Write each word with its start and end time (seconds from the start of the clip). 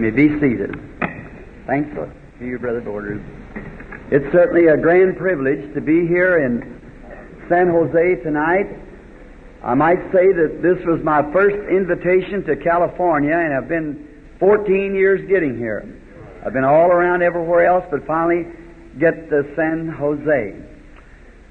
may 0.00 0.10
be 0.10 0.28
seated. 0.40 0.74
Thanks 1.66 1.94
to 1.94 2.10
you, 2.40 2.58
Brother 2.58 2.80
Borders. 2.80 3.20
It's 4.10 4.32
certainly 4.32 4.68
a 4.68 4.76
grand 4.76 5.18
privilege 5.18 5.74
to 5.74 5.80
be 5.82 6.06
here 6.06 6.42
in 6.44 6.80
San 7.50 7.68
Jose 7.68 8.22
tonight. 8.22 8.66
I 9.62 9.74
might 9.74 10.00
say 10.10 10.32
that 10.32 10.60
this 10.62 10.82
was 10.86 11.04
my 11.04 11.20
first 11.32 11.56
invitation 11.68 12.42
to 12.44 12.56
California, 12.56 13.36
and 13.36 13.52
I've 13.52 13.68
been 13.68 14.08
14 14.40 14.94
years 14.94 15.28
getting 15.28 15.58
here. 15.58 15.84
I've 16.44 16.54
been 16.54 16.64
all 16.64 16.90
around 16.90 17.22
everywhere 17.22 17.66
else, 17.66 17.84
but 17.90 18.06
finally 18.06 18.46
get 18.98 19.28
to 19.28 19.44
San 19.54 19.88
Jose. 19.88 20.56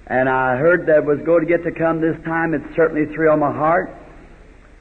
And 0.08 0.28
I 0.28 0.58
heard 0.58 0.88
that 0.88 1.06
was 1.06 1.20
going 1.20 1.46
to 1.46 1.48
get 1.48 1.64
to 1.66 1.72
come 1.72 2.02
this 2.02 2.18
time. 2.26 2.56
It 2.56 2.64
certainly 2.76 3.14
thrilled 3.14 3.42
my 3.42 3.54
heart. 3.54 3.96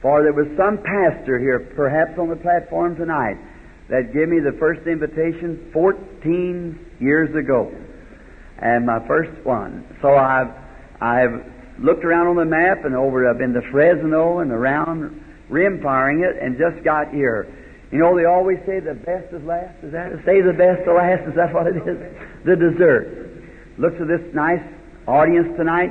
For 0.01 0.23
there 0.23 0.33
was 0.33 0.47
some 0.57 0.79
pastor 0.79 1.37
here, 1.37 1.59
perhaps 1.75 2.17
on 2.17 2.29
the 2.29 2.35
platform 2.35 2.95
tonight, 2.95 3.37
that 3.89 4.13
gave 4.13 4.29
me 4.29 4.39
the 4.39 4.55
first 4.59 4.85
invitation 4.87 5.69
14 5.73 6.97
years 6.99 7.35
ago. 7.35 7.73
And 8.61 8.85
my 8.85 9.05
first 9.07 9.33
one. 9.45 9.85
So 10.01 10.15
I've, 10.15 10.53
I've 11.01 11.45
looked 11.79 12.05
around 12.05 12.27
on 12.27 12.35
the 12.35 12.45
map 12.45 12.85
and 12.85 12.95
over, 12.95 13.27
I've 13.29 13.37
been 13.37 13.53
to 13.53 13.61
Fresno 13.71 14.39
and 14.39 14.51
around 14.51 15.25
rim 15.49 15.81
firing 15.81 16.21
it 16.21 16.41
and 16.41 16.57
just 16.57 16.83
got 16.83 17.09
here. 17.09 17.49
You 17.91 17.97
know, 17.97 18.15
they 18.15 18.25
always 18.25 18.59
say 18.67 18.79
the 18.79 18.93
best 18.93 19.33
is 19.33 19.41
last. 19.43 19.73
Is 19.83 19.91
that 19.91 20.13
say 20.25 20.41
the 20.41 20.53
best 20.53 20.85
to 20.85 20.93
last? 20.93 21.27
Is 21.27 21.35
that 21.35 21.53
what 21.53 21.65
it 21.67 21.81
is? 21.81 21.97
The 22.45 22.55
dessert. 22.55 23.41
Looks 23.79 23.97
at 23.99 24.07
this 24.07 24.21
nice 24.35 24.61
audience 25.07 25.49
tonight. 25.57 25.89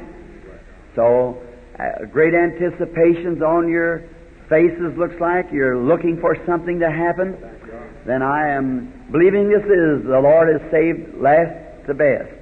So, 0.95 1.43
uh, 1.75 2.07
great 2.07 2.35
anticipations 2.35 3.43
on 3.43 3.69
your 3.69 4.07
faces. 4.49 4.95
Looks 4.97 5.19
like 5.21 5.47
you're 5.51 5.77
looking 5.77 6.21
for 6.21 6.37
something 6.47 6.79
to 6.79 6.91
happen. 6.91 7.35
Then 8.09 8.23
I 8.23 8.57
am 8.57 9.05
believing 9.13 9.51
this 9.51 9.61
is 9.65 10.09
the 10.09 10.19
Lord 10.19 10.49
has 10.49 10.71
saved 10.71 11.21
last 11.21 11.53
to 11.89 11.93
best. 11.93 12.33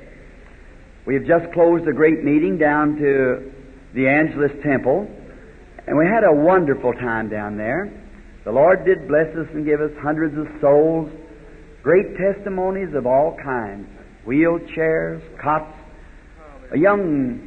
We 1.07 1.15
have 1.15 1.27
just 1.27 1.53
closed 1.53 1.89
a 1.89 1.93
great 1.93 2.23
meeting 2.23 2.57
down 2.57 2.95
to 2.95 3.53
the 3.93 4.07
Angelus 4.07 4.53
Temple, 4.63 5.11
and 5.89 5.99
we 5.99 6.07
had 6.07 6.23
a 6.23 6.31
wonderful 6.31 6.93
time 6.93 7.29
down 7.29 7.57
there. 7.57 7.91
The 8.45 8.53
Lord 8.53 8.85
did 8.85 9.09
bless 9.09 9.27
us 9.35 9.49
and 9.55 9.67
give 9.67 9.81
us 9.81 9.91
hundreds 10.01 10.39
of 10.39 10.47
souls, 10.61 11.11
great 11.83 12.17
testimonies 12.17 12.95
of 12.95 13.05
all 13.05 13.37
kinds 13.43 13.89
wheelchairs, 14.25 15.21
cots. 15.43 15.75
A 16.75 16.79
young 16.79 17.43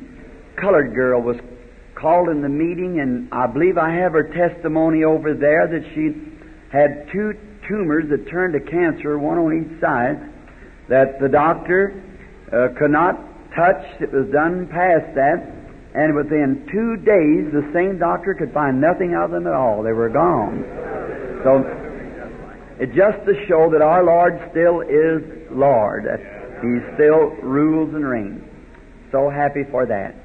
colored 0.58 0.94
girl 0.94 1.22
was 1.22 1.38
called 1.96 2.28
in 2.28 2.42
the 2.42 2.50
meeting, 2.50 3.00
and 3.00 3.30
I 3.32 3.48
believe 3.48 3.78
I 3.78 3.94
have 3.94 4.12
her 4.12 4.28
testimony 4.28 5.06
over 5.06 5.34
there 5.34 5.68
that 5.68 5.86
she 5.96 6.20
had 6.70 7.08
two 7.14 7.34
tumors 7.70 8.10
that 8.10 8.28
turned 8.30 8.54
to 8.54 8.60
cancer, 8.60 9.18
one 9.18 9.38
on 9.38 9.54
each 9.54 9.80
side, 9.80 10.18
that 10.90 11.22
the 11.22 11.30
doctor 11.30 12.02
uh, 12.52 12.74
could 12.78 12.92
not 12.92 13.16
touch. 13.56 13.86
It 14.02 14.12
was 14.12 14.28
done 14.34 14.68
past 14.68 15.14
that, 15.14 15.38
and 15.94 16.16
within 16.16 16.66
two 16.72 16.98
days, 16.98 17.54
the 17.54 17.70
same 17.72 18.00
doctor 18.00 18.34
could 18.34 18.52
find 18.52 18.82
nothing 18.82 19.16
of 19.16 19.30
them 19.32 19.46
at 19.46 19.54
all. 19.54 19.84
They 19.84 19.94
were 19.94 20.10
gone. 20.10 20.66
So, 21.46 21.64
it 22.82 22.88
just 22.98 23.24
to 23.26 23.46
show 23.48 23.70
that 23.72 23.82
our 23.82 24.04
Lord 24.04 24.40
still 24.52 24.82
is 24.82 25.22
Lord. 25.52 26.06
He 26.62 26.80
still 26.96 27.38
rules 27.44 27.94
and 27.94 28.06
reigns. 28.06 28.44
So 29.12 29.30
happy 29.30 29.64
for 29.70 29.86
that. 29.86 30.16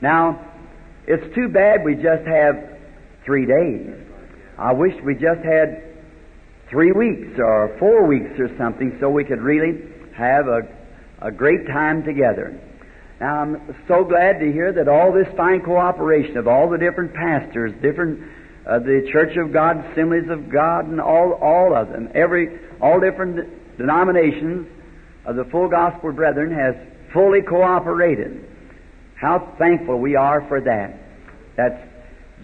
Now, 0.00 0.52
it's 1.06 1.34
too 1.34 1.48
bad 1.48 1.84
we 1.84 1.94
just 1.94 2.26
have 2.26 2.56
three 3.24 3.46
days. 3.46 3.94
I 4.58 4.72
wish 4.72 4.94
we 5.04 5.14
just 5.14 5.40
had 5.44 5.93
three 6.74 6.90
weeks 6.90 7.38
or 7.38 7.76
four 7.78 8.04
weeks 8.04 8.34
or 8.40 8.50
something 8.58 8.96
so 8.98 9.08
we 9.08 9.22
could 9.22 9.40
really 9.40 9.80
have 10.16 10.48
a, 10.48 10.62
a 11.22 11.30
great 11.30 11.68
time 11.68 12.02
together. 12.02 12.60
Now, 13.20 13.42
I'm 13.42 13.76
so 13.86 14.02
glad 14.02 14.40
to 14.40 14.50
hear 14.50 14.72
that 14.72 14.88
all 14.88 15.12
this 15.12 15.28
fine 15.36 15.62
cooperation 15.62 16.36
of 16.36 16.48
all 16.48 16.68
the 16.68 16.76
different 16.76 17.14
pastors, 17.14 17.70
different 17.80 18.18
uh, 18.66 18.80
the 18.80 19.08
Church 19.12 19.36
of 19.36 19.52
God, 19.52 19.86
Assemblies 19.92 20.28
of 20.28 20.50
God, 20.50 20.86
and 20.86 21.00
all 21.00 21.34
all 21.34 21.76
of 21.76 21.90
them, 21.90 22.08
every 22.12 22.58
all 22.80 22.98
different 22.98 23.78
denominations 23.78 24.66
of 25.26 25.36
the 25.36 25.44
full 25.52 25.68
gospel 25.68 26.10
brethren 26.12 26.50
has 26.50 26.74
fully 27.12 27.42
cooperated. 27.42 28.44
How 29.14 29.54
thankful 29.60 30.00
we 30.00 30.16
are 30.16 30.44
for 30.48 30.60
that. 30.60 30.98
That 31.56 31.88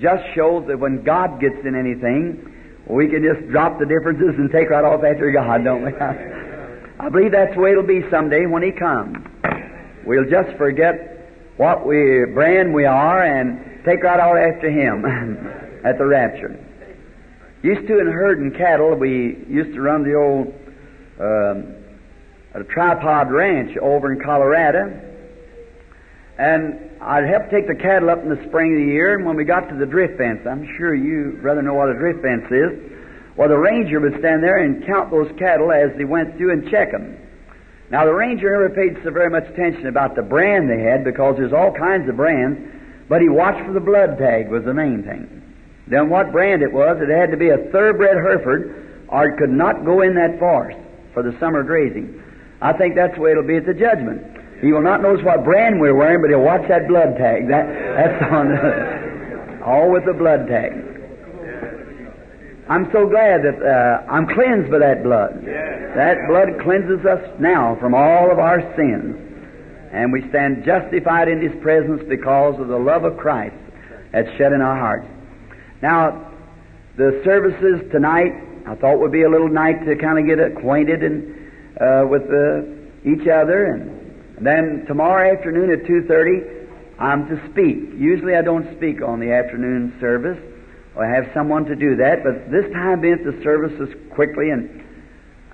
just 0.01 0.23
shows 0.37 0.69
that 0.69 0.79
when 0.79 1.03
God 1.03 1.41
gets 1.41 1.67
in 1.67 1.75
anything, 1.75 2.60
we 2.91 3.09
can 3.09 3.23
just 3.23 3.49
drop 3.51 3.79
the 3.79 3.87
differences 3.87 4.35
and 4.39 4.51
take 4.51 4.71
right 4.71 4.85
off 4.85 5.03
after 5.05 5.31
God, 5.31 5.65
don't 5.65 5.85
we? 5.85 5.93
I 7.01 7.09
believe 7.09 7.33
that's 7.33 7.55
the 7.55 7.61
way 7.61 7.73
it'll 7.73 7.83
be 7.83 8.03
someday 8.11 8.47
when 8.47 8.63
He 8.63 8.73
comes. 8.73 9.17
We'll 10.05 10.29
just 10.29 10.57
forget 10.57 11.55
what 11.57 11.87
we 11.87 12.25
brand 12.33 12.75
we 12.75 12.85
are 12.85 13.23
and 13.23 13.85
take 13.85 14.03
right 14.03 14.21
out 14.21 14.37
after 14.37 14.71
Him 14.71 15.05
at 15.85 15.99
the 15.99 16.05
rapture. 16.05 16.59
Used 17.63 17.87
to 17.89 17.99
in 18.01 18.07
herding 18.07 18.53
cattle, 18.53 18.95
we 18.95 19.45
used 19.49 19.75
to 19.75 19.81
run 19.81 20.03
the 20.03 20.15
old 20.15 20.55
um, 21.21 21.75
a 22.55 22.65
tripod 22.65 23.31
ranch 23.31 23.77
over 23.77 24.13
in 24.13 24.21
Colorado, 24.21 25.01
and 26.39 26.90
I'd 27.01 27.25
help 27.25 27.51
take 27.51 27.67
the 27.67 27.75
cattle 27.75 28.11
up 28.11 28.23
in 28.23 28.29
the 28.29 28.45
spring 28.49 28.75
of 28.75 28.81
the 28.81 28.93
year. 28.93 29.17
And 29.17 29.25
when 29.25 29.37
we 29.37 29.45
got 29.45 29.69
to 29.69 29.75
the 29.75 29.87
drift 29.87 30.19
fence, 30.19 30.47
I'm 30.47 30.69
sure 30.77 30.95
you 30.95 31.39
rather 31.41 31.63
know 31.63 31.75
what 31.75 31.89
a 31.89 31.95
drift 31.95 32.21
fence 32.21 32.45
is. 32.51 32.77
Well, 33.37 33.49
the 33.49 33.57
ranger 33.57 34.01
would 34.01 34.19
stand 34.19 34.43
there 34.43 34.59
and 34.59 34.85
count 34.85 35.11
those 35.11 35.33
cattle 35.39 35.73
as 35.73 35.97
they 35.97 36.05
went 36.05 36.37
through 36.37 36.53
and 36.53 36.71
check 36.71 36.93
them. 36.93 37.17
Now, 37.91 38.05
the 38.05 38.13
ranger 38.13 38.53
never 38.53 38.69
paid 38.69 39.03
so 39.03 39.11
very 39.11 39.31
much 39.31 39.47
attention 39.49 39.87
about 39.87 40.15
the 40.15 40.23
brand 40.23 40.69
they 40.69 40.83
had 40.83 41.03
because 41.03 41.37
there's 41.37 41.53
all 41.53 41.73
kinds 41.73 42.09
of 42.09 42.17
brands, 42.17 42.61
but 43.09 43.23
he 43.23 43.29
watched 43.29 43.65
for 43.65 43.73
the 43.73 43.81
blood 43.81 44.19
tag 44.19 44.49
was 44.49 44.65
the 44.65 44.75
main 44.75 45.03
thing. 45.03 45.43
Then 45.89 46.09
what 46.11 46.31
brand 46.31 46.63
it 46.63 46.73
was, 46.73 46.99
it 47.01 47.09
had 47.09 47.31
to 47.33 47.37
be 47.37 47.49
a 47.49 47.59
thoroughbred 47.73 48.17
Hereford 48.17 49.07
or 49.09 49.29
it 49.29 49.39
could 49.39 49.51
not 49.51 49.85
go 49.85 50.03
in 50.03 50.15
that 50.15 50.39
forest 50.39 50.79
for 51.15 51.23
the 51.23 51.37
summer 51.41 51.65
grazing. 51.65 52.23
I 52.61 52.73
think 52.75 52.95
that's 52.95 53.15
the 53.15 53.21
way 53.21 53.33
it'll 53.33 53.43
be 53.43 53.57
at 53.57 53.67
the 53.67 53.75
judgment. 53.75 54.23
He 54.61 54.73
will 54.73 54.83
not 54.83 55.01
notice 55.01 55.25
what 55.25 55.45
brand 55.45 55.81
we're 55.81 55.95
wearing, 55.95 56.21
but 56.21 56.29
he'll 56.29 56.45
watch 56.45 56.67
that 56.69 56.87
blood 56.87 57.17
tag. 57.17 57.49
That, 57.49 57.67
that's 57.97 58.33
on, 58.33 59.63
all 59.63 59.91
with 59.91 60.05
the 60.05 60.13
blood 60.13 60.47
tag. 60.47 60.73
I'm 62.69 62.87
so 62.93 63.09
glad 63.09 63.43
that 63.43 63.59
uh, 63.59 64.11
I'm 64.11 64.29
cleansed 64.29 64.71
by 64.71 64.79
that 64.79 65.03
blood. 65.03 65.43
That 65.97 66.17
blood 66.29 66.61
cleanses 66.63 67.05
us 67.05 67.19
now 67.41 67.77
from 67.81 67.95
all 67.95 68.31
of 68.31 68.39
our 68.39 68.61
sins. 68.77 69.17
And 69.93 70.13
we 70.13 70.29
stand 70.29 70.65
justified 70.65 71.27
in 71.27 71.43
His 71.43 71.61
presence 71.63 72.03
because 72.09 72.61
of 72.61 72.69
the 72.69 72.79
love 72.79 73.05
of 73.05 73.17
Christ 73.17 73.57
that's 74.13 74.29
shed 74.39 74.53
in 74.53 74.61
our 74.61 74.79
hearts. 74.79 75.09
Now, 75.83 76.31
the 76.97 77.21
services 77.25 77.91
tonight, 77.91 78.35
I 78.69 78.77
thought 78.77 79.01
would 79.01 79.11
be 79.11 79.23
a 79.23 79.31
little 79.31 79.49
night 79.49 79.85
to 79.87 79.97
kind 79.97 80.19
of 80.19 80.27
get 80.27 80.39
acquainted 80.39 81.03
and 81.03 81.35
uh, 81.81 82.05
with 82.07 82.23
uh, 82.31 82.63
each 83.09 83.27
other, 83.27 83.65
and 83.65 84.00
then 84.41 84.85
tomorrow 84.87 85.33
afternoon 85.37 85.71
at 85.71 85.87
two 85.87 86.07
thirty, 86.07 86.43
I'm 86.99 87.29
to 87.29 87.51
speak. 87.51 87.95
Usually, 87.97 88.35
I 88.37 88.43
don't 88.43 88.77
speak 88.77 89.03
on 89.03 89.21
the 89.21 89.33
afternoon 89.33 89.97
service. 90.01 90.39
I 90.99 91.07
have 91.07 91.31
someone 91.33 91.65
to 91.67 91.77
do 91.77 91.97
that, 91.97 92.25
but 92.25 92.51
this 92.51 92.71
time, 92.73 93.01
being 93.01 93.23
the 93.25 93.41
service 93.43 93.73
is 93.81 93.95
quickly 94.11 94.51
and 94.51 94.85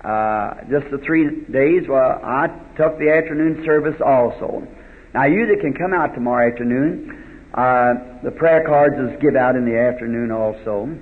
uh, 0.03 0.55
just 0.69 0.91
the 0.91 0.97
three 1.05 1.41
days, 1.51 1.87
well, 1.87 2.19
I 2.23 2.47
took 2.75 2.97
the 2.99 3.11
afternoon 3.11 3.63
service 3.65 3.99
also. 4.03 4.67
Now, 5.13 5.25
you 5.25 5.47
that 5.47 5.61
can 5.61 5.73
come 5.73 5.93
out 5.93 6.13
tomorrow 6.13 6.51
afternoon, 6.51 7.49
uh, 7.53 7.93
the 8.23 8.31
prayer 8.31 8.65
cards 8.65 8.95
is 8.99 9.21
give 9.21 9.35
out 9.35 9.55
in 9.55 9.65
the 9.65 9.77
afternoon 9.77 10.31
also. 10.31 10.97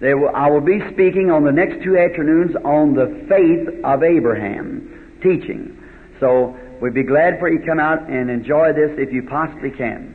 Will, 0.00 0.30
I 0.34 0.50
will 0.50 0.60
be 0.60 0.80
speaking 0.92 1.30
on 1.30 1.44
the 1.44 1.52
next 1.52 1.82
two 1.82 1.96
afternoons 1.98 2.54
on 2.64 2.94
the 2.94 3.26
faith 3.28 3.84
of 3.84 4.02
Abraham, 4.02 5.18
teaching. 5.22 5.76
So 6.20 6.56
we'd 6.80 6.94
be 6.94 7.02
glad 7.02 7.38
for 7.38 7.48
you 7.48 7.58
to 7.58 7.66
come 7.66 7.80
out 7.80 8.08
and 8.08 8.30
enjoy 8.30 8.72
this 8.72 8.90
if 8.98 9.12
you 9.12 9.22
possibly 9.22 9.70
can. 9.70 10.14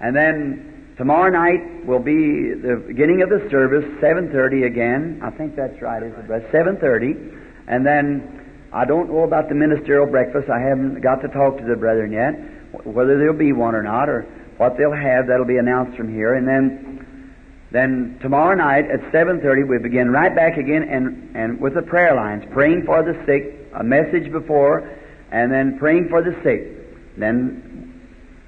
And 0.00 0.14
then 0.14 0.94
tomorrow 0.96 1.30
night 1.30 1.86
will 1.86 1.98
be 1.98 2.52
the 2.52 2.82
beginning 2.86 3.22
of 3.22 3.30
the 3.30 3.46
service, 3.50 3.84
7.30 4.02 4.66
again. 4.66 5.20
I 5.22 5.30
think 5.30 5.56
that's 5.56 5.80
right, 5.80 6.02
is 6.02 6.12
it? 6.12 6.28
7.30. 6.28 7.40
And 7.68 7.86
then 7.86 8.68
I 8.72 8.84
don't 8.84 9.08
know 9.08 9.22
about 9.22 9.48
the 9.48 9.54
ministerial 9.54 10.06
breakfast. 10.06 10.50
I 10.50 10.60
haven't 10.60 11.00
got 11.00 11.22
to 11.22 11.28
talk 11.28 11.58
to 11.58 11.64
the 11.64 11.76
brethren 11.76 12.12
yet, 12.12 12.84
whether 12.84 13.18
there'll 13.18 13.34
be 13.38 13.52
one 13.52 13.74
or 13.74 13.82
not, 13.82 14.08
or 14.08 14.22
what 14.56 14.76
they'll 14.76 14.92
have, 14.92 15.28
that'll 15.28 15.46
be 15.46 15.58
announced 15.58 15.96
from 15.96 16.12
here. 16.12 16.34
And 16.34 16.46
then, 16.46 17.34
then 17.70 18.18
tomorrow 18.20 18.54
night 18.54 18.90
at 18.90 19.00
7.30, 19.12 19.68
we 19.68 19.78
begin 19.78 20.10
right 20.10 20.34
back 20.34 20.56
again 20.58 20.82
and, 20.82 21.36
and 21.36 21.60
with 21.60 21.74
the 21.74 21.82
prayer 21.82 22.14
lines, 22.14 22.44
praying 22.52 22.84
for 22.84 23.02
the 23.02 23.14
sick, 23.26 23.68
a 23.74 23.82
message 23.82 24.30
before, 24.30 24.88
and 25.34 25.50
then 25.50 25.76
praying 25.80 26.08
for 26.08 26.22
the 26.22 26.30
sick. 26.44 27.18
Then 27.18 28.00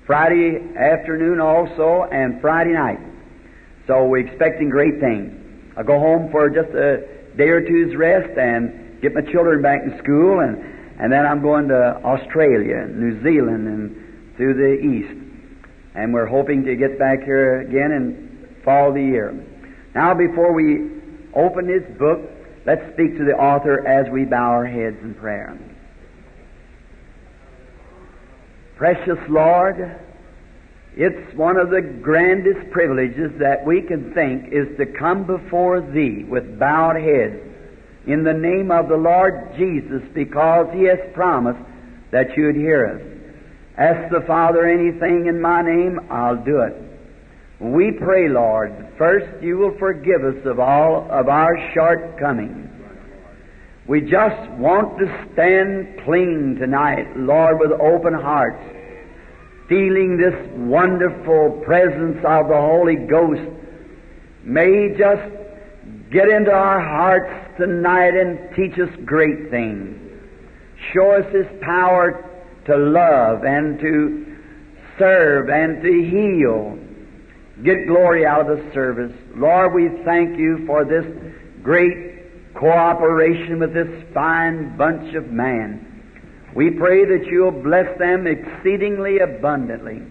Friday 0.07 0.63
afternoon 0.79 1.41
also, 1.41 2.07
and 2.13 2.41
Friday 2.41 2.75
night. 2.75 3.01
So 3.89 4.07
we're 4.07 4.25
expecting 4.25 4.71
great 4.71 5.01
things. 5.01 5.35
I'll 5.77 5.83
go 5.83 5.99
home 5.99 6.31
for 6.31 6.49
just 6.49 6.71
a 6.71 7.03
day 7.37 7.49
or 7.49 7.61
two's 7.61 7.97
rest 7.97 8.39
and 8.39 9.03
get 9.03 9.15
my 9.15 9.21
children 9.33 9.63
back 9.63 9.83
in 9.83 9.99
school, 9.99 10.39
and, 10.41 10.63
and 11.01 11.13
then 11.13 11.27
I'm 11.27 11.43
going 11.43 11.67
to 11.69 12.01
Australia, 12.05 12.79
and 12.79 13.01
New 13.01 13.21
Zealand, 13.25 13.67
and 13.67 14.37
through 14.37 14.55
the 14.55 14.79
east. 14.79 15.21
And 15.97 16.15
we're 16.15 16.27
hoping 16.27 16.65
to 16.67 16.77
get 16.77 17.01
back 17.01 17.25
here 17.25 17.63
again 17.63 17.91
in 17.91 18.63
fall 18.63 18.91
of 18.91 18.95
the 18.95 19.03
year. 19.03 19.35
Now, 19.97 20.15
before 20.15 20.53
we 20.53 20.89
open 21.35 21.67
this 21.67 21.83
book, 21.99 22.21
let's 22.65 22.83
speak 22.93 23.19
to 23.19 23.25
the 23.25 23.35
author 23.35 23.85
as 23.85 24.09
we 24.13 24.25
bow 24.25 24.51
our 24.53 24.67
heads 24.67 24.99
in 25.03 25.15
prayer. 25.15 25.59
Precious 28.77 29.19
Lord, 29.31 29.99
it's 30.95 31.35
one 31.35 31.57
of 31.57 31.71
the 31.71 31.81
grandest 31.81 32.71
privileges 32.71 33.33
that 33.39 33.65
we 33.65 33.81
can 33.81 34.13
think 34.13 34.53
is 34.53 34.77
to 34.77 34.85
come 34.85 35.25
before 35.25 35.81
Thee 35.81 36.25
with 36.25 36.59
bowed 36.59 36.97
heads 36.97 37.41
in 38.07 38.23
the 38.23 38.35
name 38.35 38.71
of 38.71 38.89
the 38.89 38.97
Lord 38.97 39.55
Jesus 39.57 40.03
because 40.13 40.69
He 40.75 40.85
has 40.85 40.99
promised 41.15 41.61
that 42.11 42.37
You'd 42.37 42.57
hear 42.57 42.87
us. 42.87 43.03
Ask 43.79 44.13
the 44.13 44.27
Father 44.27 44.67
anything 44.67 45.27
in 45.27 45.41
my 45.41 45.63
name, 45.63 45.99
I'll 46.11 46.45
do 46.45 46.61
it. 46.61 46.75
We 47.59 47.93
pray, 47.93 48.29
Lord, 48.29 48.89
first 48.99 49.43
you 49.43 49.57
will 49.57 49.77
forgive 49.79 50.23
us 50.23 50.45
of 50.45 50.61
all 50.61 51.09
of 51.11 51.29
our 51.29 51.73
shortcomings. 51.73 52.66
We 53.89 54.01
just 54.01 54.51
want 54.53 54.99
to 54.99 55.29
stand 55.33 56.01
clean 56.05 56.57
tonight, 56.59 57.17
Lord, 57.17 57.61
with 57.61 57.71
open 57.81 58.15
hearts, 58.15 58.59
feeling 59.69 60.17
this 60.17 60.35
wonderful 60.57 61.63
presence 61.65 62.19
of 62.27 62.49
the 62.49 62.57
Holy 62.57 62.97
Ghost. 62.97 63.49
May 64.43 64.89
just 64.99 65.23
get 66.11 66.29
into 66.29 66.51
our 66.51 66.81
hearts 66.81 67.33
tonight 67.59 68.15
and 68.15 68.57
teach 68.57 68.77
us 68.77 68.93
great 69.05 69.51
things. 69.51 69.97
Show 70.93 71.13
us 71.13 71.33
His 71.33 71.47
power 71.61 72.29
to 72.67 72.77
love 72.77 73.45
and 73.45 73.79
to 73.79 74.37
serve 74.99 75.49
and 75.49 75.81
to 75.81 75.93
heal. 75.93 76.77
Get 77.63 77.87
glory 77.87 78.27
out 78.27 78.51
of 78.51 78.59
the 78.59 78.73
service. 78.75 79.13
Lord, 79.37 79.75
we 79.75 79.91
thank 80.05 80.37
you 80.37 80.67
for 80.67 80.85
this 80.85 81.07
great 81.63 82.16
cooperation 82.59 83.61
with 83.61 83.75
this 83.75 83.89
fine 84.15 84.77
bunch 84.77 85.15
of 85.15 85.29
man. 85.29 85.83
We 86.55 86.71
pray 86.71 87.05
that 87.05 87.27
you'll 87.27 87.63
bless 87.63 87.99
them 87.99 88.27
exceedingly 88.27 89.19
abundantly. 89.19 90.03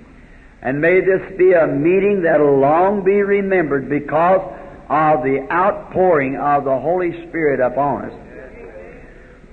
And 0.61 0.79
may 0.79 0.99
this 1.01 1.37
be 1.37 1.53
a 1.53 1.67
meeting 1.67 2.21
that'll 2.23 2.59
long 2.59 3.03
be 3.03 3.21
remembered 3.21 3.89
because 3.89 4.41
of 4.89 5.23
the 5.23 5.47
outpouring 5.51 6.37
of 6.37 6.65
the 6.65 6.79
Holy 6.79 7.11
Spirit 7.27 7.59
upon 7.59 8.05
us. 8.05 8.13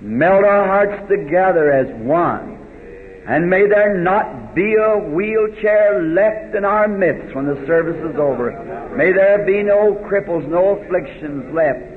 Melt 0.01 0.43
our 0.43 0.65
hearts 0.65 1.09
together 1.09 1.71
as 1.71 1.87
one. 2.03 2.59
And 3.27 3.49
may 3.49 3.67
there 3.67 3.97
not 3.97 4.53
be 4.53 4.75
a 4.75 4.97
wheelchair 4.99 6.03
left 6.03 6.55
in 6.55 6.65
our 6.65 6.87
midst 6.87 7.33
when 7.33 7.45
the 7.47 7.63
service 7.65 7.97
is 8.11 8.19
over. 8.19 8.51
May 8.97 9.13
there 9.13 9.45
be 9.45 9.63
no 9.63 9.95
cripples, 10.09 10.47
no 10.47 10.77
afflictions 10.77 11.53
left, 11.53 11.92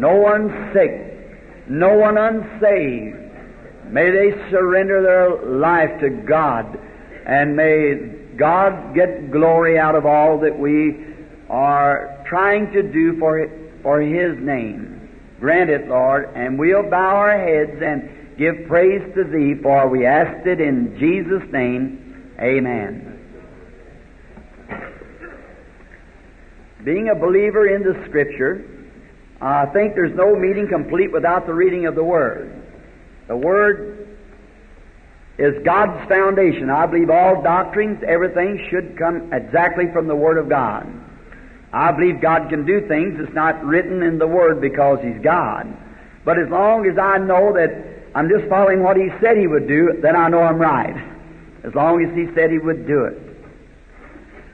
no 0.00 0.16
one 0.16 0.72
sick, 0.72 1.68
no 1.68 1.94
one 1.94 2.16
unsaved. 2.16 3.18
May 3.92 4.10
they 4.10 4.30
surrender 4.50 5.02
their 5.02 5.58
life 5.58 6.00
to 6.00 6.08
God, 6.08 6.78
and 7.26 7.54
may 7.54 7.96
God 8.38 8.94
get 8.94 9.30
glory 9.30 9.78
out 9.78 9.94
of 9.94 10.06
all 10.06 10.40
that 10.40 10.58
we 10.58 11.04
are 11.50 12.24
trying 12.26 12.72
to 12.72 12.82
do 12.82 13.18
for, 13.18 13.46
for 13.82 14.00
His 14.00 14.38
name. 14.38 15.10
Grant 15.38 15.68
it, 15.68 15.86
Lord, 15.86 16.30
and 16.34 16.58
we'll 16.58 16.88
bow 16.88 17.16
our 17.16 17.38
heads 17.38 17.82
and 17.82 18.38
give 18.38 18.66
praise 18.68 19.02
to 19.14 19.24
Thee, 19.24 19.60
for 19.62 19.86
we 19.86 20.06
asked 20.06 20.46
it 20.46 20.62
in 20.62 20.96
Jesus' 20.98 21.46
name. 21.52 22.32
Amen. 22.40 23.06
Being 26.84 27.10
a 27.10 27.14
believer 27.14 27.68
in 27.68 27.82
the 27.82 28.02
Scripture, 28.08 28.79
I 29.40 29.66
think 29.66 29.94
there's 29.94 30.14
no 30.14 30.36
meeting 30.36 30.68
complete 30.68 31.12
without 31.12 31.46
the 31.46 31.54
reading 31.54 31.86
of 31.86 31.94
the 31.94 32.04
Word. 32.04 32.62
The 33.26 33.36
Word 33.36 34.18
is 35.38 35.54
God's 35.64 36.06
foundation. 36.08 36.68
I 36.68 36.84
believe 36.86 37.08
all 37.08 37.42
doctrines, 37.42 38.02
everything 38.06 38.66
should 38.70 38.98
come 38.98 39.32
exactly 39.32 39.86
from 39.92 40.08
the 40.08 40.16
Word 40.16 40.36
of 40.36 40.48
God. 40.48 40.86
I 41.72 41.92
believe 41.92 42.20
God 42.20 42.50
can 42.50 42.66
do 42.66 42.86
things 42.86 43.18
that's 43.18 43.34
not 43.34 43.64
written 43.64 44.02
in 44.02 44.18
the 44.18 44.26
Word 44.26 44.60
because 44.60 44.98
He's 45.02 45.22
God. 45.22 45.74
But 46.24 46.38
as 46.38 46.50
long 46.50 46.86
as 46.86 46.98
I 46.98 47.16
know 47.16 47.54
that 47.54 47.70
I'm 48.14 48.28
just 48.28 48.46
following 48.50 48.82
what 48.82 48.98
He 48.98 49.08
said 49.22 49.38
He 49.38 49.46
would 49.46 49.66
do, 49.66 49.98
then 50.02 50.16
I 50.16 50.28
know 50.28 50.40
I'm 50.40 50.58
right. 50.58 50.96
As 51.64 51.74
long 51.74 52.04
as 52.04 52.14
He 52.14 52.26
said 52.34 52.50
He 52.50 52.58
would 52.58 52.86
do 52.86 53.04
it. 53.04 53.16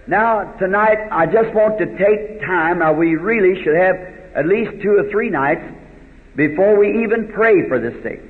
Now, 0.06 0.53
tonight, 0.61 1.09
I 1.11 1.27
just 1.27 1.53
want 1.53 1.79
to 1.79 1.87
take 1.99 2.41
time. 2.43 2.79
Now, 2.79 2.93
we 2.93 3.17
really 3.17 3.61
should 3.65 3.75
have 3.75 4.15
at 4.37 4.47
least 4.47 4.83
two 4.83 4.93
or 4.93 5.11
three 5.11 5.31
nights 5.31 5.65
before 6.37 6.79
we 6.79 7.03
even 7.03 7.33
pray 7.33 7.67
for 7.69 7.81
the 7.81 7.91
sick 8.03 8.23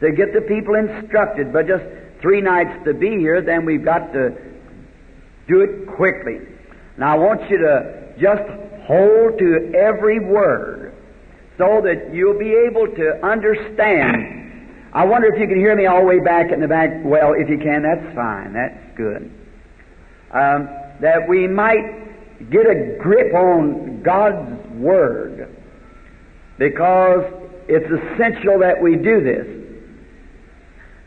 to 0.00 0.10
get 0.10 0.32
the 0.32 0.40
people 0.40 0.74
instructed. 0.74 1.52
But 1.52 1.68
just 1.68 1.84
three 2.20 2.40
nights 2.40 2.84
to 2.86 2.94
be 2.94 3.10
here, 3.18 3.42
then 3.42 3.66
we've 3.66 3.84
got 3.84 4.12
to 4.14 4.30
do 5.46 5.60
it 5.60 5.86
quickly. 5.86 6.40
Now, 6.96 7.14
I 7.14 7.18
want 7.18 7.50
you 7.50 7.58
to 7.58 8.14
just 8.18 8.42
hold 8.86 9.38
to 9.38 9.72
every 9.74 10.20
word 10.20 10.94
so 11.58 11.82
that 11.84 12.14
you'll 12.14 12.38
be 12.38 12.54
able 12.66 12.86
to 12.86 13.24
understand. 13.24 14.88
I 14.94 15.04
wonder 15.04 15.32
if 15.32 15.38
you 15.38 15.46
can 15.46 15.56
hear 15.56 15.76
me 15.76 15.86
all 15.86 16.00
the 16.00 16.06
way 16.06 16.20
back 16.20 16.50
in 16.50 16.60
the 16.60 16.68
back. 16.68 16.90
Well, 17.04 17.34
if 17.34 17.48
you 17.48 17.58
can, 17.58 17.82
that's 17.82 18.14
fine. 18.14 18.52
That's 18.52 18.96
good. 18.96 19.30
Um, 20.32 20.68
that 21.00 21.28
we 21.28 21.46
might 21.46 22.01
get 22.50 22.66
a 22.66 22.96
grip 23.00 23.34
on 23.34 24.02
God's 24.02 24.70
Word 24.74 25.56
because 26.58 27.24
it's 27.68 27.86
essential 27.86 28.58
that 28.60 28.80
we 28.80 28.96
do 28.96 29.22
this. 29.22 29.46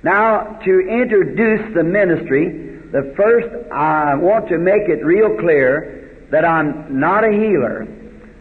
Now, 0.04 0.60
to 0.64 0.80
introduce 0.80 1.74
the 1.74 1.84
ministry, 1.84 2.80
the 2.92 3.14
first 3.18 3.72
I 3.72 4.16
want 4.16 4.48
to 4.50 4.58
make 4.58 4.88
it 4.88 5.04
real 5.04 5.38
clear 5.38 6.28
that 6.32 6.46
I'm 6.46 7.00
not 7.00 7.24
a 7.24 7.32
healer. 7.32 7.88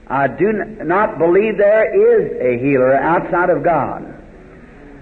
I 0.06 0.28
do 0.28 0.52
not 0.52 1.18
believe 1.18 1.56
there 1.56 1.88
is 1.88 2.32
a 2.40 2.62
healer 2.62 2.94
outside 2.94 3.50
of 3.50 3.64
God. 3.64 4.02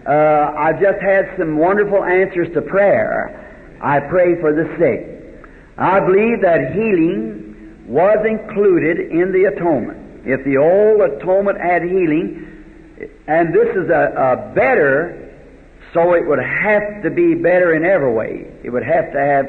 Uh, 0.07 0.55
I've 0.57 0.81
just 0.81 1.01
had 1.01 1.35
some 1.39 1.59
wonderful 1.59 2.05
answers 2.05 2.53
to 2.55 2.63
prayer. 2.63 3.39
I 3.83 4.01
pray 4.01 4.41
for 4.41 4.53
the 4.53 4.67
sick. 4.79 5.43
I 5.77 6.01
believe 6.01 6.43
that 6.43 6.73
healing 6.75 7.42
was 7.93 8.25
included 8.27 8.99
in 8.99 9.33
the 9.33 9.45
atonement. 9.45 10.25
If 10.25 10.45
the 10.45 10.57
old 10.57 11.03
atonement 11.03 11.61
had 11.61 11.83
healing, 11.83 12.49
and 13.27 13.55
this 13.55 13.69
is 13.77 13.91
a, 13.91 14.15
a 14.17 14.55
better, 14.55 15.31
so 15.93 16.15
it 16.15 16.27
would 16.27 16.39
have 16.39 17.03
to 17.03 17.11
be 17.11 17.35
better 17.35 17.75
in 17.75 17.85
every 17.85 18.13
way. 18.13 18.51
It 18.65 18.71
would 18.71 18.83
have 18.85 19.13
to 19.13 19.21
have 19.21 19.47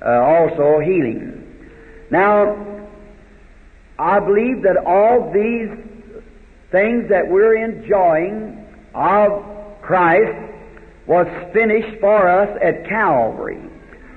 uh, 0.00 0.24
also 0.24 0.80
healing. 0.80 1.68
Now, 2.10 2.88
I 3.98 4.20
believe 4.20 4.62
that 4.62 4.78
all 4.78 5.30
these 5.30 5.68
things 6.72 7.10
that 7.10 7.28
we're 7.28 7.62
enjoying 7.62 8.64
of 8.94 9.44
Christ 9.82 10.32
was 11.06 11.26
finished 11.52 12.00
for 12.00 12.26
us 12.26 12.58
at 12.62 12.88
Calvary. 12.88 13.60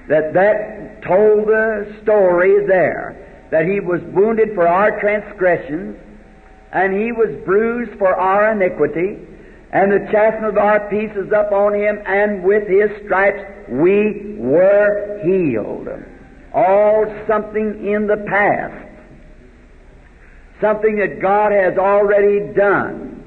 That 0.08 0.34
that 0.34 1.04
told 1.04 1.48
the 1.48 1.98
story 2.04 2.66
there. 2.68 3.20
That 3.54 3.68
he 3.68 3.80
was 3.80 4.02
wounded 4.16 4.56
for 4.56 4.68
our 4.68 5.00
transgressions, 5.00 5.96
and 6.72 6.92
he 6.92 7.12
was 7.12 7.30
bruised 7.46 8.00
for 8.00 8.16
our 8.16 8.52
iniquity, 8.52 9.20
and 9.72 9.92
the 9.92 10.00
chastisement 10.12 10.58
of 10.58 10.58
our 10.58 10.90
peace 10.90 11.12
is 11.16 11.32
upon 11.32 11.76
him, 11.76 12.02
and 12.04 12.44
with 12.44 12.68
his 12.68 12.90
stripes 13.06 13.44
we 13.70 14.38
were 14.40 15.22
healed. 15.22 15.88
All 16.52 17.06
something 17.28 17.86
in 17.86 18.08
the 18.08 18.26
past. 18.28 18.90
Something 20.60 20.96
that 20.96 21.22
God 21.22 21.52
has 21.52 21.78
already 21.78 22.52
done. 22.56 23.24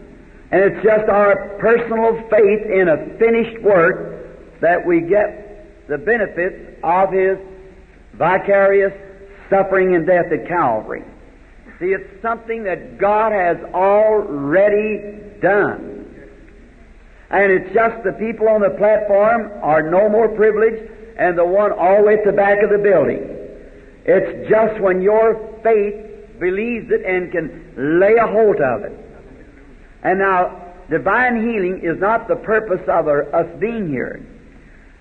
And 0.50 0.61
it's 0.61 0.83
just 0.83 1.09
our 1.09 1.56
personal 1.61 2.16
faith 2.28 2.66
in 2.66 2.88
a 2.88 3.16
finished 3.21 3.62
work 3.62 4.61
that 4.61 4.85
we 4.85 5.02
get 5.02 5.87
the 5.87 5.99
benefits 5.99 6.80
of 6.83 7.12
His 7.12 7.38
vicarious 8.14 9.05
suffering 9.50 9.94
and 9.94 10.06
death 10.06 10.32
at 10.32 10.48
Calvary. 10.48 11.04
See, 11.78 11.86
it's 11.86 12.22
something 12.22 12.64
that 12.64 12.98
God 12.98 13.32
has 13.32 13.58
already 13.74 15.40
done. 15.40 16.06
And 17.30 17.52
it's 17.52 17.74
just 17.74 18.02
the 18.04 18.12
people 18.12 18.48
on 18.48 18.60
the 18.60 18.70
platform 18.70 19.50
are 19.62 19.82
no 19.82 20.08
more 20.08 20.28
privileged 20.28 20.90
and 21.18 21.36
the 21.36 21.44
one 21.44 21.72
all 21.72 21.98
the 21.98 22.02
way 22.04 22.14
at 22.14 22.24
the 22.24 22.32
back 22.32 22.62
of 22.62 22.70
the 22.70 22.78
building. 22.78 23.18
It's 24.04 24.48
just 24.48 24.80
when 24.80 25.02
your 25.02 25.34
faith 25.62 26.38
believes 26.38 26.90
it 26.90 27.04
and 27.04 27.32
can 27.32 27.98
lay 28.00 28.14
a 28.14 28.26
hold 28.26 28.60
of 28.60 28.82
it 28.84 28.92
And 30.02 30.18
now, 30.18 30.62
divine 30.88 31.42
healing 31.42 31.80
is 31.82 31.98
not 31.98 32.28
the 32.28 32.36
purpose 32.36 32.82
of 32.82 33.08
our, 33.08 33.34
us 33.34 33.48
being 33.58 33.88
here. 33.88 34.24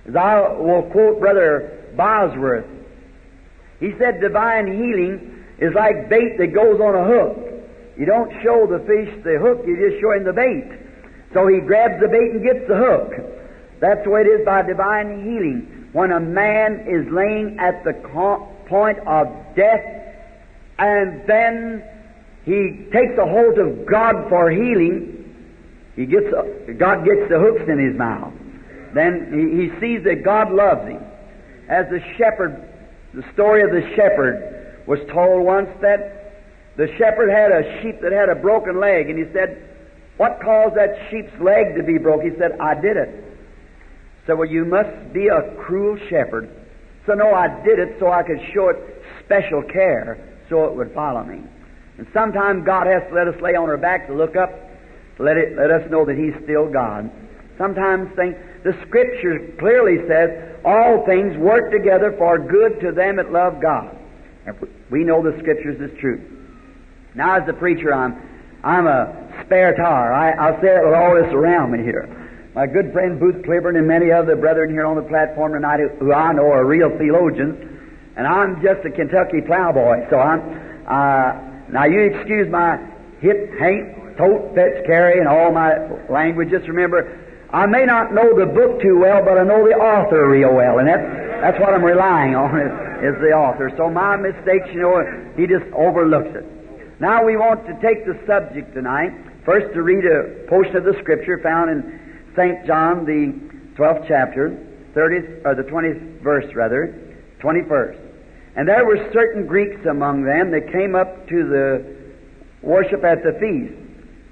As 0.07 0.15
I 0.15 0.49
will 0.53 0.83
quote 0.91 1.19
Brother 1.19 1.93
Bosworth, 1.95 2.65
he 3.79 3.93
said 3.99 4.21
divine 4.21 4.67
healing 4.67 5.43
is 5.59 5.73
like 5.73 6.09
bait 6.09 6.37
that 6.37 6.53
goes 6.53 6.79
on 6.79 6.95
a 6.95 7.05
hook. 7.05 7.37
You 7.97 8.05
don't 8.05 8.31
show 8.43 8.67
the 8.67 8.79
fish 8.79 9.23
the 9.23 9.39
hook, 9.39 9.63
you 9.65 9.75
just 9.77 10.01
show 10.01 10.11
him 10.11 10.25
the 10.25 10.33
bait. 10.33 10.67
So 11.33 11.47
he 11.47 11.59
grabs 11.59 11.99
the 12.01 12.07
bait 12.07 12.31
and 12.31 12.43
gets 12.43 12.67
the 12.67 12.75
hook. 12.75 13.11
That's 13.79 14.03
the 14.03 14.09
way 14.09 14.21
it 14.21 14.27
is 14.27 14.45
by 14.45 14.61
divine 14.61 15.23
healing. 15.23 15.89
When 15.91 16.11
a 16.11 16.19
man 16.19 16.85
is 16.87 17.11
laying 17.11 17.57
at 17.59 17.83
the 17.83 17.93
point 18.67 18.99
of 19.07 19.27
death, 19.55 19.83
and 20.77 21.25
then 21.27 21.83
he 22.43 22.87
takes 22.91 23.17
a 23.17 23.25
hold 23.25 23.57
of 23.59 23.85
God 23.85 24.29
for 24.29 24.49
healing, 24.49 25.15
he 25.95 26.05
gets 26.05 26.27
God 26.77 27.05
gets 27.05 27.29
the 27.29 27.39
hooks 27.39 27.63
in 27.67 27.79
his 27.79 27.97
mouth. 27.97 28.33
Then 28.93 29.31
he, 29.31 29.63
he 29.63 29.79
sees 29.79 30.03
that 30.03 30.23
God 30.23 30.51
loves 30.51 30.87
him. 30.87 31.01
As 31.69 31.89
the 31.89 31.99
shepherd, 32.17 32.64
the 33.15 33.23
story 33.33 33.63
of 33.63 33.71
the 33.71 33.81
shepherd 33.95 34.83
was 34.85 34.99
told 35.11 35.43
once 35.43 35.69
that 35.81 36.43
the 36.75 36.87
shepherd 36.97 37.29
had 37.29 37.51
a 37.51 37.81
sheep 37.81 38.01
that 38.01 38.11
had 38.11 38.29
a 38.29 38.35
broken 38.35 38.79
leg, 38.79 39.09
and 39.09 39.17
he 39.17 39.31
said, 39.31 39.57
"What 40.17 40.41
caused 40.41 40.75
that 40.75 40.97
sheep's 41.09 41.31
leg 41.39 41.75
to 41.75 41.83
be 41.83 41.97
broke?" 41.97 42.23
He 42.23 42.35
said, 42.37 42.57
"I 42.59 42.75
did 42.75 42.97
it." 42.97 43.23
So, 44.27 44.35
well, 44.35 44.49
you 44.49 44.65
must 44.65 45.13
be 45.13 45.27
a 45.27 45.55
cruel 45.55 45.97
shepherd. 46.09 46.49
So, 47.05 47.13
no, 47.13 47.33
I 47.33 47.47
did 47.63 47.79
it 47.79 47.97
so 47.99 48.11
I 48.11 48.23
could 48.23 48.41
show 48.53 48.69
it 48.69 48.77
special 49.23 49.61
care 49.61 50.17
so 50.49 50.65
it 50.65 50.73
would 50.73 50.91
follow 50.93 51.23
me. 51.23 51.41
And 51.97 52.07
sometimes 52.13 52.65
God 52.65 52.87
has 52.87 53.03
to 53.09 53.13
let 53.13 53.27
us 53.27 53.39
lay 53.41 53.55
on 53.55 53.69
our 53.69 53.77
back 53.77 54.07
to 54.07 54.13
look 54.13 54.35
up, 54.35 54.51
to 55.17 55.23
let, 55.23 55.37
it, 55.37 55.55
let 55.55 55.71
us 55.71 55.89
know 55.89 56.03
that 56.05 56.17
He's 56.17 56.33
still 56.43 56.67
God. 56.67 57.09
Sometimes 57.57 58.13
think, 58.15 58.35
the 58.65 58.73
Scripture 58.87 59.53
clearly 59.59 60.05
says, 60.07 60.57
all 60.65 61.05
things 61.05 61.37
work 61.37 61.71
together 61.71 62.15
for 62.17 62.39
good 62.39 62.81
to 62.81 62.91
them 62.91 63.17
that 63.17 63.31
love 63.31 63.61
God. 63.61 63.95
We 64.89 65.03
know 65.03 65.21
the 65.21 65.37
Scriptures 65.39 65.79
is 65.79 65.95
true. 65.99 66.19
Now, 67.13 67.39
as 67.39 67.47
a 67.47 67.53
preacher, 67.53 67.93
I'm, 67.93 68.19
I'm 68.63 68.87
a 68.87 69.43
spare 69.45 69.75
tire. 69.75 70.11
I, 70.11 70.31
I'll 70.31 70.59
say 70.61 70.75
it 70.75 70.83
with 70.83 70.95
all 70.95 71.13
this 71.13 71.31
around 71.31 71.73
me 71.73 71.83
here. 71.83 72.09
My 72.55 72.65
good 72.65 72.91
friend 72.91 73.19
Booth-Clibborn 73.19 73.77
and 73.77 73.87
many 73.87 74.11
other 74.11 74.35
brethren 74.35 74.71
here 74.71 74.87
on 74.87 74.95
the 74.95 75.03
platform 75.03 75.53
tonight 75.53 75.81
who, 75.99 76.11
I 76.11 76.33
know 76.33 76.51
are 76.51 76.65
real 76.65 76.89
theologians, 76.97 77.55
and 78.17 78.25
I'm 78.25 78.63
just 78.63 78.83
a 78.83 78.89
Kentucky 78.89 79.41
plowboy, 79.41 80.09
so 80.09 80.17
I'm, 80.17 80.41
uh, 80.87 81.69
now 81.69 81.85
you 81.85 82.01
excuse 82.01 82.49
my 82.49 82.79
hit, 83.19 83.51
haint, 83.59 84.17
tote, 84.17 84.55
fetch, 84.55 84.85
carry, 84.87 85.19
and 85.19 85.27
all 85.27 85.51
my 85.51 85.77
language. 86.09 86.49
Just 86.49 86.67
remember, 86.67 87.21
I 87.55 87.65
may 87.67 87.85
not 87.85 88.11
know 88.11 88.35
the 88.35 88.51
book 88.51 88.81
too 88.81 88.99
well, 88.99 89.23
but 89.23 89.37
I 89.39 89.43
know 89.47 89.63
the 89.63 89.79
author 89.79 90.27
real 90.27 90.53
well, 90.53 90.79
and 90.79 90.89
that's, 90.89 91.07
that's 91.39 91.59
what 91.63 91.73
I'm 91.73 91.85
relying 91.85 92.35
on, 92.43 92.51
is, 92.59 93.15
is 93.15 93.15
the 93.23 93.31
author. 93.31 93.71
So 93.77 93.89
my 93.89 94.17
mistakes, 94.17 94.67
you 94.75 94.81
know, 94.83 94.99
he 95.37 95.47
just 95.47 95.63
overlooks 95.71 96.35
it. 96.35 96.43
Now 96.99 97.23
we 97.23 97.37
want 97.37 97.63
to 97.67 97.73
take 97.79 98.03
the 98.03 98.19
subject 98.27 98.73
tonight, 98.73 99.15
first 99.45 99.73
to 99.73 99.83
read 99.83 100.03
a 100.03 100.45
portion 100.51 100.75
of 100.75 100.83
the 100.83 100.99
scripture 100.99 101.39
found 101.39 101.71
in 101.71 101.79
St. 102.35 102.67
John, 102.67 103.05
the 103.07 103.31
12th 103.79 104.03
chapter, 104.05 104.51
30th, 104.93 105.45
or 105.45 105.55
the 105.55 105.63
20th 105.63 106.19
verse 106.19 106.53
rather, 106.55 106.91
21st. 107.39 107.99
And 108.57 108.67
there 108.67 108.85
were 108.85 108.99
certain 109.13 109.47
Greeks 109.47 109.79
among 109.89 110.23
them 110.23 110.51
that 110.51 110.73
came 110.73 110.93
up 110.93 111.25
to 111.29 111.47
the 111.47 111.95
worship 112.61 113.05
at 113.05 113.23
the 113.23 113.31
feast. 113.39 113.79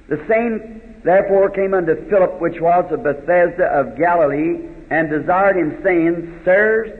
The 0.09 0.19
same 0.27 0.82
therefore 1.03 1.49
came 1.49 1.73
unto 1.73 1.95
Philip, 2.09 2.39
which 2.39 2.59
was 2.59 2.91
of 2.91 3.03
Bethsaida 3.03 3.65
of 3.65 3.97
Galilee, 3.97 4.67
and 4.89 5.09
desired 5.09 5.57
him, 5.57 5.81
saying, 5.83 6.41
Sirs, 6.45 6.99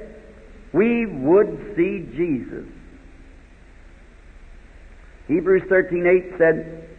we 0.73 1.05
would 1.05 1.73
see 1.75 2.07
Jesus. 2.15 2.65
Hebrews 5.27 5.63
13:8 5.63 6.37
said, 6.37 6.89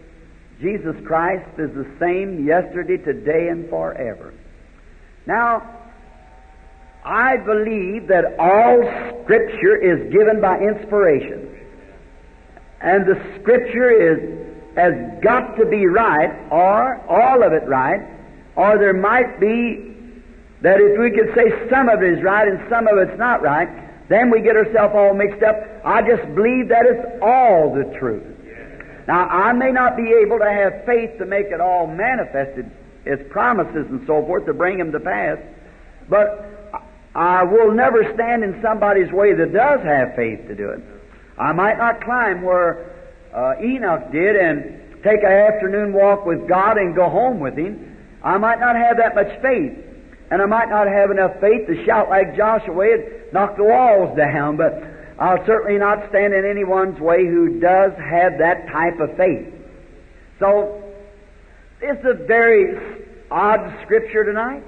Jesus 0.60 0.96
Christ 1.04 1.48
is 1.58 1.70
the 1.74 1.86
same 1.98 2.46
yesterday, 2.46 2.96
today, 2.96 3.48
and 3.48 3.68
forever. 3.68 4.32
Now, 5.26 5.68
I 7.04 7.36
believe 7.36 8.06
that 8.08 8.36
all 8.38 9.22
Scripture 9.24 9.76
is 9.76 10.10
given 10.12 10.40
by 10.40 10.58
inspiration. 10.58 11.50
And 12.80 13.04
the 13.04 13.20
Scripture 13.40 13.90
is, 13.90 14.53
has 14.76 14.94
got 15.22 15.56
to 15.56 15.66
be 15.66 15.86
right, 15.86 16.30
or 16.50 17.00
all 17.08 17.42
of 17.42 17.52
it 17.52 17.66
right, 17.66 18.00
or 18.56 18.78
there 18.78 18.94
might 18.94 19.38
be 19.40 19.94
that 20.62 20.80
if 20.80 20.98
we 20.98 21.10
could 21.10 21.34
say 21.34 21.68
some 21.70 21.88
of 21.88 22.02
it 22.02 22.18
is 22.18 22.24
right 22.24 22.48
and 22.48 22.58
some 22.70 22.88
of 22.88 22.98
it's 22.98 23.18
not 23.18 23.42
right, 23.42 23.68
then 24.08 24.30
we 24.30 24.40
get 24.40 24.56
ourselves 24.56 24.94
all 24.96 25.14
mixed 25.14 25.42
up. 25.42 25.56
I 25.84 26.02
just 26.02 26.22
believe 26.34 26.68
that 26.68 26.86
it's 26.86 27.22
all 27.22 27.74
the 27.74 27.84
truth. 27.98 28.24
Now, 29.06 29.28
I 29.28 29.52
may 29.52 29.70
not 29.70 29.96
be 29.96 30.12
able 30.24 30.38
to 30.38 30.50
have 30.50 30.84
faith 30.86 31.18
to 31.18 31.26
make 31.26 31.46
it 31.46 31.60
all 31.60 31.86
manifested, 31.86 32.70
its 33.04 33.22
promises 33.30 33.86
and 33.90 34.06
so 34.06 34.24
forth, 34.24 34.46
to 34.46 34.54
bring 34.54 34.78
them 34.78 34.92
to 34.92 35.00
pass, 35.00 35.38
but 36.08 36.50
I 37.14 37.44
will 37.44 37.72
never 37.72 38.10
stand 38.14 38.42
in 38.42 38.60
somebody's 38.62 39.12
way 39.12 39.34
that 39.34 39.52
does 39.52 39.80
have 39.82 40.16
faith 40.16 40.48
to 40.48 40.54
do 40.54 40.70
it. 40.70 40.80
I 41.38 41.52
might 41.52 41.76
not 41.76 42.00
climb 42.02 42.42
where 42.42 42.93
uh, 43.34 43.54
Enoch 43.62 44.12
did 44.12 44.36
and 44.36 45.02
take 45.02 45.22
an 45.22 45.32
afternoon 45.32 45.92
walk 45.92 46.24
with 46.24 46.48
God 46.48 46.78
and 46.78 46.94
go 46.94 47.08
home 47.08 47.40
with 47.40 47.56
Him. 47.56 47.96
I 48.22 48.38
might 48.38 48.60
not 48.60 48.76
have 48.76 48.96
that 48.98 49.14
much 49.14 49.40
faith. 49.42 49.72
And 50.30 50.40
I 50.40 50.46
might 50.46 50.68
not 50.68 50.86
have 50.86 51.10
enough 51.10 51.38
faith 51.40 51.66
to 51.66 51.84
shout 51.84 52.08
like 52.08 52.36
Joshua 52.36 52.94
and 52.94 53.32
knock 53.32 53.56
the 53.56 53.64
walls 53.64 54.16
down, 54.16 54.56
but 54.56 54.82
I'll 55.18 55.44
certainly 55.46 55.78
not 55.78 56.08
stand 56.08 56.32
in 56.32 56.44
anyone's 56.44 56.98
way 56.98 57.26
who 57.26 57.60
does 57.60 57.92
have 57.98 58.38
that 58.38 58.68
type 58.68 58.98
of 59.00 59.16
faith. 59.16 59.52
So, 60.40 60.82
it's 61.80 62.04
a 62.04 62.14
very 62.26 63.04
odd 63.30 63.78
scripture 63.84 64.24
tonight, 64.24 64.64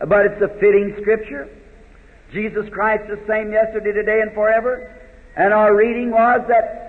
but 0.00 0.26
it's 0.26 0.42
a 0.42 0.48
fitting 0.58 0.96
scripture. 1.00 1.48
Jesus 2.32 2.68
Christ 2.70 3.04
the 3.08 3.20
same 3.26 3.52
yesterday, 3.52 3.92
today, 3.92 4.20
and 4.20 4.32
forever. 4.34 4.94
And 5.36 5.54
our 5.54 5.74
reading 5.74 6.10
was 6.10 6.42
that 6.48 6.87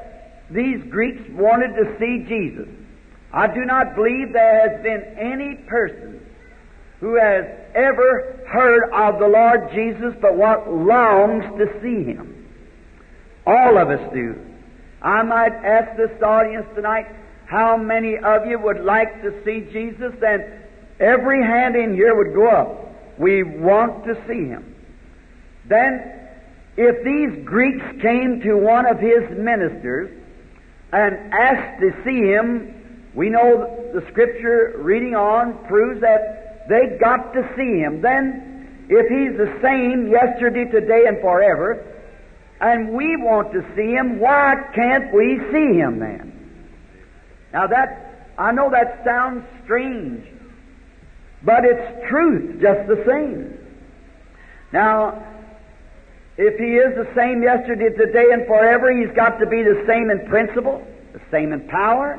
these 0.51 0.81
Greeks 0.89 1.21
wanted 1.31 1.75
to 1.75 1.95
see 1.99 2.25
Jesus. 2.27 2.67
I 3.31 3.47
do 3.47 3.65
not 3.65 3.95
believe 3.95 4.33
there 4.33 4.69
has 4.69 4.81
been 4.81 5.03
any 5.17 5.55
person 5.67 6.25
who 6.99 7.15
has 7.15 7.45
ever 7.75 8.43
heard 8.47 8.91
of 8.91 9.19
the 9.19 9.27
Lord 9.27 9.71
Jesus 9.73 10.15
but 10.21 10.35
what 10.35 10.71
longs 10.71 11.45
to 11.57 11.67
see 11.81 12.03
Him. 12.03 12.47
All 13.45 13.77
of 13.77 13.89
us 13.89 14.13
do. 14.13 14.35
I 15.01 15.21
might 15.23 15.53
ask 15.53 15.95
this 15.95 16.21
audience 16.21 16.65
tonight, 16.75 17.07
how 17.45 17.77
many 17.77 18.17
of 18.17 18.47
you 18.47 18.59
would 18.59 18.81
like 18.81 19.21
to 19.21 19.43
see 19.45 19.61
Jesus? 19.71 20.13
Then 20.19 20.61
every 20.99 21.41
hand 21.41 21.75
in 21.75 21.93
here 21.93 22.15
would 22.15 22.33
go 22.33 22.47
up. 22.47 23.19
We 23.19 23.43
want 23.43 24.05
to 24.05 24.15
see 24.27 24.47
Him. 24.47 24.75
Then, 25.65 26.17
if 26.75 27.03
these 27.03 27.45
Greeks 27.45 27.85
came 28.01 28.41
to 28.41 28.55
one 28.55 28.85
of 28.85 28.99
His 28.99 29.29
ministers 29.37 30.18
and 30.91 31.33
asked 31.33 31.81
to 31.81 31.91
see 32.03 32.21
Him, 32.21 33.11
we 33.13 33.29
know 33.29 33.91
the 33.93 34.05
Scripture 34.11 34.75
reading 34.77 35.15
on 35.15 35.65
proves 35.67 36.01
that 36.01 36.67
they 36.69 36.97
got 36.99 37.33
to 37.33 37.41
see 37.55 37.79
Him. 37.79 38.01
Then, 38.01 38.85
if 38.89 39.07
He's 39.07 39.37
the 39.37 39.59
same 39.61 40.09
yesterday, 40.11 40.65
today, 40.65 41.05
and 41.07 41.19
forever, 41.21 41.85
and 42.61 42.89
we 42.89 43.15
want 43.17 43.51
to 43.53 43.61
see 43.75 43.91
Him, 43.91 44.19
why 44.19 44.55
can't 44.75 45.13
we 45.13 45.39
see 45.51 45.77
Him 45.77 45.99
then? 45.99 46.29
Now 47.53 47.67
that, 47.67 48.33
I 48.37 48.51
know 48.51 48.69
that 48.71 49.01
sounds 49.05 49.45
strange, 49.63 50.25
but 51.43 51.65
it's 51.65 52.09
truth 52.09 52.61
just 52.61 52.87
the 52.87 53.03
same. 53.07 53.57
Now, 54.71 55.28
if 56.39 56.57
He 56.57 56.79
is 56.79 56.95
the 56.95 57.11
same 57.19 57.43
yesterday, 57.43 57.89
today, 57.89 58.31
and 58.31 58.47
forever, 58.47 58.95
He's 58.95 59.13
got 59.13 59.39
to 59.39 59.45
be 59.45 59.61
the 59.61 59.83
same 59.85 60.09
in 60.09 60.25
principle, 60.29 60.81
the 61.11 61.19
same 61.29 61.51
in 61.51 61.67
power, 61.67 62.17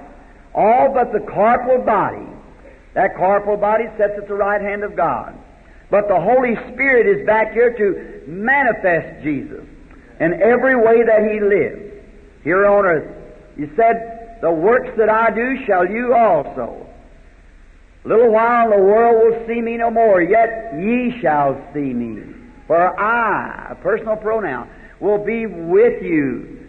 all 0.55 0.93
but 0.93 1.11
the 1.13 1.21
corporal 1.21 1.83
body. 1.83 2.29
That 2.93 3.17
corporal 3.17 3.57
body 3.57 3.85
sits 3.97 4.13
at 4.19 4.29
the 4.29 4.35
right 4.35 4.61
hand 4.61 4.85
of 4.85 4.95
God. 4.95 5.39
But 5.91 6.07
the 6.09 6.21
Holy 6.21 6.55
Spirit 6.75 7.07
is 7.07 7.27
back 7.27 7.53
here 7.53 7.73
to 7.73 8.29
manifest 8.29 9.25
Jesus 9.25 9.65
in 10.21 10.35
every 10.35 10.77
way 10.77 11.03
that 11.03 11.23
he 11.25 11.41
lived 11.41 12.05
here 12.45 12.67
on 12.67 12.85
earth. 12.85 13.17
He 13.57 13.67
said, 13.75 14.39
The 14.43 14.51
works 14.51 14.91
that 14.99 15.09
I 15.09 15.31
do 15.31 15.65
shall 15.65 15.89
you 15.89 16.15
also. 16.15 16.87
A 18.05 18.09
little 18.09 18.31
while 18.31 18.69
the 18.69 18.77
world 18.77 19.33
will 19.33 19.47
see 19.47 19.63
me 19.63 19.79
no 19.79 19.91
more, 19.91 20.21
yet 20.21 20.75
ye 20.79 21.19
shall 21.23 21.57
see 21.73 21.95
me. 21.95 22.40
For 22.71 23.01
I, 23.01 23.73
a 23.73 23.75
personal 23.75 24.15
pronoun, 24.15 24.71
will 25.01 25.19
be 25.19 25.45
with 25.45 26.01
you 26.05 26.69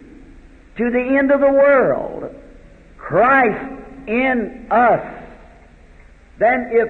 to 0.76 0.90
the 0.90 1.16
end 1.16 1.30
of 1.30 1.38
the 1.38 1.46
world. 1.46 2.34
Christ 2.98 3.72
in 4.08 4.66
us, 4.68 5.22
then 6.40 6.70
if, 6.72 6.88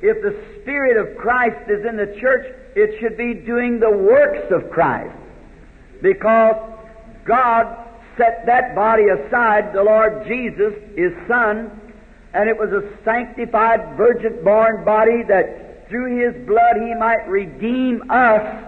if 0.00 0.22
the 0.22 0.40
Spirit 0.60 0.96
of 0.96 1.18
Christ 1.18 1.68
is 1.68 1.84
in 1.84 1.96
the 1.96 2.16
church, 2.20 2.54
it 2.76 3.00
should 3.00 3.16
be 3.16 3.34
doing 3.34 3.80
the 3.80 3.90
works 3.90 4.52
of 4.52 4.70
Christ. 4.70 5.18
Because 6.00 6.54
God 7.24 7.66
set 8.16 8.46
that 8.46 8.76
body 8.76 9.08
aside, 9.08 9.72
the 9.72 9.82
Lord 9.82 10.24
Jesus, 10.28 10.72
His 10.94 11.10
Son, 11.26 11.80
and 12.32 12.48
it 12.48 12.56
was 12.56 12.70
a 12.70 12.88
sanctified, 13.04 13.96
virgin 13.96 14.44
born 14.44 14.84
body 14.84 15.24
that 15.26 15.71
through 15.92 16.16
His 16.18 16.46
blood 16.46 16.76
He 16.80 16.94
might 16.94 17.28
redeem 17.28 18.10
us 18.10 18.64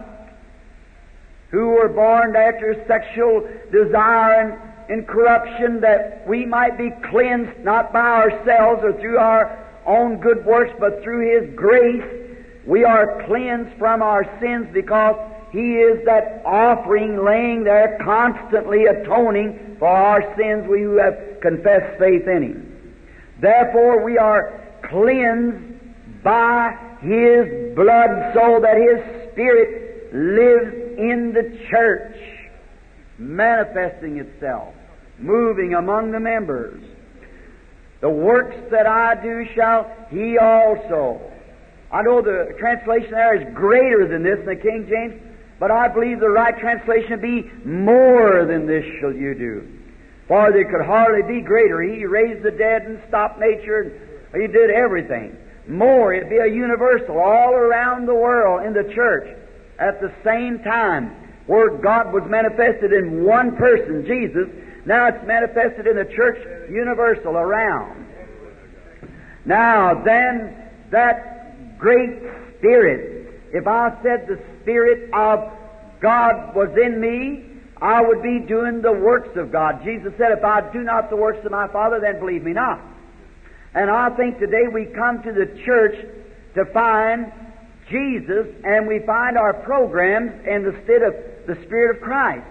who 1.51 1.71
were 1.71 1.89
born 1.89 2.37
after 2.37 2.85
sexual 2.87 3.49
desire 3.73 4.51
and 4.51 4.75
in 4.91 5.07
corruption, 5.07 5.81
that 5.81 6.27
we 6.29 6.45
might 6.45 6.77
be 6.77 6.91
cleansed 7.11 7.59
not 7.61 7.91
by 7.91 8.01
ourselves 8.01 8.83
or 8.83 8.93
through 9.01 9.17
our 9.17 9.67
own 9.87 10.21
good 10.21 10.45
works, 10.45 10.75
but 10.79 11.03
through 11.03 11.41
His 11.41 11.55
grace. 11.57 12.05
We 12.67 12.85
are 12.85 13.25
cleansed 13.27 13.79
from 13.79 14.03
our 14.03 14.25
sins 14.41 14.69
because 14.75 15.17
He 15.53 15.77
is 15.77 16.05
that 16.05 16.43
offering 16.45 17.25
laying 17.25 17.65
there 17.65 17.99
constantly 18.05 18.85
atoning 18.85 19.77
for 19.79 19.89
our 19.89 20.37
sins, 20.37 20.69
we 20.69 20.83
who 20.83 20.97
have 20.97 21.41
confessed 21.41 21.99
faith 21.99 22.29
in 22.29 22.43
Him. 22.43 22.97
Therefore, 23.41 24.05
we 24.05 24.19
are 24.19 24.61
cleansed 24.83 26.23
by 26.23 26.84
His 27.05 27.75
blood 27.77 28.33
so 28.35 28.61
that 28.61 28.77
His 28.77 29.33
Spirit 29.33 30.13
lives 30.15 30.99
in 30.99 31.33
the 31.35 31.59
church, 31.71 32.17
manifesting 33.19 34.19
itself, 34.19 34.75
moving 35.19 35.75
among 35.75 36.13
the 36.13 36.21
members. 36.21 36.83
The 38.01 38.11
works 38.11 38.57
that 38.71 38.87
I 38.87 39.15
do 39.23 39.47
shall 39.55 39.91
he 40.11 40.39
also. 40.39 41.21
I 41.91 42.03
know 42.03 42.21
the 42.21 42.55
translation 42.59 43.13
there 43.13 43.41
is 43.41 43.55
greater 43.55 44.09
than 44.09 44.23
this 44.23 44.41
in 44.41 44.47
the 44.47 44.57
King 44.57 44.87
James, 44.89 45.21
but 45.61 45.71
I 45.71 45.89
believe 45.89 46.21
the 46.21 46.29
right 46.29 46.59
translation 46.59 47.21
be 47.21 47.51
more 47.65 48.45
than 48.47 48.67
this 48.67 48.85
shall 49.01 49.13
you 49.13 49.35
do. 49.35 49.69
For 50.27 50.51
there 50.53 50.71
could 50.71 50.85
hardly 50.85 51.23
be 51.23 51.41
greater. 51.41 51.83
He 51.83 52.05
raised 52.07 52.43
the 52.43 52.51
dead 52.51 52.83
and 52.83 53.01
stopped 53.09 53.39
nature. 53.39 53.93
And 54.33 54.43
he 54.43 54.49
did 54.49 54.71
everything. 54.71 55.37
More, 55.69 56.13
it'd 56.13 56.29
be 56.29 56.37
a 56.37 56.47
universal 56.47 57.19
all 57.19 57.55
around 57.55 58.07
the 58.07 58.15
world 58.15 58.67
in 58.67 58.75
the 58.75 58.93
church 58.95 59.39
at 59.79 60.01
the 60.01 60.13
same 60.25 60.59
time, 60.61 61.11
where 61.47 61.77
God 61.79 62.13
was 62.13 62.23
manifested 62.29 62.93
in 62.93 63.25
one 63.25 63.57
person, 63.57 64.05
Jesus, 64.07 64.49
now 64.87 65.09
it's 65.09 65.27
manifested 65.27 65.87
in 65.87 65.97
the 65.97 66.05
church 66.05 66.39
universal 66.71 67.37
around. 67.37 68.07
Now 69.45 70.03
then, 70.05 70.71
that 70.91 71.79
great 71.79 72.21
Spirit, 72.59 73.43
if 73.53 73.67
I 73.67 73.91
said 74.03 74.27
the 74.27 74.41
Spirit 74.63 75.11
of 75.13 75.51
God 76.01 76.55
was 76.55 76.71
in 76.83 77.01
me, 77.01 77.45
I 77.81 78.01
would 78.01 78.23
be 78.23 78.41
doing 78.41 78.81
the 78.81 78.93
works 78.93 79.37
of 79.37 79.53
God. 79.53 79.83
Jesus 79.85 80.13
said, 80.17 80.33
If 80.33 80.45
I 80.45 80.73
do 80.73 80.81
not 80.81 81.11
the 81.11 81.17
works 81.17 81.45
of 81.45 81.51
my 81.51 81.69
Father, 81.69 82.01
then 82.01 82.21
believe 82.21 82.43
me 82.43 82.53
not. 82.53 82.81
And 83.75 83.91
I 83.91 84.11
think 84.11 84.39
today 84.39 84.69
we 84.73 84.87
come 84.87 85.23
to 85.23 85.33
the 85.33 85.47
church 85.65 85.97
to 86.55 86.65
find 86.67 87.33
Jesus 87.91 88.47
and 88.65 88.87
we 88.87 89.01
find 89.01 89.37
our 89.37 89.53
programs 89.53 90.33
in 90.47 90.63
the 90.63 90.71
of 91.03 91.15
the 91.47 91.59
Spirit 91.67 91.97
of 91.97 92.03
Christ. 92.03 92.47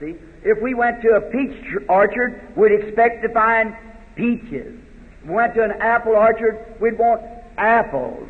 See, 0.00 0.14
if 0.44 0.60
we 0.62 0.74
went 0.74 1.02
to 1.02 1.14
a 1.16 1.20
peach 1.20 1.56
orchard, 1.88 2.52
we'd 2.56 2.72
expect 2.72 3.22
to 3.22 3.28
find 3.28 3.76
peaches. 4.16 4.78
If 5.22 5.28
we 5.28 5.34
went 5.34 5.54
to 5.54 5.64
an 5.64 5.72
apple 5.80 6.12
orchard, 6.12 6.76
we'd 6.80 6.98
want 6.98 7.22
apples. 7.58 8.28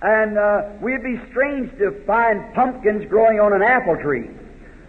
And 0.00 0.38
uh, 0.38 0.70
we'd 0.80 1.02
be 1.02 1.20
strange 1.30 1.76
to 1.78 2.02
find 2.06 2.54
pumpkins 2.54 3.08
growing 3.08 3.40
on 3.40 3.52
an 3.52 3.62
apple 3.62 3.96
tree. 3.96 4.30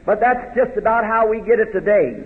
But 0.05 0.19
that's 0.19 0.55
just 0.55 0.77
about 0.77 1.03
how 1.03 1.27
we 1.27 1.41
get 1.41 1.60
it 1.60 1.71
today. 1.71 2.23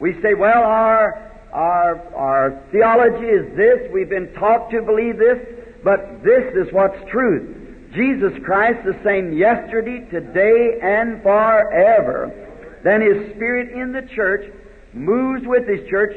We 0.00 0.20
say, 0.22 0.34
well, 0.34 0.62
our, 0.62 1.33
our, 1.54 2.02
our 2.14 2.62
theology 2.72 3.26
is 3.26 3.56
this, 3.56 3.88
we've 3.92 4.08
been 4.08 4.34
taught 4.34 4.70
to 4.72 4.82
believe 4.82 5.18
this, 5.18 5.38
but 5.84 6.22
this 6.24 6.52
is 6.54 6.72
what's 6.72 6.98
truth. 7.10 7.56
Jesus 7.94 8.32
Christ 8.44 8.84
the 8.84 8.98
same 9.04 9.32
yesterday, 9.32 10.00
today, 10.10 10.80
and 10.82 11.22
forever. 11.22 12.80
Then 12.82 13.00
His 13.00 13.34
Spirit 13.36 13.70
in 13.70 13.92
the 13.92 14.02
church 14.16 14.52
moves 14.92 15.46
with 15.46 15.68
His 15.68 15.88
church, 15.88 16.16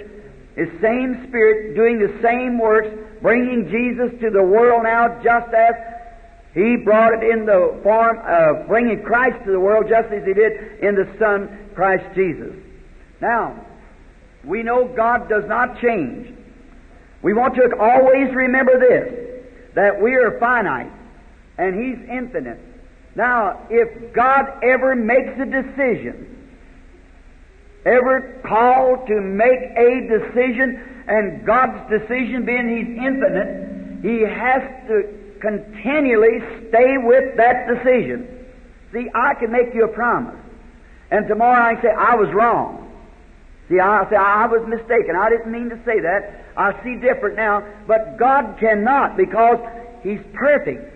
His 0.56 0.70
same 0.82 1.28
Spirit 1.30 1.76
doing 1.76 2.00
the 2.00 2.20
same 2.24 2.58
works, 2.58 2.90
bringing 3.22 3.70
Jesus 3.70 4.20
to 4.22 4.32
the 4.32 4.42
world 4.42 4.84
now 4.84 5.22
just 5.22 5.54
as 5.54 5.76
He 6.56 6.78
brought 6.84 7.14
it 7.14 7.30
in 7.30 7.46
the 7.46 7.80
form 7.84 8.18
of 8.26 8.68
bringing 8.68 9.04
Christ 9.04 9.46
to 9.46 9.52
the 9.52 9.60
world 9.60 9.86
just 9.88 10.12
as 10.12 10.26
He 10.26 10.34
did 10.34 10.82
in 10.82 10.96
the 10.96 11.06
Son, 11.20 11.70
Christ 11.76 12.06
Jesus. 12.16 12.56
Now, 13.22 13.67
we 14.44 14.64
know 14.64 14.88
God 14.88 15.30
does 15.30 15.44
not 15.48 15.80
change. 15.82 16.34
We 17.22 17.34
want 17.34 17.56
to 17.56 17.76
always 17.80 18.34
remember 18.34 18.80
this, 18.80 19.74
that 19.76 20.02
we 20.02 20.14
are 20.16 20.40
finite 20.40 20.92
and 21.58 21.76
He's 21.76 22.10
infinite. 22.10 22.60
Now, 23.16 23.66
if 23.70 24.14
God 24.14 24.64
ever 24.64 24.96
makes 24.96 25.34
a 25.40 25.46
decision, 25.46 26.50
ever 27.86 28.42
called 28.46 29.08
to 29.08 29.20
make 29.20 29.60
a 29.76 30.08
decision, 30.08 31.04
and 31.08 31.46
God's 31.46 31.90
decision 31.90 32.46
being 32.46 32.70
He's 32.70 32.98
infinite, 32.98 34.02
He 34.04 34.22
has 34.22 34.62
to 34.88 35.38
continually 35.42 36.40
stay 36.70 36.98
with 36.98 37.38
that 37.38 37.68
decision. 37.68 38.46
See, 38.94 39.10
I 39.14 39.34
can 39.34 39.52
make 39.52 39.74
you 39.74 39.86
a 39.86 39.88
promise, 39.88 40.40
and 41.10 41.28
tomorrow 41.28 41.76
I 41.76 41.82
say, 41.82 41.90
I 41.90 42.16
was 42.16 42.30
wrong. 42.34 42.84
See, 43.70 43.80
I 43.80 44.10
say, 44.10 44.16
I 44.16 44.48
was 44.48 44.66
mistaken. 44.68 45.16
I 45.16 45.30
didn't 45.30 45.52
mean 45.52 45.70
to 45.70 45.78
say 45.84 46.00
that. 46.00 46.46
I 46.56 46.72
see 46.84 46.96
different 46.96 47.36
now. 47.36 47.68
But 47.86 48.18
God 48.18 48.58
cannot 48.60 49.18
because 49.18 49.60
He's 50.04 50.22
perfect. 50.34 50.94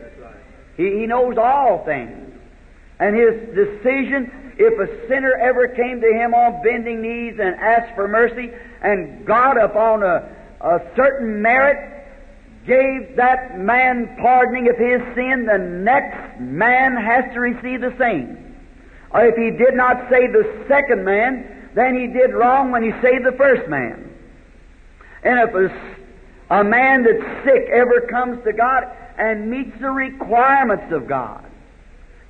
He, 0.77 0.99
he 0.99 1.05
knows 1.05 1.37
all 1.37 1.83
things. 1.85 2.31
And 2.99 3.15
his 3.15 3.55
decision, 3.55 4.53
if 4.57 4.79
a 4.79 5.07
sinner 5.07 5.33
ever 5.33 5.67
came 5.67 6.01
to 6.01 6.07
him 6.07 6.33
on 6.33 6.61
bending 6.63 7.01
knees 7.01 7.39
and 7.41 7.55
asked 7.55 7.95
for 7.95 8.07
mercy, 8.07 8.51
and 8.81 9.25
God 9.25 9.57
upon 9.57 10.03
a, 10.03 10.29
a 10.61 10.79
certain 10.95 11.41
merit 11.41 12.05
gave 12.67 13.15
that 13.17 13.57
man 13.57 14.15
pardoning 14.21 14.69
of 14.69 14.77
his 14.77 15.01
sin, 15.15 15.47
the 15.47 15.57
next 15.57 16.39
man 16.39 16.95
has 16.95 17.25
to 17.33 17.39
receive 17.39 17.81
the 17.81 17.93
same. 17.97 18.37
Or 19.09 19.25
if 19.25 19.35
he 19.35 19.49
did 19.49 19.73
not 19.73 20.07
save 20.09 20.31
the 20.31 20.65
second 20.67 21.03
man, 21.03 21.60
then 21.73 21.95
he 21.95 22.07
did 22.07 22.33
wrong 22.33 22.71
when 22.71 22.83
he 22.83 22.91
saved 23.01 23.25
the 23.25 23.35
first 23.37 23.69
man. 23.69 24.09
And 25.23 25.39
if 25.39 25.55
a, 25.55 26.59
a 26.59 26.63
man 26.63 27.03
that's 27.03 27.45
sick 27.45 27.69
ever 27.69 28.07
comes 28.09 28.43
to 28.43 28.53
God, 28.53 28.85
and 29.21 29.49
meets 29.49 29.79
the 29.79 29.89
requirements 29.89 30.91
of 30.91 31.07
God. 31.07 31.45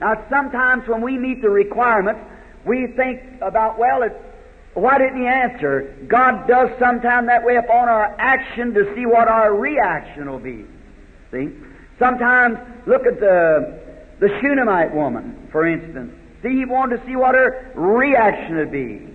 Now, 0.02 0.26
sometimes 0.30 0.88
when 0.88 1.02
we 1.02 1.18
meet 1.18 1.42
the 1.42 1.50
requirements, 1.50 2.20
we 2.66 2.88
think 2.98 3.22
about, 3.42 3.80
well, 3.80 4.04
it, 4.04 4.14
why 4.74 4.98
didn't 4.98 5.22
He 5.22 5.28
answer? 5.28 5.96
God 6.08 6.48
does 6.48 6.70
sometimes 6.80 7.28
that 7.28 7.46
way 7.46 7.56
upon 7.56 7.88
our 7.88 8.16
action 8.20 8.74
to 8.74 8.94
see 8.94 9.06
what 9.06 9.28
our 9.28 9.56
reaction 9.56 10.30
will 10.30 10.40
be. 10.40 10.66
See? 11.32 11.50
Sometimes, 11.98 12.58
look 12.88 13.06
at 13.06 13.20
the, 13.20 13.80
the 14.20 14.28
Shunammite 14.42 14.94
woman, 14.94 15.48
for 15.52 15.68
instance. 15.68 16.14
See, 16.42 16.50
He 16.50 16.66
wanted 16.66 16.98
to 16.98 17.06
see 17.06 17.16
what 17.16 17.36
her 17.36 17.72
reaction 17.76 18.58
would 18.58 18.72
be. 18.72 19.11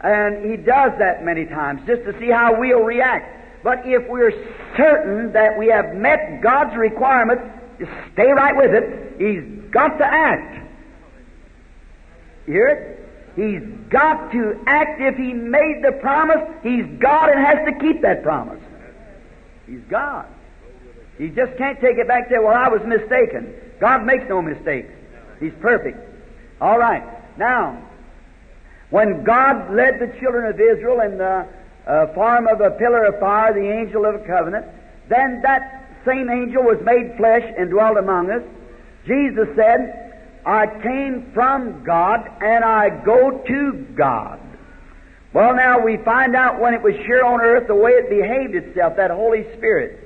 And 0.00 0.50
He 0.50 0.56
does 0.56 0.92
that 0.98 1.24
many 1.24 1.44
times, 1.46 1.82
just 1.86 2.04
to 2.04 2.18
see 2.18 2.30
how 2.30 2.58
we'll 2.58 2.82
react. 2.82 3.64
But 3.64 3.82
if 3.84 4.08
we're 4.08 4.32
certain 4.76 5.32
that 5.32 5.58
we 5.58 5.66
have 5.68 5.94
met 5.94 6.40
God's 6.40 6.76
requirement, 6.76 7.40
stay 8.12 8.30
right 8.30 8.56
with 8.56 8.72
it. 8.72 9.16
He's 9.18 9.70
got 9.70 9.98
to 9.98 10.04
act. 10.06 10.66
You 12.46 12.52
hear 12.52 12.68
it? 12.68 12.94
He's 13.36 13.62
got 13.90 14.32
to 14.32 14.60
act. 14.66 15.00
If 15.00 15.16
He 15.16 15.32
made 15.32 15.82
the 15.82 15.92
promise, 16.00 16.48
He's 16.62 16.86
God 16.98 17.30
and 17.30 17.40
has 17.40 17.58
to 17.66 17.78
keep 17.80 18.02
that 18.02 18.22
promise. 18.22 18.60
He's 19.66 19.82
God. 19.90 20.26
He 21.18 21.28
just 21.28 21.56
can't 21.58 21.80
take 21.80 21.98
it 21.98 22.08
back 22.08 22.28
say, 22.28 22.38
Well, 22.38 22.54
I 22.54 22.68
was 22.68 22.80
mistaken. 22.86 23.54
God 23.80 24.04
makes 24.04 24.24
no 24.28 24.40
mistakes. 24.40 24.92
He's 25.40 25.52
perfect. 25.60 25.98
All 26.60 26.78
right. 26.78 27.04
Now, 27.38 27.87
when 28.90 29.24
God 29.24 29.72
led 29.74 30.00
the 30.00 30.18
children 30.18 30.46
of 30.46 30.60
Israel 30.60 31.00
in 31.00 31.18
the 31.18 31.46
uh, 31.86 32.12
form 32.14 32.46
of 32.46 32.60
a 32.60 32.70
pillar 32.72 33.06
of 33.06 33.18
fire, 33.20 33.52
the 33.52 33.70
angel 33.70 34.04
of 34.04 34.16
a 34.16 34.26
covenant. 34.26 34.66
Then 35.08 35.40
that 35.42 35.86
same 36.06 36.30
angel 36.30 36.62
was 36.62 36.78
made 36.84 37.16
flesh 37.16 37.42
and 37.56 37.70
dwelt 37.70 37.96
among 37.96 38.30
us. 38.30 38.42
Jesus 39.06 39.48
said, 39.56 40.40
I 40.44 40.66
came 40.82 41.30
from 41.32 41.84
God 41.84 42.28
and 42.40 42.64
I 42.64 42.90
go 43.04 43.42
to 43.46 43.86
God. 43.96 44.40
Well, 45.32 45.54
now 45.54 45.80
we 45.80 45.98
find 45.98 46.34
out 46.34 46.60
when 46.60 46.74
it 46.74 46.82
was 46.82 46.94
here 46.94 47.22
on 47.22 47.40
earth 47.40 47.68
the 47.68 47.74
way 47.74 47.92
it 47.92 48.08
behaved 48.08 48.54
itself, 48.54 48.96
that 48.96 49.10
Holy 49.10 49.44
Spirit. 49.56 50.04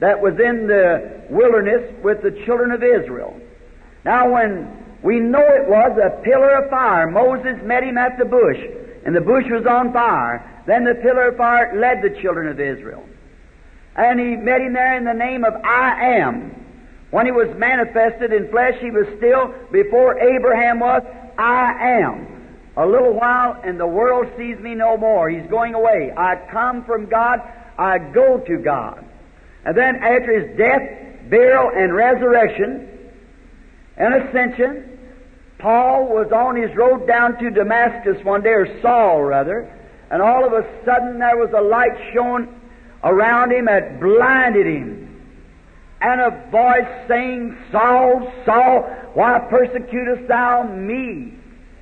that 0.00 0.20
was 0.20 0.34
in 0.40 0.66
the 0.66 1.22
wilderness 1.28 1.92
with 2.02 2.22
the 2.22 2.32
children 2.44 2.72
of 2.72 2.82
Israel. 2.82 3.38
Now, 4.04 4.32
when 4.32 4.89
we 5.02 5.18
know 5.18 5.40
it 5.40 5.68
was 5.68 5.98
a 5.98 6.22
pillar 6.22 6.62
of 6.62 6.70
fire, 6.70 7.10
Moses 7.10 7.56
met 7.64 7.82
him 7.82 7.96
at 7.96 8.18
the 8.18 8.24
bush, 8.24 8.58
and 9.04 9.16
the 9.16 9.20
bush 9.20 9.44
was 9.50 9.64
on 9.66 9.92
fire. 9.92 10.46
Then 10.66 10.84
the 10.84 10.94
pillar 10.94 11.28
of 11.28 11.36
fire 11.36 11.72
led 11.78 12.02
the 12.02 12.20
children 12.20 12.48
of 12.48 12.60
Israel. 12.60 13.04
And 13.96 14.20
he 14.20 14.36
met 14.36 14.60
him 14.60 14.74
there 14.74 14.96
in 14.96 15.04
the 15.04 15.14
name 15.14 15.44
of 15.44 15.54
I 15.64 16.18
am. 16.18 16.56
When 17.10 17.26
he 17.26 17.32
was 17.32 17.48
manifested 17.56 18.32
in 18.32 18.50
flesh, 18.50 18.74
he 18.80 18.90
was 18.90 19.06
still, 19.16 19.52
before 19.72 20.18
Abraham 20.20 20.80
was, 20.80 21.02
I 21.38 22.02
am. 22.02 22.58
A 22.76 22.86
little 22.86 23.14
while, 23.14 23.60
and 23.64 23.80
the 23.80 23.86
world 23.86 24.26
sees 24.36 24.58
me 24.58 24.74
no 24.74 24.96
more. 24.96 25.28
He's 25.28 25.48
going 25.50 25.74
away. 25.74 26.12
I 26.16 26.36
come 26.52 26.84
from 26.84 27.06
God, 27.06 27.40
I 27.78 27.98
go 27.98 28.38
to 28.38 28.58
God. 28.58 29.04
And 29.64 29.76
then 29.76 29.96
after 29.96 30.40
his 30.40 30.56
death, 30.56 31.28
burial, 31.30 31.70
and 31.74 31.92
resurrection, 31.92 32.88
and 33.96 34.14
ascension, 34.14 34.89
Paul 35.60 36.06
was 36.06 36.32
on 36.32 36.56
his 36.56 36.74
road 36.74 37.06
down 37.06 37.38
to 37.38 37.50
Damascus 37.50 38.24
one 38.24 38.42
day, 38.42 38.50
or 38.50 38.80
Saul 38.80 39.22
rather, 39.22 39.70
and 40.10 40.22
all 40.22 40.44
of 40.44 40.52
a 40.52 40.66
sudden 40.84 41.18
there 41.18 41.36
was 41.36 41.50
a 41.56 41.60
light 41.60 41.96
shone 42.12 42.60
around 43.04 43.52
him 43.52 43.66
that 43.66 44.00
blinded 44.00 44.66
him. 44.66 45.06
And 46.00 46.20
a 46.20 46.50
voice 46.50 47.08
saying, 47.08 47.56
Saul, 47.70 48.32
Saul, 48.46 48.82
why 49.12 49.38
persecutest 49.50 50.28
thou 50.28 50.62
me? 50.62 51.34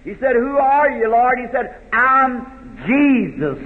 He 0.03 0.15
said, 0.21 0.35
Who 0.35 0.59
are 0.59 0.91
you, 0.91 1.09
Lord? 1.11 1.39
He 1.39 1.47
said, 1.53 1.81
I'm 1.93 2.85
Jesus. 2.87 3.59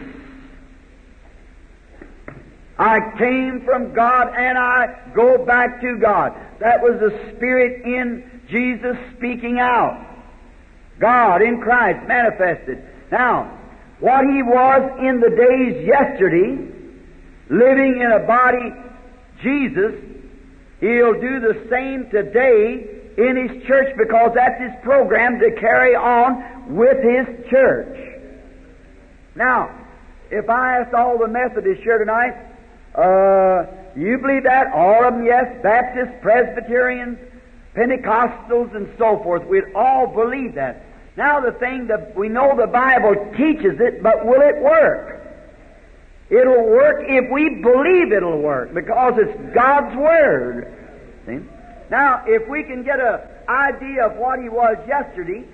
I 2.78 2.98
came 3.16 3.62
from 3.64 3.94
God 3.94 4.34
and 4.36 4.58
I 4.58 5.12
go 5.14 5.44
back 5.44 5.80
to 5.80 5.96
God. 5.96 6.34
That 6.60 6.82
was 6.82 7.00
the 7.00 7.32
Spirit 7.36 7.84
in 7.84 8.41
Jesus 8.52 8.96
speaking 9.16 9.58
out. 9.58 10.06
God 11.00 11.42
in 11.42 11.60
Christ 11.60 12.06
manifested. 12.06 12.84
Now, 13.10 13.58
what 13.98 14.24
He 14.24 14.42
was 14.42 14.98
in 15.00 15.20
the 15.20 15.30
days 15.30 15.86
yesterday, 15.86 16.70
living 17.48 18.00
in 18.00 18.12
a 18.12 18.26
body, 18.26 18.72
Jesus, 19.42 19.94
He'll 20.80 21.14
do 21.14 21.40
the 21.40 21.66
same 21.70 22.10
today 22.10 23.00
in 23.16 23.48
His 23.48 23.66
church 23.66 23.96
because 23.96 24.32
that's 24.34 24.60
His 24.60 24.72
program 24.82 25.40
to 25.40 25.50
carry 25.58 25.94
on 25.94 26.74
with 26.76 26.98
His 27.02 27.50
church. 27.50 28.20
Now, 29.34 29.78
if 30.30 30.48
I 30.48 30.80
asked 30.80 30.94
all 30.94 31.18
the 31.18 31.28
Methodists 31.28 31.82
here 31.82 31.98
tonight, 31.98 32.36
uh, 32.94 33.66
you 33.96 34.18
believe 34.18 34.44
that? 34.44 34.72
All 34.74 35.04
of 35.04 35.14
them, 35.14 35.24
yes. 35.24 35.44
Baptists, 35.62 36.14
Presbyterians, 36.20 37.18
Pentecostals, 37.74 38.74
and 38.74 38.92
so 38.98 39.18
forth. 39.22 39.46
We'd 39.46 39.72
all 39.74 40.06
believe 40.06 40.54
that. 40.54 40.84
Now 41.16 41.40
the 41.40 41.52
thing 41.52 41.88
that 41.88 42.16
we 42.16 42.28
know 42.28 42.56
the 42.56 42.66
Bible 42.66 43.32
teaches 43.36 43.80
it, 43.80 44.02
but 44.02 44.24
will 44.24 44.40
it 44.40 44.60
work? 44.62 45.20
It'll 46.30 46.64
work 46.64 47.04
if 47.06 47.30
we 47.30 47.60
believe 47.62 48.12
it'll 48.12 48.40
work 48.40 48.72
because 48.72 49.14
it's 49.18 49.54
God's 49.54 49.94
Word. 49.96 50.72
See? 51.26 51.40
Now, 51.90 52.24
if 52.26 52.48
we 52.48 52.62
can 52.62 52.82
get 52.84 53.00
an 53.00 53.20
idea 53.48 54.06
of 54.06 54.16
what 54.16 54.40
He 54.40 54.48
was 54.48 54.78
yesterday, 54.88 55.44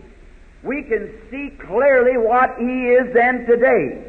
we 0.63 0.85
can 0.85 1.13
see 1.31 1.51
clearly 1.67 2.17
what 2.17 2.59
He 2.59 2.91
is 2.91 3.13
then 3.13 3.45
today. 3.45 4.05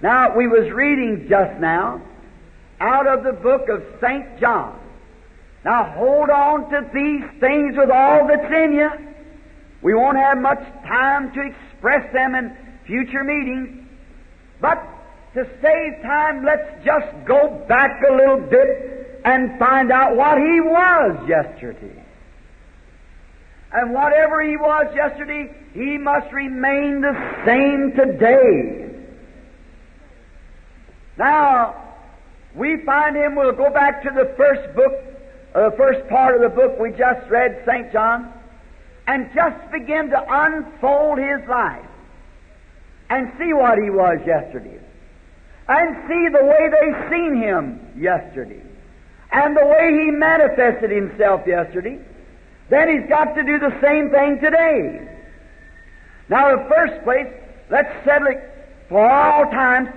Now, 0.00 0.36
we 0.36 0.46
was 0.46 0.70
reading 0.70 1.26
just 1.28 1.58
now 1.58 2.00
out 2.80 3.08
of 3.08 3.24
the 3.24 3.32
book 3.32 3.68
of 3.68 3.82
St. 4.00 4.38
John. 4.38 4.78
Now, 5.64 5.92
hold 5.96 6.30
on 6.30 6.70
to 6.70 6.88
these 6.94 7.40
things 7.40 7.76
with 7.76 7.90
all 7.90 8.26
that's 8.28 8.52
in 8.52 8.72
you. 8.72 8.90
We 9.82 9.94
won't 9.94 10.16
have 10.16 10.38
much 10.38 10.62
time 10.86 11.32
to 11.32 11.40
express 11.40 12.12
them 12.12 12.34
in 12.34 12.56
future 12.86 13.24
meetings. 13.24 13.86
But 14.60 14.82
to 15.34 15.44
save 15.62 16.02
time, 16.02 16.44
let's 16.44 16.84
just 16.84 17.06
go 17.26 17.64
back 17.68 18.02
a 18.08 18.12
little 18.12 18.40
bit 18.40 19.20
and 19.24 19.58
find 19.58 19.92
out 19.92 20.16
what 20.16 20.38
he 20.38 20.60
was 20.60 21.28
yesterday. 21.28 22.04
And 23.72 23.92
whatever 23.92 24.42
he 24.42 24.56
was 24.56 24.86
yesterday, 24.94 25.54
he 25.74 25.98
must 25.98 26.32
remain 26.32 27.02
the 27.02 27.14
same 27.44 27.92
today. 27.94 28.88
Now, 31.18 31.74
we 32.54 32.82
find 32.86 33.14
him, 33.16 33.36
we'll 33.36 33.52
go 33.52 33.70
back 33.70 34.02
to 34.04 34.10
the 34.10 34.32
first 34.36 34.74
book, 34.74 34.92
the 35.62 35.76
first 35.76 36.08
part 36.08 36.34
of 36.34 36.42
the 36.42 36.48
book 36.48 36.78
we 36.78 36.90
just 36.90 37.28
read, 37.30 37.62
St. 37.66 37.92
John, 37.92 38.32
and 39.06 39.30
just 39.34 39.70
begin 39.72 40.10
to 40.10 40.24
unfold 40.28 41.18
his 41.18 41.48
life 41.48 41.86
and 43.08 43.32
see 43.38 43.52
what 43.52 43.78
he 43.78 43.90
was 43.90 44.18
yesterday 44.26 44.78
and 45.68 45.96
see 46.08 46.28
the 46.28 46.44
way 46.44 46.68
they 46.70 47.10
seen 47.10 47.36
him 47.36 47.80
yesterday 47.96 48.62
and 49.32 49.56
the 49.56 49.64
way 49.64 50.04
he 50.04 50.10
manifested 50.10 50.90
himself 50.90 51.46
yesterday, 51.46 51.98
then 52.70 52.88
he's 52.88 53.08
got 53.08 53.34
to 53.34 53.42
do 53.42 53.58
the 53.58 53.78
same 53.80 54.10
thing 54.10 54.40
today. 54.40 55.08
Now, 56.28 56.52
in 56.52 56.58
the 56.58 56.68
first 56.68 57.04
place, 57.04 57.32
let's 57.70 58.04
settle 58.04 58.28
it 58.28 58.42
for 58.88 59.08
all 59.08 59.44
times. 59.50 59.88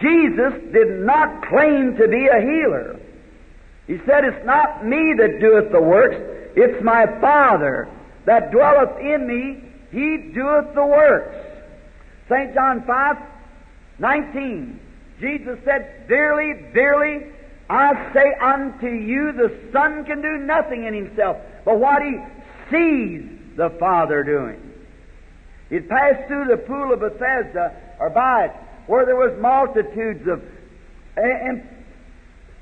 Jesus 0.00 0.52
did 0.72 1.00
not 1.00 1.46
claim 1.48 1.96
to 1.96 2.08
be 2.08 2.26
a 2.26 2.40
healer. 2.40 2.99
He 3.90 3.98
said, 4.06 4.24
It's 4.24 4.46
not 4.46 4.86
me 4.86 5.14
that 5.18 5.40
doeth 5.40 5.72
the 5.72 5.82
works, 5.82 6.14
it's 6.54 6.80
my 6.80 7.06
Father 7.20 7.88
that 8.24 8.52
dwelleth 8.52 8.96
in 9.00 9.26
me, 9.26 9.64
he 9.90 10.30
doeth 10.32 10.72
the 10.76 10.86
works. 10.86 11.34
St. 12.28 12.54
John 12.54 12.84
5, 12.86 13.16
19. 13.98 14.80
Jesus 15.18 15.58
said, 15.64 16.06
Dearly, 16.06 16.70
dearly, 16.72 17.32
I 17.68 18.12
say 18.12 18.32
unto 18.40 18.86
you, 18.86 19.32
the 19.32 19.58
Son 19.72 20.04
can 20.04 20.22
do 20.22 20.36
nothing 20.38 20.84
in 20.84 20.94
himself, 20.94 21.38
but 21.64 21.80
what 21.80 22.00
he 22.00 22.16
sees 22.70 23.28
the 23.56 23.70
Father 23.80 24.22
doing. 24.22 24.72
He 25.68 25.80
passed 25.80 26.28
through 26.28 26.44
the 26.44 26.58
pool 26.58 26.92
of 26.92 27.00
Bethesda, 27.00 27.74
or 27.98 28.10
by 28.10 28.44
it, 28.44 28.52
where 28.86 29.04
there 29.04 29.16
was 29.16 29.36
multitudes 29.40 30.28
of, 30.28 30.44
eh, 31.16 31.60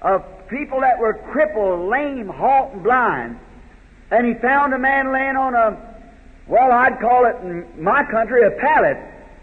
of 0.01 0.25
people 0.49 0.81
that 0.81 0.99
were 0.99 1.15
crippled, 1.15 1.89
lame, 1.89 2.29
halt, 2.29 2.73
and 2.73 2.83
blind. 2.83 3.39
And 4.11 4.27
he 4.27 4.35
found 4.35 4.73
a 4.75 4.79
man 4.79 5.13
laying 5.13 5.37
on 5.37 5.55
a, 5.55 5.77
well, 6.47 6.73
I'd 6.73 6.99
call 7.01 7.27
it 7.27 7.37
in 7.43 7.83
my 7.83 8.05
country 8.05 8.47
a 8.47 8.51
pallet. 8.53 8.97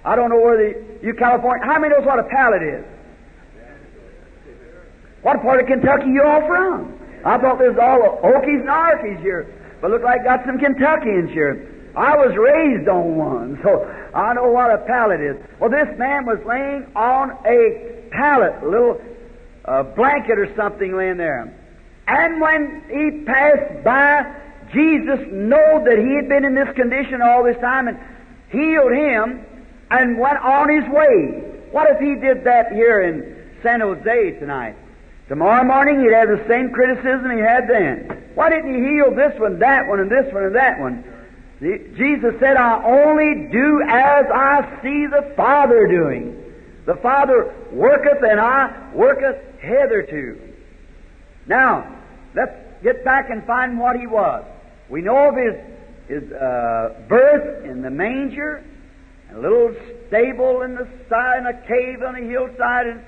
I 0.04 0.15
don't 0.15 0.30
know 0.30 0.39
where 0.39 0.58
the, 0.58 1.06
you 1.06 1.13
California, 1.13 1.65
how 1.65 1.80
many 1.80 1.94
knows 1.94 2.06
what 2.06 2.20
a 2.20 2.24
pallet 2.24 2.62
is? 2.62 2.84
What 5.22 5.41
part 5.41 5.60
of 5.60 5.68
Kentucky 5.68 6.10
you 6.10 6.24
all 6.24 6.46
from? 6.46 7.00
I 7.26 7.39
thought 7.39 7.58
there's 7.58 7.78
all 7.80 8.20
Okies 8.24 8.62
and 8.62 8.70
Arkies 8.70 9.20
here, 9.22 9.52
but 9.82 9.89
look 9.89 10.04
like 10.04 10.24
got 10.24 10.46
some 10.46 10.60
Kentuckians 10.60 11.32
here. 11.32 11.72
I 11.98 12.15
was 12.15 12.36
raised 12.36 12.88
on 12.88 13.15
one, 13.15 13.60
so 13.63 13.86
I 14.13 14.34
know 14.34 14.52
what 14.52 14.70
a 14.70 14.78
pallet 14.86 15.22
is. 15.22 15.38
Well, 15.60 15.70
this 15.70 15.88
man 15.98 16.26
was 16.26 16.38
laying 16.46 16.86
on 16.96 17.32
a 17.46 18.10
pallet, 18.12 18.54
a 18.62 18.70
little 18.70 19.02
uh, 19.67 19.84
blanket 19.84 20.39
or 20.39 20.54
something 20.56 20.95
laying 20.95 21.17
there. 21.17 21.54
And 22.08 22.39
when 22.39 22.84
he 22.89 23.25
passed 23.25 23.84
by, 23.84 24.36
Jesus 24.73 25.19
knew 25.32 25.84
that 25.86 25.97
he 25.97 26.15
had 26.15 26.30
been 26.30 26.45
in 26.45 26.56
this 26.56 26.73
condition 26.75 27.21
all 27.21 27.43
this 27.43 27.58
time 27.58 27.88
and 27.88 27.99
healed 28.49 28.91
him 28.91 29.45
and 29.89 30.19
went 30.19 30.38
on 30.38 30.69
his 30.69 30.88
way. 30.91 31.51
What 31.71 31.89
if 31.89 31.99
he 31.99 32.15
did 32.15 32.43
that 32.45 32.71
here 32.71 33.01
in 33.01 33.60
San 33.63 33.82
Jose 33.82 34.39
tonight? 34.39 34.75
Tomorrow 35.28 35.63
morning 35.65 36.01
he'd 36.01 36.13
have 36.13 36.30
the 36.30 36.45
same 36.47 36.69
criticism 36.71 37.32
he 37.32 37.39
had 37.39 37.67
then. 37.67 38.32
Why 38.36 38.49
didn't 38.49 38.75
he 38.75 38.82
heal 38.82 39.15
this 39.15 39.34
one, 39.39 39.60
that 39.60 39.88
one, 39.88 39.99
and 39.99 40.10
this 40.10 40.32
one, 40.32 40.43
and 40.43 40.56
that 40.56 40.80
one? 40.80 41.04
Jesus 41.60 42.36
said, 42.39 42.58
I 42.58 42.84
only 42.84 43.49
do 43.51 43.82
as 43.88 44.25
I 44.32 44.80
see 44.84 45.08
the 45.08 45.34
Father 45.36 45.88
doing. 45.88 46.41
The 46.86 46.95
Father 46.95 47.56
worketh 47.71 48.21
and 48.21 48.39
I 48.39 48.91
worketh 48.93 49.55
hitherto. 49.65 50.39
Now, 51.47 51.99
let's 52.36 52.56
get 52.84 53.04
back 53.04 53.30
and 53.30 53.45
find 53.45 53.80
what 53.80 53.99
he 53.99 54.08
was. 54.08 54.45
We 54.89 55.01
know 55.01 55.30
of 55.30 55.36
his, 55.36 55.56
his 56.08 56.32
uh, 56.32 56.93
birth 57.08 57.65
in 57.65 57.82
the 57.82 57.89
manger, 57.89 58.63
a 59.34 59.39
little 59.39 59.75
stable 60.08 60.62
in 60.62 60.75
the 60.75 60.88
side, 61.10 61.39
in 61.39 61.47
a 61.47 61.67
cave 61.67 62.04
on 62.04 62.15
a 62.15 62.21
hillside, 62.21 62.88
and 62.88 63.01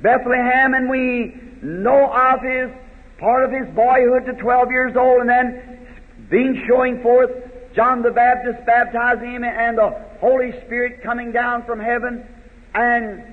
Bethlehem, 0.00 0.74
and 0.74 0.88
we 0.88 1.34
know 1.62 2.10
of 2.12 2.42
his 2.42 2.70
part 3.18 3.44
of 3.44 3.52
his 3.52 3.74
boyhood 3.74 4.24
to 4.26 4.32
12 4.34 4.70
years 4.70 4.96
old, 4.96 5.20
and 5.20 5.28
then 5.28 5.86
being 6.30 6.64
showing 6.66 7.02
forth 7.02 7.30
John 7.74 8.02
the 8.02 8.10
Baptist 8.10 8.64
baptizing 8.64 9.32
him, 9.32 9.44
and 9.44 9.76
the 9.76 9.90
Holy 10.20 10.52
Spirit 10.64 11.02
coming 11.02 11.32
down 11.32 11.64
from 11.64 11.80
heaven, 11.80 12.26
and 12.74 13.29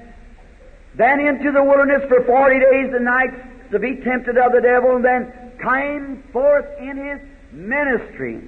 then 0.98 1.20
into 1.20 1.52
the 1.52 1.64
wilderness 1.64 2.04
for 2.10 2.24
40 2.26 2.60
days 2.60 2.94
and 2.94 3.06
nights, 3.06 3.36
to 3.72 3.80
be 3.80 3.98
tempted 3.98 4.38
of 4.38 4.52
the 4.52 4.62
devil, 4.62 4.96
and 4.96 5.06
then 5.06 5.32
came 5.62 6.24
forth 6.32 6.66
in 6.80 6.98
his 6.98 7.20
ministry. 7.52 8.42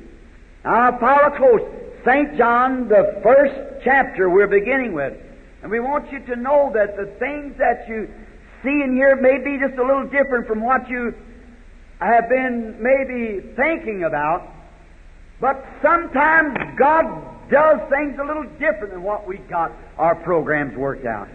Now, 0.64 0.98
follow 1.00 1.36
close. 1.36 1.62
St. 2.06 2.38
John, 2.38 2.88
the 2.88 3.20
first 3.22 3.84
chapter 3.84 4.30
we're 4.30 4.48
beginning 4.48 4.94
with. 4.94 5.14
And 5.62 5.72
we 5.72 5.80
want 5.80 6.12
you 6.12 6.20
to 6.26 6.36
know 6.36 6.72
that 6.74 6.96
the 6.96 7.06
things 7.20 7.58
that 7.58 7.88
you 7.88 8.10
see 8.64 8.82
and 8.82 8.94
hear 8.96 9.16
may 9.16 9.38
be 9.38 9.60
just 9.60 9.78
a 9.78 9.84
little 9.84 10.08
different 10.08 10.48
from 10.48 10.62
what 10.62 10.90
you 10.90 11.14
have 12.00 12.30
been 12.30 12.82
maybe 12.82 13.42
thinking 13.56 14.04
about. 14.06 14.48
But 15.42 15.66
sometimes 15.82 16.58
God 16.78 17.50
does 17.50 17.80
things 17.90 18.18
a 18.22 18.26
little 18.26 18.46
different 18.60 18.92
than 18.92 19.04
what 19.04 19.28
we 19.28 19.38
got 19.38 19.72
our 19.98 20.16
programs 20.16 20.78
worked 20.78 21.06
out. 21.06 21.28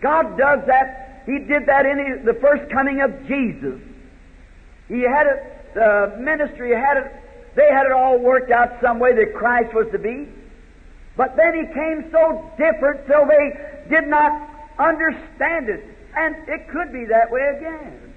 God 0.00 0.36
does 0.38 0.66
that. 0.66 1.22
He 1.26 1.38
did 1.38 1.66
that 1.66 1.86
in 1.86 2.24
the 2.24 2.34
first 2.34 2.70
coming 2.70 3.00
of 3.00 3.26
Jesus. 3.26 3.80
He 4.88 5.00
had 5.02 5.26
it, 5.26 5.74
the 5.74 6.16
ministry 6.20 6.74
had 6.74 6.98
it, 6.98 7.12
they 7.56 7.68
had 7.72 7.86
it 7.86 7.92
all 7.92 8.18
worked 8.18 8.50
out 8.50 8.78
some 8.80 8.98
way 8.98 9.14
that 9.14 9.34
Christ 9.34 9.74
was 9.74 9.88
to 9.92 9.98
be. 9.98 10.28
But 11.16 11.36
then 11.36 11.54
He 11.54 11.72
came 11.72 12.10
so 12.12 12.52
different 12.58 13.06
till 13.06 13.26
they 13.26 13.88
did 13.88 14.06
not 14.08 14.30
understand 14.78 15.68
it. 15.68 15.84
And 16.16 16.36
it 16.48 16.68
could 16.68 16.92
be 16.92 17.06
that 17.06 17.30
way 17.30 17.42
again. 17.56 18.14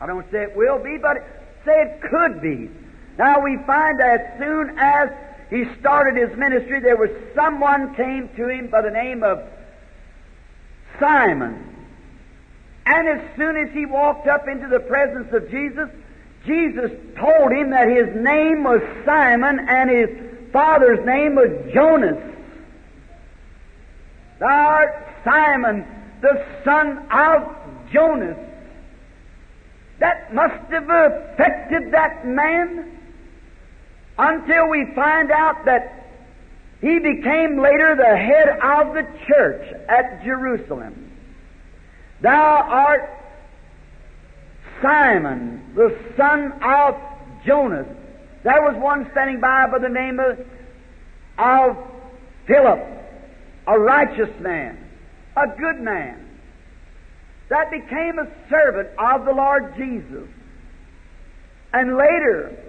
I 0.00 0.06
don't 0.06 0.30
say 0.30 0.42
it 0.42 0.56
will 0.56 0.78
be, 0.82 0.98
but 0.98 1.16
say 1.64 1.72
it 1.72 2.02
could 2.02 2.40
be. 2.40 2.70
Now 3.18 3.40
we 3.40 3.56
find 3.66 3.98
that 3.98 4.20
as 4.20 4.38
soon 4.38 4.78
as 4.78 5.08
he 5.50 5.64
started 5.80 6.16
his 6.16 6.36
ministry, 6.36 6.80
there 6.80 6.96
was 6.96 7.10
someone 7.34 7.94
came 7.94 8.28
to 8.36 8.48
him 8.48 8.68
by 8.68 8.82
the 8.82 8.90
name 8.90 9.22
of 9.22 9.42
Simon. 10.98 11.62
And 12.86 13.08
as 13.08 13.36
soon 13.36 13.56
as 13.56 13.72
he 13.72 13.84
walked 13.84 14.28
up 14.28 14.46
into 14.48 14.68
the 14.68 14.80
presence 14.80 15.32
of 15.32 15.50
Jesus, 15.50 15.88
Jesus 16.46 16.90
told 17.18 17.52
him 17.52 17.70
that 17.70 17.88
his 17.88 18.14
name 18.14 18.62
was 18.62 18.80
Simon 19.04 19.58
and 19.68 19.90
his 19.90 20.52
father's 20.52 21.04
name 21.04 21.34
was 21.34 21.50
Jonas. 21.74 22.16
Thou 24.38 24.46
art 24.46 25.06
Simon, 25.24 25.84
the 26.20 26.44
son 26.64 26.98
of 27.10 27.56
Jonas. 27.92 28.38
That 29.98 30.32
must 30.32 30.70
have 30.70 30.88
affected 30.88 31.92
that 31.92 32.26
man 32.26 32.98
until 34.18 34.68
we 34.68 34.86
find 34.94 35.30
out 35.30 35.64
that 35.64 36.05
he 36.80 36.98
became 36.98 37.58
later 37.58 37.96
the 37.96 38.16
head 38.16 38.48
of 38.62 38.94
the 38.94 39.06
church 39.26 39.72
at 39.88 40.22
Jerusalem. 40.24 41.10
Thou 42.20 42.32
art 42.32 43.10
Simon, 44.82 45.72
the 45.74 45.96
son 46.16 46.52
of 46.62 46.96
Jonas. 47.46 47.86
There 48.42 48.62
was 48.62 48.76
one 48.76 49.08
standing 49.12 49.40
by 49.40 49.66
by 49.66 49.78
the 49.78 49.88
name 49.88 50.20
of, 50.20 50.38
of 51.38 51.76
Philip, 52.46 52.86
a 53.66 53.78
righteous 53.78 54.38
man, 54.40 54.78
a 55.36 55.46
good 55.48 55.80
man, 55.80 56.22
that 57.48 57.70
became 57.70 58.18
a 58.18 58.28
servant 58.50 58.88
of 58.98 59.24
the 59.24 59.32
Lord 59.32 59.74
Jesus. 59.76 60.28
And 61.72 61.96
later, 61.96 62.65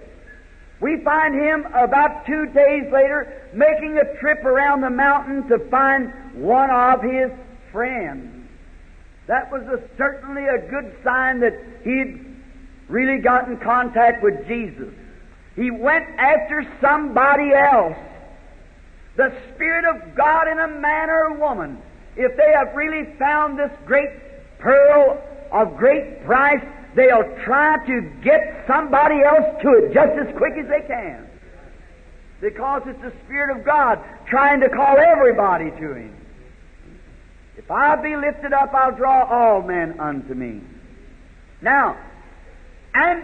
we 0.80 1.02
find 1.02 1.34
him 1.34 1.66
about 1.74 2.24
two 2.24 2.46
days 2.46 2.84
later 2.92 3.50
making 3.52 3.98
a 3.98 4.18
trip 4.20 4.44
around 4.44 4.80
the 4.80 4.90
mountain 4.90 5.48
to 5.48 5.58
find 5.70 6.12
one 6.34 6.70
of 6.70 7.02
his 7.02 7.30
friends. 7.72 8.46
That 9.26 9.50
was 9.50 9.62
a, 9.62 9.82
certainly 9.96 10.44
a 10.44 10.70
good 10.70 10.96
sign 11.02 11.40
that 11.40 11.54
he'd 11.82 12.24
really 12.88 13.18
got 13.18 13.48
in 13.48 13.58
contact 13.58 14.22
with 14.22 14.46
Jesus. 14.46 14.94
He 15.56 15.70
went 15.70 16.06
after 16.16 16.64
somebody 16.80 17.52
else. 17.52 17.96
The 19.16 19.34
Spirit 19.54 19.84
of 19.84 20.14
God 20.14 20.46
in 20.46 20.58
a 20.60 20.68
man 20.68 21.10
or 21.10 21.22
a 21.22 21.40
woman, 21.40 21.78
if 22.16 22.36
they 22.36 22.52
have 22.54 22.74
really 22.76 23.04
found 23.18 23.58
this 23.58 23.72
great 23.84 24.10
pearl 24.60 25.20
of 25.50 25.76
great 25.76 26.24
price, 26.24 26.64
they'll 26.98 27.38
try 27.44 27.76
to 27.86 28.00
get 28.22 28.64
somebody 28.66 29.22
else 29.22 29.62
to 29.62 29.68
it 29.74 29.94
just 29.94 30.18
as 30.18 30.36
quick 30.36 30.54
as 30.58 30.66
they 30.68 30.86
can. 30.86 31.26
Because 32.40 32.82
it's 32.86 33.00
the 33.00 33.12
Spirit 33.24 33.56
of 33.56 33.64
God 33.64 34.02
trying 34.26 34.60
to 34.60 34.68
call 34.68 34.96
everybody 34.98 35.70
to 35.70 35.94
Him. 35.94 36.14
If 37.56 37.70
I 37.70 37.96
be 37.96 38.16
lifted 38.16 38.52
up, 38.52 38.72
I'll 38.74 38.96
draw 38.96 39.24
all 39.24 39.62
men 39.62 40.00
unto 40.00 40.34
me. 40.34 40.60
Now, 41.60 41.96
and 42.94 43.22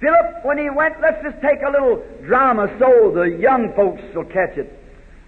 Philip, 0.00 0.44
when 0.44 0.58
he 0.58 0.70
went, 0.70 1.00
let's 1.00 1.22
just 1.22 1.40
take 1.42 1.62
a 1.62 1.70
little 1.70 2.04
drama 2.24 2.68
so 2.78 3.12
the 3.14 3.36
young 3.40 3.72
folks 3.74 4.02
will 4.14 4.24
catch 4.24 4.56
it. 4.56 4.72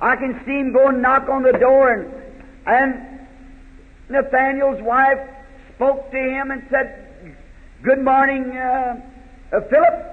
I 0.00 0.16
can 0.16 0.40
see 0.44 0.58
him 0.58 0.72
go 0.72 0.88
and 0.88 1.02
knock 1.02 1.28
on 1.28 1.42
the 1.42 1.52
door, 1.52 1.92
and, 1.92 2.12
and 2.66 3.26
Nathaniel's 4.08 4.82
wife 4.82 5.18
spoke 5.74 6.10
to 6.10 6.18
him 6.18 6.50
and 6.50 6.62
said, 6.70 6.99
Good 7.82 8.04
morning, 8.04 8.44
uh, 8.58 9.00
uh, 9.56 9.60
Philip. 9.70 10.04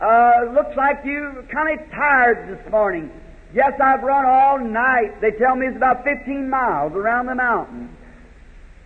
Uh, 0.00 0.54
looks 0.54 0.74
like 0.78 1.04
you're 1.04 1.42
kind 1.52 1.78
of 1.78 1.90
tired 1.90 2.48
this 2.48 2.72
morning. 2.72 3.10
Yes, 3.52 3.72
I've 3.78 4.02
run 4.02 4.24
all 4.24 4.58
night. 4.58 5.20
They 5.20 5.32
tell 5.32 5.56
me 5.56 5.66
it's 5.66 5.76
about 5.76 6.04
15 6.04 6.48
miles 6.48 6.94
around 6.94 7.26
the 7.26 7.34
mountain. 7.34 7.94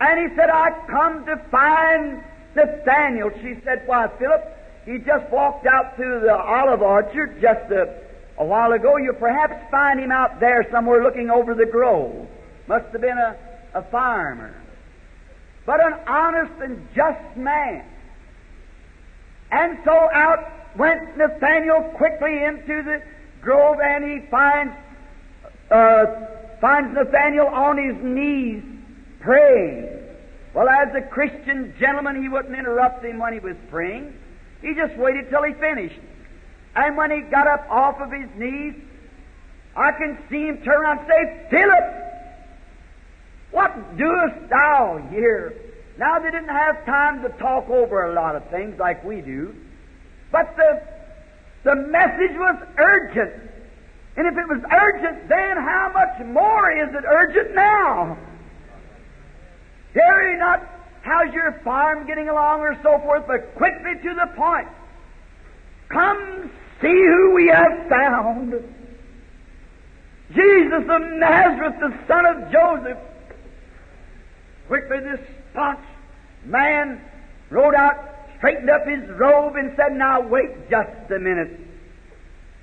And 0.00 0.28
he 0.28 0.34
said, 0.34 0.50
I 0.50 0.70
come 0.88 1.24
to 1.26 1.36
find 1.52 2.20
Nathaniel. 2.56 3.30
She 3.42 3.54
said, 3.64 3.84
Why, 3.86 4.08
Philip, 4.18 4.42
he 4.86 4.98
just 4.98 5.30
walked 5.30 5.66
out 5.66 5.94
through 5.94 6.22
the 6.22 6.34
olive 6.34 6.82
orchard 6.82 7.40
just 7.40 7.70
a, 7.70 7.94
a 8.38 8.44
while 8.44 8.72
ago. 8.72 8.96
You'll 8.96 9.14
perhaps 9.14 9.70
find 9.70 10.00
him 10.00 10.10
out 10.10 10.40
there 10.40 10.66
somewhere 10.72 11.00
looking 11.00 11.30
over 11.30 11.54
the 11.54 11.66
grove. 11.66 12.26
Must 12.66 12.86
have 12.86 13.00
been 13.00 13.18
a, 13.18 13.36
a 13.72 13.82
farmer. 13.92 14.52
But 15.64 15.78
an 15.78 15.92
honest 16.08 16.54
and 16.60 16.88
just 16.92 17.36
man. 17.36 17.84
And 19.50 19.78
so 19.84 19.92
out 20.12 20.50
went 20.76 21.16
Nathaniel 21.16 21.82
quickly 21.96 22.44
into 22.44 22.82
the 22.82 23.02
grove, 23.40 23.78
and 23.82 24.04
he 24.04 24.26
finds 24.28 24.74
uh, 25.70 26.06
finds 26.60 26.94
Nathaniel 26.94 27.46
on 27.46 27.78
his 27.78 27.96
knees 28.02 28.62
praying. 29.20 29.88
Well, 30.52 30.68
as 30.68 30.94
a 30.94 31.02
Christian 31.02 31.74
gentleman, 31.78 32.20
he 32.20 32.28
wouldn't 32.28 32.56
interrupt 32.58 33.04
him 33.04 33.18
when 33.18 33.32
he 33.32 33.38
was 33.38 33.56
praying. 33.70 34.14
He 34.60 34.74
just 34.74 34.96
waited 34.96 35.30
till 35.30 35.44
he 35.44 35.54
finished. 35.54 36.00
And 36.74 36.96
when 36.96 37.10
he 37.10 37.20
got 37.20 37.46
up 37.46 37.66
off 37.70 38.00
of 38.00 38.12
his 38.12 38.28
knees, 38.36 38.74
I 39.76 39.92
can 39.92 40.18
see 40.28 40.46
him 40.46 40.58
turn 40.62 40.80
around 40.80 40.98
and 40.98 41.08
say, 41.08 41.46
Philip, 41.50 42.10
what 43.52 43.96
doest 43.96 44.50
thou 44.50 45.08
here? 45.10 45.54
Now, 46.00 46.18
they 46.18 46.30
didn't 46.30 46.48
have 46.48 46.86
time 46.86 47.22
to 47.24 47.28
talk 47.28 47.68
over 47.68 48.10
a 48.10 48.14
lot 48.14 48.34
of 48.34 48.48
things 48.48 48.78
like 48.78 49.04
we 49.04 49.20
do, 49.20 49.54
but 50.32 50.56
the, 50.56 50.82
the 51.62 51.74
message 51.76 52.34
was 52.38 52.56
urgent. 52.78 53.34
And 54.16 54.26
if 54.26 54.32
it 54.32 54.48
was 54.48 54.64
urgent 54.72 55.28
then, 55.28 55.58
how 55.58 55.90
much 55.92 56.26
more 56.26 56.72
is 56.72 56.88
it 56.94 57.04
urgent 57.06 57.54
now? 57.54 58.16
Here 59.92 60.38
not, 60.38 60.66
how's 61.02 61.34
your 61.34 61.60
farm 61.64 62.06
getting 62.06 62.30
along 62.30 62.60
or 62.60 62.78
so 62.82 62.98
forth, 63.00 63.24
but 63.26 63.54
quickly 63.56 63.92
to 64.02 64.14
the 64.14 64.32
point. 64.34 64.68
Come 65.90 66.50
see 66.80 66.88
who 66.88 67.34
we 67.34 67.48
have 67.48 67.88
found. 67.90 68.52
Jesus 70.32 70.82
of 70.88 71.02
Nazareth, 71.12 71.74
the 71.78 71.94
son 72.08 72.24
of 72.24 72.50
Joseph. 72.50 72.98
Quickly 74.66 75.00
this 75.00 75.20
staunch 75.50 75.80
man 76.44 77.00
rode 77.50 77.74
out, 77.74 77.96
straightened 78.38 78.70
up 78.70 78.86
his 78.86 79.08
robe, 79.18 79.56
and 79.56 79.72
said, 79.76 79.92
Now 79.92 80.20
wait 80.20 80.70
just 80.70 81.10
a 81.10 81.18
minute. 81.18 81.58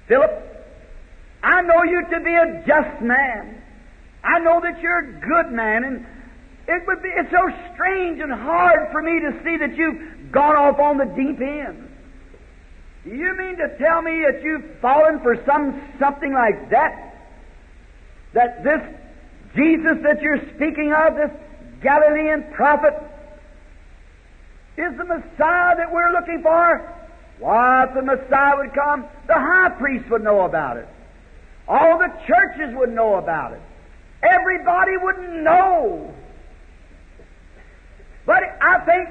Philip, 0.07 0.31
I 1.43 1.61
know 1.61 1.83
you 1.83 2.01
to 2.09 2.19
be 2.19 2.33
a 2.33 2.63
just 2.65 3.01
man. 3.01 3.61
I 4.23 4.39
know 4.39 4.59
that 4.61 4.81
you're 4.81 4.99
a 4.99 5.19
good 5.19 5.53
man, 5.53 5.83
and 5.83 6.05
it 6.67 6.87
would 6.87 7.01
be 7.01 7.09
it's 7.09 7.31
so 7.31 7.47
strange 7.73 8.19
and 8.19 8.31
hard 8.31 8.91
for 8.91 9.01
me 9.01 9.19
to 9.19 9.31
see 9.43 9.57
that 9.57 9.75
you've 9.75 10.31
gone 10.31 10.55
off 10.55 10.79
on 10.79 10.97
the 10.97 11.05
deep 11.05 11.39
end. 11.39 11.87
Do 13.05 13.15
you 13.15 13.35
mean 13.37 13.55
to 13.57 13.77
tell 13.77 14.01
me 14.01 14.23
that 14.29 14.43
you've 14.43 14.79
fallen 14.81 15.21
for 15.21 15.41
some 15.45 15.81
something 15.99 16.33
like 16.33 16.69
that? 16.71 17.15
That 18.33 18.63
this 18.63 18.81
Jesus 19.55 20.03
that 20.03 20.21
you're 20.21 20.41
speaking 20.55 20.93
of, 20.93 21.15
this 21.15 21.31
Galilean 21.81 22.51
prophet, 22.53 22.93
is 24.77 24.97
the 24.97 25.05
Messiah 25.05 25.75
that 25.77 25.91
we're 25.91 26.11
looking 26.11 26.41
for? 26.41 26.93
Why, 27.39 27.85
if 27.85 27.93
the 27.93 28.01
Messiah 28.01 28.57
would 28.57 28.73
come, 28.73 29.05
the 29.27 29.33
high 29.33 29.69
priest 29.77 30.09
would 30.09 30.23
know 30.23 30.41
about 30.41 30.77
it. 30.77 30.87
All 31.67 31.97
the 31.99 32.11
churches 32.25 32.75
would 32.75 32.93
know 32.93 33.15
about 33.15 33.53
it. 33.53 33.61
Everybody 34.23 34.97
would 34.97 35.43
know. 35.43 36.13
But 38.25 38.43
I 38.61 38.79
think 38.85 39.09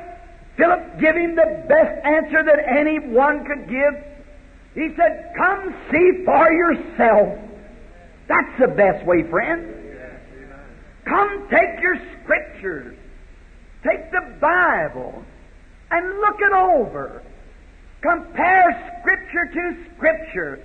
give 1.01 1.17
him 1.17 1.37
the 1.37 1.65
best 1.69 2.05
answer 2.05 2.43
that 2.43 2.59
anyone 2.69 3.45
could 3.45 3.69
give? 3.69 3.95
He 4.75 4.95
said, 4.97 5.33
Come 5.37 5.75
see 5.91 6.25
for 6.25 6.53
yourself. 6.53 7.39
That's 8.29 8.61
the 8.61 8.69
best 8.69 9.07
way, 9.07 9.23
friend. 9.29 9.73
Come 11.05 11.49
take 11.49 11.81
your 11.81 11.97
scriptures, 12.23 12.97
take 13.85 14.11
the 14.11 14.37
Bible, 14.41 15.25
and 15.97 16.21
look 16.21 16.37
it 16.41 16.53
over. 16.53 17.23
Compare 18.03 19.01
Scripture 19.01 19.47
to 19.55 19.95
Scripture 19.95 20.63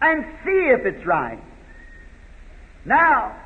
and 0.00 0.24
see 0.44 0.70
if 0.74 0.84
it's 0.84 1.06
right. 1.06 1.40
Now, 2.84 3.36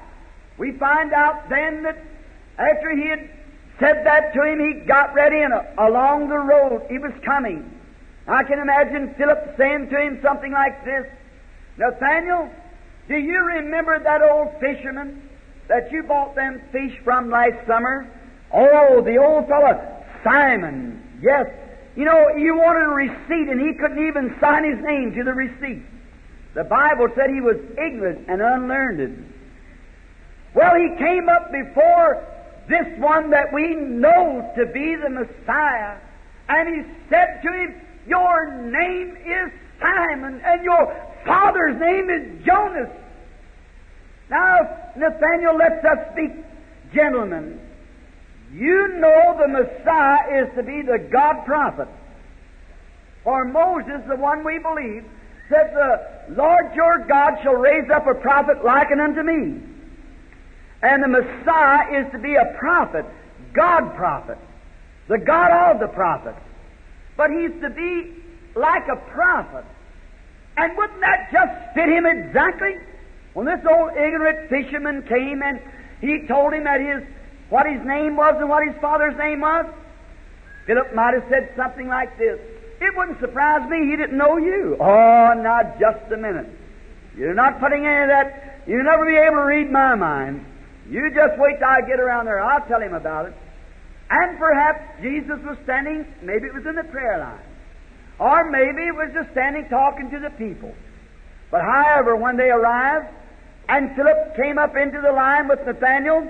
we 0.57 0.73
find 0.73 1.13
out 1.13 1.49
then 1.51 1.83
that 1.83 1.99
after 2.59 2.97
he 2.97 3.09
had 3.09 3.31
said 3.79 4.07
that 4.07 4.33
to 4.35 4.43
him, 4.43 4.59
he 4.59 4.87
got 4.87 5.15
ready 5.15 5.41
and 5.41 5.53
uh, 5.53 5.63
along 5.79 6.29
the 6.29 6.39
road 6.39 6.87
he 6.91 6.99
was 6.99 7.13
coming. 7.25 7.79
I 8.27 8.43
can 8.45 8.59
imagine 8.59 9.15
Philip 9.17 9.55
saying 9.57 9.91
to 9.91 10.01
him 10.01 10.21
something 10.23 10.53
like 10.53 10.85
this 10.85 11.07
Nathaniel, 11.77 12.51
do 13.07 13.17
you 13.17 13.39
remember 13.39 13.99
that 14.03 14.23
old 14.23 14.49
fisherman 14.61 15.29
that 15.69 15.93
you 15.93 16.03
bought 16.03 16.35
them 16.35 16.61
fish 16.73 16.99
from 17.05 17.31
last 17.31 17.67
summer? 17.67 18.11
Oh, 18.53 19.03
the 19.05 19.19
old 19.19 19.47
fellow, 19.47 20.05
Simon. 20.25 21.08
Yes. 21.21 21.47
You 21.97 22.05
know, 22.05 22.29
you 22.37 22.57
wanted 22.57 22.85
a 22.85 22.95
receipt 22.95 23.49
and 23.49 23.61
he 23.61 23.75
couldn't 23.75 24.07
even 24.07 24.37
sign 24.41 24.65
his 24.65 24.79
name 24.85 25.15
to 25.15 25.25
the 25.25 25.35
receipt. 25.35 25.83
The 26.55 26.65
Bible 26.65 27.09
said 27.15 27.31
he 27.31 27.41
was 27.41 27.57
ignorant 27.73 28.29
and 28.29 28.41
unlearned. 28.41 29.33
Well, 30.55 30.75
he 30.77 30.97
came 30.97 31.29
up 31.29 31.53
before 31.53 32.25
this 32.69 32.87
one 32.99 33.31
that 33.31 33.53
we 33.53 33.75
know 33.75 34.53
to 34.57 34.67
be 34.67 34.97
the 34.97 35.11
Messiah, 35.11 35.99
and 36.49 36.69
he 36.69 36.93
said 37.09 37.41
to 37.43 37.53
him, 37.53 37.81
Your 38.07 38.51
name 38.71 39.17
is 39.17 39.53
Simon, 39.81 40.41
and 40.45 40.65
your 40.65 40.95
father's 41.25 41.79
name 41.81 42.11
is 42.11 42.45
Jonas. 42.45 42.91
Now, 44.31 44.57
Nathaniel 44.97 45.57
lets 45.57 45.85
us 45.85 46.13
speak, 46.13 46.33
gentlemen. 46.93 47.61
You 48.53 48.89
know 48.97 49.37
the 49.39 49.49
Messiah 49.49 50.43
is 50.43 50.55
to 50.57 50.63
be 50.63 50.83
the 50.83 50.99
God 50.99 51.45
prophet. 51.45 51.89
For 53.25 53.45
Moses, 53.45 54.03
the 54.09 54.17
one 54.17 54.45
we 54.45 54.59
believe, 54.59 55.05
said, 55.49 55.75
The 55.75 56.35
Lord 56.35 56.75
your 56.75 57.05
God 57.07 57.39
shall 57.43 57.55
raise 57.55 57.91
up 57.91 58.07
a 58.07 58.15
prophet 58.15 58.65
like 58.65 58.89
unto 58.91 59.23
me. 59.23 59.61
And 60.83 61.03
the 61.03 61.09
Messiah 61.09 62.01
is 62.01 62.13
to 62.13 62.19
be 62.19 62.37
a 62.37 62.57
prophet, 62.59 63.05
God 63.53 63.95
prophet, 63.97 64.39
the 65.09 65.19
God 65.19 65.75
of 65.75 65.81
the 65.81 65.89
prophets. 65.89 66.39
But 67.17 67.31
he's 67.31 67.61
to 67.61 67.71
be 67.71 68.15
like 68.55 68.87
a 68.89 68.97
prophet. 69.11 69.65
And 70.57 70.77
wouldn't 70.77 71.01
that 71.01 71.29
just 71.33 71.75
fit 71.75 71.89
him 71.89 72.07
exactly? 72.07 72.77
When 73.35 73.47
this 73.47 73.61
old 73.69 73.91
ignorant 73.91 74.49
fisherman 74.49 75.03
came 75.03 75.43
and 75.43 75.61
he 76.01 76.27
told 76.27 76.55
him 76.55 76.65
that 76.65 76.81
his 76.81 77.03
what 77.51 77.67
his 77.67 77.85
name 77.85 78.17
was 78.17 78.35
and 78.39 78.49
what 78.49 78.67
his 78.67 78.77
father's 78.81 79.17
name 79.17 79.41
was, 79.41 79.67
Philip 80.67 80.95
might 80.95 81.15
have 81.15 81.25
said 81.31 81.53
something 81.57 81.89
like 81.89 82.19
this. 82.19 82.39
It 82.81 82.97
wouldn't 82.97 83.21
surprise 83.21 83.69
me 83.69 83.91
he 83.91 83.97
didn't 83.97 84.17
know 84.17 84.37
you. 84.37 84.77
Oh, 84.79 85.33
now 85.35 85.75
just 85.81 86.13
a 86.13 86.17
minute. 86.17 86.47
You're 87.17 87.35
not 87.35 87.59
putting 87.59 87.87
any 87.87 88.03
of 88.03 88.09
that. 88.09 88.63
You'll 88.67 88.85
never 88.85 89.05
be 89.05 89.17
able 89.17 89.37
to 89.37 89.47
read 89.47 89.71
my 89.71 89.95
mind. 89.95 90.45
You 90.89 91.11
just 91.11 91.39
wait 91.39 91.59
till 91.59 91.69
I 91.69 91.81
get 91.81 92.01
around 92.01 92.27
there. 92.27 92.41
I'll 92.41 92.67
tell 92.67 92.81
him 92.81 92.95
about 92.95 93.27
it. 93.27 93.35
And 94.11 94.39
perhaps 94.39 95.03
Jesus 95.03 95.39
was 95.45 95.59
standing, 95.65 96.07
maybe 96.23 96.47
it 96.47 96.55
was 96.55 96.67
in 96.67 96.77
the 96.77 96.85
prayer 96.85 97.19
line. 97.19 97.45
Or 98.19 98.51
maybe 98.51 98.83
it 98.87 98.95
was 98.95 99.11
just 99.13 99.31
standing 99.33 99.69
talking 99.69 100.11
to 100.11 100.19
the 100.19 100.31
people. 100.31 100.75
But 101.51 101.63
however, 101.63 102.17
when 102.17 102.37
they 102.37 102.51
arrived, 102.51 103.09
and 103.69 103.95
Philip 103.97 104.37
came 104.37 104.59
up 104.59 104.77
into 104.77 105.01
the 105.01 105.13
line 105.13 105.49
with 105.49 105.61
Nathaniel, 105.67 106.27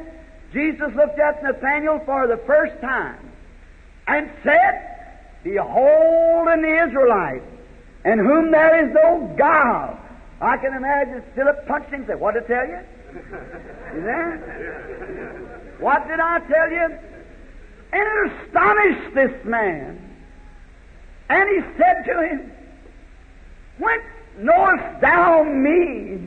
Jesus 0.52 0.94
looked 0.94 1.18
at 1.18 1.42
Nathaniel 1.42 2.00
for 2.06 2.26
the 2.26 2.38
first 2.46 2.80
time 2.80 3.32
and 4.06 4.30
said, 4.42 4.98
Behold 5.44 6.48
an 6.48 6.64
Israelite, 6.64 7.42
in 8.04 8.18
whom 8.18 8.50
there 8.50 8.84
is 8.84 8.94
no 8.94 9.34
guile. 9.36 9.98
I 10.40 10.56
can 10.56 10.74
imagine 10.74 11.22
Philip 11.34 11.66
punched 11.66 11.90
him 11.90 12.00
and 12.00 12.06
said, 12.06 12.20
What 12.20 12.34
did 12.34 12.44
I 12.44 12.46
tell 12.46 12.66
you? 12.66 12.80
You 13.94 14.02
there? 14.02 15.76
What 15.80 16.08
did 16.08 16.20
I 16.20 16.38
tell 16.40 16.70
you? 16.70 16.98
And 17.92 18.02
it 18.02 18.32
astonished 18.32 19.14
this 19.14 19.44
man. 19.44 20.16
And 21.28 21.48
he 21.48 21.60
said 21.76 22.04
to 22.06 22.22
him, 22.22 22.52
What 23.78 24.00
knowest 24.38 25.00
thou 25.00 25.42
me, 25.42 26.18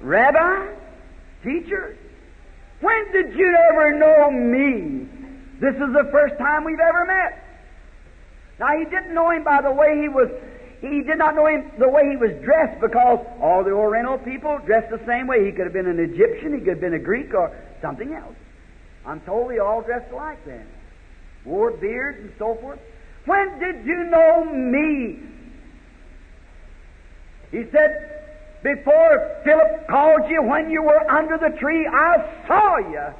Rabbi, 0.00 0.74
teacher? 1.42 1.96
When 2.82 3.12
did 3.12 3.34
you 3.34 3.56
ever 3.70 3.96
know 3.96 4.30
me? 4.30 5.08
This 5.60 5.74
is 5.74 5.92
the 5.94 6.08
first 6.10 6.36
time 6.36 6.64
we've 6.64 6.80
ever 6.80 7.06
met. 7.06 7.38
Now, 8.58 8.76
he 8.76 8.84
didn't 8.84 9.14
know 9.14 9.30
him 9.30 9.44
by 9.44 9.62
the 9.62 9.70
way 9.70 10.00
he 10.00 10.08
was 10.08 10.28
he 10.82 11.02
did 11.02 11.16
not 11.16 11.36
know 11.36 11.46
him 11.46 11.70
the 11.78 11.88
way 11.88 12.10
he 12.10 12.16
was 12.16 12.32
dressed 12.42 12.80
because 12.80 13.24
all 13.40 13.62
the 13.62 13.70
Oriental 13.70 14.18
people 14.18 14.58
dressed 14.66 14.90
the 14.90 15.00
same 15.06 15.28
way. 15.28 15.46
He 15.46 15.52
could 15.52 15.64
have 15.64 15.72
been 15.72 15.86
an 15.86 16.00
Egyptian, 16.00 16.54
he 16.54 16.58
could 16.58 16.70
have 16.70 16.80
been 16.80 16.94
a 16.94 16.98
Greek, 16.98 17.32
or 17.34 17.56
something 17.80 18.12
else. 18.12 18.34
I'm 19.06 19.20
told 19.20 19.52
they 19.52 19.60
all 19.60 19.82
dressed 19.82 20.10
alike 20.10 20.44
then. 20.44 20.66
Wore 21.44 21.70
beards 21.70 22.18
and 22.18 22.32
so 22.36 22.56
forth. 22.60 22.80
When 23.26 23.60
did 23.60 23.86
you 23.86 24.04
know 24.04 24.44
me? 24.44 25.20
He 27.52 27.64
said, 27.70 28.21
Before 28.62 29.40
Philip 29.44 29.88
called 29.88 30.30
you 30.30 30.42
when 30.42 30.70
you 30.70 30.82
were 30.82 31.10
under 31.10 31.36
the 31.36 31.56
tree, 31.58 31.86
I 31.86 32.44
saw 32.46 32.78
you. 32.78 33.14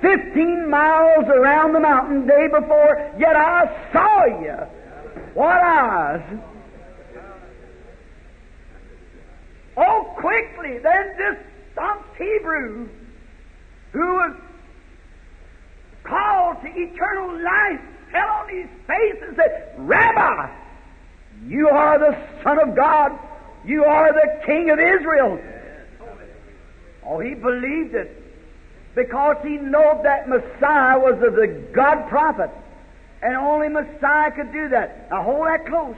15 0.00 0.68
miles 0.68 1.28
around 1.28 1.72
the 1.72 1.80
mountain 1.80 2.26
day 2.26 2.48
before, 2.48 3.14
yet 3.16 3.36
I 3.36 3.90
saw 3.92 4.24
you. 4.24 4.56
What 5.34 5.62
eyes? 5.62 6.38
Oh, 9.76 10.14
quickly, 10.18 10.78
then 10.78 11.14
this 11.16 11.36
stumped 11.72 12.16
Hebrew 12.18 12.88
who 13.92 14.14
was 14.14 14.36
called 16.02 16.60
to 16.62 16.68
eternal 16.68 17.40
life 17.40 17.80
fell 18.10 18.28
on 18.28 18.48
his 18.48 18.68
face 18.86 19.22
and 19.22 19.36
said, 19.36 19.74
Rabbi, 19.78 20.61
you 21.46 21.68
are 21.68 21.98
the 21.98 22.16
Son 22.42 22.58
of 22.58 22.76
God. 22.76 23.18
You 23.64 23.84
are 23.84 24.12
the 24.12 24.44
King 24.46 24.70
of 24.70 24.78
Israel. 24.78 25.40
Oh, 27.04 27.18
he 27.18 27.34
believed 27.34 27.94
it 27.94 28.22
because 28.94 29.36
he 29.42 29.56
knew 29.56 30.00
that 30.02 30.28
Messiah 30.28 30.98
was 30.98 31.18
the 31.20 31.46
God 31.72 32.08
prophet. 32.08 32.50
And 33.22 33.36
only 33.36 33.68
Messiah 33.68 34.32
could 34.32 34.52
do 34.52 34.68
that. 34.70 35.10
Now 35.10 35.22
hold 35.22 35.46
that 35.46 35.66
close. 35.66 35.96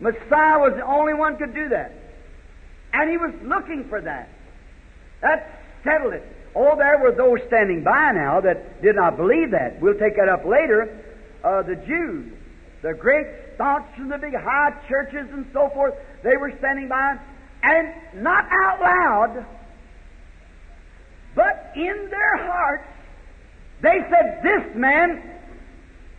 Messiah 0.00 0.58
was 0.58 0.74
the 0.76 0.86
only 0.86 1.14
one 1.14 1.36
could 1.36 1.54
do 1.54 1.68
that. 1.70 1.92
And 2.92 3.10
he 3.10 3.16
was 3.16 3.34
looking 3.42 3.88
for 3.88 4.00
that. 4.00 4.28
That 5.20 5.60
settled 5.82 6.14
it. 6.14 6.22
Oh, 6.54 6.76
there 6.76 6.98
were 6.98 7.12
those 7.12 7.40
standing 7.48 7.82
by 7.82 8.12
now 8.12 8.40
that 8.40 8.80
did 8.82 8.94
not 8.94 9.16
believe 9.16 9.50
that. 9.50 9.80
We'll 9.80 9.98
take 9.98 10.16
that 10.16 10.28
up 10.28 10.44
later. 10.44 11.04
Uh, 11.42 11.62
the 11.62 11.74
Jews, 11.74 12.32
the 12.84 12.92
great 12.92 13.26
staunch 13.54 13.86
and 13.96 14.12
the 14.12 14.18
big 14.18 14.34
high 14.36 14.70
churches 14.86 15.26
and 15.32 15.46
so 15.54 15.70
forth, 15.72 15.94
they 16.22 16.36
were 16.36 16.52
standing 16.58 16.86
by, 16.86 17.16
and 17.62 18.22
not 18.22 18.44
out 18.44 18.78
loud, 18.78 19.46
but 21.34 21.72
in 21.74 22.08
their 22.10 22.36
hearts, 22.44 22.84
they 23.80 24.04
said, 24.10 24.40
This 24.44 24.76
man 24.76 25.22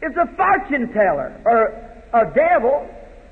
is 0.02 0.18
a 0.18 0.26
fortune 0.36 0.92
teller, 0.92 1.40
or 1.46 1.66
a 2.20 2.34
devil, 2.34 2.90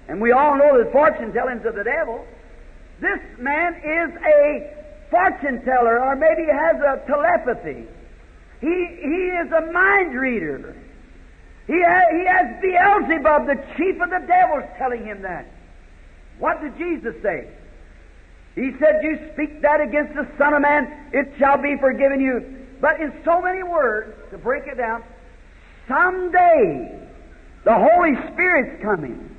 and 0.07 0.21
we 0.21 0.31
all 0.31 0.55
know 0.55 0.77
that 0.77 0.91
fortune 0.91 1.33
telling's 1.33 1.65
of 1.65 1.73
the 1.73 1.83
devil. 1.83 2.23
This 3.01 3.19
man 3.39 3.73
is 3.73 4.13
a 4.13 4.77
fortune 5.09 5.65
teller, 5.65 5.99
or 5.99 6.15
maybe 6.15 6.43
he 6.43 6.51
has 6.53 6.75
a 6.77 7.03
telepathy. 7.07 7.87
He, 8.61 8.87
he 9.01 9.33
is 9.41 9.51
a 9.51 9.71
mind 9.71 10.13
reader. 10.13 10.75
He, 11.67 11.81
ha- 11.81 12.11
he 12.11 12.25
has 12.25 12.61
Beelzebub, 12.61 13.47
the 13.47 13.63
chief 13.77 14.01
of 14.01 14.09
the 14.09 14.25
devils, 14.27 14.63
telling 14.77 15.05
him 15.05 15.21
that. 15.21 15.47
What 16.39 16.61
did 16.61 16.77
Jesus 16.77 17.15
say? 17.21 17.47
He 18.55 18.71
said, 18.79 19.01
You 19.01 19.19
speak 19.33 19.61
that 19.61 19.81
against 19.81 20.13
the 20.13 20.27
Son 20.37 20.53
of 20.53 20.61
Man, 20.61 21.09
it 21.13 21.33
shall 21.39 21.57
be 21.57 21.75
forgiven 21.79 22.19
you. 22.19 22.65
But 22.81 22.99
in 22.99 23.13
so 23.23 23.41
many 23.41 23.63
words, 23.63 24.13
to 24.31 24.37
break 24.37 24.67
it 24.67 24.75
down, 24.75 25.03
someday 25.87 26.99
the 27.63 27.73
Holy 27.73 28.15
Spirit's 28.33 28.81
coming. 28.83 29.29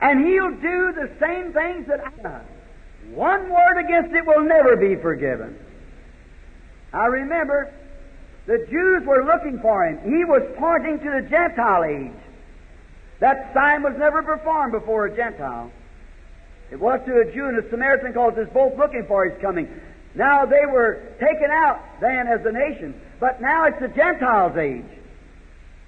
And 0.00 0.24
He'll 0.24 0.52
do 0.52 0.92
the 0.92 1.10
same 1.20 1.52
things 1.52 1.88
that 1.88 2.00
I 2.06 2.10
done. 2.22 2.46
One 3.10 3.50
word 3.50 3.78
against 3.84 4.14
it 4.14 4.24
will 4.24 4.42
never 4.44 4.76
be 4.76 4.94
forgiven. 4.94 5.58
I 6.92 7.06
remember 7.06 7.72
The 8.48 8.66
Jews 8.70 9.06
were 9.06 9.26
looking 9.26 9.60
for 9.60 9.84
him. 9.84 9.98
He 10.04 10.24
was 10.24 10.40
pointing 10.56 10.98
to 11.00 11.20
the 11.20 11.28
Gentile 11.28 11.84
age. 11.84 12.18
That 13.20 13.52
sign 13.52 13.82
was 13.82 13.92
never 13.98 14.22
performed 14.22 14.72
before 14.72 15.04
a 15.04 15.14
Gentile. 15.14 15.70
It 16.70 16.80
was 16.80 16.98
to 17.04 17.20
a 17.20 17.30
Jew 17.30 17.44
and 17.44 17.58
a 17.58 17.68
Samaritan 17.68 18.12
because 18.12 18.32
they're 18.36 18.46
both 18.46 18.78
looking 18.78 19.04
for 19.06 19.28
his 19.28 19.38
coming. 19.42 19.68
Now 20.14 20.46
they 20.46 20.64
were 20.64 21.12
taken 21.20 21.50
out 21.50 21.78
then 22.00 22.26
as 22.26 22.40
a 22.46 22.52
nation, 22.52 22.98
but 23.20 23.42
now 23.42 23.66
it's 23.66 23.80
the 23.80 23.88
Gentiles' 23.88 24.56
age. 24.56 24.98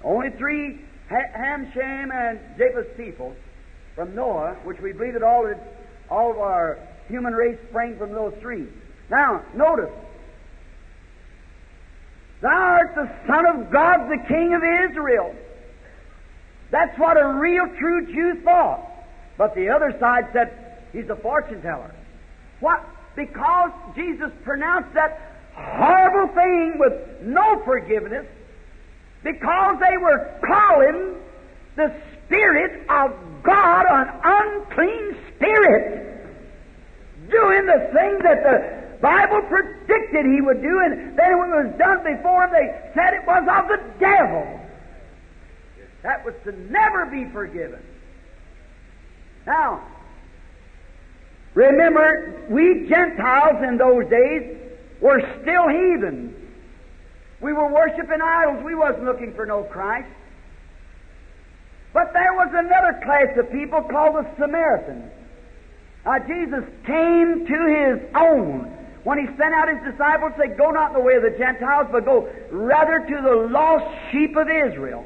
Only 0.03 0.29
three 0.37 0.81
Ham, 1.09 1.71
Shem, 1.73 2.11
and 2.11 2.39
Japheth's 2.59 2.95
people 2.95 3.35
from 3.95 4.13
Noah, 4.13 4.55
which 4.65 4.79
we 4.79 4.93
believe 4.93 5.13
that 5.13 5.23
all, 5.23 5.51
all 6.11 6.31
of 6.31 6.37
our 6.37 6.77
human 7.07 7.33
race 7.33 7.57
sprang 7.69 7.97
from 7.97 8.11
those 8.11 8.35
three. 8.39 8.67
Now, 9.09 9.43
notice. 9.55 9.89
Thou 12.41 12.49
art 12.49 12.95
the 12.95 13.09
Son 13.27 13.45
of 13.45 13.71
God, 13.71 14.09
the 14.09 14.23
King 14.27 14.53
of 14.53 14.63
Israel. 14.89 15.35
That's 16.71 16.97
what 16.97 17.17
a 17.17 17.27
real, 17.27 17.67
true 17.77 18.05
Jew 18.07 18.41
thought. 18.43 18.87
But 19.37 19.55
the 19.55 19.69
other 19.69 19.95
side 19.99 20.29
said, 20.33 20.51
he's 20.91 21.09
a 21.09 21.15
fortune 21.15 21.61
teller. 21.61 21.93
What? 22.59 22.83
Because 23.15 23.71
Jesus 23.95 24.31
pronounced 24.43 24.93
that 24.93 25.19
horrible 25.53 26.33
thing 26.33 26.79
with 26.79 26.93
no 27.23 27.61
forgiveness, 27.65 28.25
because 29.23 29.77
they 29.79 29.97
were 29.97 30.39
calling 30.45 31.15
the 31.75 31.93
Spirit 32.25 32.89
of 32.89 33.13
God 33.43 33.85
an 33.89 34.07
unclean 34.23 35.17
spirit, 35.35 36.25
doing 37.29 37.65
the 37.65 37.89
thing 37.93 38.19
that 38.23 38.43
the 38.43 38.80
Bible 39.01 39.41
predicted 39.49 40.25
he 40.25 40.41
would 40.41 40.61
do, 40.61 40.79
and 40.85 41.17
then 41.17 41.39
when 41.39 41.49
it 41.49 41.65
was 41.65 41.75
done 41.77 42.03
before 42.03 42.45
him, 42.45 42.51
they 42.51 42.91
said 42.93 43.15
it 43.15 43.25
was 43.25 43.47
of 43.49 43.67
the 43.67 43.81
devil. 43.99 44.59
That 46.03 46.23
was 46.23 46.35
to 46.45 46.51
never 46.71 47.07
be 47.07 47.25
forgiven. 47.31 47.83
Now, 49.45 49.81
remember, 51.55 52.45
we 52.49 52.87
Gentiles 52.87 53.63
in 53.67 53.77
those 53.77 54.07
days 54.09 54.57
were 55.01 55.19
still 55.41 55.67
heathens. 55.67 56.35
We 57.39 57.53
were 57.53 57.73
worshiping 57.73 58.21
idols. 58.21 58.63
We 58.63 58.75
wasn't 58.75 59.05
looking 59.05 59.33
for 59.33 59.47
no 59.47 59.63
Christ. 59.63 60.09
But 61.93 62.13
there 62.13 62.33
was 62.33 62.49
another 62.53 63.01
class 63.03 63.35
of 63.37 63.51
people 63.51 63.81
called 63.81 64.15
the 64.15 64.27
Samaritans. 64.39 65.11
Now, 66.05 66.19
Jesus 66.19 66.63
came 66.85 67.47
to 67.47 67.99
his 67.99 68.15
own 68.15 68.80
when 69.03 69.19
he 69.19 69.25
sent 69.37 69.53
out 69.53 69.67
his 69.67 69.91
disciples, 69.91 70.33
say, 70.37 70.55
Go 70.55 70.71
not 70.71 70.89
in 70.89 70.93
the 70.93 70.99
way 70.99 71.15
of 71.15 71.23
the 71.23 71.35
Gentiles, 71.37 71.87
but 71.91 72.05
go 72.05 72.29
rather 72.51 72.99
to 72.99 73.21
the 73.21 73.47
lost 73.51 73.85
sheep 74.11 74.35
of 74.35 74.47
Israel. 74.47 75.05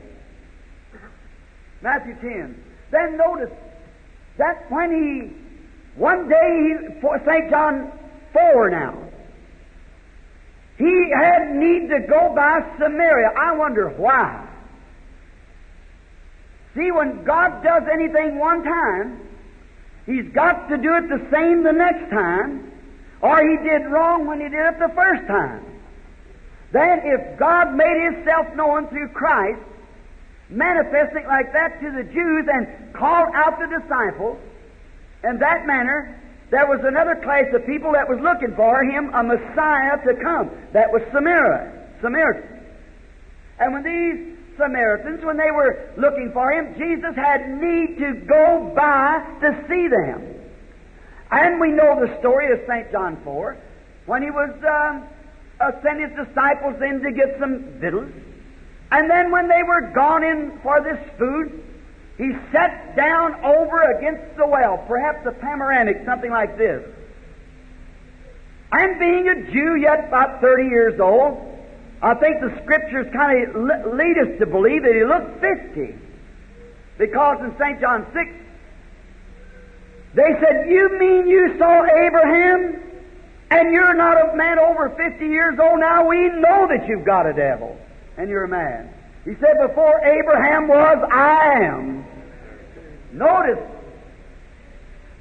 Matthew 1.82 2.16
10. 2.16 2.64
Then 2.91 3.18
notice 3.18 3.54
that 4.38 4.70
when 4.70 4.91
he, 4.91 6.00
one 6.00 6.28
day, 6.28 7.00
for 7.02 7.22
St. 7.26 7.50
John 7.50 7.91
4 8.34 8.70
now, 8.70 9.02
he 10.78 11.12
had 11.16 11.56
need 11.56 11.89
to 11.89 12.00
go 12.08 12.34
by 12.36 12.60
Samaria. 12.78 13.30
I 13.38 13.56
wonder 13.56 13.89
why. 13.89 14.46
See, 16.76 16.91
when 16.91 17.24
God 17.24 17.64
does 17.64 17.84
anything 17.89 18.38
one 18.38 18.64
time, 18.64 19.26
He's 20.06 20.32
got 20.34 20.70
to 20.70 20.78
do 20.78 20.96
it 20.96 21.10
the 21.10 21.28
same 21.32 21.64
the 21.64 21.72
next 21.72 22.12
time, 22.12 22.72
or 23.22 23.38
He 23.39 23.57
did 23.68 23.86
wrong 23.91 24.28
when 24.28 24.39
He 24.39 24.49
did 24.49 24.59
it 24.59 24.80
the 24.80 24.93
first 24.95 25.28
time. 25.28 25.63
Then, 26.72 27.01
if 27.03 27.39
God 27.39 27.74
made 27.74 28.13
Himself 28.13 28.55
known 28.55 28.88
through 28.89 29.09
Christ, 29.09 29.61
manifesting 30.49 31.26
like 31.28 31.53
that 31.53 31.80
to 31.82 31.91
the 31.91 32.03
Jews 32.03 32.45
and 32.51 32.93
called 32.93 33.30
out 33.34 33.59
the 33.59 33.80
disciples, 33.80 34.38
in 35.24 35.39
that 35.39 35.66
manner, 35.66 36.22
there 36.51 36.68
was 36.68 36.80
another 36.84 37.16
class 37.24 37.45
of 37.53 37.66
people 37.66 37.93
that 37.93 38.07
was 38.07 38.20
looking 38.22 38.55
for 38.55 38.84
him, 38.84 39.09
a 39.13 39.24
Messiah 39.24 39.97
to 40.05 40.13
come. 40.22 40.51
That 40.74 40.91
was 40.91 41.01
Samaria, 41.11 41.97
Samaritans. 42.01 42.61
And 43.59 43.74
when 43.74 43.84
these 43.84 44.38
Samaritans, 44.57 45.24
when 45.26 45.38
they 45.38 45.49
were 45.49 45.89
looking 45.97 46.32
for 46.34 46.51
him, 46.51 46.76
Jesus 46.78 47.16
had 47.16 47.49
need 47.59 47.97
to 47.97 48.13
go 48.28 48.72
by 48.76 49.26
to 49.41 49.66
see 49.68 49.88
them. 49.88 50.35
And 51.32 51.60
we 51.60 51.70
know 51.70 52.06
the 52.06 52.18
story 52.20 52.52
of 52.52 52.60
St. 52.68 52.92
John 52.92 53.20
4, 53.24 53.58
when 54.06 54.22
he 54.22 54.30
was 54.30 54.52
um, 54.64 55.08
uh, 55.60 55.72
sending 55.82 56.10
his 56.10 56.28
disciples 56.28 56.82
in 56.82 57.02
to 57.02 57.12
get 57.12 57.38
some 57.40 57.64
victuals. 57.80 58.12
And 58.92 59.10
then 59.10 59.32
when 59.32 59.48
they 59.48 59.64
were 59.64 59.92
gone 59.94 60.24
in 60.24 60.60
for 60.62 60.82
this 60.82 61.00
food, 61.18 61.64
he 62.18 62.32
sat 62.52 62.96
down 62.96 63.44
over 63.44 63.98
against 63.98 64.38
the 64.38 64.48
well, 64.48 64.78
perhaps 64.88 65.26
a 65.26 65.32
panoramic, 65.32 66.06
something 66.06 66.32
like 66.32 66.58
this. 66.58 66.86
And 68.72 69.00
being 69.00 69.28
a 69.28 69.52
Jew, 69.52 69.76
yet 69.76 70.08
about 70.08 70.42
30 70.42 70.64
years 70.64 71.00
old, 71.00 71.42
I 72.02 72.14
think 72.16 72.42
the 72.42 72.60
scriptures 72.64 73.08
kind 73.14 73.48
of 73.48 73.94
lead 73.94 74.18
us 74.18 74.40
to 74.40 74.46
believe 74.46 74.84
that 74.84 74.94
he 74.94 75.04
looked 75.04 75.42
50. 75.42 75.96
Because 76.98 77.40
in 77.42 77.56
St. 77.58 77.82
John 77.82 78.06
6, 78.14 78.32
they 80.16 80.32
said, 80.39 80.70
You 80.70 80.97
mean 80.97 81.28
you 81.28 81.57
saw 81.57 81.84
Abraham 81.84 82.82
and 83.51 83.72
you're 83.72 83.93
not 83.93 84.34
a 84.34 84.36
man 84.36 84.57
over 84.59 84.89
50 84.89 85.26
years 85.26 85.59
old 85.59 85.80
now? 85.80 86.07
We 86.07 86.30
know 86.30 86.68
that 86.70 86.88
you've 86.88 87.05
got 87.05 87.26
a 87.26 87.34
devil 87.34 87.78
and 88.18 88.30
you're 88.30 88.45
a 88.45 88.49
man. 88.49 88.93
He 89.26 89.36
said, 89.36 89.57
Before 89.68 89.99
Abraham 89.99 90.70
was, 90.70 90.97
I 91.11 91.63
am. 91.63 92.05
Notice. 93.11 93.59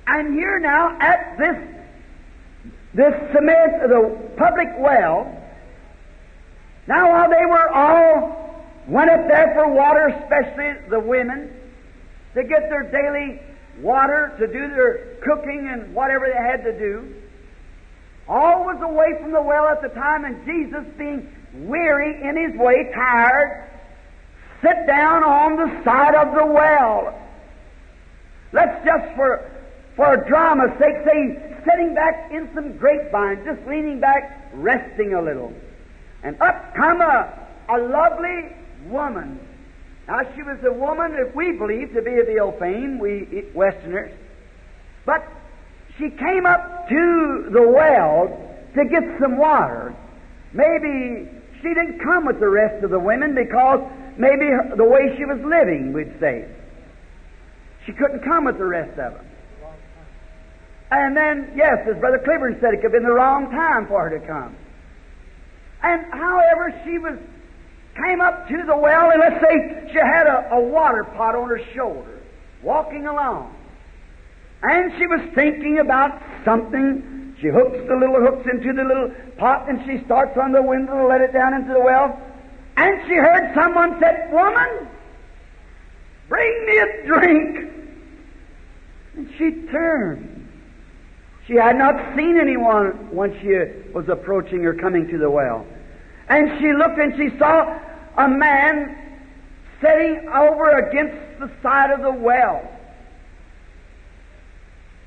And 0.06 0.34
here 0.34 0.60
now 0.60 0.96
at 1.00 1.36
this 1.38 1.56
this 2.94 3.14
cement, 3.34 3.88
the 3.88 4.30
public 4.36 4.68
well, 4.78 5.26
now 6.86 7.10
while 7.10 7.28
they 7.28 7.44
were 7.44 7.68
all 7.70 8.64
went 8.86 9.10
up 9.10 9.26
there 9.26 9.52
for 9.54 9.68
water, 9.68 10.06
especially 10.08 10.88
the 10.90 11.00
women, 11.00 11.50
to 12.34 12.44
get 12.44 12.70
their 12.70 12.84
daily 12.84 13.40
water, 13.78 14.34
to 14.38 14.46
do 14.46 14.68
their 14.68 15.16
cooking 15.22 15.68
and 15.70 15.94
whatever 15.94 16.26
they 16.26 16.40
had 16.40 16.64
to 16.64 16.78
do, 16.78 17.14
all 18.28 18.64
was 18.64 18.80
away 18.82 19.18
from 19.20 19.32
the 19.32 19.42
well 19.42 19.68
at 19.68 19.82
the 19.82 19.88
time, 19.88 20.24
and 20.24 20.44
Jesus 20.46 20.84
being 20.96 21.28
weary 21.66 22.22
in 22.22 22.36
his 22.36 22.58
way, 22.58 22.90
tired, 22.94 23.70
sit 24.62 24.86
down 24.86 25.22
on 25.22 25.56
the 25.56 25.84
side 25.84 26.14
of 26.14 26.34
the 26.34 26.46
well. 26.46 27.20
Let's 28.52 28.84
just 28.84 29.14
for 29.16 29.50
for 29.96 30.16
drama's 30.28 30.76
sake 30.78 31.04
say 31.04 31.54
sitting 31.64 31.94
back 31.94 32.32
in 32.32 32.48
some 32.54 32.76
grapevine, 32.76 33.44
just 33.44 33.66
leaning 33.68 34.00
back, 34.00 34.50
resting 34.54 35.14
a 35.14 35.22
little. 35.22 35.52
And 36.22 36.40
up 36.40 36.74
come 36.74 37.00
a, 37.00 37.48
a 37.68 37.78
lovely 37.78 38.56
woman. 38.86 39.38
Now 40.06 40.20
she 40.34 40.42
was 40.42 40.58
a 40.64 40.72
woman 40.72 41.12
that 41.12 41.34
we 41.34 41.52
believe 41.52 41.94
to 41.94 42.02
be 42.02 42.18
of 42.18 42.28
ill 42.28 42.52
fame, 42.52 42.98
we 42.98 43.46
Westerners. 43.54 44.12
But 45.06 45.26
she 45.98 46.10
came 46.10 46.46
up 46.46 46.88
to 46.88 47.48
the 47.50 47.62
well 47.62 48.28
to 48.74 48.84
get 48.84 49.02
some 49.20 49.38
water. 49.38 49.94
Maybe 50.52 51.28
she 51.62 51.68
didn't 51.68 52.00
come 52.00 52.26
with 52.26 52.40
the 52.40 52.48
rest 52.48 52.84
of 52.84 52.90
the 52.90 52.98
women 52.98 53.34
because 53.34 53.80
maybe 54.18 54.50
the 54.76 54.84
way 54.84 55.14
she 55.16 55.24
was 55.24 55.38
living, 55.40 55.92
we'd 55.92 56.18
say. 56.20 56.46
She 57.86 57.92
couldn't 57.92 58.24
come 58.24 58.44
with 58.44 58.58
the 58.58 58.66
rest 58.66 58.98
of 58.98 59.14
them. 59.14 59.26
And 60.90 61.16
then, 61.16 61.52
yes, 61.56 61.86
as 61.88 61.96
Brother 61.98 62.18
Clibborn 62.18 62.60
said, 62.60 62.74
it 62.74 62.76
could 62.76 62.84
have 62.84 62.92
been 62.92 63.04
the 63.04 63.12
wrong 63.12 63.50
time 63.50 63.86
for 63.86 64.08
her 64.08 64.18
to 64.18 64.26
come. 64.26 64.54
And 65.82 66.04
however, 66.12 66.80
she 66.84 66.98
was 66.98 67.18
came 67.96 68.20
up 68.20 68.48
to 68.48 68.62
the 68.66 68.76
well, 68.76 69.10
and 69.10 69.20
let's 69.20 69.40
say 69.40 69.90
she 69.92 69.98
had 69.98 70.26
a, 70.26 70.54
a 70.54 70.60
water 70.60 71.04
pot 71.04 71.34
on 71.34 71.48
her 71.48 71.60
shoulder, 71.74 72.20
walking 72.62 73.06
along. 73.06 73.54
And 74.62 74.92
she 74.98 75.06
was 75.06 75.20
thinking 75.34 75.78
about 75.78 76.20
something 76.44 77.14
she 77.40 77.48
hooks 77.48 77.76
the 77.88 77.94
little 77.94 78.20
hooks 78.20 78.48
into 78.50 78.72
the 78.72 78.84
little 78.84 79.10
pot 79.36 79.68
and 79.68 79.84
she 79.84 80.04
starts 80.06 80.38
on 80.38 80.52
the 80.52 80.62
window 80.62 80.96
to 80.96 81.06
let 81.06 81.20
it 81.20 81.32
down 81.32 81.52
into 81.52 81.72
the 81.74 81.80
well. 81.80 82.18
And 82.76 83.06
she 83.06 83.14
heard 83.14 83.54
someone 83.54 84.00
said, 84.00 84.32
Woman, 84.32 84.88
bring 86.28 86.66
me 86.66 86.78
a 86.78 87.06
drink. 87.06 87.70
And 89.16 89.30
she 89.36 89.70
turned. 89.70 90.48
She 91.46 91.54
had 91.54 91.76
not 91.76 92.16
seen 92.16 92.38
anyone 92.40 93.14
when 93.14 93.38
she 93.40 93.92
was 93.92 94.08
approaching 94.08 94.64
or 94.64 94.72
coming 94.72 95.06
to 95.08 95.18
the 95.18 95.28
well. 95.28 95.66
And 96.28 96.58
she 96.58 96.72
looked 96.72 96.98
and 96.98 97.14
she 97.16 97.36
saw 97.38 97.78
a 98.16 98.28
man 98.28 98.96
sitting 99.80 100.28
over 100.28 100.78
against 100.78 101.40
the 101.40 101.50
side 101.62 101.90
of 101.90 102.00
the 102.00 102.12
well. 102.12 102.70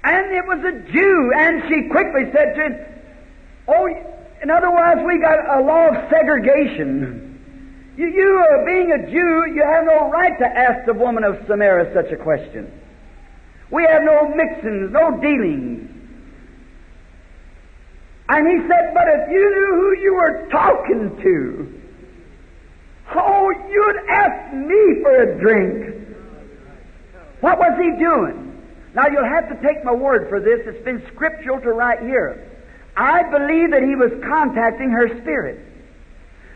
And 0.03 0.31
it 0.31 0.45
was 0.45 0.59
a 0.63 0.91
Jew, 0.91 1.31
and 1.35 1.63
she 1.67 1.89
quickly 1.89 2.31
said 2.31 2.53
to 2.55 2.61
him, 2.63 2.85
Oh, 3.67 3.87
In 4.41 4.49
other 4.49 4.71
words, 4.71 5.01
we 5.05 5.19
got 5.19 5.59
a 5.59 5.61
law 5.61 5.89
of 5.89 6.09
segregation. 6.09 7.27
You, 7.97 8.07
you 8.07 8.45
uh, 8.45 8.65
being 8.65 8.91
a 8.91 9.11
Jew, 9.11 9.51
you 9.53 9.63
have 9.63 9.85
no 9.85 10.09
right 10.11 10.37
to 10.37 10.45
ask 10.45 10.85
the 10.85 10.93
woman 10.93 11.23
of 11.23 11.43
Samaria 11.47 11.93
such 11.93 12.11
a 12.11 12.15
question. 12.15 12.71
We 13.71 13.83
have 13.89 14.03
no 14.03 14.31
mixings, 14.35 14.91
no 14.91 15.19
dealings. 15.19 15.96
And 18.29 18.47
he 18.47 18.67
said, 18.67 18.93
but 18.93 19.07
if 19.07 19.29
you 19.31 19.49
knew 19.49 19.75
who 19.75 20.01
you 20.01 20.13
were 20.15 20.47
talking 20.51 21.17
to, 21.21 21.81
oh, 23.15 23.51
you'd 23.69 24.09
ask 24.09 24.53
me 24.53 25.01
for 25.01 25.21
a 25.21 25.39
drink. 25.39 26.07
What 27.39 27.57
was 27.57 27.77
he 27.79 28.03
doing? 28.03 28.43
Now 28.93 29.07
you'll 29.07 29.23
have 29.23 29.47
to 29.49 29.55
take 29.67 29.83
my 29.83 29.93
word 29.93 30.27
for 30.27 30.39
this. 30.39 30.61
It's 30.65 30.83
been 30.83 31.05
scriptural 31.13 31.61
to 31.61 31.71
right 31.71 31.99
here. 32.01 32.51
I 32.97 33.23
believe 33.23 33.71
that 33.71 33.83
he 33.83 33.95
was 33.95 34.11
contacting 34.23 34.89
her 34.89 35.21
spirit. 35.21 35.63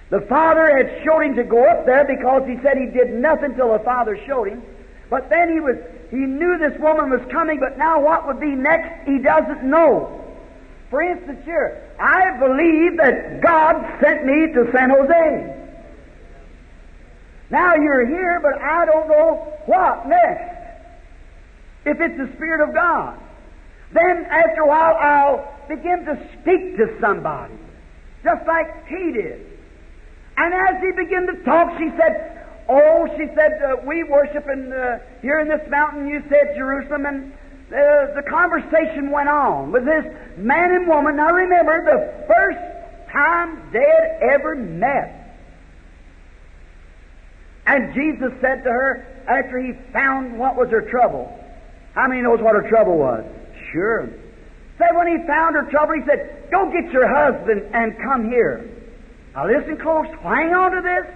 The 0.09 0.22
father 0.22 0.76
had 0.76 1.03
showed 1.05 1.22
him 1.22 1.36
to 1.36 1.43
go 1.43 1.63
up 1.69 1.86
there 1.86 2.03
because 2.03 2.43
he 2.47 2.57
said 2.61 2.78
he 2.78 2.88
did 2.88 3.13
nothing 3.13 3.55
till 3.55 3.72
the 3.72 3.80
father 3.80 4.19
showed 4.28 4.49
him. 4.49 4.61
But 5.09 5.30
then 5.30 5.53
he 5.53 5.59
was 5.59 5.78
he 6.09 6.17
knew 6.17 6.57
this 6.57 6.78
woman 6.80 7.09
was 7.09 7.22
coming, 7.32 7.59
but 7.59 7.78
now 7.78 8.01
what 8.01 8.28
would 8.28 8.39
be 8.39 8.51
next 8.51 9.07
he 9.07 9.19
doesn't 9.19 9.63
know. 9.63 10.20
For 10.92 11.02
instance, 11.02 11.39
here, 11.46 11.89
I 11.98 12.38
believe 12.38 12.98
that 12.98 13.42
God 13.42 13.82
sent 14.04 14.26
me 14.26 14.54
to 14.54 14.70
San 14.76 14.89
Jose. 14.89 15.58
Now 17.50 17.76
you're 17.76 18.06
here, 18.06 18.39
but 18.44 18.62
I 18.62 18.86
don't 18.86 19.08
know 19.08 19.58
what 19.68 20.08
next. 20.08 20.58
If 21.86 22.00
it's 22.00 22.18
the 22.18 22.30
Spirit 22.36 22.68
of 22.68 22.76
God. 22.76 23.18
Then 23.94 24.26
after 24.30 24.62
a 24.62 24.68
while 24.68 24.96
I'll 24.96 25.58
begin 25.70 26.06
to 26.06 26.16
speak 26.34 26.76
to 26.76 26.98
somebody. 27.00 27.56
Just 28.24 28.46
like 28.46 28.88
he 28.88 29.14
did. 29.14 29.48
And 30.36 30.54
as 30.54 30.82
he 30.84 30.92
began 30.92 31.26
to 31.28 31.44
talk, 31.44 31.78
she 31.80 31.89
said, 31.98 32.38
Oh, 32.68 33.08
she 33.18 33.28
said, 33.36 33.62
uh, 33.64 33.78
we 33.86 34.04
worship 34.04 34.48
in, 34.48 34.72
uh, 34.72 35.00
here 35.22 35.39
in 35.39 35.48
this 35.48 35.68
mountain, 35.70 36.08
you 36.08 36.22
said 36.30 36.56
Jerusalem, 36.56 37.06
and 37.06 37.34
uh, 37.72 38.13
the 38.15 38.24
conversation 38.28 39.11
went 39.11 39.30
on 39.30 39.72
with 39.72 39.86
this 39.86 40.05
man 40.38 40.72
and 40.72 40.88
woman. 40.88 41.15
Now 41.15 41.32
remember, 41.32 41.86
the 41.86 42.28
first 42.28 42.59
time 43.11 43.69
they 43.72 43.80
had 43.80 44.34
ever 44.34 44.55
met. 44.55 45.17
And 47.65 47.93
Jesus 47.93 48.34
said 48.41 48.63
to 48.63 48.69
her, 48.69 49.24
after 49.28 49.59
he 49.59 49.74
found 49.93 50.38
what 50.38 50.57
was 50.57 50.69
her 50.69 50.82
trouble, 50.82 51.32
how 51.93 52.07
many 52.07 52.22
knows 52.22 52.41
what 52.41 52.55
her 52.55 52.67
trouble 52.67 52.97
was? 52.97 53.24
Sure. 53.72 54.09
Said 54.78 54.95
when 54.95 55.07
he 55.07 55.26
found 55.28 55.55
her 55.55 55.69
trouble, 55.69 55.93
he 55.93 56.01
said, 56.05 56.49
Go 56.51 56.72
get 56.72 56.91
your 56.91 57.07
husband 57.07 57.69
and 57.74 57.97
come 57.99 58.30
here. 58.30 58.69
Now 59.34 59.47
listen 59.47 59.78
close, 59.78 60.07
hang 60.22 60.53
on 60.53 60.72
to 60.72 60.82
this. 60.82 61.15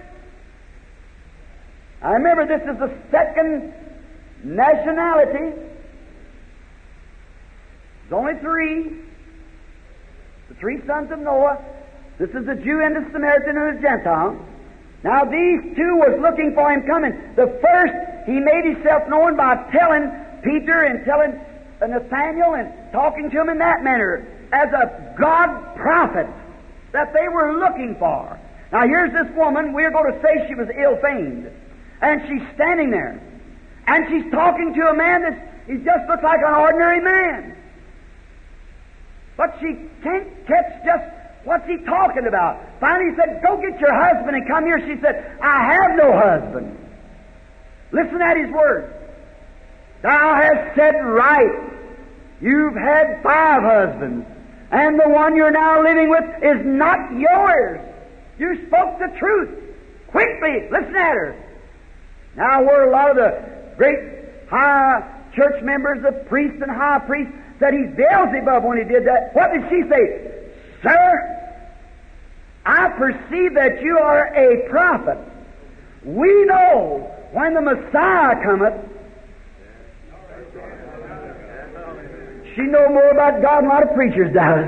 I 2.00 2.12
remember 2.12 2.46
this 2.46 2.62
is 2.62 2.78
the 2.78 2.94
second 3.10 3.74
nationality. 4.44 5.75
There's 8.08 8.18
only 8.18 8.38
three. 8.40 9.02
The 10.48 10.54
three 10.54 10.80
sons 10.86 11.10
of 11.10 11.18
Noah. 11.18 11.58
This 12.18 12.30
is 12.30 12.46
the 12.46 12.54
Jew 12.54 12.80
and 12.80 12.94
the 12.94 13.10
Samaritan 13.10 13.56
and 13.56 13.78
the 13.78 13.82
Gentile. 13.82 14.38
Now 15.02 15.24
these 15.24 15.76
two 15.76 15.96
was 15.96 16.18
looking 16.20 16.54
for 16.54 16.70
him 16.70 16.86
coming. 16.86 17.12
The 17.34 17.58
first, 17.60 18.26
he 18.26 18.38
made 18.38 18.64
himself 18.64 19.08
known 19.08 19.36
by 19.36 19.56
telling 19.72 20.10
Peter 20.42 20.82
and 20.82 21.04
telling 21.04 21.32
uh, 21.82 21.86
Nathaniel 21.86 22.54
and 22.54 22.72
talking 22.92 23.30
to 23.30 23.40
him 23.40 23.48
in 23.48 23.58
that 23.58 23.82
manner 23.82 24.26
as 24.52 24.72
a 24.72 25.16
God 25.18 25.76
prophet 25.76 26.28
that 26.92 27.12
they 27.12 27.28
were 27.28 27.58
looking 27.58 27.96
for. 27.98 28.38
Now 28.72 28.86
here's 28.86 29.12
this 29.12 29.34
woman, 29.36 29.72
we're 29.72 29.90
going 29.90 30.12
to 30.12 30.22
say 30.22 30.46
she 30.48 30.54
was 30.54 30.68
ill 30.78 30.96
famed. 31.02 31.50
And 32.00 32.22
she's 32.28 32.54
standing 32.54 32.90
there. 32.90 33.20
And 33.86 34.06
she's 34.08 34.30
talking 34.32 34.74
to 34.74 34.88
a 34.88 34.94
man 34.94 35.22
that 35.22 35.64
he 35.66 35.76
just 35.76 36.08
looks 36.08 36.22
like 36.22 36.40
an 36.40 36.54
ordinary 36.54 37.00
man. 37.00 37.56
But 39.36 39.56
she 39.60 39.76
can't 40.02 40.46
catch 40.46 40.84
just 40.84 41.04
what's 41.44 41.66
he 41.66 41.76
talking 41.84 42.26
about. 42.26 42.60
Finally 42.80 43.10
he 43.10 43.16
said, 43.16 43.42
Go 43.42 43.56
get 43.56 43.78
your 43.80 43.94
husband 43.94 44.36
and 44.36 44.48
come 44.48 44.64
here. 44.64 44.80
She 44.80 45.00
said, 45.00 45.38
I 45.40 45.72
have 45.72 45.96
no 45.96 46.12
husband. 46.12 46.78
Listen 47.92 48.20
at 48.22 48.36
his 48.36 48.50
words. 48.50 48.92
Thou 50.02 50.34
hast 50.34 50.76
said 50.76 50.94
right. 51.04 51.72
You've 52.40 52.74
had 52.74 53.22
five 53.22 53.62
husbands, 53.62 54.26
and 54.70 55.00
the 55.00 55.08
one 55.08 55.36
you're 55.36 55.50
now 55.50 55.82
living 55.82 56.10
with 56.10 56.24
is 56.42 56.66
not 56.66 57.12
yours. 57.18 57.80
You 58.38 58.66
spoke 58.66 58.98
the 58.98 59.16
truth. 59.18 59.58
Quickly, 60.08 60.68
listen 60.70 60.94
at 60.94 61.14
her. 61.14 61.42
Now, 62.36 62.62
where 62.62 62.88
a 62.88 62.92
lot 62.92 63.10
of 63.10 63.16
the 63.16 63.74
great 63.76 63.98
high 64.50 65.00
church 65.34 65.62
members, 65.62 66.02
the 66.02 66.24
priests 66.28 66.58
and 66.60 66.70
high 66.70 66.98
priests, 67.06 67.32
said 67.58 67.74
he's 67.74 67.94
Beelzebub 67.96 68.64
when 68.64 68.78
he 68.78 68.84
did 68.84 69.06
that, 69.06 69.34
what 69.34 69.52
did 69.52 69.62
she 69.70 69.88
say? 69.88 70.32
Sir, 70.82 71.62
I 72.64 72.88
perceive 72.90 73.54
that 73.54 73.80
you 73.82 73.98
are 73.98 74.26
a 74.34 74.68
prophet. 74.68 75.18
We 76.04 76.44
know 76.44 77.10
when 77.32 77.54
the 77.54 77.62
Messiah 77.62 78.42
cometh, 78.42 78.74
She 82.56 82.62
know 82.62 82.88
more 82.88 83.10
about 83.10 83.42
God 83.42 83.60
than 83.60 83.66
a 83.66 83.68
lot 83.68 83.82
of 83.82 83.94
preachers 83.94 84.32
does. 84.32 84.64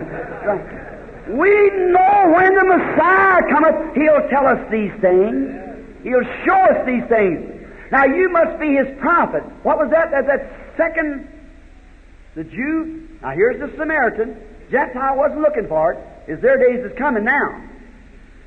We 1.32 1.50
know 1.88 2.32
when 2.36 2.54
the 2.54 2.64
Messiah 2.68 3.40
cometh, 3.48 3.96
He'll 3.96 4.28
tell 4.28 4.46
us 4.46 4.60
these 4.70 4.92
things. 5.00 6.04
He'll 6.04 6.28
show 6.44 6.60
us 6.68 6.84
these 6.84 7.04
things. 7.08 7.48
Now 7.90 8.04
you 8.04 8.28
must 8.28 8.60
be 8.60 8.76
His 8.76 8.88
prophet. 9.00 9.42
What 9.64 9.78
was 9.78 9.90
that? 9.90 10.10
That, 10.10 10.26
that 10.26 10.76
second, 10.76 11.26
the 12.38 12.44
Jew. 12.44 13.08
Now 13.20 13.30
here's 13.34 13.58
the 13.58 13.76
Samaritan. 13.76 14.38
Gentile 14.70 15.16
wasn't 15.18 15.40
looking 15.40 15.66
for 15.66 15.92
it. 15.92 15.98
Is 16.30 16.40
their 16.40 16.56
days 16.56 16.86
is 16.86 16.96
coming 16.96 17.24
now. 17.24 17.64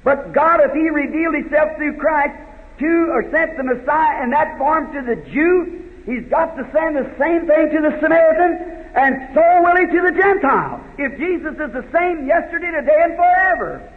But 0.03 0.31
God, 0.31 0.61
if 0.63 0.71
He 0.71 0.87
revealed 0.87 1.35
Himself 1.35 1.75
through 1.75 1.97
Christ 1.97 2.39
to 2.79 2.91
or 3.11 3.29
sent 3.31 3.57
the 3.57 3.63
Messiah 3.63 4.23
in 4.23 4.29
that 4.31 4.57
form 4.57 4.93
to 4.93 5.01
the 5.03 5.19
Jew, 5.29 5.83
He's 6.05 6.23
got 6.31 6.55
to 6.55 6.63
send 6.71 6.95
the 6.95 7.11
same 7.19 7.45
thing 7.45 7.69
to 7.75 7.81
the 7.83 7.99
Samaritan 7.99 8.81
and 8.93 9.29
so 9.33 9.41
will 9.63 9.77
he 9.77 9.85
to 9.85 10.01
the 10.01 10.17
Gentile. 10.17 10.83
If 10.97 11.17
Jesus 11.17 11.53
is 11.53 11.71
the 11.71 11.85
same 11.93 12.27
yesterday, 12.27 12.71
today, 12.71 13.01
and 13.03 13.15
forever. 13.15 13.93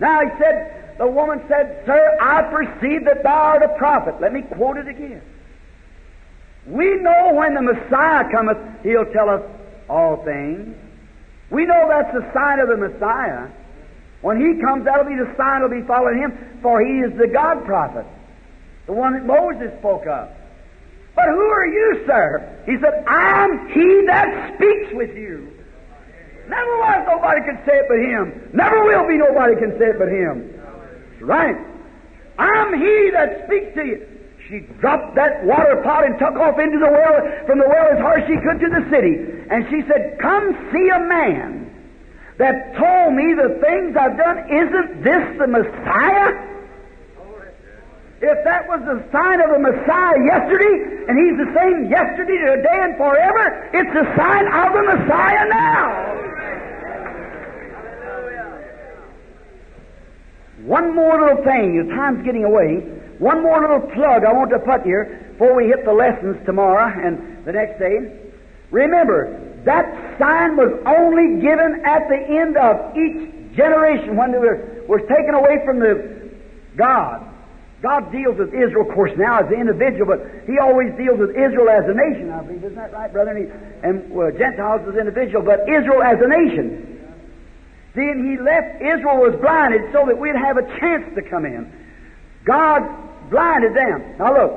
Now 0.00 0.20
he 0.20 0.28
said, 0.38 0.96
the 0.98 1.06
woman 1.06 1.40
said, 1.48 1.82
Sir, 1.86 2.18
I 2.20 2.42
perceive 2.42 3.04
that 3.06 3.22
thou 3.22 3.34
art 3.34 3.62
a 3.62 3.68
prophet. 3.78 4.20
Let 4.20 4.32
me 4.32 4.42
quote 4.42 4.76
it 4.76 4.88
again. 4.88 5.22
We 6.66 6.96
know 6.96 7.34
when 7.34 7.54
the 7.54 7.62
Messiah 7.62 8.30
cometh, 8.30 8.58
he'll 8.82 9.10
tell 9.12 9.28
us 9.28 9.42
all 9.88 10.24
things. 10.24 10.76
We 11.50 11.66
know 11.66 11.86
that's 11.88 12.12
the 12.14 12.30
sign 12.32 12.58
of 12.60 12.68
the 12.68 12.76
Messiah. 12.76 13.48
When 14.22 14.40
he 14.40 14.60
comes, 14.62 14.86
that'll 14.86 15.04
be 15.04 15.16
the 15.16 15.32
sign 15.36 15.60
that'll 15.60 15.68
be 15.68 15.86
following 15.86 16.18
him, 16.18 16.58
for 16.62 16.80
he 16.80 17.00
is 17.00 17.12
the 17.18 17.28
God 17.28 17.64
prophet, 17.66 18.06
the 18.86 18.92
one 18.92 19.12
that 19.12 19.26
Moses 19.26 19.70
spoke 19.78 20.06
of. 20.06 20.30
But 21.14 21.26
who 21.26 21.46
are 21.46 21.66
you, 21.66 22.02
sir? 22.06 22.62
He 22.66 22.76
said, 22.80 23.04
I'm 23.06 23.68
he 23.68 24.04
that 24.06 24.54
speaks 24.54 24.94
with 24.94 25.14
you. 25.14 25.52
Never 26.48 26.76
was 26.78 27.06
nobody 27.08 27.40
can 27.42 27.56
say 27.64 27.76
it 27.76 27.86
but 27.88 27.98
him. 27.98 28.50
Never 28.52 28.84
will 28.84 29.06
be 29.06 29.16
nobody 29.16 29.54
can 29.54 29.78
say 29.78 29.90
it 29.90 29.98
but 29.98 30.08
him. 30.08 30.60
Right. 31.20 31.56
I'm 32.38 32.74
he 32.74 33.10
that 33.12 33.46
speaks 33.46 33.74
to 33.74 33.84
you. 33.84 34.08
She 34.54 34.60
dropped 34.78 35.16
that 35.16 35.42
water 35.42 35.82
pot 35.82 36.06
and 36.06 36.14
took 36.16 36.38
off 36.38 36.60
into 36.62 36.78
the 36.78 36.86
well, 36.86 37.18
from 37.44 37.58
the 37.58 37.66
well 37.66 37.90
as 37.90 37.98
hard 37.98 38.22
as 38.22 38.28
she 38.30 38.38
could 38.38 38.62
to 38.62 38.70
the 38.70 38.86
city. 38.86 39.18
And 39.50 39.66
she 39.66 39.82
said, 39.90 40.14
Come 40.22 40.54
see 40.70 40.86
a 40.94 41.00
man 41.10 41.74
that 42.38 42.78
told 42.78 43.18
me 43.18 43.34
the 43.34 43.58
things 43.58 43.98
I've 43.98 44.14
done. 44.16 44.46
Isn't 44.46 45.02
this 45.02 45.26
the 45.42 45.50
Messiah? 45.50 46.38
If 48.22 48.38
that 48.46 48.70
was 48.70 48.78
the 48.86 49.02
sign 49.10 49.42
of 49.42 49.50
the 49.50 49.58
Messiah 49.58 50.22
yesterday, 50.22 51.02
and 51.10 51.18
He's 51.18 51.34
the 51.34 51.50
same 51.50 51.90
yesterday, 51.90 52.38
today, 52.38 52.78
and 52.78 52.94
forever, 52.94 53.74
it's 53.74 53.90
the 53.90 54.06
sign 54.14 54.46
of 54.54 54.70
the 54.70 54.84
Messiah 54.86 55.48
now. 55.50 56.14
One 60.62 60.94
more 60.94 61.20
little 61.20 61.42
thing, 61.42 61.74
your 61.74 61.90
time's 61.90 62.24
getting 62.24 62.44
away. 62.44 63.02
One 63.18 63.42
more 63.42 63.60
little 63.60 63.80
plug 63.80 64.24
I 64.24 64.32
want 64.32 64.50
to 64.50 64.58
put 64.58 64.82
here 64.82 65.28
before 65.32 65.54
we 65.54 65.66
hit 65.66 65.84
the 65.84 65.92
lessons 65.92 66.44
tomorrow 66.46 66.86
and 66.86 67.44
the 67.44 67.52
next 67.52 67.78
day. 67.78 68.30
Remember, 68.70 69.62
that 69.64 70.18
sign 70.18 70.56
was 70.56 70.74
only 70.86 71.40
given 71.40 71.82
at 71.84 72.08
the 72.08 72.18
end 72.18 72.56
of 72.56 72.96
each 72.96 73.56
generation 73.56 74.16
when 74.16 74.32
they 74.32 74.38
were, 74.38 74.84
were 74.88 75.00
taken 75.00 75.34
away 75.34 75.62
from 75.64 75.78
the 75.78 76.30
God. 76.76 77.30
God 77.82 78.10
deals 78.10 78.38
with 78.38 78.48
Israel, 78.48 78.88
of 78.88 78.94
course, 78.94 79.12
now 79.16 79.40
as 79.40 79.46
an 79.52 79.60
individual, 79.60 80.06
but 80.06 80.24
He 80.48 80.58
always 80.58 80.88
deals 80.96 81.20
with 81.20 81.30
Israel 81.36 81.68
as 81.68 81.84
a 81.84 81.92
nation, 81.92 82.32
I 82.32 82.40
believe. 82.42 82.64
Isn't 82.64 82.76
that 82.76 82.92
right, 82.92 83.12
brother? 83.12 83.36
And, 83.36 83.44
he, 83.44 83.52
and 83.84 83.96
uh, 84.10 84.32
Gentiles 84.32 84.88
as 84.88 84.96
individual, 84.96 85.44
but 85.44 85.68
Israel 85.68 86.02
as 86.02 86.16
a 86.18 86.28
nation. 86.28 86.98
Then 87.94 88.24
He 88.24 88.40
left 88.40 88.80
Israel 88.80 89.20
was 89.20 89.36
blinded 89.40 89.92
so 89.92 90.06
that 90.06 90.16
we'd 90.16 90.34
have 90.34 90.56
a 90.56 90.66
chance 90.80 91.14
to 91.14 91.22
come 91.28 91.44
in. 91.44 91.70
God 92.44 93.03
blinded 93.30 93.74
them. 93.74 94.16
Now 94.18 94.32
look, 94.32 94.52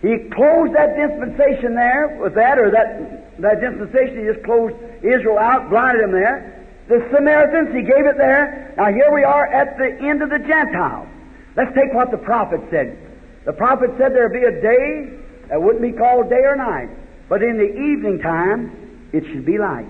He 0.00 0.30
closed 0.30 0.74
that 0.74 0.96
dispensation 0.96 1.74
there 1.74 2.18
with 2.20 2.34
that, 2.34 2.58
or 2.58 2.70
that, 2.70 3.40
that 3.40 3.60
dispensation, 3.60 4.26
He 4.26 4.32
just 4.32 4.44
closed 4.44 4.74
Israel 5.02 5.38
out, 5.38 5.70
blinded 5.70 6.04
them 6.04 6.12
there. 6.12 6.66
The 6.88 7.06
Samaritans, 7.14 7.74
He 7.74 7.82
gave 7.82 8.06
it 8.06 8.16
there. 8.16 8.74
Now 8.76 8.92
here 8.92 9.12
we 9.12 9.24
are 9.24 9.46
at 9.46 9.78
the 9.78 10.06
end 10.06 10.22
of 10.22 10.30
the 10.30 10.38
Gentiles. 10.38 11.08
Let's 11.56 11.74
take 11.74 11.92
what 11.92 12.10
the 12.10 12.18
prophet 12.18 12.60
said. 12.70 12.96
The 13.44 13.52
prophet 13.52 13.90
said 13.98 14.14
there'd 14.14 14.32
be 14.32 14.44
a 14.44 14.60
day 14.62 15.18
that 15.48 15.60
wouldn't 15.60 15.82
be 15.82 15.92
called 15.92 16.30
day 16.30 16.42
or 16.44 16.56
night, 16.56 16.88
but 17.28 17.42
in 17.42 17.58
the 17.58 17.68
evening 17.68 18.20
time 18.20 19.10
it 19.12 19.24
should 19.26 19.44
be 19.44 19.58
light. 19.58 19.88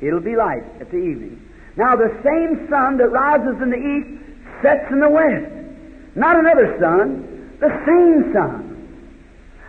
It'll 0.00 0.20
be 0.20 0.36
light 0.36 0.64
at 0.80 0.90
the 0.90 0.98
evening. 0.98 1.40
Now 1.76 1.96
the 1.96 2.12
same 2.22 2.68
sun 2.68 2.98
that 2.98 3.08
rises 3.08 3.60
in 3.62 3.70
the 3.70 3.78
east 3.78 4.62
sets 4.62 4.90
in 4.90 5.00
the 5.00 5.08
west. 5.08 5.63
Not 6.14 6.38
another 6.38 6.76
Son, 6.80 7.56
the 7.60 7.70
same 7.86 8.32
Son. 8.32 8.74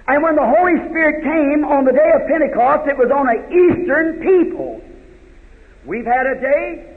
And 0.08 0.22
when 0.22 0.36
the 0.36 0.46
Holy 0.46 0.78
Spirit 0.90 1.24
came 1.24 1.66
on 1.66 1.86
the 1.86 1.92
day 1.92 2.12
of 2.14 2.28
Pentecost, 2.28 2.88
it 2.88 2.98
was 2.98 3.10
on 3.10 3.28
an 3.28 3.42
eastern 3.50 4.22
people. 4.22 4.82
We've 5.86 6.06
had 6.06 6.28
a 6.28 6.40
day 6.40 6.96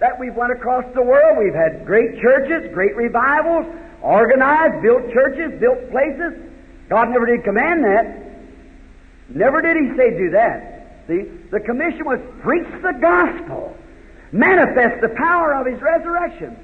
that 0.00 0.18
we've 0.18 0.34
went 0.34 0.52
across 0.52 0.84
the 0.94 1.02
world. 1.02 1.38
We've 1.38 1.54
had 1.54 1.86
great 1.86 2.20
churches, 2.20 2.72
great 2.74 2.96
revivals, 2.96 3.66
organized, 4.02 4.82
built 4.82 5.12
churches, 5.12 5.60
built 5.60 5.90
places. 5.90 6.34
God 6.88 7.10
never 7.10 7.26
did 7.26 7.44
command 7.44 7.84
that. 7.84 8.16
Never 9.28 9.62
did 9.62 9.76
He 9.76 9.96
say 9.96 10.10
do 10.18 10.30
that. 10.30 11.04
See, 11.06 11.22
the 11.50 11.60
commission 11.60 12.04
was 12.04 12.18
preach 12.42 12.66
the 12.82 12.98
gospel, 13.00 13.76
manifest 14.32 15.00
the 15.02 15.10
power 15.10 15.54
of 15.54 15.66
His 15.66 15.80
resurrection. 15.80 16.56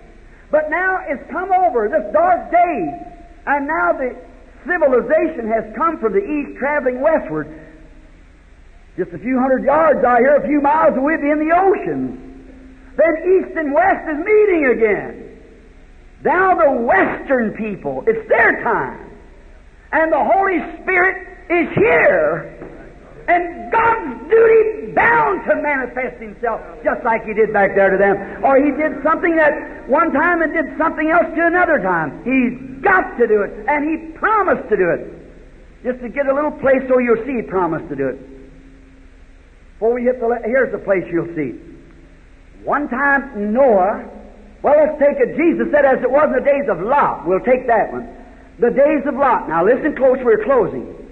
But 0.51 0.71
now 0.71 1.01
it's 1.07 1.31
come 1.31 1.51
over 1.53 1.89
this 1.89 2.13
dark 2.13 2.51
day, 2.51 3.13
and 3.47 3.67
now 3.67 3.93
the 3.93 4.17
civilization 4.67 5.49
has 5.49 5.65
come 5.75 5.99
from 5.99 6.13
the 6.13 6.25
east, 6.25 6.59
traveling 6.59 7.01
westward. 7.01 7.49
Just 8.97 9.13
a 9.13 9.19
few 9.19 9.39
hundred 9.39 9.65
yards 9.65 10.03
out 10.05 10.19
here, 10.19 10.37
a 10.37 10.47
few 10.47 10.61
miles, 10.61 10.97
away, 10.97 11.15
in 11.15 11.39
the 11.39 11.55
ocean. 11.55 12.27
Then 12.97 13.45
East 13.45 13.57
and 13.57 13.73
West 13.75 14.09
is 14.09 14.19
meeting 14.25 14.67
again. 14.73 15.39
Now 16.25 16.55
the 16.55 16.71
Western 16.81 17.53
people, 17.53 18.05
it's 18.07 18.27
their 18.29 18.63
time. 18.63 19.11
And 19.93 20.13
the 20.13 20.25
Holy 20.25 20.59
Spirit 20.83 21.27
is 21.51 21.75
here. 21.75 22.76
And 23.29 23.73
God's 23.73 24.31
duty 24.31 24.93
bound 24.93 25.45
to 25.47 25.57
manifest 25.57 26.23
Himself 26.23 26.61
just 26.85 27.05
like 27.05 27.25
He 27.25 27.35
did 27.35 27.53
back 27.53 27.75
there 27.75 27.91
to 27.91 27.99
them. 27.99 28.45
Or 28.45 28.57
He 28.57 28.71
did 28.71 29.03
something 29.03 29.37
that 29.37 29.89
one 29.89 30.13
time 30.13 30.43
and 30.43 30.53
did 30.53 30.79
something 30.79 31.11
else 31.11 31.27
to 31.35 31.47
another 31.47 31.79
time. 31.83 32.23
He's 32.25 32.83
got 32.83 33.19
to 33.19 33.27
do 33.27 33.43
it. 33.43 33.67
And 33.69 33.85
He 33.85 34.13
promised 34.19 34.69
to 34.69 34.77
do 34.77 34.91
it. 34.91 35.13
Just 35.83 36.01
to 36.01 36.09
get 36.09 36.27
a 36.27 36.35
little 36.35 36.53
place 36.53 36.83
so 36.89 36.99
you'll 36.99 37.25
see 37.27 37.37
He 37.37 37.43
promised 37.43 37.89
to 37.89 37.97
do 37.97 38.09
it. 38.09 38.19
Before 39.75 39.93
we 39.95 40.05
hit 40.05 40.21
the, 40.21 40.27
le- 40.27 40.43
here's 40.45 40.73
the 40.73 40.79
place 40.79 41.05
you'll 41.11 41.35
see. 41.35 41.61
One 42.65 42.89
time 42.89 43.53
Noah, 43.53 44.09
well, 44.63 44.75
let's 44.75 44.99
take 44.99 45.19
it. 45.19 45.37
Jesus 45.37 45.71
said, 45.71 45.85
as 45.85 46.03
it 46.03 46.11
was 46.11 46.27
in 46.27 46.33
the 46.33 46.41
days 46.41 46.69
of 46.69 46.81
Lot. 46.81 47.27
We'll 47.27 47.45
take 47.45 47.67
that 47.67 47.93
one. 47.93 48.09
The 48.59 48.71
days 48.71 49.07
of 49.07 49.15
Lot. 49.15 49.49
Now 49.49 49.65
listen 49.65 49.95
close, 49.95 50.19
we're 50.25 50.43
closing. 50.45 51.06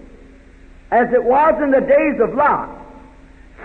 As 0.94 1.12
it 1.12 1.24
was 1.24 1.60
in 1.60 1.72
the 1.72 1.80
days 1.80 2.20
of 2.22 2.38
Lot, 2.38 2.70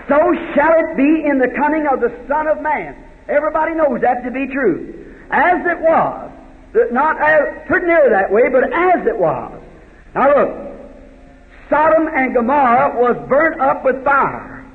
so 0.10 0.18
shall 0.56 0.74
it 0.82 0.98
be 0.98 1.30
in 1.30 1.38
the 1.38 1.54
coming 1.56 1.86
of 1.86 2.02
the 2.02 2.10
Son 2.28 2.48
of 2.48 2.60
Man. 2.60 2.98
Everybody 3.28 3.76
knows 3.76 4.02
that 4.02 4.24
to 4.24 4.32
be 4.32 4.48
true. 4.48 5.14
As 5.30 5.62
it 5.62 5.80
was, 5.80 6.32
uh, 6.74 6.80
not 6.92 7.22
as, 7.22 7.68
pretty 7.68 7.86
near 7.86 8.10
that 8.10 8.32
way, 8.32 8.50
but 8.50 8.64
as 8.74 9.06
it 9.06 9.16
was. 9.16 9.62
Now 10.16 10.26
look, 10.34 10.50
Sodom 11.70 12.08
and 12.08 12.34
Gomorrah 12.34 12.98
was 12.98 13.16
burnt 13.30 13.62
up 13.62 13.86
with 13.86 14.04
fire. 14.04 14.66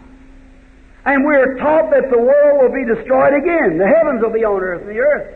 And 1.06 1.24
we're 1.24 1.58
taught 1.58 1.90
that 1.90 2.08
the 2.08 2.18
world 2.18 2.62
will 2.62 2.72
be 2.72 2.86
destroyed 2.86 3.34
again. 3.34 3.78
The 3.78 3.88
heavens 3.88 4.22
will 4.22 4.32
be 4.32 4.44
on 4.44 4.62
earth, 4.62 4.82
and 4.82 4.90
the 4.90 5.00
earth 5.00 5.34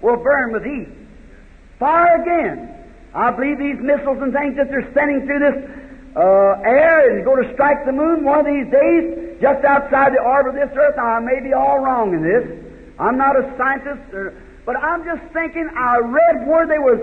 will 0.00 0.22
burn 0.22 0.52
with 0.52 0.62
heat. 0.62 0.86
Fire 1.80 2.22
again. 2.22 2.76
I 3.12 3.32
believe 3.32 3.58
these 3.58 3.80
missiles 3.82 4.22
and 4.22 4.32
things 4.32 4.54
that 4.54 4.70
they're 4.70 4.88
sending 4.94 5.26
through 5.26 5.40
this 5.40 5.89
uh, 6.16 6.60
air 6.64 7.16
and 7.16 7.24
go 7.24 7.36
to 7.36 7.52
strike 7.54 7.86
the 7.86 7.92
moon 7.92 8.24
one 8.24 8.40
of 8.40 8.46
these 8.46 8.70
days, 8.70 9.38
just 9.40 9.64
outside 9.64 10.12
the 10.12 10.20
orbit 10.20 10.60
of 10.60 10.68
this 10.68 10.76
earth. 10.76 10.96
Now, 10.96 11.16
I 11.16 11.20
may 11.20 11.40
be 11.40 11.52
all 11.52 11.78
wrong 11.78 12.14
in 12.14 12.22
this. 12.22 12.44
I'm 12.98 13.16
not 13.16 13.36
a 13.36 13.54
scientist, 13.56 14.12
or, 14.12 14.34
but 14.66 14.76
I'm 14.76 15.04
just 15.04 15.22
thinking. 15.32 15.70
I 15.76 15.98
read 15.98 16.46
where 16.46 16.66
there 16.66 16.82
was 16.82 17.00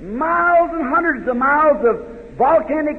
miles 0.00 0.70
and 0.72 0.82
hundreds 0.88 1.28
of 1.28 1.36
miles 1.36 1.84
of 1.84 2.36
volcanic 2.36 2.96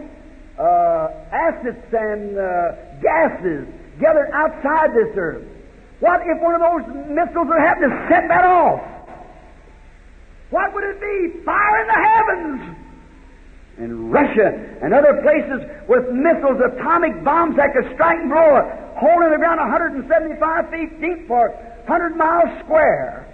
uh, 0.57 1.09
acids 1.31 1.85
and 1.93 2.37
uh, 2.37 2.71
gases 3.01 3.67
gathered 3.99 4.29
outside 4.33 4.93
this 4.93 5.13
earth. 5.17 5.45
What 5.99 6.21
if 6.25 6.39
one 6.41 6.53
of 6.53 6.61
those 6.61 7.07
missiles 7.09 7.47
would 7.47 7.59
happen 7.59 7.89
to 7.89 8.07
set 8.09 8.27
that 8.27 8.45
off? 8.45 8.81
What 10.49 10.73
would 10.73 10.83
it 10.83 11.01
be? 11.01 11.43
Fire 11.43 11.81
in 11.81 11.87
the 11.87 11.93
heavens! 11.93 12.86
In 13.77 14.09
Russia 14.09 14.57
and 14.81 14.93
other 14.93 15.21
places 15.21 15.61
with 15.87 16.09
missiles, 16.09 16.57
atomic 16.59 17.23
bombs 17.23 17.57
that 17.57 17.73
could 17.73 17.93
strike 17.93 18.17
and 18.17 18.29
blow 18.29 18.57
a 18.57 18.97
hole 18.97 19.21
in 19.23 19.31
the 19.31 19.37
ground 19.37 19.59
175 19.59 20.69
feet 20.71 21.01
deep 21.01 21.27
for 21.27 21.49
100 21.85 22.17
miles 22.17 22.49
square. 22.65 23.27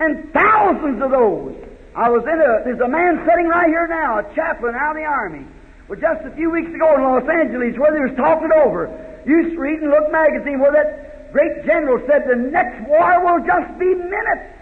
And 0.00 0.32
thousands 0.32 1.02
of 1.02 1.10
those. 1.10 1.54
I 1.94 2.08
was 2.08 2.24
in 2.24 2.40
a, 2.40 2.64
there's 2.64 2.80
a 2.80 2.88
man 2.88 3.24
sitting 3.28 3.48
right 3.48 3.68
here 3.68 3.88
now, 3.88 4.20
a 4.20 4.34
chaplain 4.34 4.74
out 4.74 4.96
of 4.96 5.02
the 5.02 5.08
Army. 5.08 5.46
Well, 5.88 6.00
just 6.00 6.24
a 6.24 6.34
few 6.36 6.50
weeks 6.50 6.68
ago 6.74 6.96
in 6.96 7.02
Los 7.04 7.28
Angeles, 7.28 7.78
where 7.78 7.92
they 7.92 8.00
was 8.00 8.16
talking 8.16 8.52
over 8.52 8.90
used 9.26 9.54
to 9.54 9.60
read 9.60 9.82
and 9.82 9.90
look 9.90 10.10
magazine 10.10 10.60
where 10.60 10.72
that 10.72 11.32
great 11.32 11.66
general 11.66 11.98
said 12.06 12.24
the 12.30 12.36
next 12.36 12.86
war 12.88 13.20
will 13.26 13.44
just 13.44 13.78
be 13.78 13.90
minutes. 13.92 14.55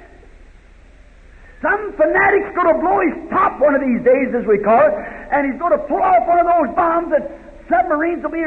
Some 1.64 1.96
fanatic's 1.96 2.52
going 2.52 2.68
to 2.68 2.76
blow 2.76 3.00
his 3.00 3.16
top 3.32 3.56
one 3.58 3.74
of 3.74 3.80
these 3.80 4.04
days, 4.04 4.36
as 4.36 4.44
we 4.44 4.60
call 4.60 4.84
it, 4.84 4.92
and 5.32 5.48
he's 5.48 5.58
going 5.58 5.72
to 5.72 5.80
pull 5.88 6.02
off 6.04 6.28
one 6.28 6.36
of 6.36 6.44
those 6.44 6.76
bombs 6.76 7.08
that 7.08 7.24
submarines 7.72 8.20
will 8.20 8.36
be 8.36 8.44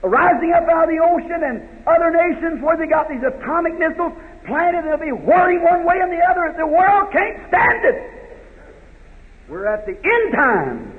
rising 0.00 0.52
up 0.56 0.64
out 0.72 0.88
of 0.88 0.90
the 0.90 1.04
ocean 1.04 1.44
and 1.44 1.68
other 1.84 2.08
nations 2.08 2.64
where 2.64 2.80
they 2.80 2.86
got 2.86 3.12
these 3.12 3.20
atomic 3.20 3.78
missiles 3.78 4.12
planted 4.46 4.84
and 4.84 4.88
they'll 4.88 5.04
be 5.04 5.12
whirling 5.12 5.62
one 5.62 5.84
way 5.84 6.00
and 6.00 6.10
the 6.10 6.24
other. 6.24 6.48
The 6.56 6.66
world 6.66 7.12
can't 7.12 7.36
stand 7.48 7.84
it. 7.84 7.96
We're 9.48 9.66
at 9.66 9.84
the 9.84 9.92
end 9.92 10.32
time. 10.32 10.92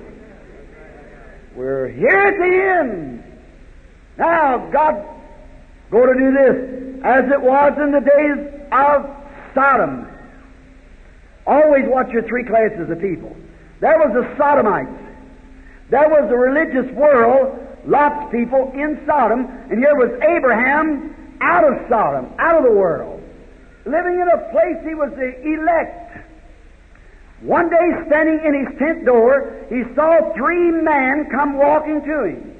We're 1.55 1.87
here 1.87 2.21
at 2.21 2.37
the 2.37 2.53
end. 2.53 3.23
Now, 4.17 4.69
God 4.69 5.03
go 5.89 6.05
to 6.05 6.13
do 6.13 6.31
this 6.37 7.01
as 7.03 7.25
it 7.31 7.41
was 7.41 7.73
in 7.81 7.91
the 7.91 8.01
days 8.01 8.69
of 8.71 9.09
Sodom. 9.55 10.14
Always 11.45 11.85
watch 11.87 12.09
your 12.11 12.23
three 12.23 12.43
classes 12.43 12.89
of 12.89 12.99
people. 12.99 13.35
There 13.79 13.97
was 13.97 14.13
the 14.13 14.35
Sodomites. 14.37 14.89
There 15.89 16.09
was 16.09 16.29
the 16.29 16.37
religious 16.37 16.91
world, 16.95 17.59
Lot's 17.85 18.25
of 18.25 18.31
people 18.31 18.71
in 18.73 19.03
Sodom, 19.05 19.45
and 19.69 19.77
here 19.77 19.95
was 19.95 20.09
Abraham 20.35 21.37
out 21.41 21.63
of 21.63 21.87
Sodom, 21.87 22.33
out 22.39 22.57
of 22.57 22.63
the 22.63 22.71
world, 22.71 23.21
living 23.85 24.19
in 24.19 24.27
a 24.27 24.49
place 24.51 24.81
he 24.87 24.95
was 24.95 25.11
the 25.15 25.39
elect. 25.43 26.17
One 27.41 27.69
day, 27.69 28.07
standing 28.07 28.39
in 28.43 28.65
his 28.65 28.79
tent 28.79 29.05
door, 29.05 29.65
he 29.69 29.83
saw 29.93 30.33
three 30.33 30.71
men 30.71 31.29
come 31.29 31.57
walking 31.57 32.01
to 32.01 32.23
him. 32.23 32.55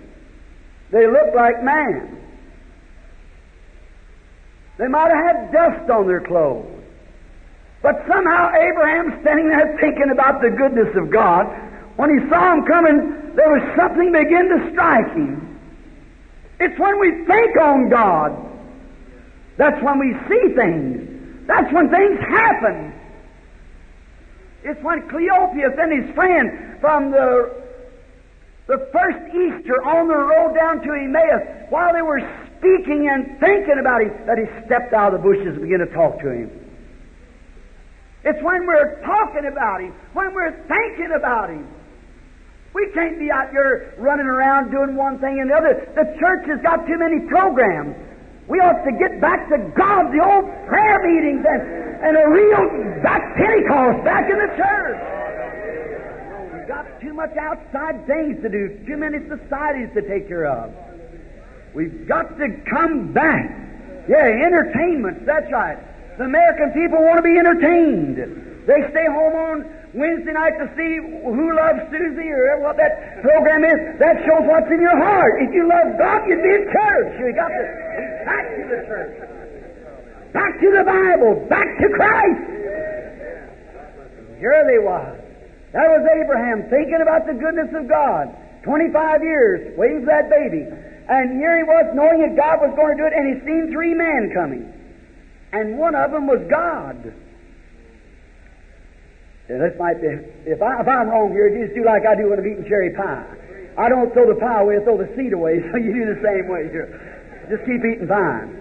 They 0.92 1.08
looked 1.08 1.36
like 1.36 1.64
man. 1.64 2.22
They 4.78 4.88
might 4.88 5.10
have 5.10 5.26
had 5.26 5.52
dust 5.52 5.90
on 5.90 6.06
their 6.06 6.22
clothes. 6.22 6.75
But 7.86 8.02
somehow 8.08 8.50
Abraham, 8.50 9.22
standing 9.22 9.48
there 9.48 9.78
thinking 9.80 10.10
about 10.10 10.42
the 10.42 10.50
goodness 10.50 10.90
of 10.98 11.12
God, 11.12 11.46
when 11.98 12.18
he 12.18 12.30
saw 12.30 12.56
him 12.56 12.66
coming, 12.66 13.36
there 13.36 13.52
was 13.54 13.62
something 13.78 14.12
begin 14.12 14.50
to 14.50 14.72
strike 14.74 15.14
him. 15.14 15.60
It's 16.60 16.80
when 16.80 17.00
we 17.00 17.12
think 17.30 17.56
on 17.62 17.90
God. 17.90 18.34
That's 19.58 19.80
when 19.84 20.00
we 20.00 20.18
see 20.28 20.56
things. 20.56 21.46
That's 21.46 21.72
when 21.72 21.92
things 21.92 22.20
happen. 22.22 22.92
It's 24.64 24.82
when 24.82 25.08
Cleopas 25.08 25.78
and 25.78 25.94
his 25.94 26.16
friend 26.16 26.82
from 26.82 27.12
the 27.12 27.54
the 28.66 28.90
first 28.92 29.30
Easter 29.30 29.86
on 29.86 30.08
the 30.08 30.18
road 30.18 30.56
down 30.56 30.82
to 30.82 30.92
Emmaus, 30.92 31.70
while 31.70 31.94
they 31.94 32.02
were 32.02 32.20
speaking 32.58 33.08
and 33.14 33.40
thinking 33.40 33.78
about 33.80 34.02
him, 34.02 34.10
that 34.26 34.40
he 34.40 34.46
stepped 34.66 34.92
out 34.92 35.14
of 35.14 35.22
the 35.22 35.24
bushes 35.24 35.54
and 35.54 35.62
began 35.62 35.86
to 35.86 35.94
talk 35.94 36.20
to 36.22 36.32
him. 36.32 36.65
It's 38.26 38.42
when 38.42 38.66
we're 38.66 39.00
talking 39.06 39.46
about 39.46 39.82
him, 39.82 39.94
when 40.14 40.34
we're 40.34 40.58
thinking 40.66 41.14
about 41.16 41.50
him. 41.50 41.70
We 42.74 42.90
can't 42.92 43.20
be 43.20 43.32
out 43.32 43.52
here 43.52 43.94
running 43.98 44.26
around 44.26 44.72
doing 44.72 44.98
one 44.98 45.20
thing 45.20 45.40
and 45.40 45.50
the 45.50 45.56
other. 45.56 45.94
The 45.96 46.18
church 46.20 46.50
has 46.50 46.60
got 46.62 46.86
too 46.90 46.98
many 46.98 47.24
programs. 47.30 47.96
We 48.50 48.60
ought 48.60 48.84
to 48.84 48.92
get 48.98 49.22
back 49.22 49.48
to 49.50 49.58
God, 49.78 50.12
the 50.12 50.20
old 50.26 50.46
prayer 50.68 51.00
meetings, 51.06 51.46
and, 51.48 51.62
and 52.02 52.14
a 52.18 52.28
real 52.28 53.02
back 53.02 53.38
Pentecost 53.38 54.04
back 54.04 54.26
in 54.30 54.38
the 54.42 54.52
church. 54.58 55.00
We've 56.52 56.68
got 56.68 57.00
too 57.00 57.14
much 57.14 57.32
outside 57.38 58.06
things 58.06 58.42
to 58.42 58.50
do, 58.50 58.84
too 58.86 58.98
many 58.98 59.20
societies 59.30 59.94
to 59.94 60.02
take 60.02 60.28
care 60.28 60.46
of. 60.46 60.74
We've 61.74 62.08
got 62.08 62.38
to 62.38 62.48
come 62.70 63.14
back. 63.14 63.54
Yeah, 64.10 64.26
entertainment, 64.46 65.26
that's 65.26 65.52
right. 65.52 65.78
The 66.18 66.24
American 66.24 66.72
people 66.72 67.04
want 67.04 67.20
to 67.20 67.26
be 67.28 67.36
entertained. 67.36 68.18
They 68.66 68.82
stay 68.90 69.08
home 69.12 69.36
on 69.36 69.56
Wednesday 69.94 70.34
night 70.34 70.56
to 70.60 70.68
see 70.76 70.98
Who 71.00 71.48
Loves 71.56 71.88
Susie 71.92 72.32
or 72.32 72.60
what 72.64 72.76
that 72.78 73.22
program 73.22 73.64
is. 73.64 74.00
That 74.00 74.20
shows 74.28 74.44
what's 74.48 74.68
in 74.72 74.82
your 74.82 74.96
heart. 74.96 75.44
If 75.44 75.54
you 75.54 75.68
love 75.68 75.96
God, 76.00 76.24
you'd 76.28 76.44
be 76.44 76.52
in 76.52 76.66
church. 76.72 77.12
You 77.20 77.32
got 77.36 77.52
to 77.52 77.64
back 78.28 78.46
to 78.48 78.64
the 78.68 78.80
church. 78.88 79.16
Back 80.34 80.54
to 80.60 80.68
the 80.72 80.84
Bible. 80.84 81.48
Back 81.48 81.70
to 81.80 81.88
Christ. 81.96 82.44
Here 84.40 84.64
they 84.68 84.84
was. 84.84 85.16
That 85.72 85.88
was 85.92 86.04
Abraham 86.12 86.68
thinking 86.68 87.00
about 87.00 87.28
the 87.28 87.36
goodness 87.36 87.72
of 87.72 87.88
God. 87.88 88.36
25 88.64 89.24
years 89.24 89.78
waiting 89.78 90.04
for 90.04 90.12
that 90.12 90.28
baby. 90.28 90.68
And 91.08 91.38
here 91.40 91.56
he 91.56 91.64
was 91.64 91.94
knowing 91.96 92.20
that 92.24 92.36
God 92.36 92.66
was 92.66 92.74
going 92.76 92.98
to 92.98 93.04
do 93.04 93.08
it, 93.08 93.14
and 93.14 93.24
he 93.30 93.40
seen 93.46 93.72
three 93.72 93.94
men 93.94 94.32
coming. 94.34 94.75
And 95.56 95.80
one 95.80 95.96
of 95.96 96.12
them 96.12 96.28
was 96.28 96.44
God. 96.52 97.00
This 99.48 99.74
might 99.80 100.04
be, 100.04 100.12
if, 100.52 100.60
I, 100.60 100.84
if 100.84 100.88
I'm 100.88 101.08
wrong 101.08 101.32
here, 101.32 101.48
just 101.48 101.72
do 101.80 101.86
like 101.88 102.04
I 102.04 102.12
do 102.12 102.28
when 102.28 102.44
I'm 102.44 102.48
eating 102.48 102.68
cherry 102.68 102.92
pie. 102.92 103.24
I 103.80 103.88
don't 103.88 104.12
throw 104.12 104.28
the 104.28 104.36
pie 104.36 104.68
away, 104.68 104.76
I 104.76 104.84
throw 104.84 105.00
the 105.00 105.08
seed 105.16 105.32
away, 105.32 105.64
so 105.72 105.80
you 105.80 105.96
do 105.96 106.12
the 106.12 106.20
same 106.20 106.52
way 106.52 106.68
here. 106.68 106.92
Just 107.48 107.64
keep 107.64 107.80
eating 107.88 108.04
fine. 108.04 108.52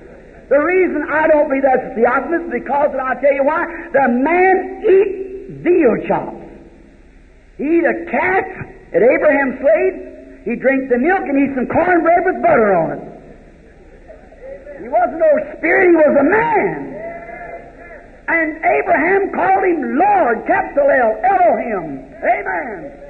The 0.47 0.61
reason 0.61 1.03
I 1.11 1.27
don't 1.27 1.51
believe 1.51 1.67
that's 1.67 1.99
theophany 1.99 2.47
is 2.47 2.63
because, 2.63 2.95
and 2.95 3.03
I'll 3.03 3.19
tell 3.19 3.35
you 3.35 3.43
why, 3.43 3.67
the 3.91 4.07
man 4.15 4.55
eat 4.87 5.11
veal 5.67 5.99
chops. 6.07 6.47
He 7.59 7.83
eat 7.83 7.87
a 7.91 8.07
calf 8.07 8.47
at 8.95 9.03
Abraham's 9.03 9.59
slave, 9.59 9.95
he 10.47 10.55
drank 10.63 10.95
the 10.95 11.01
milk 11.03 11.27
and 11.27 11.43
eat 11.43 11.59
some 11.59 11.67
cornbread 11.67 12.23
with 12.23 12.39
butter 12.39 12.71
on 12.71 12.89
it. 12.95 13.03
He 14.81 14.89
wasn't 14.89 15.21
no 15.21 15.33
spirit, 15.59 15.91
he 15.91 15.97
was 15.97 16.15
a 16.19 16.27
man. 16.27 16.95
And 18.27 18.57
Abraham 18.57 19.23
called 19.37 19.65
him 19.69 19.99
Lord, 20.01 20.47
capital 20.47 20.89
L, 20.89 21.13
Elohim. 21.23 22.09
Amen. 22.25 23.05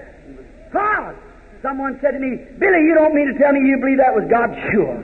God. 0.72 1.14
Someone 1.62 1.96
said 2.02 2.12
to 2.12 2.20
me, 2.20 2.36
Billy, 2.58 2.82
you 2.84 2.92
don't 2.92 3.14
mean 3.14 3.32
to 3.32 3.38
tell 3.38 3.54
me 3.54 3.64
you 3.64 3.78
believe 3.78 3.96
that 3.96 4.12
was 4.12 4.28
God? 4.28 4.52
Sure. 4.68 5.00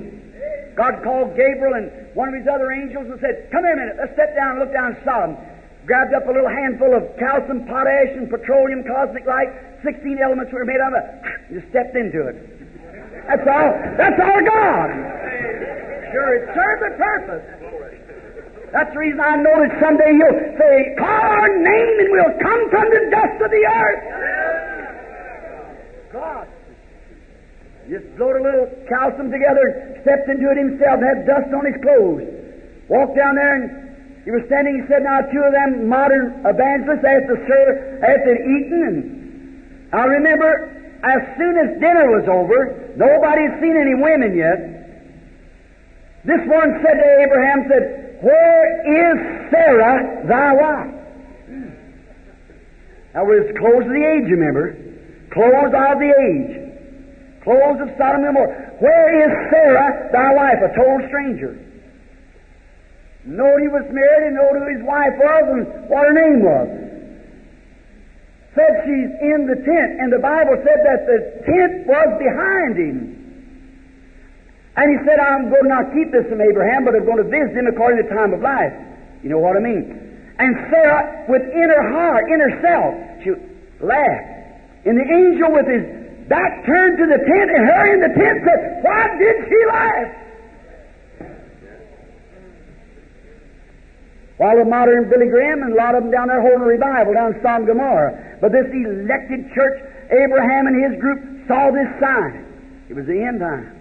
God 0.76 1.00
called 1.00 1.32
Gabriel 1.32 1.72
and 1.72 1.88
one 2.12 2.28
of 2.28 2.34
his 2.34 2.44
other 2.44 2.68
angels 2.72 3.08
and 3.08 3.16
said, 3.20 3.48
Come 3.48 3.64
here 3.64 3.72
a 3.72 3.80
minute, 3.80 3.96
let's 3.96 4.12
sit 4.12 4.36
down 4.36 4.58
and 4.58 4.60
look 4.60 4.72
down 4.74 4.98
Sodom. 5.04 5.40
Grabbed 5.86 6.12
up 6.12 6.28
a 6.28 6.32
little 6.32 6.50
handful 6.50 6.92
of 6.92 7.16
calcium, 7.16 7.64
potash, 7.64 8.12
and 8.12 8.28
petroleum, 8.28 8.84
cosmic 8.84 9.24
light. 9.24 9.48
Sixteen 9.80 10.20
elements 10.20 10.52
were 10.52 10.68
made 10.68 10.80
of 10.84 10.92
it. 10.92 11.06
Just 11.56 11.68
stepped 11.72 11.96
into 11.96 12.28
it. 12.28 12.36
That's 13.24 13.46
all. 13.48 13.70
That's 13.96 14.20
our 14.20 14.42
God. 14.44 15.79
Sure, 16.12 16.34
it 16.36 16.54
served 16.54 16.82
a 16.82 16.92
purpose. 16.98 17.44
That's 18.72 18.92
the 18.94 18.98
reason 18.98 19.20
I 19.20 19.36
know 19.36 19.56
that 19.66 19.80
someday 19.82 20.14
you'll 20.14 20.54
say, 20.58 20.94
Call 20.98 21.08
our 21.08 21.50
name 21.58 21.98
and 22.06 22.10
we'll 22.10 22.38
come 22.38 22.70
from 22.70 22.86
the 22.90 23.02
dust 23.10 23.42
of 23.42 23.50
the 23.50 23.64
earth. 23.66 24.02
God. 26.12 26.46
Just 27.90 28.06
blowed 28.16 28.38
a 28.38 28.42
little 28.42 28.70
calcium 28.86 29.30
together, 29.34 29.98
stepped 30.02 30.30
into 30.30 30.46
it 30.50 30.58
himself, 30.58 31.02
had 31.02 31.26
dust 31.26 31.50
on 31.50 31.66
his 31.66 31.82
clothes. 31.82 32.22
Walked 32.86 33.16
down 33.18 33.34
there 33.34 33.54
and 33.58 33.90
he 34.24 34.30
was 34.30 34.46
standing, 34.46 34.78
he 34.78 34.86
said, 34.86 35.02
Now, 35.02 35.26
two 35.26 35.42
of 35.42 35.50
them 35.50 35.88
modern 35.88 36.46
evangelists, 36.46 37.02
after, 37.02 37.34
sir, 37.50 37.98
after 38.06 38.34
eating, 38.38 39.10
and 39.90 40.00
I 40.00 40.04
remember 40.04 40.70
as 41.02 41.20
soon 41.36 41.58
as 41.58 41.80
dinner 41.80 42.06
was 42.14 42.28
over, 42.28 42.92
nobody 42.96 43.42
had 43.48 43.60
seen 43.60 43.74
any 43.74 43.94
women 43.96 44.36
yet. 44.36 44.79
This 46.24 46.40
one 46.44 46.80
said 46.84 46.96
to 47.00 47.08
Abraham, 47.24 47.64
said, 47.68 48.18
Where 48.20 48.64
is 48.84 49.50
Sarah, 49.50 50.26
thy 50.28 50.52
wife? 50.52 51.00
That 53.14 53.26
was 53.26 53.50
close 53.58 53.84
of 53.84 53.92
the 53.92 54.04
age, 54.04 54.30
remember. 54.30 54.76
Close 55.32 55.72
of 55.72 55.96
the 55.98 56.12
age. 56.12 56.60
Close 57.42 57.80
of 57.80 57.88
Sodom 57.96 58.22
and 58.22 58.36
Gomorrah. 58.36 58.76
Where 58.78 59.08
is 59.24 59.32
Sarah, 59.50 60.10
thy 60.12 60.34
wife? 60.34 60.60
A 60.60 60.70
total 60.76 61.08
stranger. 61.08 61.56
Knowed 63.24 63.60
he 63.60 63.68
was 63.68 63.84
married 63.90 64.28
and 64.28 64.36
knowed 64.36 64.60
who 64.60 64.66
his 64.76 64.84
wife 64.84 65.16
was 65.16 65.44
and 65.48 65.88
what 65.88 66.04
her 66.04 66.12
name 66.12 66.40
was. 66.44 66.68
Said 68.54 68.72
she's 68.84 69.12
in 69.24 69.46
the 69.46 69.56
tent, 69.56 70.00
and 70.00 70.12
the 70.12 70.18
Bible 70.18 70.56
said 70.60 70.80
that 70.84 71.06
the 71.06 71.18
tent 71.46 71.86
was 71.86 72.08
behind 72.18 72.76
him. 72.76 73.19
And 74.80 74.96
he 74.96 74.98
said, 75.04 75.20
I'm 75.20 75.52
going 75.52 75.68
to 75.68 75.68
not 75.68 75.92
keep 75.92 76.08
this 76.08 76.24
from 76.32 76.40
Abraham, 76.40 76.88
but 76.88 76.96
I'm 76.96 77.04
going 77.04 77.20
to 77.20 77.28
visit 77.28 77.52
him 77.52 77.68
according 77.68 78.00
to 78.00 78.08
the 78.08 78.16
time 78.16 78.32
of 78.32 78.40
life. 78.40 78.72
You 79.20 79.28
know 79.28 79.36
what 79.36 79.52
I 79.52 79.60
mean? 79.60 79.92
And 80.40 80.56
Sarah, 80.72 81.28
within 81.28 81.68
her 81.68 81.84
heart, 81.92 82.24
in 82.32 82.40
herself, 82.40 82.96
she 83.20 83.36
laughed. 83.84 84.88
And 84.88 84.96
the 84.96 85.04
angel, 85.04 85.52
with 85.52 85.68
his 85.68 85.84
back 86.32 86.64
turned 86.64 86.96
to 86.96 87.04
the 87.12 87.20
tent, 87.20 87.48
and 87.52 87.62
her 87.68 87.84
in 87.92 88.00
the 88.00 88.12
tent 88.16 88.36
said, 88.40 88.80
Why 88.80 89.04
did 89.20 89.36
she 89.52 89.60
laugh? 89.68 90.08
While 94.40 94.56
the 94.56 94.64
modern 94.64 95.12
Billy 95.12 95.28
Graham 95.28 95.60
and 95.60 95.74
a 95.74 95.76
lot 95.76 95.92
of 95.92 96.08
them 96.08 96.10
down 96.10 96.32
there 96.32 96.40
holding 96.40 96.64
a 96.64 96.72
revival 96.72 97.12
down 97.12 97.36
in 97.36 97.42
Sodom 97.44 97.68
Gomorrah. 97.68 98.40
But 98.40 98.56
this 98.56 98.64
elected 98.72 99.52
church, 99.52 99.76
Abraham 100.08 100.72
and 100.72 100.76
his 100.88 100.96
group, 100.96 101.20
saw 101.44 101.68
this 101.68 101.92
sign. 102.00 102.48
It 102.88 102.96
was 102.96 103.04
the 103.04 103.20
end 103.20 103.44
time. 103.44 103.79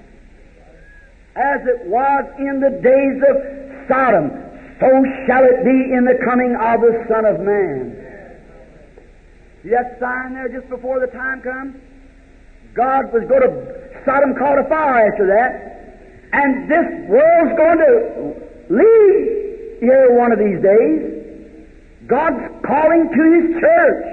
As 1.39 1.61
it 1.63 1.87
was 1.87 2.25
in 2.37 2.59
the 2.59 2.83
days 2.83 3.23
of 3.23 3.87
Sodom, 3.87 4.27
so 4.79 4.87
shall 5.25 5.43
it 5.47 5.63
be 5.63 5.95
in 5.95 6.03
the 6.03 6.19
coming 6.23 6.51
of 6.55 6.81
the 6.81 7.05
Son 7.07 7.23
of 7.23 7.39
Man. 7.39 7.95
See 9.63 9.69
that 9.69 9.99
sign 9.99 10.33
there 10.35 10.49
just 10.49 10.67
before 10.69 10.99
the 10.99 11.07
time 11.07 11.41
comes? 11.41 11.75
God 12.73 13.11
was 13.11 13.23
going 13.27 13.43
to, 13.43 14.03
Sodom 14.05 14.35
caught 14.35 14.59
a 14.59 14.67
fire 14.67 15.07
after 15.07 15.27
that, 15.27 15.69
and 16.31 16.69
this 16.69 17.09
world's 17.09 17.55
going 17.55 17.79
to 17.79 17.95
leave 18.69 19.79
here 19.79 20.11
one 20.11 20.31
of 20.31 20.39
these 20.39 20.61
days. 20.61 21.19
God's 22.07 22.43
calling 22.65 23.09
to 23.15 23.23
His 23.39 23.59
church. 23.59 24.05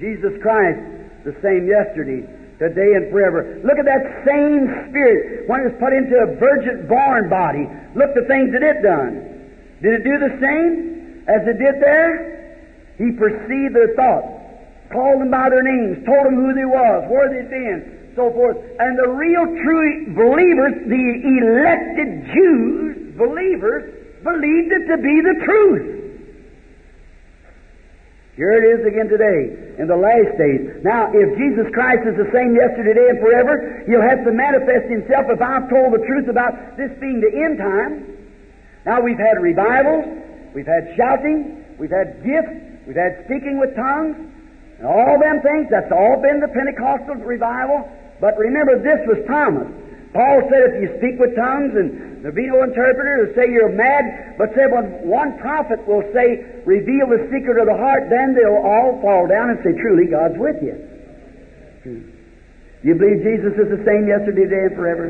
Jesus 0.00 0.40
Christ, 0.42 0.80
the 1.24 1.34
same 1.42 1.66
yesterday, 1.66 2.28
today, 2.58 2.98
and 2.98 3.10
forever. 3.10 3.62
Look 3.62 3.78
at 3.78 3.86
that 3.86 4.26
same 4.26 4.90
Spirit 4.90 5.46
when 5.46 5.62
it 5.62 5.72
was 5.72 5.78
put 5.78 5.94
into 5.94 6.18
a 6.18 6.34
virgin 6.42 6.90
born 6.90 7.30
body. 7.30 7.70
Look 7.94 8.14
the 8.18 8.26
things 8.26 8.50
that 8.50 8.62
it 8.66 8.82
done. 8.82 9.22
Did 9.78 10.02
it 10.02 10.04
do 10.04 10.18
the 10.18 10.34
same 10.42 11.22
as 11.30 11.46
it 11.46 11.58
did 11.58 11.78
there? 11.78 12.34
He 12.98 13.14
perceived 13.14 13.78
their 13.78 13.94
thoughts, 13.94 14.26
called 14.90 15.22
them 15.22 15.30
by 15.30 15.46
their 15.54 15.62
names, 15.62 16.02
told 16.02 16.26
them 16.26 16.34
who 16.34 16.50
they 16.50 16.66
was, 16.66 17.06
where 17.06 17.30
they'd 17.30 17.46
been, 17.46 18.10
so 18.18 18.34
forth. 18.34 18.58
And 18.58 18.98
the 18.98 19.06
real 19.06 19.46
true 19.62 20.18
believers, 20.18 20.82
the 20.82 21.06
elected 21.22 22.26
Jews, 22.34 23.14
believers, 23.14 23.86
believed 24.26 24.74
it 24.74 24.84
to 24.90 24.98
be 24.98 25.14
the 25.22 25.36
truth. 25.46 26.07
Here 28.38 28.54
it 28.54 28.62
is 28.70 28.86
again 28.86 29.10
today, 29.10 29.50
in 29.82 29.90
the 29.90 29.98
last 29.98 30.38
days. 30.38 30.78
Now, 30.86 31.10
if 31.10 31.26
Jesus 31.34 31.66
Christ 31.74 32.06
is 32.06 32.14
the 32.14 32.30
same 32.30 32.54
yesterday, 32.54 32.94
today, 32.94 33.10
and 33.10 33.18
forever, 33.18 33.82
He'll 33.90 34.06
have 34.06 34.22
to 34.22 34.30
manifest 34.30 34.86
Himself 34.86 35.26
if 35.26 35.42
I've 35.42 35.66
told 35.66 35.90
the 35.90 35.98
truth 36.06 36.30
about 36.30 36.78
this 36.78 36.94
being 37.02 37.18
the 37.18 37.34
end 37.34 37.58
time. 37.58 38.14
Now, 38.86 39.02
we've 39.02 39.18
had 39.18 39.42
revivals, 39.42 40.06
we've 40.54 40.70
had 40.70 40.94
shouting, 40.94 41.66
we've 41.82 41.90
had 41.90 42.22
gifts, 42.22 42.86
we've 42.86 42.94
had 42.94 43.26
speaking 43.26 43.58
with 43.58 43.74
tongues, 43.74 44.14
and 44.14 44.86
all 44.86 45.18
them 45.18 45.42
things, 45.42 45.66
that's 45.66 45.90
all 45.90 46.22
been 46.22 46.38
the 46.38 46.46
Pentecostal 46.54 47.18
revival. 47.26 47.90
But 48.22 48.38
remember, 48.38 48.78
this 48.78 49.02
was 49.10 49.18
promised. 49.26 49.74
Paul 50.12 50.40
said 50.48 50.72
if 50.72 50.74
you 50.82 50.88
speak 50.98 51.20
with 51.20 51.36
tongues 51.36 51.76
and 51.76 52.24
there 52.24 52.32
be 52.32 52.48
no 52.48 52.64
interpreter 52.64 53.26
to 53.26 53.34
say 53.36 53.52
you're 53.52 53.70
mad, 53.70 54.36
but 54.38 54.48
said 54.56 54.72
when 54.72 55.06
one 55.06 55.38
prophet 55.38 55.86
will 55.86 56.02
say, 56.12 56.62
reveal 56.64 57.06
the 57.06 57.28
secret 57.30 57.60
of 57.60 57.66
the 57.66 57.76
heart, 57.76 58.10
then 58.10 58.34
they'll 58.34 58.64
all 58.64 58.98
fall 59.02 59.28
down 59.28 59.50
and 59.50 59.58
say, 59.62 59.76
truly, 59.78 60.10
God's 60.10 60.34
with 60.38 60.56
you. 60.62 60.76
You 62.82 62.94
believe 62.94 63.22
Jesus 63.22 63.54
is 63.58 63.68
the 63.70 63.82
same 63.84 64.06
yesterday, 64.06 64.44
today, 64.44 64.66
and 64.70 64.76
forever? 64.76 65.06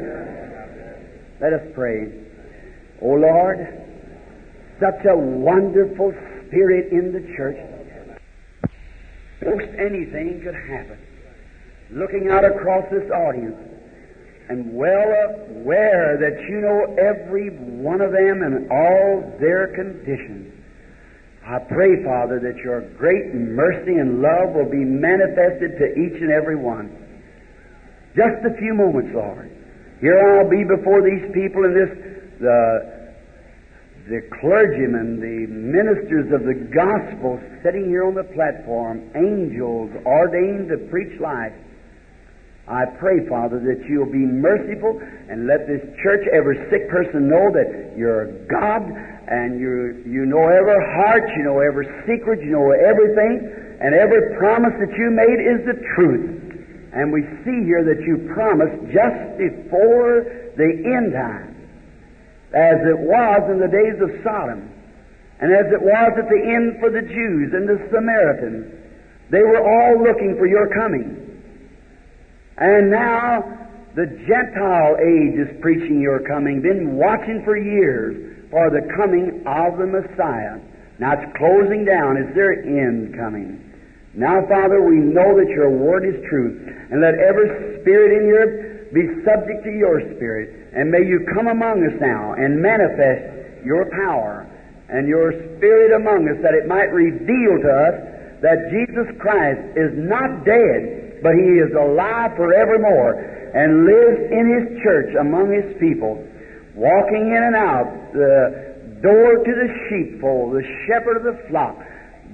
Let 1.41 1.53
us 1.53 1.65
pray. 1.75 2.13
O 3.01 3.15
Lord, 3.15 3.61
such 4.81 5.05
a 5.07 5.17
wonderful 5.17 6.13
spirit 6.47 6.93
in 6.93 7.13
the 7.13 7.21
church. 7.37 7.59
Most 9.45 9.69
anything 9.79 10.41
could 10.43 10.55
happen. 10.55 10.99
Looking 11.91 12.29
out 12.31 12.45
across 12.45 12.85
this 12.91 13.09
audience, 13.11 13.57
and 14.49 14.73
well 14.75 15.13
aware 15.61 16.17
that 16.17 16.41
you 16.49 16.61
know 16.61 16.97
every 16.97 17.51
one 17.51 18.01
of 18.01 18.13
them 18.13 18.43
and 18.43 18.71
all 18.73 19.37
their 19.39 19.69
conditions. 19.77 20.55
I 21.45 21.59
pray, 21.61 22.05
Father, 22.05 22.41
that 22.41 22.57
your 22.61 22.83
great 22.97 23.33
mercy 23.33 23.97
and 23.97 24.21
love 24.21 24.53
will 24.55 24.69
be 24.69 24.85
manifested 24.85 25.81
to 25.81 25.87
each 25.97 26.21
and 26.21 26.31
every 26.31 26.57
one. 26.57 26.93
Just 28.17 28.45
a 28.45 28.57
few 28.59 28.75
moments, 28.75 29.13
Lord. 29.15 29.49
Here 30.01 30.17
I'll 30.17 30.49
be 30.49 30.65
before 30.65 31.01
these 31.03 31.25
people 31.33 31.65
and 31.65 31.75
this, 31.77 31.93
the, 32.41 32.59
the 34.09 34.21
clergymen, 34.41 35.21
the 35.21 35.49
ministers 35.49 36.33
of 36.33 36.45
the 36.45 36.69
gospel 36.73 37.41
sitting 37.65 37.89
here 37.89 38.05
on 38.05 38.15
the 38.15 38.25
platform, 38.37 39.11
angels 39.17 39.91
ordained 40.05 40.69
to 40.69 40.79
preach 40.89 41.19
life. 41.21 41.53
I 42.69 42.85
pray, 43.01 43.25
Father, 43.33 43.57
that 43.65 43.89
you'll 43.89 44.13
be 44.13 44.29
merciful 44.29 45.01
and 45.01 45.49
let 45.49 45.65
this 45.65 45.81
church, 46.05 46.21
every 46.37 46.61
sick 46.69 46.93
person, 46.93 47.25
know 47.25 47.49
that 47.49 47.97
you're 47.97 48.45
God 48.45 48.85
and 48.85 49.57
you, 49.57 50.05
you 50.05 50.29
know 50.29 50.45
every 50.45 50.77
heart, 51.01 51.25
you 51.33 51.49
know 51.49 51.65
every 51.65 51.89
secret, 52.05 52.45
you 52.45 52.53
know 52.53 52.69
everything, 52.77 53.41
and 53.81 53.97
every 53.97 54.37
promise 54.37 54.77
that 54.85 54.93
you 55.01 55.09
made 55.09 55.41
is 55.41 55.65
the 55.65 55.81
truth. 55.97 56.29
And 56.93 57.09
we 57.09 57.25
see 57.41 57.65
here 57.65 57.89
that 57.89 58.05
you 58.05 58.29
promised 58.37 58.93
just 58.93 59.17
before 59.41 60.29
the 60.61 60.69
end 60.93 61.17
time, 61.17 61.57
as 62.53 62.85
it 62.85 63.01
was 63.01 63.49
in 63.49 63.65
the 63.65 63.73
days 63.73 63.97
of 63.97 64.13
Sodom, 64.21 64.69
and 65.41 65.49
as 65.57 65.73
it 65.73 65.81
was 65.81 66.13
at 66.21 66.29
the 66.29 66.43
end 66.45 66.81
for 66.81 66.93
the 66.93 67.01
Jews 67.01 67.57
and 67.57 67.65
the 67.65 67.81
Samaritans. 67.89 68.77
They 69.31 69.45
were 69.45 69.61
all 69.61 70.03
looking 70.05 70.37
for 70.37 70.47
your 70.47 70.69
coming. 70.69 71.28
And 72.61 72.91
now 72.91 73.43
the 73.95 74.07
Gentile 74.27 74.97
age 74.99 75.39
is 75.39 75.61
preaching 75.61 76.01
your 76.01 76.21
coming, 76.27 76.61
been 76.61 76.97
watching 76.97 77.43
for 77.45 77.57
years 77.57 78.51
for 78.51 78.71
the 78.71 78.83
coming 78.97 79.43
of 79.47 79.79
the 79.79 79.87
Messiah. 79.87 80.59
Now 80.99 81.15
it's 81.15 81.31
closing 81.39 81.85
down. 81.85 82.19
Is 82.19 82.35
their 82.35 82.63
end 82.63 83.15
coming? 83.15 83.63
Now, 84.15 84.43
Father, 84.49 84.83
we 84.83 84.99
know 84.99 85.39
that 85.39 85.47
your 85.47 85.71
word 85.71 86.03
is 86.03 86.19
true, 86.27 86.59
and 86.91 86.99
let 87.01 87.15
every 87.23 87.79
spirit 87.79 88.19
in 88.19 88.25
here 88.27 88.91
be 88.91 89.23
subject 89.23 89.63
to 89.63 89.71
your 89.71 90.01
spirit, 90.17 90.75
and 90.75 90.91
may 90.91 91.07
you 91.07 91.23
come 91.35 91.47
among 91.47 91.85
us 91.87 91.95
now 92.01 92.33
and 92.35 92.59
manifest 92.59 93.63
your 93.65 93.87
power 93.95 94.49
and 94.89 95.07
your 95.07 95.31
spirit 95.55 95.95
among 95.95 96.27
us, 96.27 96.41
that 96.43 96.57
it 96.57 96.67
might 96.67 96.91
reveal 96.91 97.61
to 97.63 97.71
us 97.71 97.97
that 98.41 98.73
Jesus 98.73 99.07
Christ 99.21 99.61
is 99.77 99.93
not 99.95 100.43
dead, 100.43 101.08
but 101.23 101.35
he 101.35 101.59
is 101.59 101.73
alive 101.75 102.37
forevermore 102.37 103.15
and 103.55 103.87
lives 103.87 104.21
in 104.31 104.45
his 104.47 104.83
church 104.83 105.15
among 105.21 105.53
his 105.53 105.77
people, 105.81 106.21
walking 106.75 107.33
in 107.33 107.43
and 107.43 107.57
out, 107.57 107.89
the 108.13 108.69
door 109.03 109.39
to 109.43 109.53
the 109.53 109.69
sheepfold, 109.89 110.55
the 110.55 110.67
shepherd 110.87 111.17
of 111.19 111.25
the 111.25 111.39
flock. 111.49 111.77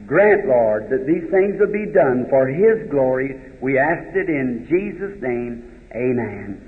Grant, 0.07 0.47
Lord, 0.47 0.91
that 0.91 1.07
these 1.07 1.25
things 1.31 1.57
will 1.57 1.73
be 1.73 1.87
done 1.87 2.27
for 2.29 2.47
his 2.47 2.91
glory. 2.91 3.41
We 3.63 3.79
ask 3.79 4.13
it 4.13 4.29
in 4.29 4.67
Jesus' 4.69 5.17
name. 5.23 5.65
Amen. 5.97 6.61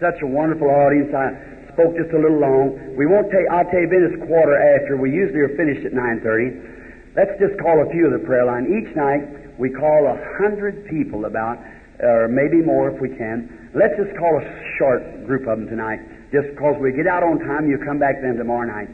Such 0.00 0.20
a 0.20 0.26
wonderful 0.26 0.68
audience. 0.68 1.08
I 1.14 1.72
spoke 1.72 1.96
just 1.96 2.12
a 2.12 2.20
little 2.20 2.40
long. 2.40 2.96
We 2.96 3.06
won't 3.06 3.32
take, 3.32 3.48
I'll 3.48 3.64
tell 3.64 3.80
you, 3.80 3.88
it's 3.88 4.20
quarter 4.28 4.56
after. 4.76 4.96
We 4.96 5.12
usually 5.12 5.40
are 5.40 5.56
finished 5.56 5.86
at 5.86 5.92
9.30. 5.92 7.16
Let's 7.16 7.32
just 7.40 7.56
call 7.60 7.80
a 7.80 7.88
few 7.88 8.12
of 8.12 8.12
the 8.12 8.24
prayer 8.26 8.44
line. 8.44 8.68
Each 8.68 8.92
night, 8.92 9.24
we 9.58 9.70
call 9.70 10.06
a 10.06 10.16
hundred 10.38 10.86
people 10.86 11.24
about, 11.24 11.58
or 12.00 12.28
maybe 12.28 12.64
more 12.64 12.90
if 12.90 13.00
we 13.00 13.08
can. 13.08 13.70
Let's 13.74 13.96
just 13.96 14.16
call 14.18 14.40
a 14.40 14.44
short 14.78 15.26
group 15.26 15.48
of 15.48 15.58
them 15.58 15.68
tonight, 15.68 16.00
just 16.32 16.48
because 16.50 16.76
we 16.80 16.92
get 16.92 17.06
out 17.06 17.22
on 17.22 17.38
time. 17.40 17.68
You 17.68 17.78
come 17.84 17.98
back 17.98 18.20
then 18.20 18.36
tomorrow 18.36 18.66
night. 18.68 18.88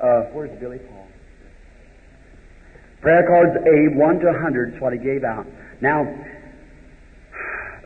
Uh, 0.00 0.32
where's 0.32 0.52
Billy 0.60 0.78
Paul? 0.78 1.06
Prayer 3.00 3.24
cards 3.26 3.56
A, 3.64 3.96
1 3.96 4.20
to 4.20 4.26
100 4.26 4.74
is 4.74 4.80
what 4.80 4.92
he 4.92 4.98
gave 4.98 5.24
out. 5.24 5.46
Now, 5.80 6.04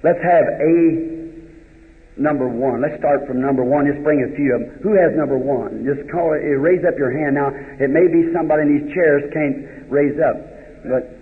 let's 0.02 0.22
have 0.22 0.46
A 0.58 1.14
number 2.16 2.46
one. 2.46 2.82
Let's 2.82 2.98
start 2.98 3.26
from 3.26 3.40
number 3.40 3.64
one. 3.64 3.86
Just 3.86 4.02
bring 4.02 4.22
a 4.22 4.30
few 4.36 4.54
of 4.54 4.60
them. 4.62 4.78
Who 4.82 4.94
has 4.94 5.14
number 5.14 5.38
one? 5.38 5.82
Just 5.82 6.10
call 6.10 6.34
it, 6.34 6.42
raise 6.42 6.84
up 6.86 6.94
your 6.98 7.10
hand. 7.10 7.34
Now, 7.34 7.50
it 7.50 7.90
may 7.90 8.06
be 8.06 8.30
somebody 8.32 8.62
in 8.62 8.70
these 8.70 8.94
chairs 8.94 9.26
can't 9.34 9.90
raise 9.90 10.18
up, 10.22 10.38
but 10.86 11.13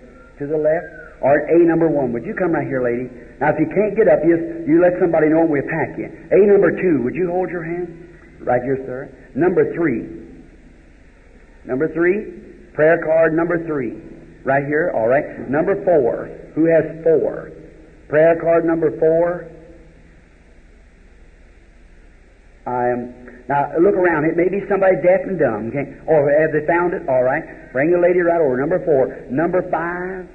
to 0.43 0.51
the 0.51 0.59
left, 0.59 1.23
or 1.23 1.39
A 1.47 1.59
number 1.63 1.87
one. 1.87 2.11
Would 2.11 2.27
you 2.27 2.35
come 2.35 2.51
right 2.51 2.67
here, 2.67 2.83
lady? 2.83 3.07
Now, 3.39 3.55
if 3.55 3.59
you 3.59 3.67
can't 3.71 3.95
get 3.95 4.11
up, 4.11 4.19
you, 4.27 4.67
you 4.67 4.83
let 4.83 4.99
somebody 4.99 5.31
know 5.31 5.47
and 5.47 5.49
we'll 5.49 5.63
pack 5.63 5.95
you. 5.95 6.11
A 6.11 6.39
number 6.51 6.75
two, 6.75 7.03
would 7.03 7.15
you 7.15 7.31
hold 7.31 7.49
your 7.49 7.63
hand? 7.63 8.43
Right 8.43 8.61
here, 8.61 8.83
sir. 8.85 9.07
Number 9.35 9.73
three. 9.73 10.03
Number 11.65 11.87
three, 11.93 12.75
prayer 12.75 12.99
card 13.05 13.33
number 13.33 13.65
three. 13.65 13.95
Right 14.43 14.65
here, 14.67 14.91
all 14.93 15.07
right. 15.07 15.47
Number 15.49 15.79
four. 15.85 16.27
Who 16.55 16.67
has 16.67 16.83
four? 17.03 17.51
Prayer 18.09 18.35
card 18.41 18.65
number 18.65 18.91
four. 18.99 19.49
I 22.67 22.89
am. 22.91 23.22
Now, 23.49 23.71
look 23.77 23.95
around. 23.95 24.25
It 24.25 24.37
may 24.37 24.47
be 24.47 24.65
somebody 24.69 24.95
deaf 25.03 25.21
and 25.27 25.37
dumb. 25.37 25.67
Okay? 25.69 25.99
Or 26.07 26.31
have 26.31 26.53
they 26.53 26.65
found 26.65 26.93
it? 26.93 27.07
All 27.09 27.23
right. 27.23 27.71
Bring 27.73 27.91
the 27.91 27.99
lady 27.99 28.19
right 28.19 28.39
over. 28.39 28.57
Number 28.57 28.79
four. 28.85 29.25
Number 29.29 29.61
five. 29.69 30.29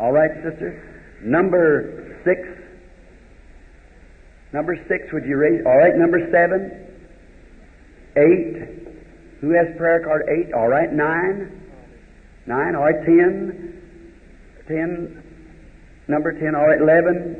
All 0.00 0.12
right, 0.12 0.30
sister. 0.42 1.20
Number 1.22 2.20
six. 2.24 2.40
Number 4.52 4.76
six, 4.88 5.12
would 5.12 5.24
you 5.26 5.36
raise? 5.36 5.64
All 5.66 5.76
right. 5.76 5.94
Number 5.96 6.20
seven. 6.32 6.88
Eight. 8.16 8.86
Who 9.40 9.50
has 9.50 9.76
prayer 9.76 10.00
card 10.02 10.24
eight? 10.28 10.54
All 10.54 10.68
right. 10.68 10.90
Nine. 10.90 11.52
Nine. 12.46 12.74
All 12.74 12.84
right. 12.84 13.04
Ten. 13.04 13.82
Ten. 14.68 15.22
Number 16.08 16.32
ten. 16.32 16.54
All 16.54 16.66
right. 16.66 16.80
Eleven. 16.80 17.36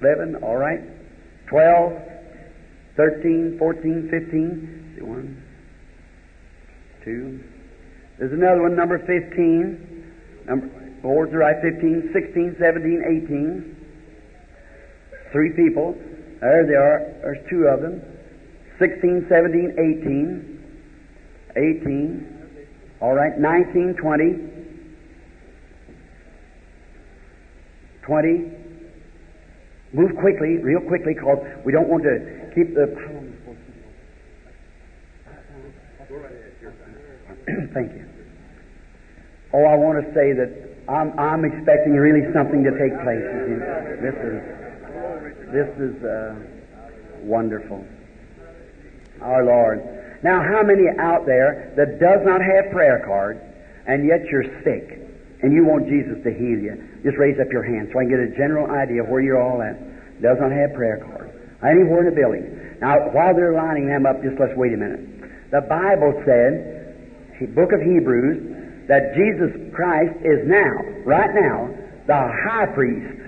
Eleven. 0.00 0.36
All 0.36 0.56
right. 0.56 0.80
Twelve. 1.48 2.11
13, 2.96 3.56
14, 3.58 4.08
15. 4.10 4.94
See, 4.96 5.02
one, 5.02 5.42
two. 7.04 7.40
There's 8.18 8.32
another 8.32 8.62
one, 8.62 8.76
number 8.76 8.98
15. 8.98 10.44
Number, 10.46 10.68
boards 11.02 11.32
are 11.32 11.38
right, 11.38 11.56
15, 11.62 12.10
16, 12.12 12.56
17, 12.58 13.24
18. 13.26 13.76
Three 15.32 15.50
people. 15.50 15.96
There 16.40 16.66
they 16.66 16.74
are. 16.74 17.00
There's 17.22 17.38
two 17.48 17.66
of 17.66 17.80
them. 17.80 18.02
16, 18.78 19.26
17, 19.28 19.72
18. 19.78 20.52
18. 21.56 22.26
All 23.00 23.14
right, 23.14 23.38
19, 23.38 23.94
20. 23.94 24.52
20. 28.02 28.28
Move 29.94 30.16
quickly, 30.20 30.58
real 30.58 30.80
quickly, 30.80 31.14
because 31.14 31.38
we 31.64 31.72
don't 31.72 31.88
want 31.88 32.02
to 32.02 32.41
keep 32.54 32.74
the. 32.74 32.86
Thank 37.74 37.92
you. 37.92 38.06
Oh, 39.52 39.64
I 39.64 39.74
want 39.76 40.00
to 40.00 40.14
say 40.14 40.32
that 40.32 40.48
I'm, 40.88 41.12
I'm 41.18 41.44
expecting 41.44 41.92
really 41.92 42.32
something 42.32 42.64
to 42.64 42.70
take 42.72 42.94
place. 43.04 43.20
This 44.00 44.16
is 44.16 44.40
this 45.52 45.68
is 45.78 46.02
uh, 46.02 46.34
wonderful. 47.22 47.84
Our 49.20 49.44
Lord. 49.44 49.84
Now, 50.24 50.40
how 50.40 50.62
many 50.62 50.88
out 50.98 51.26
there 51.26 51.74
that 51.76 52.00
does 52.00 52.24
not 52.24 52.40
have 52.40 52.72
prayer 52.72 53.02
cards 53.04 53.40
and 53.86 54.06
yet 54.06 54.24
you're 54.30 54.48
sick 54.64 54.98
and 55.42 55.52
you 55.52 55.64
want 55.64 55.88
Jesus 55.88 56.22
to 56.24 56.30
heal 56.30 56.58
you? 56.58 56.82
Just 57.04 57.18
raise 57.18 57.38
up 57.38 57.52
your 57.52 57.62
hand 57.62 57.90
so 57.92 57.98
I 57.98 58.04
can 58.04 58.10
get 58.10 58.20
a 58.20 58.30
general 58.36 58.70
idea 58.70 59.02
of 59.02 59.08
where 59.08 59.20
you're 59.20 59.42
all 59.42 59.60
at. 59.60 59.76
Does 60.22 60.38
not 60.40 60.50
have 60.50 60.72
prayer 60.74 61.04
cards 61.04 61.21
anywhere 61.64 62.06
in 62.06 62.14
the 62.14 62.16
building. 62.18 62.78
Now, 62.80 63.10
while 63.14 63.34
they're 63.34 63.54
lining 63.54 63.86
them 63.86 64.06
up, 64.06 64.22
just 64.22 64.38
let's 64.38 64.54
wait 64.56 64.74
a 64.74 64.76
minute. 64.76 65.50
The 65.50 65.62
Bible 65.62 66.14
said, 66.26 66.72
book 67.54 67.72
of 67.72 67.82
Hebrews, 67.82 68.86
that 68.86 69.14
Jesus 69.14 69.50
Christ 69.74 70.14
is 70.22 70.46
now, 70.46 70.78
right 71.06 71.30
now, 71.34 71.70
the 72.06 72.22
high 72.46 72.66
priest 72.74 73.18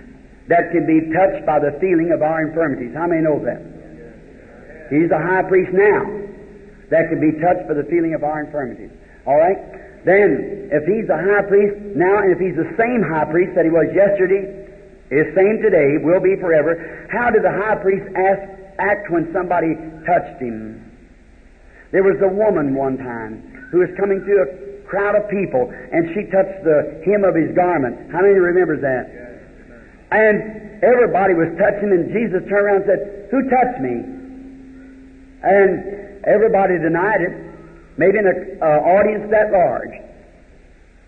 that 0.46 0.70
can 0.70 0.86
be 0.86 1.10
touched 1.14 1.46
by 1.46 1.58
the 1.58 1.78
feeling 1.80 2.12
of 2.12 2.22
our 2.22 2.46
infirmities. 2.46 2.94
How 2.94 3.06
many 3.06 3.22
know 3.22 3.38
that? 3.42 3.62
He's 4.90 5.08
the 5.08 5.18
high 5.18 5.42
priest 5.48 5.72
now 5.72 6.04
that 6.90 7.08
can 7.08 7.18
be 7.18 7.32
touched 7.40 7.66
by 7.66 7.74
the 7.74 7.86
feeling 7.88 8.14
of 8.14 8.22
our 8.22 8.44
infirmities. 8.44 8.90
All 9.26 9.38
right? 9.38 10.04
Then, 10.04 10.68
if 10.68 10.84
he's 10.84 11.08
the 11.08 11.16
high 11.16 11.48
priest 11.48 11.96
now, 11.96 12.20
and 12.20 12.30
if 12.34 12.38
he's 12.38 12.54
the 12.54 12.68
same 12.76 13.00
high 13.00 13.24
priest 13.24 13.56
that 13.56 13.64
he 13.64 13.72
was 13.72 13.88
yesterday, 13.96 14.63
is 15.14 15.30
same 15.38 15.62
today, 15.62 16.02
will 16.02 16.20
be 16.20 16.34
forever. 16.36 17.06
How 17.10 17.30
did 17.30 17.46
the 17.46 17.54
high 17.54 17.78
priest 17.78 18.04
ask, 18.18 18.42
act 18.78 19.10
when 19.10 19.30
somebody 19.32 19.78
touched 20.02 20.42
him? 20.42 20.82
There 21.94 22.02
was 22.02 22.18
a 22.18 22.28
woman 22.28 22.74
one 22.74 22.98
time 22.98 23.70
who 23.70 23.78
was 23.78 23.90
coming 23.94 24.18
through 24.26 24.42
a 24.42 24.50
crowd 24.90 25.14
of 25.14 25.30
people, 25.30 25.70
and 25.70 26.10
she 26.10 26.26
touched 26.26 26.66
the 26.66 27.02
hem 27.06 27.22
of 27.22 27.38
his 27.38 27.54
garment. 27.54 28.10
How 28.10 28.20
many 28.26 28.34
remembers 28.34 28.82
that? 28.82 29.06
And 30.10 30.82
everybody 30.82 31.34
was 31.34 31.54
touching, 31.54 31.94
and 31.94 32.10
Jesus 32.10 32.42
turned 32.50 32.66
around 32.66 32.82
and 32.82 32.90
said, 32.90 33.00
Who 33.30 33.38
touched 33.46 33.78
me? 33.78 33.94
And 35.46 35.70
everybody 36.26 36.78
denied 36.82 37.22
it, 37.22 37.34
maybe 37.96 38.18
in 38.18 38.26
an 38.26 38.58
uh, 38.58 38.82
audience 38.82 39.30
that 39.30 39.54
large. 39.54 39.94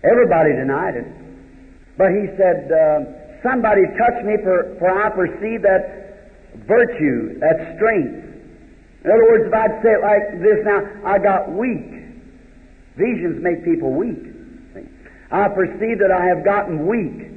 Everybody 0.03 0.55
denied 0.55 0.95
it. 0.95 1.07
But 1.97 2.15
he 2.15 2.31
said, 2.37 2.71
uh, 2.71 3.26
Somebody 3.47 3.87
touched 3.95 4.25
me, 4.27 4.35
for, 4.43 4.75
for 4.79 4.91
I 4.91 5.07
perceive 5.15 5.61
that 5.63 6.67
virtue, 6.67 7.39
that 7.39 7.79
strength. 7.79 8.27
In 9.05 9.11
other 9.11 9.23
words, 9.23 9.47
if 9.47 9.53
I'd 9.53 9.79
say 9.79 9.95
it 9.95 10.03
like 10.03 10.43
this 10.43 10.59
now, 10.67 10.83
I 11.07 11.17
got 11.17 11.55
weak. 11.55 11.95
Visions 12.99 13.39
make 13.39 13.63
people 13.63 13.93
weak. 13.93 14.19
I 15.31 15.47
perceive 15.47 15.99
that 15.99 16.11
I 16.11 16.25
have 16.27 16.43
gotten 16.43 16.87
weak. 16.87 17.31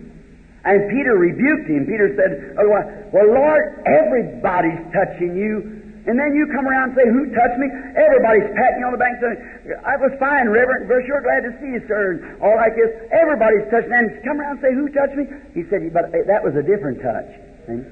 And 0.64 0.90
Peter 0.90 1.14
rebuked 1.14 1.70
him. 1.70 1.86
Peter 1.86 2.10
said, 2.18 2.56
oh, 2.58 2.68
Well, 3.12 3.30
Lord, 3.30 3.84
everybody's 3.86 4.82
touching 4.92 5.36
you. 5.36 5.79
And 6.10 6.18
then 6.18 6.34
you 6.34 6.42
come 6.50 6.66
around 6.66 6.90
and 6.90 6.98
say, 6.98 7.06
Who 7.06 7.30
touched 7.30 7.58
me? 7.62 7.70
Everybody's 7.94 8.50
patting 8.58 8.82
you 8.82 8.86
on 8.90 8.98
the 8.98 8.98
back 8.98 9.14
saying, 9.22 9.38
I 9.86 9.94
was 9.94 10.10
fine, 10.18 10.50
Reverend. 10.50 10.90
We're 10.90 11.06
sure 11.06 11.22
glad 11.22 11.46
to 11.46 11.54
see 11.62 11.78
you, 11.78 11.86
sir. 11.86 12.18
And 12.18 12.42
all 12.42 12.58
like 12.58 12.74
this. 12.74 12.90
Everybody's 13.14 13.70
touching 13.70 13.94
me. 13.94 13.98
And 14.02 14.10
come 14.26 14.42
around 14.42 14.58
and 14.58 14.62
say, 14.66 14.74
Who 14.74 14.90
touched 14.90 15.14
me? 15.14 15.30
He 15.54 15.62
said, 15.70 15.86
But 15.94 16.10
that 16.10 16.42
was 16.42 16.58
a 16.58 16.66
different 16.66 16.98
touch. 16.98 17.30
See? 17.70 17.86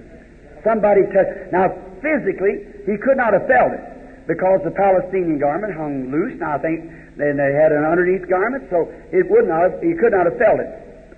Somebody 0.66 1.06
touched. 1.14 1.54
Now, 1.54 1.70
physically, 2.02 2.66
he 2.90 2.98
could 2.98 3.14
not 3.14 3.38
have 3.38 3.46
felt 3.46 3.70
it 3.70 3.86
because 4.26 4.66
the 4.66 4.74
Palestinian 4.74 5.38
garment 5.38 5.78
hung 5.78 6.10
loose. 6.10 6.34
Now, 6.42 6.58
I 6.58 6.60
think 6.60 6.90
then 7.14 7.38
they 7.38 7.54
had 7.54 7.70
an 7.70 7.86
underneath 7.86 8.26
garment, 8.26 8.66
so 8.66 8.90
it 9.14 9.30
would 9.30 9.46
not 9.46 9.62
have, 9.62 9.74
he 9.78 9.94
could 9.94 10.10
not 10.10 10.26
have 10.26 10.42
felt 10.42 10.58
it 10.58 10.70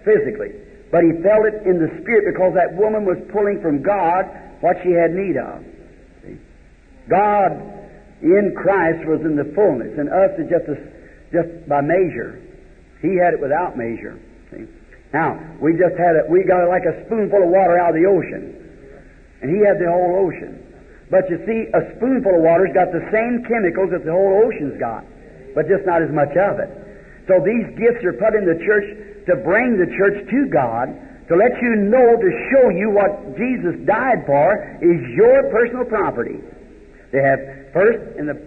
physically. 0.05 0.53
But 0.93 1.09
he 1.09 1.17
felt 1.25 1.49
it 1.49 1.65
in 1.65 1.81
the 1.81 1.89
spirit 2.05 2.29
because 2.29 2.53
that 2.61 2.77
woman 2.77 3.09
was 3.09 3.17
pulling 3.33 3.65
from 3.65 3.81
God 3.81 4.29
what 4.61 4.77
she 4.85 4.93
had 4.93 5.17
need 5.17 5.41
of. 5.41 5.65
God 7.11 7.51
in 8.23 8.55
Christ 8.55 9.03
was 9.05 9.21
in 9.27 9.35
the 9.35 9.51
fullness, 9.53 9.99
and 9.99 10.09
us 10.09 10.31
is 10.39 10.47
just 10.47 10.71
a, 10.71 10.77
just 11.35 11.51
by 11.67 11.83
measure. 11.83 12.39
He 13.03 13.19
had 13.19 13.35
it 13.35 13.41
without 13.41 13.77
measure. 13.77 14.21
See? 14.55 14.71
Now 15.13 15.35
we 15.59 15.75
just 15.75 15.99
had 15.99 16.15
it. 16.15 16.31
We 16.31 16.47
got 16.47 16.63
it 16.63 16.71
like 16.71 16.87
a 16.87 16.95
spoonful 17.07 17.43
of 17.43 17.51
water 17.51 17.77
out 17.83 17.93
of 17.93 17.99
the 17.99 18.07
ocean, 18.07 18.55
and 19.43 19.51
he 19.51 19.59
had 19.67 19.83
the 19.83 19.91
whole 19.91 20.31
ocean. 20.31 20.63
But 21.11 21.27
you 21.27 21.43
see, 21.43 21.67
a 21.75 21.83
spoonful 21.99 22.39
of 22.39 22.43
water's 22.47 22.71
got 22.71 22.95
the 22.95 23.03
same 23.11 23.43
chemicals 23.51 23.91
that 23.91 24.07
the 24.07 24.15
whole 24.15 24.47
ocean's 24.47 24.79
got, 24.79 25.03
but 25.59 25.67
just 25.67 25.83
not 25.83 26.07
as 26.07 26.13
much 26.15 26.31
of 26.39 26.63
it. 26.63 26.71
So 27.27 27.43
these 27.43 27.67
gifts 27.75 28.07
are 28.07 28.15
put 28.15 28.39
in 28.39 28.47
the 28.47 28.63
church 28.63 28.87
to 29.27 29.35
bring 29.43 29.75
the 29.75 29.91
church 29.99 30.23
to 30.31 30.41
God, 30.47 30.95
to 31.27 31.35
let 31.35 31.51
you 31.59 31.91
know, 31.91 32.15
to 32.15 32.31
show 32.55 32.71
you 32.71 32.95
what 32.95 33.35
Jesus 33.35 33.75
died 33.87 34.23
for 34.27 34.55
is 34.79 35.03
your 35.19 35.51
personal 35.51 35.85
property. 35.85 36.39
They 37.13 37.23
have 37.23 37.73
first 37.73 38.19
in 38.19 38.27
the 38.27 38.39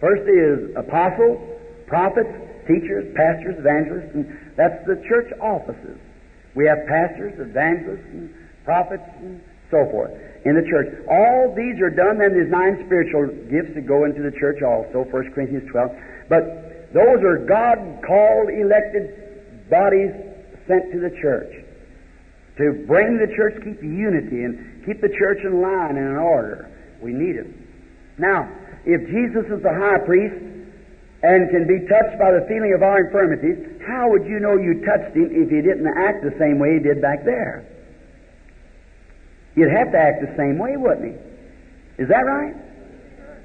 first 0.00 0.22
is 0.26 0.74
apostles, 0.76 1.38
prophets, 1.86 2.30
teachers, 2.66 3.14
pastors, 3.14 3.58
evangelists, 3.58 4.14
and 4.14 4.26
that's 4.56 4.84
the 4.86 5.02
church 5.08 5.32
offices. 5.40 5.98
We 6.54 6.66
have 6.66 6.86
pastors, 6.86 7.38
evangelists, 7.38 8.10
and 8.10 8.34
prophets, 8.64 9.06
and 9.22 9.40
so 9.70 9.86
forth 9.90 10.10
in 10.44 10.54
the 10.54 10.66
church. 10.66 10.88
All 11.10 11.54
these 11.54 11.80
are 11.80 11.90
done. 11.90 12.18
Then 12.18 12.34
there's 12.34 12.50
nine 12.50 12.82
spiritual 12.86 13.28
gifts 13.50 13.74
that 13.74 13.86
go 13.86 14.04
into 14.04 14.22
the 14.22 14.34
church 14.38 14.62
also. 14.62 15.06
1 15.06 15.32
Corinthians 15.32 15.68
12. 15.70 15.90
But 16.28 16.92
those 16.92 17.20
are 17.22 17.44
God 17.46 17.78
called, 18.02 18.50
elected 18.50 19.70
bodies 19.70 20.10
sent 20.66 20.92
to 20.92 21.00
the 21.00 21.12
church 21.20 21.52
to 22.56 22.84
bring 22.86 23.18
the 23.18 23.30
church, 23.36 23.54
keep 23.62 23.82
unity, 23.82 24.42
and 24.42 24.84
keep 24.84 25.00
the 25.00 25.08
church 25.08 25.38
in 25.44 25.62
line 25.62 25.96
and 25.96 26.10
in 26.10 26.16
order. 26.16 26.70
We 27.00 27.12
need 27.12 27.36
it. 27.36 27.46
Now, 28.18 28.50
if 28.84 29.00
Jesus 29.06 29.46
is 29.46 29.62
the 29.62 29.72
high 29.72 30.02
priest 30.04 30.34
and 31.22 31.50
can 31.50 31.66
be 31.66 31.86
touched 31.86 32.18
by 32.18 32.34
the 32.34 32.46
feeling 32.46 32.74
of 32.74 32.82
our 32.82 33.06
infirmities, 33.06 33.82
how 33.86 34.10
would 34.10 34.26
you 34.26 34.38
know 34.38 34.58
you 34.58 34.84
touched 34.84 35.14
him 35.14 35.30
if 35.30 35.50
he 35.50 35.62
didn't 35.62 35.86
act 35.86 36.22
the 36.22 36.34
same 36.38 36.58
way 36.58 36.78
he 36.78 36.82
did 36.82 37.02
back 37.02 37.24
there? 37.24 37.66
You'd 39.54 39.74
have 39.74 39.90
to 39.90 39.98
act 39.98 40.22
the 40.22 40.34
same 40.36 40.58
way, 40.58 40.76
wouldn't 40.76 41.10
he? 41.10 41.14
Is 42.02 42.06
that 42.08 42.22
right? 42.22 42.54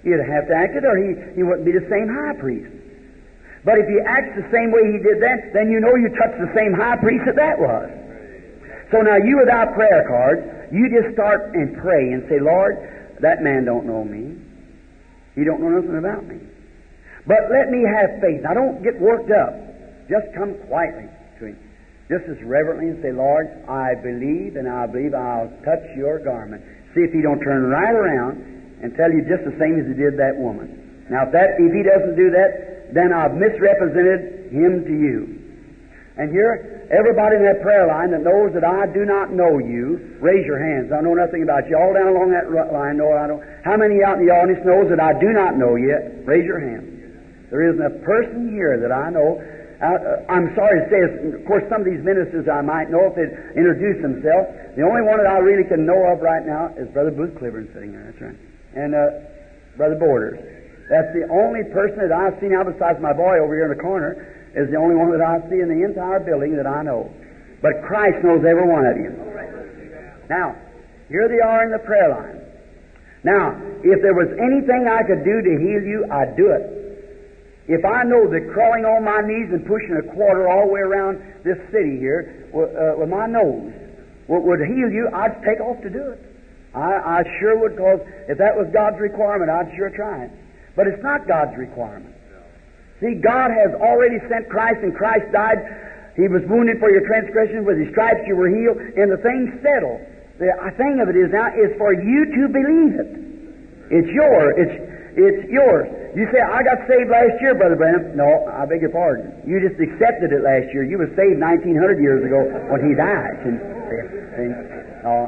You'd 0.04 0.22
have 0.22 0.46
to 0.48 0.54
act 0.54 0.76
it, 0.76 0.86
or 0.86 0.94
he, 0.94 1.16
he 1.34 1.42
wouldn't 1.42 1.66
be 1.66 1.74
the 1.74 1.88
same 1.90 2.06
high 2.12 2.38
priest. 2.38 2.70
But 3.66 3.80
if 3.80 3.88
he 3.88 3.98
acts 4.04 4.36
the 4.36 4.46
same 4.52 4.76
way 4.76 4.92
he 4.92 5.00
did 5.00 5.24
then, 5.24 5.56
then 5.56 5.72
you 5.72 5.80
know 5.80 5.96
you 5.96 6.12
touched 6.20 6.38
the 6.38 6.52
same 6.54 6.76
high 6.76 7.00
priest 7.00 7.24
that 7.26 7.40
that 7.40 7.58
was. 7.58 7.88
So 8.92 9.02
now 9.02 9.18
you 9.18 9.40
without 9.40 9.74
prayer 9.74 10.04
cards, 10.06 10.44
you 10.70 10.92
just 10.92 11.16
start 11.16 11.56
and 11.56 11.74
pray 11.82 12.12
and 12.12 12.28
say, 12.30 12.38
Lord, 12.44 12.78
that 13.22 13.42
man 13.42 13.64
don't 13.66 13.88
know 13.88 14.04
me. 14.04 14.33
He 15.36 15.44
don't 15.44 15.62
know 15.62 15.70
nothing 15.70 15.98
about 15.98 16.26
me. 16.26 16.40
But 17.26 17.50
let 17.50 17.72
me 17.72 17.82
have 17.88 18.22
faith. 18.22 18.44
Now 18.44 18.54
don't 18.54 18.84
get 18.84 19.00
worked 19.00 19.32
up. 19.32 19.56
Just 20.10 20.28
come 20.36 20.56
quietly 20.68 21.08
to 21.40 21.46
him. 21.54 21.58
Just 22.12 22.28
as 22.28 22.38
reverently 22.44 22.92
and 22.92 23.00
say, 23.02 23.12
Lord, 23.16 23.48
I 23.66 23.96
believe 23.96 24.60
and 24.60 24.68
I 24.68 24.86
believe 24.86 25.16
I'll 25.16 25.50
touch 25.64 25.84
your 25.96 26.20
garment. 26.20 26.62
See 26.94 27.02
if 27.02 27.16
he 27.16 27.24
don't 27.24 27.40
turn 27.40 27.72
right 27.72 27.96
around 27.96 28.44
and 28.84 28.94
tell 28.96 29.10
you 29.10 29.24
just 29.24 29.48
the 29.48 29.56
same 29.58 29.80
as 29.80 29.88
he 29.88 29.96
did 29.96 30.20
that 30.20 30.36
woman. 30.36 31.08
Now 31.10 31.26
if 31.26 31.32
that 31.32 31.56
if 31.58 31.72
he 31.72 31.82
doesn't 31.82 32.16
do 32.20 32.30
that, 32.36 32.94
then 32.94 33.16
I've 33.16 33.34
misrepresented 33.34 34.52
him 34.52 34.84
to 34.86 34.94
you. 34.94 35.43
And 36.14 36.30
here, 36.30 36.86
everybody 36.94 37.42
in 37.42 37.44
that 37.50 37.66
prayer 37.66 37.90
line 37.90 38.14
that 38.14 38.22
knows 38.22 38.54
that 38.54 38.62
I 38.62 38.86
do 38.86 39.02
not 39.02 39.34
know 39.34 39.58
you, 39.58 40.18
raise 40.22 40.46
your 40.46 40.62
hands. 40.62 40.94
I 40.94 41.02
know 41.02 41.18
nothing 41.18 41.42
about 41.42 41.66
you. 41.66 41.74
All 41.74 41.90
down 41.90 42.14
along 42.14 42.30
that 42.38 42.54
line, 42.54 43.02
know 43.02 43.10
I 43.18 43.26
don't. 43.26 43.42
How 43.66 43.78
many 43.78 44.06
out 44.06 44.22
in 44.22 44.30
the 44.30 44.34
audience 44.34 44.62
knows 44.62 44.94
that 44.94 45.02
I 45.02 45.18
do 45.18 45.34
not 45.34 45.58
know 45.58 45.74
yet? 45.74 46.22
Raise 46.22 46.46
your 46.46 46.62
hand. 46.62 46.86
There 47.50 47.66
isn't 47.66 47.82
a 47.82 47.98
person 48.06 48.54
here 48.54 48.78
that 48.78 48.94
I 48.94 49.10
know. 49.10 49.42
Uh, 49.82 50.22
I'm 50.30 50.54
sorry 50.54 50.86
to 50.86 50.88
say, 50.94 51.02
of 51.34 51.46
course, 51.50 51.66
some 51.66 51.82
of 51.82 51.88
these 51.90 52.06
ministers 52.06 52.46
I 52.46 52.62
might 52.62 52.94
know 52.94 53.10
if 53.10 53.18
they'd 53.18 53.34
introduce 53.58 53.98
themselves. 54.06 54.78
The 54.78 54.86
only 54.86 55.02
one 55.02 55.18
that 55.18 55.28
I 55.28 55.42
really 55.42 55.66
can 55.66 55.86
know 55.86 55.98
of 56.14 56.22
right 56.22 56.46
now 56.46 56.78
is 56.78 56.90
Brother 56.94 57.12
Booth 57.12 57.34
Clibborn 57.42 57.74
sitting 57.74 57.92
there. 57.92 58.14
That's 58.14 58.22
right. 58.22 58.40
And 58.78 58.94
uh, 58.94 59.06
Brother 59.78 59.98
Borders. 59.98 60.38
That's 60.90 61.10
the 61.14 61.26
only 61.34 61.66
person 61.74 62.06
that 62.06 62.14
I've 62.14 62.38
seen 62.38 62.54
out 62.54 62.70
besides 62.70 63.02
my 63.02 63.14
boy 63.14 63.42
over 63.42 63.56
here 63.58 63.66
in 63.66 63.74
the 63.74 63.82
corner 63.82 64.33
is 64.56 64.70
the 64.70 64.78
only 64.78 64.96
one 64.96 65.12
that 65.12 65.22
I 65.22 65.42
see 65.50 65.60
in 65.62 65.70
the 65.70 65.82
entire 65.86 66.20
building 66.20 66.56
that 66.58 66.68
I 66.68 66.84
know. 66.84 67.10
But 67.62 67.82
Christ 67.88 68.22
knows 68.24 68.46
every 68.46 68.68
one 68.68 68.86
of 68.86 68.98
you. 68.98 69.12
Now, 70.30 70.56
here 71.10 71.28
they 71.28 71.42
are 71.42 71.66
in 71.66 71.72
the 71.72 71.84
prayer 71.84 72.10
line. 72.10 72.40
Now, 73.24 73.56
if 73.82 74.02
there 74.04 74.14
was 74.14 74.28
anything 74.36 74.88
I 74.88 75.02
could 75.08 75.24
do 75.24 75.42
to 75.42 75.54
heal 75.58 75.84
you, 75.84 76.06
I'd 76.12 76.36
do 76.36 76.52
it. 76.52 76.84
If 77.68 77.86
I 77.86 78.04
know 78.04 78.28
that 78.28 78.52
crawling 78.52 78.84
on 78.84 79.08
my 79.08 79.24
knees 79.24 79.48
and 79.56 79.64
pushing 79.64 79.96
a 79.96 80.04
quarter 80.12 80.52
all 80.52 80.68
the 80.68 80.74
way 80.74 80.84
around 80.84 81.24
this 81.48 81.56
city 81.72 81.96
here 81.96 82.52
uh, 82.52 83.00
with 83.00 83.08
my 83.08 83.26
nose 83.26 83.72
would 84.28 84.60
heal 84.60 84.92
you, 84.92 85.08
I'd 85.14 85.40
take 85.48 85.64
off 85.64 85.82
to 85.84 85.90
do 85.90 86.12
it. 86.12 86.20
I, 86.76 87.22
I 87.22 87.24
sure 87.40 87.60
would, 87.60 87.76
because 87.76 88.02
if 88.28 88.38
that 88.40 88.56
was 88.56 88.68
God's 88.74 89.00
requirement, 89.00 89.50
I'd 89.50 89.72
sure 89.78 89.90
try 89.96 90.26
it. 90.26 90.32
But 90.76 90.88
it's 90.88 91.02
not 91.04 91.28
God's 91.28 91.56
requirement. 91.58 92.13
See, 93.04 93.20
God 93.20 93.52
has 93.52 93.76
already 93.84 94.16
sent 94.32 94.48
Christ, 94.48 94.80
and 94.80 94.96
Christ 94.96 95.28
died. 95.36 95.60
He 96.16 96.32
was 96.32 96.40
wounded 96.48 96.80
for 96.80 96.88
your 96.88 97.04
transgressions. 97.04 97.68
With 97.68 97.76
his 97.76 97.92
stripes 97.92 98.24
you 98.24 98.40
were 98.40 98.48
healed, 98.48 98.80
and 98.80 99.12
the 99.12 99.20
thing 99.20 99.60
settled. 99.60 100.00
The 100.40 100.72
thing 100.80 101.04
of 101.04 101.12
it 101.12 101.20
is 101.20 101.28
now 101.36 101.52
is 101.52 101.76
for 101.76 101.92
you 101.92 102.24
to 102.32 102.42
believe 102.48 102.96
it. 102.96 103.12
It's 103.92 104.08
yours. 104.08 104.56
It's 104.56 104.76
it's 105.14 105.44
yours. 105.52 105.86
You 106.16 106.26
say, 106.34 106.42
I 106.42 106.64
got 106.66 106.88
saved 106.90 107.10
last 107.12 107.38
year, 107.44 107.54
Brother 107.54 107.76
Branham. 107.76 108.18
No, 108.18 108.48
I 108.50 108.66
beg 108.66 108.82
your 108.82 108.90
pardon. 108.90 109.30
You 109.46 109.62
just 109.62 109.78
accepted 109.78 110.34
it 110.34 110.42
last 110.42 110.74
year. 110.74 110.82
You 110.82 110.98
were 110.98 111.12
saved 111.14 111.38
1900 111.38 112.02
years 112.02 112.26
ago 112.26 112.42
when 112.74 112.82
he 112.82 112.98
died. 112.98 113.38
And, 113.46 113.56
see, 114.34 114.50
uh, 115.06 115.26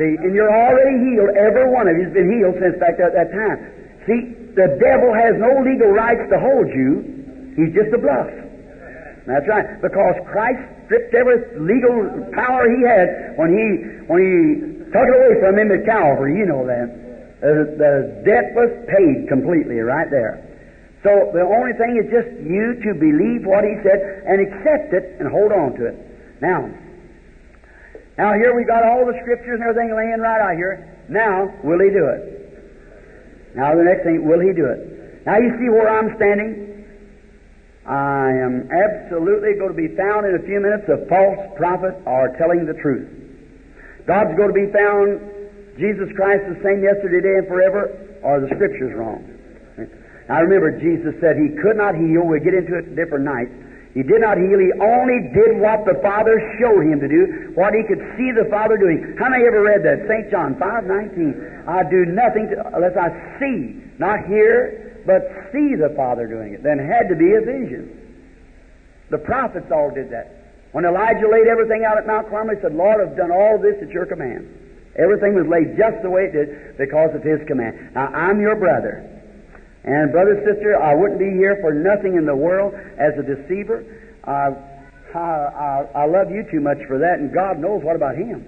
see, 0.00 0.12
and 0.24 0.32
you're 0.32 0.48
already 0.48 1.04
healed. 1.04 1.36
Every 1.36 1.68
one 1.68 1.88
of 1.88 2.00
you's 2.00 2.12
been 2.16 2.32
healed 2.32 2.56
since 2.64 2.80
back 2.80 2.96
at 2.96 3.12
that 3.12 3.28
time. 3.28 3.58
See, 4.08 4.39
the 4.54 4.78
devil 4.80 5.14
has 5.14 5.38
no 5.38 5.62
legal 5.62 5.90
rights 5.94 6.26
to 6.30 6.38
hold 6.38 6.68
you. 6.74 7.54
He's 7.56 7.74
just 7.74 7.94
a 7.94 7.98
bluff. 7.98 8.30
That's 9.26 9.46
right. 9.46 9.80
Because 9.80 10.16
Christ 10.26 10.58
stripped 10.86 11.14
every 11.14 11.38
legal 11.60 12.26
power 12.34 12.66
he 12.66 12.82
had 12.82 13.38
when 13.38 13.54
he 13.54 13.66
when 14.10 14.20
he 14.20 14.34
took 14.90 15.06
it 15.06 15.14
away 15.14 15.34
from 15.38 15.54
him 15.58 15.70
at 15.70 15.86
Calvary. 15.86 16.34
You 16.38 16.46
know 16.46 16.66
that. 16.66 16.88
The, 17.40 17.54
the 17.78 17.92
debt 18.26 18.52
was 18.52 18.68
paid 18.90 19.28
completely 19.28 19.80
right 19.80 20.10
there. 20.10 20.44
So 21.02 21.32
the 21.32 21.40
only 21.40 21.72
thing 21.78 21.96
is 21.96 22.10
just 22.12 22.28
you 22.44 22.76
to 22.84 22.90
believe 22.92 23.46
what 23.46 23.64
he 23.64 23.78
said 23.80 24.26
and 24.28 24.44
accept 24.44 24.92
it 24.92 25.16
and 25.18 25.30
hold 25.30 25.52
on 25.52 25.72
to 25.80 25.86
it. 25.88 25.96
Now, 26.42 26.68
now 28.18 28.34
here 28.34 28.54
we 28.54 28.64
got 28.64 28.84
all 28.84 29.06
the 29.06 29.16
scriptures 29.22 29.60
and 29.60 29.64
everything 29.64 29.96
laying 29.96 30.20
right 30.20 30.42
out 30.42 30.56
here. 30.56 30.84
Now, 31.08 31.48
will 31.64 31.80
he 31.80 31.88
do 31.88 32.04
it? 32.04 32.39
Now, 33.54 33.74
the 33.74 33.82
next 33.82 34.04
thing, 34.04 34.26
will 34.26 34.40
he 34.40 34.52
do 34.52 34.66
it? 34.66 35.26
Now, 35.26 35.38
you 35.38 35.50
see 35.58 35.68
where 35.68 35.88
I'm 35.88 36.14
standing? 36.16 36.86
I 37.86 38.30
am 38.30 38.70
absolutely 38.70 39.58
going 39.58 39.74
to 39.74 39.80
be 39.80 39.90
found 39.96 40.26
in 40.26 40.36
a 40.36 40.42
few 40.46 40.60
minutes 40.60 40.86
a 40.86 41.06
false 41.10 41.40
prophet 41.56 41.96
or 42.06 42.36
telling 42.38 42.64
the 42.64 42.78
truth. 42.78 43.08
God's 44.06 44.36
going 44.36 44.52
to 44.52 44.58
be 44.58 44.70
found 44.70 45.18
Jesus 45.76 46.12
Christ 46.14 46.44
the 46.46 46.60
same 46.62 46.84
yesterday, 46.84 47.20
today, 47.24 47.36
and 47.42 47.48
forever, 47.48 48.20
or 48.22 48.40
the 48.40 48.48
Scripture's 48.54 48.94
wrong. 48.94 49.26
I 50.30 50.46
remember 50.46 50.78
Jesus 50.78 51.18
said 51.18 51.34
he 51.34 51.56
could 51.58 51.74
not 51.74 51.98
heal. 51.98 52.22
We 52.22 52.38
get 52.38 52.54
into 52.54 52.78
it 52.78 52.94
different 52.94 53.24
nights. 53.26 53.50
He 53.94 54.02
did 54.02 54.20
not 54.20 54.38
heal. 54.38 54.58
He 54.58 54.70
only 54.78 55.34
did 55.34 55.58
what 55.58 55.84
the 55.84 55.98
Father 56.00 56.38
showed 56.60 56.86
him 56.86 57.00
to 57.00 57.08
do, 57.08 57.52
what 57.54 57.74
he 57.74 57.82
could 57.82 57.98
see 58.16 58.30
the 58.30 58.46
Father 58.48 58.76
doing. 58.76 59.16
How 59.18 59.28
many 59.28 59.44
ever 59.44 59.62
read 59.62 59.82
that? 59.82 60.06
St. 60.06 60.30
John 60.30 60.54
5 60.58 60.84
19. 60.86 61.64
I 61.66 61.82
do 61.90 62.06
nothing 62.06 62.48
to, 62.50 62.70
unless 62.74 62.96
I 62.96 63.10
see, 63.40 63.82
not 63.98 64.26
hear, 64.26 65.02
but 65.06 65.26
see 65.50 65.74
the 65.74 65.92
Father 65.96 66.26
doing 66.26 66.54
it. 66.54 66.62
Then 66.62 66.78
had 66.78 67.08
to 67.08 67.16
be 67.16 67.34
a 67.34 67.40
vision. 67.40 67.96
The 69.10 69.18
prophets 69.18 69.66
all 69.72 69.90
did 69.90 70.10
that. 70.10 70.40
When 70.70 70.84
Elijah 70.84 71.26
laid 71.26 71.48
everything 71.48 71.84
out 71.84 71.98
at 71.98 72.06
Mount 72.06 72.30
Carmel, 72.30 72.54
he 72.54 72.62
said, 72.62 72.74
Lord, 72.74 73.02
I've 73.02 73.16
done 73.16 73.32
all 73.32 73.58
this 73.58 73.74
at 73.82 73.90
your 73.90 74.06
command. 74.06 74.46
Everything 74.94 75.34
was 75.34 75.46
laid 75.46 75.76
just 75.76 76.02
the 76.02 76.10
way 76.10 76.30
it 76.30 76.32
did 76.32 76.78
because 76.78 77.14
of 77.14 77.22
his 77.22 77.40
command. 77.48 77.94
Now, 77.94 78.06
I'm 78.06 78.40
your 78.40 78.54
brother. 78.54 79.19
And, 79.84 80.12
brother, 80.12 80.36
sister, 80.44 80.76
I 80.76 80.94
wouldn't 80.94 81.18
be 81.18 81.32
here 81.32 81.56
for 81.60 81.72
nothing 81.72 82.16
in 82.16 82.26
the 82.26 82.36
world 82.36 82.74
as 82.74 83.16
a 83.16 83.24
deceiver. 83.24 83.80
I, 84.24 84.52
I, 85.16 85.88
I 85.94 86.04
love 86.04 86.28
you 86.28 86.44
too 86.52 86.60
much 86.60 86.78
for 86.86 87.00
that, 87.00 87.18
and 87.18 87.32
God 87.32 87.58
knows 87.58 87.80
what 87.82 87.96
about 87.96 88.16
him. 88.16 88.44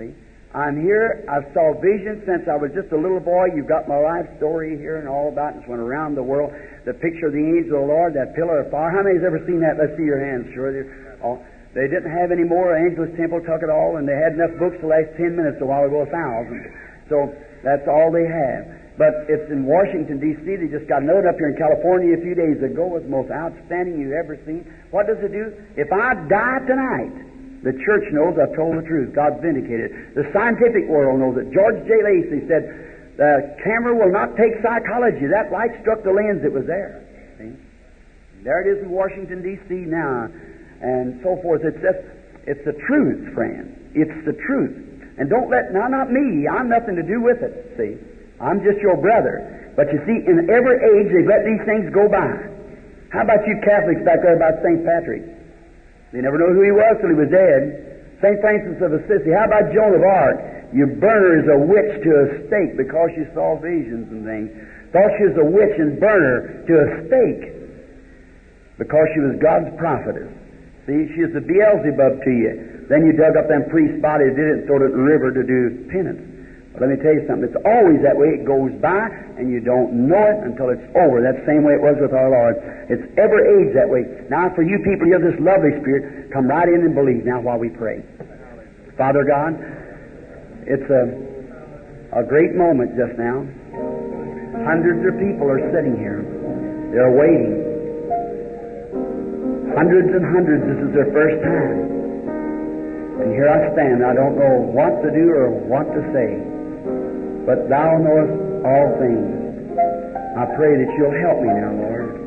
See? 0.00 0.16
I'm 0.52 0.80
here. 0.84 1.24
I've 1.32 1.48
saw 1.56 1.72
visions 1.80 2.28
since 2.28 2.44
I 2.44 2.56
was 2.60 2.72
just 2.76 2.92
a 2.92 3.00
little 3.00 3.20
boy. 3.20 3.56
You've 3.56 3.68
got 3.68 3.88
my 3.88 3.96
life 3.96 4.28
story 4.36 4.76
here 4.76 5.00
and 5.00 5.08
all 5.08 5.32
about 5.32 5.56
it. 5.56 5.64
It's 5.64 5.68
went 5.68 5.80
around 5.80 6.12
the 6.12 6.24
world. 6.24 6.52
The 6.84 6.92
picture 6.92 7.28
of 7.28 7.36
the 7.36 7.40
angel 7.40 7.80
of 7.80 7.88
the 7.88 7.92
Lord, 7.92 8.12
that 8.12 8.36
pillar 8.36 8.60
of 8.60 8.68
fire. 8.68 8.92
How 8.92 9.00
many 9.00 9.16
has 9.16 9.24
ever 9.24 9.40
seen 9.48 9.64
that? 9.64 9.80
Let's 9.80 9.96
see 9.96 10.04
your 10.04 10.20
hands. 10.20 10.52
Sure. 10.52 10.68
Oh, 11.24 11.40
they 11.72 11.88
didn't 11.88 12.12
have 12.12 12.32
any 12.32 12.44
more. 12.44 12.76
Angelus 12.76 13.16
Temple 13.16 13.40
took 13.48 13.64
at 13.64 13.72
all, 13.72 13.96
and 13.96 14.04
they 14.04 14.12
had 14.12 14.36
enough 14.36 14.52
books 14.60 14.76
to 14.84 14.86
last 14.92 15.16
ten 15.16 15.36
minutes 15.36 15.56
a 15.60 15.68
while 15.68 15.88
ago, 15.88 16.04
a 16.04 16.10
thousand. 16.12 16.68
So 17.08 17.32
that's 17.64 17.88
all 17.88 18.12
they 18.12 18.28
have. 18.28 18.81
But 18.98 19.24
it's 19.28 19.48
in 19.48 19.64
Washington, 19.64 20.20
D.C. 20.20 20.44
They 20.44 20.68
just 20.68 20.84
got 20.84 21.02
note 21.02 21.24
up 21.24 21.40
here 21.40 21.48
in 21.48 21.56
California 21.56 22.12
a 22.12 22.20
few 22.20 22.36
days 22.36 22.60
ago. 22.60 22.92
It's 22.96 23.08
the 23.08 23.14
most 23.14 23.32
outstanding 23.32 23.96
you've 23.96 24.12
ever 24.12 24.36
seen. 24.44 24.68
What 24.92 25.08
does 25.08 25.16
it 25.24 25.32
do? 25.32 25.48
If 25.80 25.88
I 25.88 26.12
die 26.28 26.60
tonight, 26.68 27.16
the 27.64 27.72
church 27.72 28.04
knows 28.12 28.36
I've 28.36 28.52
told 28.52 28.76
the 28.76 28.84
truth. 28.84 29.16
God's 29.16 29.40
vindicated. 29.40 30.12
The 30.12 30.28
scientific 30.36 30.90
world 30.92 31.24
knows 31.24 31.40
it. 31.40 31.48
George 31.56 31.80
J. 31.88 32.04
Lacy 32.04 32.44
said, 32.44 33.16
the 33.16 33.56
camera 33.64 33.96
will 33.96 34.12
not 34.12 34.36
take 34.36 34.60
psychology. 34.60 35.28
That 35.28 35.52
light 35.52 35.72
struck 35.80 36.02
the 36.04 36.12
lens. 36.12 36.44
It 36.44 36.52
was 36.52 36.66
there. 36.66 37.00
See? 37.38 37.56
There 38.42 38.60
it 38.60 38.68
is 38.76 38.82
in 38.82 38.90
Washington, 38.90 39.40
D.C. 39.40 39.72
now, 39.88 40.28
and 40.82 41.20
so 41.22 41.38
forth. 41.40 41.62
It's 41.64 41.78
just, 41.80 42.02
it's 42.44 42.64
the 42.64 42.74
truth, 42.88 43.32
friend. 43.32 43.72
It's 43.94 44.16
the 44.26 44.32
truth. 44.32 44.74
And 45.18 45.30
don't 45.30 45.48
let, 45.48 45.72
now 45.72 45.86
not 45.86 46.10
me, 46.10 46.48
I'm 46.48 46.68
nothing 46.68 46.96
to 46.96 47.06
do 47.06 47.20
with 47.20 47.40
it, 47.42 47.76
see. 47.78 47.94
I'm 48.42 48.58
just 48.66 48.82
your 48.82 48.98
brother. 48.98 49.72
But 49.78 49.88
you 49.94 50.02
see, 50.04 50.18
in 50.26 50.50
every 50.50 50.76
age, 50.82 51.08
they've 51.14 51.30
let 51.30 51.46
these 51.46 51.62
things 51.64 51.88
go 51.94 52.10
by. 52.10 52.28
How 53.14 53.22
about 53.22 53.46
you 53.46 53.56
Catholics 53.62 54.02
back 54.04 54.20
there 54.20 54.36
about 54.36 54.60
St. 54.60 54.84
Patrick? 54.84 55.22
They 56.12 56.20
never 56.20 56.36
know 56.36 56.52
who 56.52 56.60
he 56.60 56.74
was 56.74 56.98
till 57.00 57.08
he 57.08 57.16
was 57.16 57.30
dead. 57.30 58.18
St. 58.20 58.36
Francis 58.42 58.82
of 58.82 58.92
Assisi. 58.92 59.32
How 59.32 59.46
about 59.46 59.72
Joan 59.72 59.94
of 59.96 60.04
Arc? 60.04 60.36
You 60.74 60.86
burn 60.98 61.20
her 61.22 61.34
as 61.40 61.48
a 61.52 61.58
witch 61.58 61.92
to 62.04 62.10
a 62.10 62.24
stake 62.48 62.76
because 62.76 63.12
she 63.16 63.24
saw 63.32 63.60
visions 63.60 64.08
and 64.12 64.24
things. 64.24 64.48
Thought 64.92 65.12
she 65.16 65.28
was 65.28 65.36
a 65.40 65.48
witch 65.48 65.76
and 65.78 66.00
burn 66.00 66.20
her 66.20 66.40
to 66.68 66.74
a 66.80 66.86
stake 67.08 67.44
because 68.76 69.06
she 69.12 69.20
was 69.20 69.36
God's 69.40 69.72
prophetess. 69.76 70.28
See, 70.88 71.12
she 71.14 71.20
is 71.22 71.32
the 71.32 71.44
Beelzebub 71.44 72.24
to 72.24 72.32
you. 72.32 72.86
Then 72.88 73.06
you 73.06 73.12
dug 73.12 73.36
up 73.36 73.48
them 73.48 73.68
priest's 73.70 74.00
bodies, 74.00 74.34
did 74.34 74.42
it, 74.42 74.54
and 74.60 74.66
threw 74.66 74.82
it 74.82 74.92
in 74.92 74.96
the 74.96 75.04
river 75.04 75.28
to 75.30 75.42
do 75.44 75.86
penance. 75.92 76.31
Let 76.80 76.88
me 76.88 76.96
tell 77.04 77.12
you 77.12 77.28
something. 77.28 77.44
It's 77.44 77.62
always 77.68 78.00
that 78.00 78.16
way. 78.16 78.40
It 78.40 78.48
goes 78.48 78.72
by, 78.80 79.04
and 79.36 79.52
you 79.52 79.60
don't 79.60 80.08
know 80.08 80.24
it 80.32 80.40
until 80.40 80.72
it's 80.72 80.84
over. 80.96 81.20
That's 81.20 81.36
the 81.44 81.48
same 81.48 81.68
way 81.68 81.76
it 81.76 81.84
was 81.84 82.00
with 82.00 82.16
our 82.16 82.32
Lord. 82.32 82.56
It's 82.88 83.04
ever 83.20 83.36
age 83.44 83.76
that 83.76 83.84
way. 83.84 84.08
Now, 84.32 84.48
for 84.56 84.64
you 84.64 84.80
people, 84.80 85.04
you 85.04 85.12
have 85.12 85.26
this 85.26 85.36
lovely 85.36 85.76
spirit. 85.84 86.32
Come 86.32 86.48
right 86.48 86.64
in 86.64 86.80
and 86.80 86.96
believe 86.96 87.28
now 87.28 87.44
while 87.44 87.60
we 87.60 87.68
pray. 87.68 88.00
Father 88.96 89.20
God, 89.20 89.52
it's 90.64 90.88
a, 90.88 91.04
a 92.16 92.24
great 92.24 92.56
moment 92.56 92.96
just 92.96 93.20
now. 93.20 93.44
Hundreds 94.64 95.04
of 95.04 95.20
people 95.20 95.52
are 95.52 95.60
sitting 95.76 96.00
here. 96.00 96.24
They're 96.96 97.12
waiting. 97.12 97.68
Hundreds 99.76 100.08
and 100.08 100.24
hundreds, 100.24 100.64
this 100.72 100.80
is 100.88 100.90
their 100.96 101.10
first 101.12 101.36
time. 101.44 101.76
And 103.20 103.28
here 103.36 103.52
I 103.52 103.60
stand. 103.76 104.00
I 104.00 104.16
don't 104.16 104.40
know 104.40 104.72
what 104.72 105.04
to 105.04 105.12
do 105.12 105.36
or 105.36 105.52
what 105.68 105.84
to 105.92 106.00
say 106.16 106.51
but 107.46 107.66
thou 107.66 107.98
knowest 107.98 108.34
all 108.62 108.86
things. 109.02 109.42
I 110.32 110.46
pray 110.56 110.78
that 110.78 110.90
you'll 110.96 111.18
help 111.20 111.38
me 111.42 111.50
now, 111.50 111.72
Lord. 111.74 112.22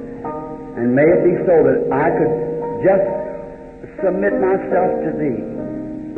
And 0.76 0.92
may 0.92 1.08
it 1.08 1.22
be 1.24 1.36
so 1.48 1.56
that 1.64 1.80
I 1.90 2.08
could 2.14 2.34
just 2.84 3.08
submit 4.04 4.36
myself 4.44 4.92
to 5.08 5.12
thee. 5.16 5.42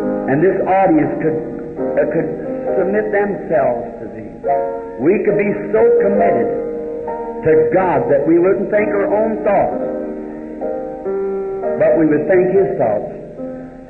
And 0.02 0.42
this 0.42 0.58
audience 0.66 1.14
could, 1.22 1.40
uh, 1.78 2.10
could 2.10 2.30
submit 2.76 3.06
themselves 3.14 3.86
to 4.02 4.06
thee. 4.18 4.34
We 4.98 5.22
could 5.24 5.38
be 5.38 5.52
so 5.72 5.82
committed 6.02 6.50
to 7.46 7.52
God 7.72 8.10
that 8.10 8.26
we 8.26 8.42
wouldn't 8.42 8.74
think 8.74 8.90
our 8.98 9.08
own 9.14 9.46
thoughts, 9.46 9.80
but 11.78 12.02
we 12.02 12.10
would 12.10 12.26
think 12.26 12.50
His 12.50 12.70
thoughts. 12.82 13.14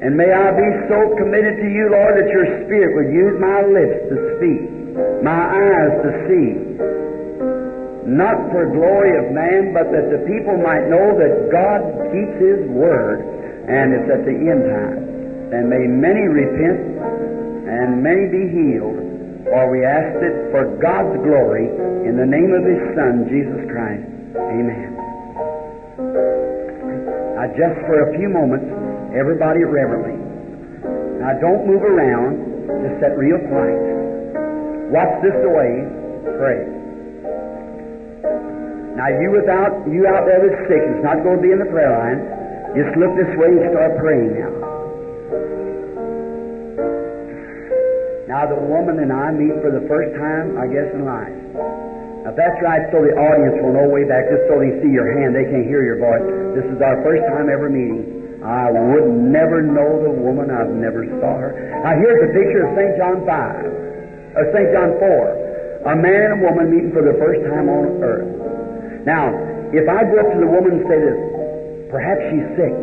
And 0.03 0.13
may 0.13 0.29
I 0.29 0.51
be 0.51 0.69
so 0.91 1.15
committed 1.17 1.57
to 1.63 1.67
you, 1.71 1.89
Lord, 1.89 2.21
that 2.21 2.29
your 2.29 2.45
Spirit 2.67 2.91
would 2.93 3.09
use 3.09 3.39
my 3.39 3.65
lips 3.65 3.97
to 4.13 4.15
speak 4.37 4.77
my 5.21 5.41
eyes 5.49 5.93
to 6.05 6.09
see. 6.25 6.49
Not 8.07 8.39
for 8.55 8.71
glory 8.71 9.19
of 9.19 9.35
man, 9.35 9.75
but 9.75 9.91
that 9.91 10.07
the 10.07 10.23
people 10.23 10.55
might 10.63 10.87
know 10.87 11.11
that 11.19 11.51
God 11.51 11.83
keeps 12.07 12.39
His 12.39 12.63
word, 12.71 13.19
and 13.67 13.91
it's 13.91 14.07
at 14.07 14.23
the 14.23 14.31
end 14.31 14.63
time. 14.63 14.99
And 15.51 15.67
may 15.67 15.83
many 15.91 16.23
repent, 16.31 17.03
and 17.67 17.99
many 17.99 18.31
be 18.31 18.47
healed, 18.47 18.95
for 19.51 19.67
we 19.67 19.83
ask 19.83 20.15
it 20.23 20.55
for 20.55 20.79
God's 20.79 21.19
glory 21.19 21.67
in 22.07 22.15
the 22.15 22.23
name 22.23 22.55
of 22.55 22.63
His 22.63 22.79
Son, 22.95 23.27
Jesus 23.27 23.67
Christ. 23.67 24.07
Amen. 24.39 24.95
Now, 27.35 27.47
just 27.59 27.75
for 27.91 28.07
a 28.07 28.17
few 28.17 28.31
moments, 28.31 28.71
everybody 29.11 29.67
reverently. 29.67 30.15
Now, 31.19 31.35
don't 31.43 31.67
move 31.67 31.83
around. 31.83 32.39
Just 32.87 33.03
set 33.03 33.17
real 33.17 33.39
quiet. 33.51 33.96
Watch 34.87 35.19
this 35.19 35.35
away. 35.43 35.83
Pray. 36.39 36.77
Now 38.97 39.13
you 39.13 39.29
without 39.29 39.85
you 39.85 40.09
out 40.09 40.25
there 40.25 40.41
that's 40.41 40.63
sick, 40.65 40.81
it's 40.81 41.05
not 41.05 41.21
going 41.21 41.37
to 41.37 41.43
be 41.43 41.53
in 41.53 41.61
the 41.61 41.69
prayer 41.69 41.93
line. 41.93 42.17
Just 42.73 42.97
look 42.97 43.13
this 43.13 43.29
way 43.37 43.53
and 43.53 43.69
start 43.69 43.93
praying 44.01 44.33
now. 44.33 44.53
Now 48.31 48.43
the 48.49 48.57
woman 48.57 48.97
and 49.03 49.13
I 49.13 49.29
meet 49.37 49.53
for 49.61 49.69
the 49.69 49.85
first 49.85 50.17
time, 50.17 50.57
I 50.57 50.65
guess, 50.71 50.89
in 50.95 51.05
life. 51.05 51.35
Now 52.25 52.33
that's 52.33 52.57
right, 52.65 52.89
so 52.89 53.05
the 53.05 53.13
audience 53.13 53.59
will 53.61 53.77
know 53.77 53.85
way 53.91 54.07
back, 54.07 54.25
just 54.33 54.49
so 54.49 54.57
they 54.57 54.71
see 54.81 54.89
your 54.89 55.13
hand, 55.13 55.37
they 55.37 55.45
can't 55.45 55.69
hear 55.69 55.85
your 55.85 56.01
voice. 56.01 56.25
This 56.57 56.65
is 56.65 56.81
our 56.81 56.97
first 57.05 57.21
time 57.29 57.53
ever 57.53 57.69
meeting. 57.69 58.41
I 58.41 58.71
would 58.73 59.13
never 59.13 59.61
know 59.61 60.01
the 60.01 60.09
woman. 60.09 60.49
I've 60.49 60.73
never 60.73 61.05
saw 61.21 61.37
her. 61.37 61.53
Now 61.85 61.93
here's 62.01 62.17
a 62.23 62.31
picture 62.33 62.65
of 62.65 62.73
St. 62.73 62.97
John 62.97 63.21
5 63.29 63.76
St. 64.53 64.69
John 64.73 64.97
4, 65.01 65.89
a 65.89 65.95
man 65.97 66.37
and 66.37 66.41
woman 66.41 66.67
meeting 66.69 66.91
for 66.93 67.01
the 67.01 67.17
first 67.17 67.41
time 67.47 67.65
on 67.69 68.01
earth. 68.03 68.29
Now, 69.07 69.31
if 69.71 69.87
I 69.87 70.03
go 70.03 70.19
up 70.19 70.29
to 70.35 70.39
the 70.39 70.51
woman 70.51 70.79
and 70.79 70.83
say 70.85 70.99
this, 70.99 71.19
perhaps 71.89 72.21
she's 72.29 72.47
sick, 72.59 72.75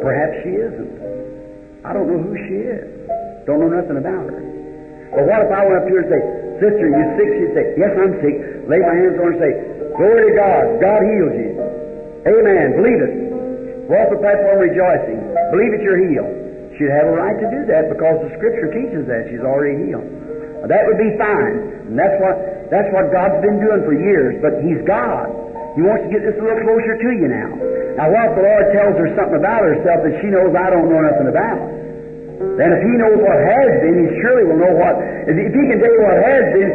perhaps 0.00 0.34
she 0.46 0.52
isn't. 0.56 0.92
I 1.84 1.92
don't 1.92 2.08
know 2.08 2.20
who 2.22 2.34
she 2.48 2.56
is. 2.64 2.86
Don't 3.44 3.60
know 3.60 3.68
nothing 3.68 4.00
about 4.00 4.24
her. 4.32 4.40
But 5.12 5.28
what 5.28 5.40
if 5.44 5.50
I 5.52 5.60
went 5.68 5.78
up 5.78 5.86
to 5.86 5.92
her 5.94 6.00
and 6.00 6.10
say, 6.10 6.22
Sister, 6.64 6.84
you 6.88 7.04
sick? 7.20 7.28
She'd 7.36 7.52
say, 7.52 7.64
Yes, 7.76 7.92
I'm 7.98 8.14
sick. 8.24 8.36
Lay 8.70 8.80
my 8.80 8.94
hands 8.96 9.20
on 9.20 9.24
her 9.28 9.34
and 9.36 9.42
say, 9.42 9.52
Glory 9.94 10.32
to 10.32 10.34
God. 10.34 10.64
God 10.80 11.00
heals 11.04 11.34
you. 11.36 11.52
Amen. 12.24 12.66
Believe 12.80 13.00
it. 13.04 13.12
Walk 13.86 14.08
the 14.08 14.16
platform 14.16 14.64
rejoicing. 14.64 15.20
Believe 15.52 15.76
that 15.76 15.82
you're 15.84 16.00
healed. 16.08 16.32
She'd 16.80 16.90
have 16.90 17.12
a 17.12 17.14
right 17.14 17.36
to 17.36 17.48
do 17.52 17.60
that 17.68 17.92
because 17.92 18.16
the 18.24 18.32
Scripture 18.40 18.72
teaches 18.72 19.04
that 19.06 19.28
she's 19.28 19.44
already 19.44 19.86
healed. 19.86 20.08
That 20.68 20.82
would 20.88 20.96
be 20.96 21.12
fine. 21.20 21.92
And 21.92 21.96
that's 21.98 22.16
what, 22.20 22.36
that's 22.72 22.88
what 22.94 23.12
God's 23.12 23.40
been 23.44 23.60
doing 23.60 23.84
for 23.84 23.92
years, 23.92 24.40
but 24.40 24.64
He's 24.64 24.80
God. 24.88 25.28
He 25.76 25.82
wants 25.82 26.06
to 26.06 26.10
get 26.10 26.22
this 26.22 26.38
a 26.38 26.44
little 26.44 26.62
closer 26.62 26.94
to 26.96 27.08
you 27.12 27.26
now. 27.26 27.50
Now, 27.98 28.06
what 28.10 28.30
if 28.30 28.32
the 28.38 28.44
Lord 28.46 28.66
tells 28.74 28.94
her 28.98 29.08
something 29.18 29.38
about 29.38 29.62
herself 29.62 30.06
that 30.06 30.14
she 30.22 30.30
knows 30.30 30.54
I 30.54 30.70
don't 30.70 30.86
know 30.86 31.02
nothing 31.02 31.28
about? 31.28 31.58
Then 32.58 32.70
if 32.70 32.80
He 32.86 32.92
knows 32.94 33.18
what 33.18 33.38
has 33.38 33.70
been, 33.82 33.96
He 34.06 34.08
surely 34.22 34.44
will 34.46 34.60
know 34.62 34.74
what. 34.78 34.94
If 35.26 35.34
He 35.34 35.64
can 35.66 35.78
tell 35.82 35.92
you 35.92 36.02
what 36.02 36.18
has 36.18 36.44
been, 36.54 36.70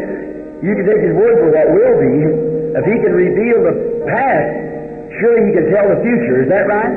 you 0.59 0.71
can 0.75 0.85
take 0.85 1.01
His 1.03 1.15
word 1.15 1.35
for 1.39 1.49
what 1.55 1.67
will 1.71 1.95
be. 1.99 2.15
If 2.75 2.83
He 2.85 2.95
can 2.99 3.13
reveal 3.15 3.57
the 3.63 3.75
past, 4.07 4.51
surely 5.19 5.41
He 5.47 5.51
can 5.55 5.67
tell 5.71 5.87
the 5.87 5.99
future. 6.03 6.43
Is 6.43 6.49
that 6.51 6.67
right? 6.67 6.93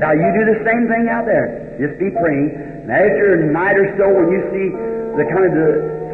Now, 0.00 0.12
you 0.16 0.28
do 0.32 0.44
the 0.48 0.60
same 0.64 0.88
thing 0.88 1.12
out 1.12 1.24
there. 1.28 1.76
Just 1.76 2.00
be 2.00 2.08
praying. 2.12 2.56
And 2.84 2.88
after 2.88 3.36
a 3.36 3.52
night 3.52 3.76
or 3.76 3.88
so, 4.00 4.08
when 4.08 4.32
you 4.32 4.40
see 4.52 4.68
the 5.18 5.26
kind 5.26 5.52
of 5.54 5.68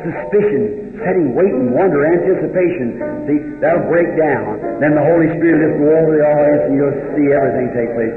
suspicion, 0.06 0.96
setting, 1.02 1.34
waiting, 1.34 1.74
wonder, 1.74 2.06
anticipation, 2.06 2.96
see, 3.26 3.38
that'll 3.60 3.88
break 3.90 4.08
down. 4.16 4.60
Then 4.80 4.94
the 4.94 5.04
Holy 5.04 5.28
Spirit 5.36 5.66
just 5.66 5.76
go 5.82 5.88
over 5.90 6.12
the 6.16 6.24
audience 6.24 6.62
and 6.70 6.74
you'll 6.78 6.98
see 7.16 7.26
everything 7.34 7.66
take 7.74 7.90
place. 7.92 8.16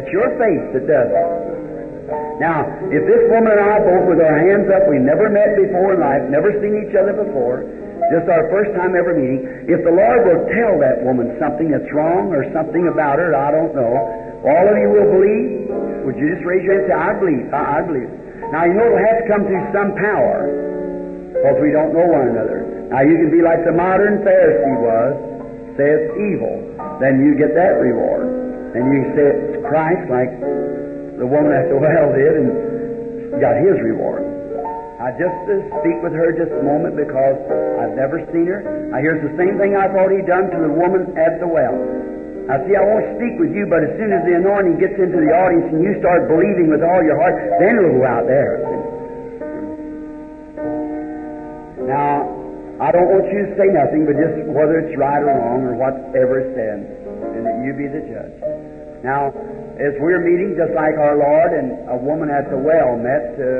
It's 0.00 0.10
your 0.10 0.28
faith 0.40 0.64
that 0.72 0.84
does 0.88 1.10
it. 1.12 1.28
Now, 2.40 2.66
if 2.90 3.02
this 3.06 3.22
woman 3.30 3.54
and 3.54 3.62
I 3.62 3.78
both 3.78 4.08
with 4.10 4.20
our 4.24 4.38
hands 4.40 4.66
up, 4.72 4.88
we 4.90 4.98
never 4.98 5.30
met 5.30 5.54
before 5.54 5.94
in 5.94 6.00
life, 6.00 6.24
never 6.26 6.50
seen 6.58 6.74
each 6.82 6.96
other 6.96 7.14
before, 7.14 7.62
just 8.10 8.26
our 8.26 8.50
first 8.50 8.74
time 8.74 8.98
ever 8.98 9.14
meeting, 9.14 9.46
if 9.70 9.78
the 9.86 9.94
Lord 9.94 10.26
will 10.26 10.42
tell 10.50 10.74
that 10.82 11.06
woman 11.06 11.30
something 11.38 11.70
that's 11.70 11.86
wrong 11.94 12.34
or 12.34 12.42
something 12.50 12.90
about 12.90 13.22
her, 13.22 13.30
I 13.30 13.54
don't 13.54 13.72
know, 13.76 13.94
all 14.42 14.66
of 14.66 14.74
you 14.74 14.90
will 14.90 15.08
believe? 15.12 15.70
Would 16.02 16.18
you 16.18 16.34
just 16.34 16.42
raise 16.42 16.66
your 16.66 16.82
hand 16.82 16.90
and 16.90 16.90
say, 16.90 16.98
I 16.98 17.12
believe, 17.14 17.46
I, 17.54 17.62
I 17.62 17.80
believe. 17.86 18.10
Now, 18.52 18.68
you 18.68 18.76
know 18.76 18.84
it 18.84 19.00
has 19.00 19.16
to 19.24 19.26
come 19.32 19.48
through 19.48 19.64
some 19.72 19.96
power, 19.96 20.44
because 21.32 21.56
we 21.64 21.72
don't 21.72 21.96
know 21.96 22.04
one 22.04 22.36
another. 22.36 22.68
Now, 22.92 23.00
you 23.00 23.16
can 23.16 23.32
be 23.32 23.40
like 23.40 23.64
the 23.64 23.72
modern 23.72 24.20
Pharisee 24.20 24.76
was, 24.76 25.12
say 25.80 25.88
it's 25.88 26.12
evil, 26.20 26.60
then 27.00 27.24
you 27.24 27.32
get 27.32 27.56
that 27.56 27.80
reward. 27.80 28.28
And 28.76 28.92
you 28.92 29.00
say 29.16 29.24
it's 29.24 29.64
Christ, 29.64 30.04
like 30.12 30.28
the 31.16 31.24
woman 31.24 31.56
at 31.56 31.72
the 31.72 31.80
well 31.80 32.12
did, 32.12 32.34
and 32.44 33.40
got 33.40 33.56
his 33.56 33.80
reward. 33.80 34.20
I 35.00 35.10
just 35.16 35.34
to 35.48 35.56
speak 35.80 35.98
with 36.04 36.12
her 36.12 36.30
just 36.36 36.52
a 36.52 36.62
moment 36.62 36.94
because 36.94 37.40
I've 37.80 37.96
never 37.96 38.22
seen 38.30 38.46
her. 38.52 38.62
Now 38.92 39.00
here's 39.02 39.24
the 39.24 39.34
same 39.34 39.58
thing 39.58 39.74
I 39.74 39.88
thought 39.90 40.12
he'd 40.12 40.30
done 40.30 40.52
to 40.52 40.58
the 40.62 40.70
woman 40.70 41.16
at 41.18 41.40
the 41.40 41.48
well. 41.48 41.74
Now 42.50 42.58
see, 42.66 42.74
I 42.74 42.82
won't 42.82 43.06
speak 43.22 43.38
with 43.38 43.54
you, 43.54 43.70
but 43.70 43.86
as 43.86 43.94
soon 43.94 44.10
as 44.10 44.26
the 44.26 44.34
anointing 44.34 44.82
gets 44.82 44.98
into 44.98 45.14
the 45.14 45.30
audience 45.30 45.70
and 45.70 45.80
you 45.82 45.94
start 46.02 46.26
believing 46.26 46.74
with 46.74 46.82
all 46.82 47.00
your 47.06 47.14
heart, 47.14 47.38
then 47.62 47.72
it'll 47.78 48.02
go 48.02 48.06
out 48.06 48.26
there. 48.26 48.54
Now, 51.86 52.26
I 52.82 52.90
don't 52.90 53.10
want 53.14 53.30
you 53.30 53.46
to 53.46 53.50
say 53.54 53.70
nothing, 53.70 54.10
but 54.10 54.18
just 54.18 54.42
whether 54.50 54.82
it's 54.82 54.94
right 54.98 55.22
or 55.22 55.30
wrong 55.38 55.62
or 55.70 55.78
whatever 55.78 56.42
is 56.42 56.50
said, 56.58 56.82
and 57.36 57.46
that 57.46 57.62
you 57.62 57.78
be 57.78 57.86
the 57.86 58.02
judge. 58.10 58.34
Now, 59.06 59.30
as 59.78 59.94
we're 60.02 60.22
meeting, 60.22 60.58
just 60.58 60.74
like 60.74 60.98
our 60.98 61.14
Lord 61.14 61.50
and 61.54 61.90
a 61.90 61.98
woman 61.98 62.30
at 62.30 62.50
the 62.50 62.58
well 62.58 62.98
met 62.98 63.38
to, 63.38 63.50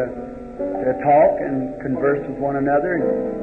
to 0.59 0.91
talk 1.03 1.33
and 1.39 1.75
converse 1.83 2.23
with 2.27 2.39
one 2.39 2.59
another, 2.59 2.99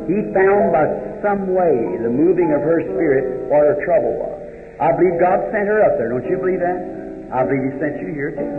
He 0.08 0.20
found 0.36 0.76
by 0.76 0.88
some 1.24 1.52
way 1.52 1.96
the 2.00 2.12
moving 2.12 2.52
of 2.56 2.60
her 2.64 2.84
spirit 2.84 3.48
what 3.52 3.68
her 3.68 3.80
trouble 3.84 4.16
was. 4.20 4.39
I 4.80 4.96
believe 4.96 5.20
God 5.20 5.44
sent 5.52 5.68
her 5.68 5.84
up 5.84 6.00
there. 6.00 6.08
Don't 6.08 6.24
you 6.24 6.40
believe 6.40 6.64
that? 6.64 6.80
I 7.36 7.44
believe 7.44 7.64
He 7.68 7.74
sent 7.84 8.00
you 8.00 8.16
here 8.16 8.32
too. 8.32 8.52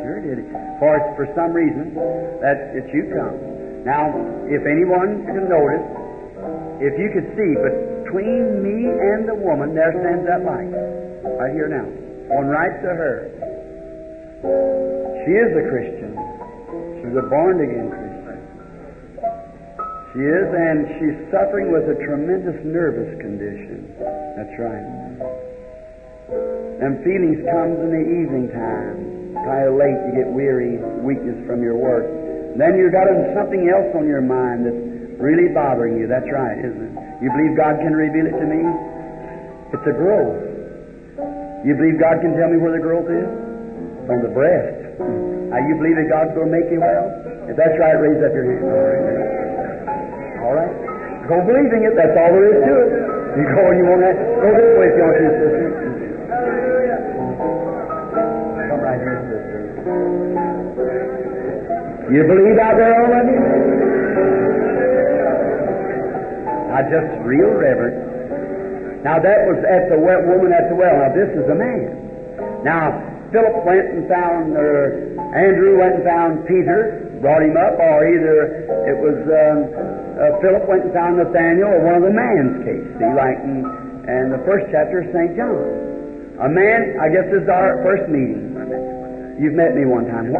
Sure 0.00 0.20
did. 0.24 0.48
For 0.80 0.96
it's 0.96 1.12
for 1.12 1.28
some 1.36 1.52
reason 1.52 1.92
that, 2.40 2.72
that 2.72 2.88
you 2.88 3.12
come. 3.12 3.36
Now, 3.84 4.10
if 4.48 4.64
anyone 4.64 5.28
can 5.28 5.44
notice, 5.46 5.86
if 6.80 6.96
you 6.96 7.08
could 7.12 7.28
see 7.36 7.52
between 7.52 8.64
me 8.64 8.88
and 8.88 9.28
the 9.28 9.36
woman, 9.36 9.74
there 9.76 9.92
stands 9.92 10.24
that 10.24 10.42
light. 10.42 10.72
Right 11.36 11.52
here 11.52 11.68
now. 11.68 11.86
On 12.38 12.48
right 12.48 12.74
to 12.82 12.90
her. 12.96 13.30
She 15.26 15.32
is 15.36 15.50
a 15.52 15.64
Christian. 15.68 16.16
She's 17.02 17.16
a 17.18 17.26
born 17.28 17.60
again 17.60 17.90
Christian. 17.90 18.05
She 20.16 20.24
is, 20.24 20.48
and 20.48 20.88
she's 20.96 21.16
suffering 21.28 21.68
with 21.68 21.92
a 21.92 21.96
tremendous 22.08 22.56
nervous 22.64 23.20
condition. 23.20 23.84
That's 24.00 24.56
right. 24.56 24.88
Them 26.80 27.04
feelings 27.04 27.44
comes 27.44 27.76
in 27.84 27.92
the 27.92 28.06
evening 28.24 28.48
time. 28.48 29.12
Of 29.36 29.76
late, 29.76 30.00
you 30.08 30.24
get 30.24 30.32
weary, 30.32 30.80
weakness 31.04 31.36
from 31.44 31.60
your 31.60 31.76
work. 31.76 32.08
Then 32.56 32.80
you've 32.80 32.96
got 32.96 33.12
something 33.36 33.68
else 33.68 33.92
on 33.92 34.08
your 34.08 34.24
mind 34.24 34.64
that's 34.64 35.20
really 35.20 35.52
bothering 35.52 36.00
you. 36.00 36.08
That's 36.08 36.26
right, 36.32 36.64
isn't 36.64 36.80
it? 36.80 36.94
You 37.20 37.28
believe 37.36 37.52
God 37.52 37.76
can 37.76 37.92
reveal 37.92 38.24
it 38.24 38.40
to 38.40 38.46
me? 38.48 38.64
It's 39.76 39.84
a 39.84 39.94
growth. 40.00 40.40
You 41.68 41.76
believe 41.76 42.00
God 42.00 42.24
can 42.24 42.32
tell 42.40 42.48
me 42.48 42.56
where 42.56 42.72
the 42.72 42.80
growth 42.80 43.12
is? 43.12 43.28
It's 44.00 44.08
on 44.08 44.24
the 44.24 44.32
breast. 44.32 44.96
Now, 45.52 45.60
you 45.60 45.76
believe 45.76 46.00
that 46.00 46.08
God's 46.08 46.32
going 46.32 46.48
to 46.48 46.54
make 46.56 46.72
you 46.72 46.80
well? 46.80 47.52
If 47.52 47.54
that's 47.60 47.76
right, 47.76 48.00
raise 48.00 48.24
up 48.24 48.32
your 48.32 48.48
hand. 48.48 49.35
All 50.46 50.54
right. 50.54 50.70
Go 51.26 51.42
believing 51.42 51.82
it. 51.82 51.98
That's 51.98 52.14
all 52.14 52.30
there 52.30 52.46
is 52.54 52.62
to 52.62 52.74
it. 52.86 52.90
You 53.34 53.50
go 53.50 53.66
and 53.66 53.82
you 53.82 53.86
want 53.90 53.98
that. 54.06 54.14
Go 54.14 54.46
this 54.54 54.78
way 54.78 54.86
if 54.86 54.94
you 54.94 55.02
want 55.02 55.18
to, 55.18 55.26
sister. 55.26 55.74
Come 58.70 58.78
right 58.78 59.02
here, 59.02 59.18
sister. 59.26 59.58
You 62.14 62.22
believe 62.30 62.62
out 62.62 62.78
there 62.78 62.94
all 62.94 63.10
of 63.10 63.26
you? 63.26 63.42
I 66.70 66.80
just 66.86 67.10
real 67.26 67.50
reverent. 67.58 69.02
Now 69.02 69.18
that 69.18 69.50
was 69.50 69.58
at 69.66 69.90
the 69.90 69.98
well, 69.98 70.22
woman 70.30 70.54
at 70.54 70.70
the 70.70 70.78
well. 70.78 70.94
Now 70.94 71.10
this 71.10 71.34
is 71.34 71.42
a 71.50 71.58
man. 71.58 71.90
Now 72.62 73.02
Philip 73.34 73.66
went 73.66 73.98
and 73.98 74.06
found, 74.06 74.54
or 74.54 74.94
Andrew 75.34 75.82
went 75.82 75.94
and 75.98 76.04
found 76.04 76.46
Peter, 76.46 77.05
brought 77.20 77.42
him 77.42 77.56
up, 77.56 77.76
or 77.78 78.06
either 78.06 78.36
it 78.88 78.96
was 78.96 79.18
um, 79.26 79.58
uh, 80.16 80.40
Philip 80.40 80.64
went 80.64 80.88
and 80.88 80.92
found 80.96 81.20
Nathaniel, 81.20 81.68
or 81.68 81.80
one 81.84 81.96
of 82.00 82.04
the 82.04 82.14
man's 82.14 82.64
case. 82.64 82.86
See, 82.96 83.12
like 83.12 83.38
in, 83.44 83.64
in 84.08 84.32
the 84.32 84.42
first 84.48 84.68
chapter 84.72 85.04
of 85.04 85.12
St. 85.12 85.36
John. 85.36 85.86
A 86.36 86.48
man, 86.52 87.00
I 87.00 87.08
guess 87.08 87.24
this 87.32 87.44
is 87.44 87.48
our 87.48 87.80
first 87.80 88.12
meeting. 88.12 88.52
You've 89.40 89.56
met 89.56 89.72
me 89.72 89.88
one 89.88 90.08
time. 90.08 90.32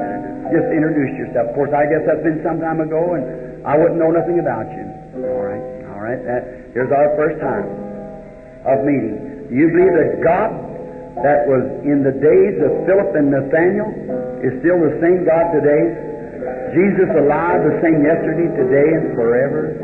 Just 0.53 0.69
introduce 0.73 1.12
yourself. 1.16 1.53
Of 1.53 1.55
course, 1.57 1.73
I 1.73 1.89
guess 1.89 2.05
that's 2.05 2.24
been 2.24 2.40
some 2.44 2.61
time 2.61 2.81
ago, 2.81 3.16
and 3.16 3.24
I 3.65 3.77
wouldn't 3.77 3.97
know 3.97 4.12
nothing 4.12 4.40
about 4.40 4.69
you. 4.73 4.85
All 5.24 5.44
right, 5.44 5.65
all 5.93 6.01
right. 6.01 6.20
That, 6.24 6.73
here's 6.73 6.93
our 6.93 7.16
first 7.16 7.40
time 7.40 7.65
of 8.65 8.85
meeting. 8.85 9.48
Do 9.48 9.55
you 9.57 9.69
believe 9.73 9.94
that 9.97 10.12
God 10.24 10.51
that 11.24 11.48
was 11.48 11.65
in 11.85 12.05
the 12.05 12.12
days 12.12 12.61
of 12.61 12.70
Philip 12.85 13.16
and 13.16 13.32
Nathaniel 13.32 13.89
is 14.44 14.53
still 14.61 14.81
the 14.81 15.01
same 15.01 15.24
God 15.24 15.53
today? 15.57 16.15
Jesus 16.74 17.10
alive, 17.14 17.62
the 17.62 17.78
same 17.82 18.02
yesterday, 18.02 18.48
today, 18.56 18.88
and 18.97 19.14
forever? 19.14 19.76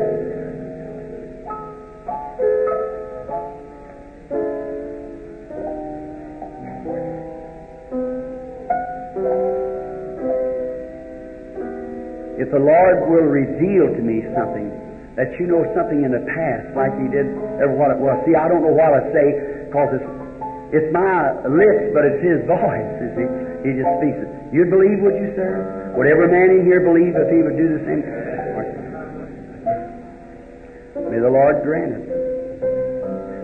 If 12.41 12.51
the 12.51 12.59
Lord 12.59 13.07
will 13.07 13.29
reveal 13.31 13.87
to 13.95 14.01
me 14.03 14.25
something 14.35 14.67
that 15.15 15.29
you 15.39 15.45
know 15.45 15.63
something 15.77 16.03
in 16.03 16.11
the 16.11 16.25
past 16.35 16.73
like 16.75 16.91
he 16.97 17.07
did 17.07 17.29
ever 17.61 17.77
what 17.77 17.93
it 17.93 17.99
was. 18.01 18.17
See, 18.25 18.33
I 18.35 18.49
don't 18.49 18.65
know 18.65 18.73
what 18.73 18.91
I 18.91 19.05
say 19.13 19.27
because 19.69 20.01
it's, 20.01 20.09
it's 20.73 20.89
my 20.91 21.37
lips, 21.45 21.93
but 21.93 22.03
it's 22.03 22.21
his 22.25 22.41
voice, 22.49 22.89
see. 23.13 23.29
He 23.63 23.77
just 23.79 23.91
speaks 24.01 24.19
it. 24.19 24.29
You'd 24.51 24.73
believe, 24.73 24.99
would 24.99 25.15
you, 25.15 25.31
sir? 25.37 25.82
Would 25.93 26.07
every 26.09 26.29
man 26.29 26.49
in 26.57 26.65
here 26.65 26.81
believe 26.81 27.13
if 27.13 27.29
he 27.29 27.39
would 27.45 27.57
do 27.57 27.67
the 27.77 27.81
same? 27.85 28.01
May 31.09 31.19
the 31.21 31.29
Lord 31.29 31.61
grant 31.61 31.93
it. 31.93 32.05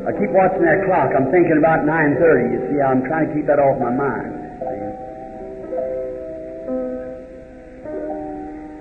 I 0.09 0.11
keep 0.17 0.33
watching 0.33 0.65
that 0.65 0.81
clock. 0.89 1.13
I'm 1.13 1.29
thinking 1.29 1.61
about 1.61 1.85
9.30. 1.85 2.49
You 2.49 2.59
see, 2.73 2.81
I'm 2.81 3.05
trying 3.05 3.29
to 3.29 3.33
keep 3.37 3.45
that 3.45 3.61
off 3.61 3.77
my 3.77 3.93
mind. 3.93 4.33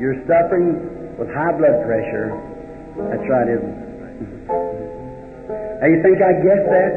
You're 0.00 0.16
suffering 0.24 1.18
with 1.20 1.28
high 1.34 1.52
blood 1.58 1.84
pressure 1.84 2.32
that's 2.98 3.22
right, 3.30 3.46
isn't 3.46 3.62
it? 3.62 3.86
Now 5.78 5.86
you 5.86 6.02
think 6.02 6.18
I 6.18 6.34
guessed 6.42 6.66
that? 6.66 6.92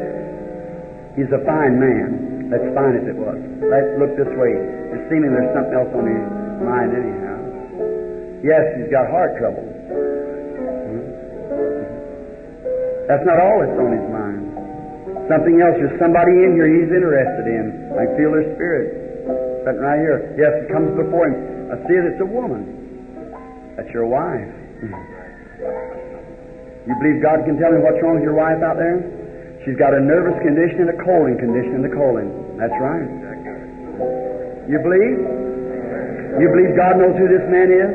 He's 1.14 1.30
a 1.30 1.38
fine 1.46 1.78
man. 1.78 2.50
That's 2.50 2.66
fine 2.74 2.98
as 2.98 3.06
it 3.06 3.14
was. 3.14 3.38
Let's 3.62 3.90
look 4.02 4.16
this 4.18 4.32
way. 4.34 4.50
It's 4.96 5.06
seeming 5.06 5.30
there's 5.30 5.54
something 5.54 5.78
else 5.78 5.94
on 5.94 6.10
his 6.10 6.41
mind 6.64 6.90
anyhow. 6.94 7.38
Yes, 8.42 8.62
he's 8.74 8.90
got 8.90 9.06
heart 9.10 9.38
trouble. 9.38 9.62
Hmm? 9.62 11.02
That's 13.06 13.26
not 13.26 13.38
all 13.38 13.62
that's 13.62 13.78
on 13.78 13.90
his 13.94 14.06
mind. 14.10 14.42
Something 15.30 15.62
else. 15.62 15.78
There's 15.78 15.98
somebody 16.02 16.34
in 16.42 16.58
here 16.58 16.66
he's 16.66 16.90
interested 16.90 17.46
in. 17.46 17.94
I 17.94 18.10
feel 18.18 18.34
their 18.34 18.50
spirit. 18.58 18.98
Sitting 19.62 19.78
right 19.78 20.02
here. 20.02 20.34
Yes, 20.34 20.66
it 20.66 20.68
comes 20.74 20.90
before 20.98 21.30
him. 21.30 21.70
I 21.70 21.78
see 21.86 21.94
it. 21.94 22.04
It's 22.14 22.22
a 22.22 22.26
woman. 22.26 22.66
That's 23.78 23.90
your 23.94 24.10
wife. 24.10 24.50
Hmm. 24.82 24.94
You 26.82 26.94
believe 26.98 27.22
God 27.22 27.46
can 27.46 27.62
tell 27.62 27.70
me 27.70 27.78
what's 27.78 28.02
wrong 28.02 28.18
with 28.18 28.26
your 28.26 28.34
wife 28.34 28.58
out 28.58 28.74
there? 28.74 28.98
She's 29.62 29.78
got 29.78 29.94
a 29.94 30.02
nervous 30.02 30.34
condition 30.42 30.90
and 30.90 30.90
a 30.90 30.98
colon 31.06 31.38
condition 31.38 31.78
in 31.78 31.82
the 31.86 31.94
colon. 31.94 32.58
That's 32.58 32.74
right. 32.82 33.06
You 34.66 34.82
believe? 34.82 35.51
You 36.40 36.48
believe 36.48 36.72
God 36.76 36.96
knows 36.96 37.12
who 37.20 37.28
this 37.28 37.44
man 37.52 37.68
is? 37.68 37.90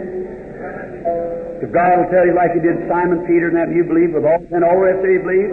If 1.65 1.73
God 1.73 1.97
will 1.97 2.09
tell 2.13 2.21
you 2.21 2.37
like 2.37 2.53
He 2.53 2.61
did 2.61 2.85
Simon 2.85 3.25
Peter 3.25 3.49
and 3.49 3.57
that, 3.57 3.73
you 3.73 3.81
believe 3.81 4.13
with 4.13 4.29
all 4.29 4.37
and 4.53 4.61
all 4.61 4.77
the 4.77 4.93
rest 4.93 5.01
of 5.01 5.09
you 5.09 5.21
believe? 5.25 5.49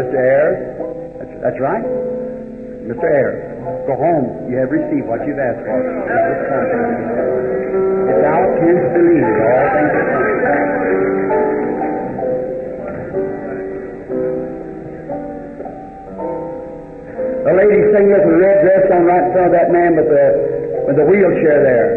Mr. 0.00 0.16
Ayres. 0.16 0.56
That's, 1.20 1.34
that's 1.44 1.60
right. 1.60 1.84
Mr. 2.88 3.04
Ayres. 3.04 3.44
Go 3.84 3.92
home. 3.92 4.48
You 4.48 4.56
have 4.56 4.72
received 4.72 5.04
what 5.04 5.20
you've 5.28 5.36
asked 5.36 5.60
for. 5.60 5.76
If 8.08 8.16
thou 8.24 8.40
canst 8.40 8.88
believe, 8.96 9.28
all 9.28 9.66
things 9.68 9.92
are 10.00 10.08
possible. 10.16 10.40
The 17.44 17.52
lady 17.52 17.84
sitting 17.92 18.12
with 18.12 18.24
the 18.24 18.36
red 18.36 18.64
dress 18.64 18.84
on 18.96 19.04
right 19.04 19.24
in 19.28 19.32
front 19.32 19.46
of 19.48 19.52
that 19.52 19.68
man 19.72 19.96
with 19.96 20.08
the 20.08 20.49
with 20.90 20.98
the 20.98 21.06
wheelchair 21.06 21.62
there. 21.62 21.88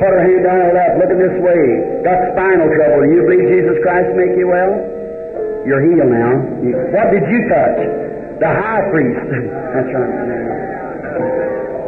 Put 0.00 0.08
her 0.08 0.24
hand 0.24 0.40
down 0.40 0.56
her 0.64 0.72
lap, 0.72 0.96
looking 0.96 1.20
this 1.20 1.36
way. 1.44 1.60
Got 2.00 2.32
spinal 2.32 2.72
trouble. 2.72 3.04
Do 3.04 3.12
you 3.12 3.20
believe 3.28 3.44
Jesus 3.52 3.76
Christ 3.84 4.16
make 4.16 4.32
you 4.32 4.48
well? 4.48 4.72
You're 5.68 5.84
healed 5.84 6.08
now. 6.08 6.32
You, 6.64 6.72
what 6.88 7.12
did 7.12 7.28
you 7.28 7.40
touch? 7.52 7.78
The 8.40 8.48
high 8.48 8.80
priest. 8.88 9.28
That's 9.76 9.92
right. 9.92 10.14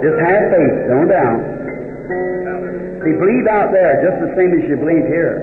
Just 0.04 0.18
have 0.20 0.42
faith. 0.52 0.76
Don't 0.92 1.08
doubt. 1.08 1.40
See, 3.00 3.16
believe 3.16 3.48
out 3.48 3.72
there 3.72 4.04
just 4.04 4.20
the 4.20 4.30
same 4.36 4.52
as 4.60 4.68
you 4.68 4.76
believe 4.76 5.08
here. 5.08 5.40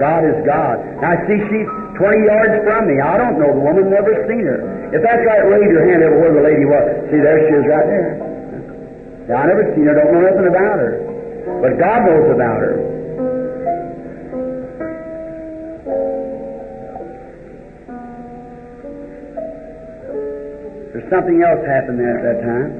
God 0.00 0.24
is 0.24 0.38
God. 0.48 0.80
Now, 1.04 1.20
see, 1.28 1.36
she's 1.52 1.68
20 2.00 2.24
yards 2.24 2.64
from 2.64 2.88
me. 2.88 2.96
I 3.02 3.20
don't 3.20 3.36
know 3.36 3.52
the 3.52 3.60
woman, 3.60 3.92
never 3.92 4.14
seen 4.24 4.46
her. 4.46 4.88
If 4.94 5.04
that's 5.04 5.20
right, 5.26 5.44
wave 5.52 5.68
your 5.68 5.84
hand 5.84 6.00
over 6.00 6.16
where 6.16 6.32
the 6.32 6.44
lady 6.46 6.64
was. 6.64 6.86
See, 7.12 7.20
there 7.20 7.44
she 7.44 7.52
is 7.60 7.66
right 7.68 7.84
there. 7.84 8.27
Now, 9.28 9.44
I 9.44 9.46
never 9.46 9.76
seen 9.76 9.84
her, 9.84 9.92
don't 9.92 10.08
know 10.08 10.24
nothing 10.24 10.48
about 10.48 10.80
her. 10.80 11.04
But 11.60 11.76
God 11.76 12.00
knows 12.08 12.32
about 12.32 12.64
her. 12.64 12.76
There's 20.96 21.10
something 21.12 21.44
else 21.44 21.60
happened 21.68 22.00
there 22.00 22.16
at 22.16 22.24
that 22.24 22.40
time. 22.40 22.70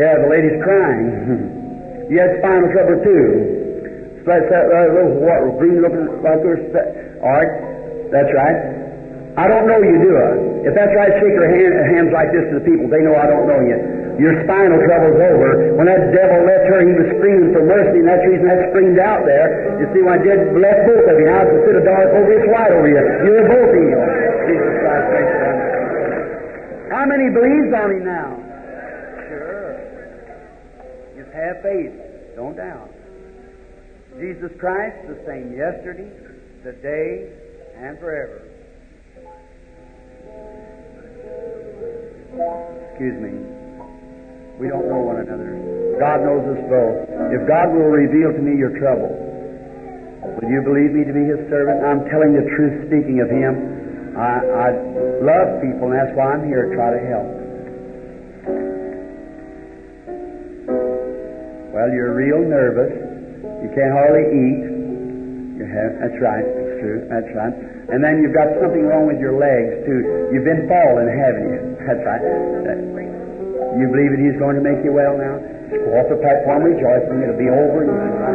Yeah, 0.00 0.24
the 0.24 0.28
lady's 0.32 0.56
crying. 0.64 2.08
you 2.08 2.16
had 2.16 2.40
spinal 2.40 2.72
trouble 2.72 2.96
too. 3.04 4.24
That's 4.24 4.48
that 4.48 4.72
uh, 4.72 4.88
little 4.88 5.20
what, 5.20 5.58
green 5.60 5.84
looking 5.84 6.08
like 6.24 6.40
this. 6.40 6.64
All 7.20 7.28
right, 7.28 7.52
that's 8.08 8.32
right. 8.32 8.71
I 9.32 9.48
don't 9.48 9.64
know 9.64 9.80
you, 9.80 9.96
do 9.96 10.12
I? 10.12 10.30
If 10.68 10.72
that's 10.76 10.92
right, 10.92 11.08
shake 11.16 11.32
your 11.32 11.48
hand, 11.48 11.72
uh, 11.72 11.88
hands 11.88 12.12
like 12.12 12.28
this 12.36 12.44
to 12.52 12.60
the 12.60 12.66
people. 12.68 12.84
They 12.92 13.00
know 13.00 13.16
I 13.16 13.24
don't 13.24 13.48
know 13.48 13.64
you. 13.64 13.80
Your 14.20 14.44
spinal 14.44 14.76
trouble's 14.84 15.16
over. 15.16 15.72
When 15.80 15.88
that 15.88 16.12
devil 16.12 16.44
left 16.44 16.68
her, 16.68 16.84
he 16.84 16.92
was 16.92 17.08
screaming 17.16 17.48
for 17.56 17.64
mercy, 17.64 18.04
and 18.04 18.08
that's 18.12 18.20
the 18.20 18.28
reason 18.28 18.44
that 18.44 18.60
screamed 18.68 19.00
out 19.00 19.24
there. 19.24 19.80
You 19.80 19.88
see, 19.96 20.04
when 20.04 20.20
I 20.20 20.22
did 20.22 20.52
left 20.52 20.84
both 20.84 21.08
of 21.08 21.16
you, 21.16 21.26
now 21.32 21.48
it's 21.48 21.54
instead 21.64 21.80
of 21.80 21.84
dark 21.88 22.12
over, 22.12 22.28
it's 22.28 22.48
light 22.52 22.72
over 22.76 22.88
you. 22.92 23.00
You're 23.00 23.48
both 23.48 23.72
healed. 23.72 24.10
Jesus 24.52 24.74
Christ, 24.84 25.06
thanks 25.16 25.32
God. 25.32 25.56
How 26.92 27.04
many 27.08 27.26
believes 27.32 27.72
on 27.72 27.88
him 27.88 28.04
now? 28.04 28.28
Sure. 29.32 29.72
Just 31.16 31.32
have 31.32 31.56
faith. 31.64 31.94
Don't 32.36 32.56
doubt. 32.60 32.92
Jesus 34.20 34.52
Christ, 34.60 35.08
the 35.08 35.16
same 35.24 35.56
yesterday, 35.56 36.12
today, 36.60 37.32
and 37.80 37.96
forever. 37.96 38.41
Excuse 42.92 43.18
me. 43.18 43.32
We 44.60 44.68
don't 44.68 44.86
know 44.86 45.02
one 45.02 45.18
another. 45.18 45.96
God 45.98 46.22
knows 46.22 46.44
us 46.54 46.62
both. 46.70 47.08
If 47.34 47.48
God 47.48 47.72
will 47.74 47.90
reveal 47.90 48.30
to 48.30 48.42
me 48.42 48.54
your 48.56 48.78
trouble, 48.78 49.10
will 50.22 50.48
you 50.48 50.62
believe 50.62 50.92
me 50.92 51.02
to 51.02 51.14
be 51.14 51.24
His 51.26 51.40
servant? 51.50 51.82
I'm 51.82 52.06
telling 52.06 52.36
the 52.36 52.46
truth, 52.54 52.86
speaking 52.86 53.18
of 53.20 53.28
Him. 53.32 54.14
I, 54.14 54.44
I 54.44 54.68
love 55.24 55.62
people, 55.64 55.88
and 55.88 55.96
that's 55.96 56.14
why 56.14 56.36
I'm 56.36 56.44
here 56.46 56.68
to 56.68 56.76
try 56.76 56.92
to 56.92 57.02
help. 57.08 57.28
Well, 61.72 61.88
you're 61.88 62.12
real 62.12 62.44
nervous. 62.44 62.92
You 63.64 63.70
can't 63.72 63.92
hardly 63.96 64.28
eat. 64.30 64.62
You 65.58 65.64
have, 65.64 65.90
that's 65.96 66.18
right. 66.20 66.44
That's 66.44 66.76
true. 66.78 67.08
That's 67.08 67.32
right. 67.32 67.71
And 67.90 67.98
then 67.98 68.22
you've 68.22 68.36
got 68.36 68.46
something 68.62 68.86
wrong 68.86 69.10
with 69.10 69.18
your 69.18 69.34
legs 69.34 69.82
too. 69.82 70.30
You've 70.30 70.46
been 70.46 70.70
falling, 70.70 71.10
haven't 71.10 71.48
you? 71.50 71.60
That's 71.82 72.02
right. 72.06 72.22
Uh, 72.22 72.92
you 73.74 73.90
believe 73.90 74.14
that 74.14 74.22
He's 74.22 74.38
going 74.38 74.54
to 74.54 74.64
make 74.64 74.84
you 74.86 74.94
well 74.94 75.18
now? 75.18 75.40
Just 75.66 75.82
go 75.82 75.90
off 75.98 76.06
the 76.12 76.20
platform 76.20 76.62
rejoicing. 76.62 77.24
It'll 77.24 77.40
be 77.40 77.50
over. 77.50 77.82
You 77.82 77.90
can 77.90 78.12
try 78.20 78.32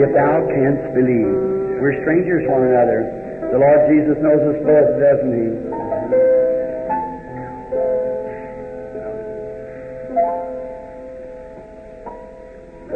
If 0.00 0.16
thou 0.16 0.42
canst 0.48 0.94
believe. 0.96 1.28
We're 1.76 1.96
strangers 2.02 2.48
one 2.48 2.64
another. 2.64 3.04
The 3.52 3.58
Lord 3.60 3.80
Jesus 3.88 4.16
knows 4.24 4.40
us 4.48 4.58
both, 4.64 4.90
doesn't 4.96 5.32
He? 5.32 5.79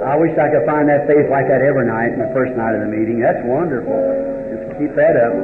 I 0.02 0.18
wish 0.18 0.34
I 0.34 0.50
could 0.50 0.66
find 0.66 0.90
that 0.90 1.06
faith 1.06 1.30
like 1.30 1.46
that 1.46 1.62
every 1.62 1.86
night 1.86 2.18
the 2.18 2.26
first 2.34 2.50
night 2.58 2.74
of 2.74 2.82
the 2.82 2.90
meeting. 2.90 3.22
That's 3.22 3.38
wonderful. 3.46 3.94
Just 4.50 4.74
keep 4.82 4.90
that 4.98 5.14
up. 5.14 5.34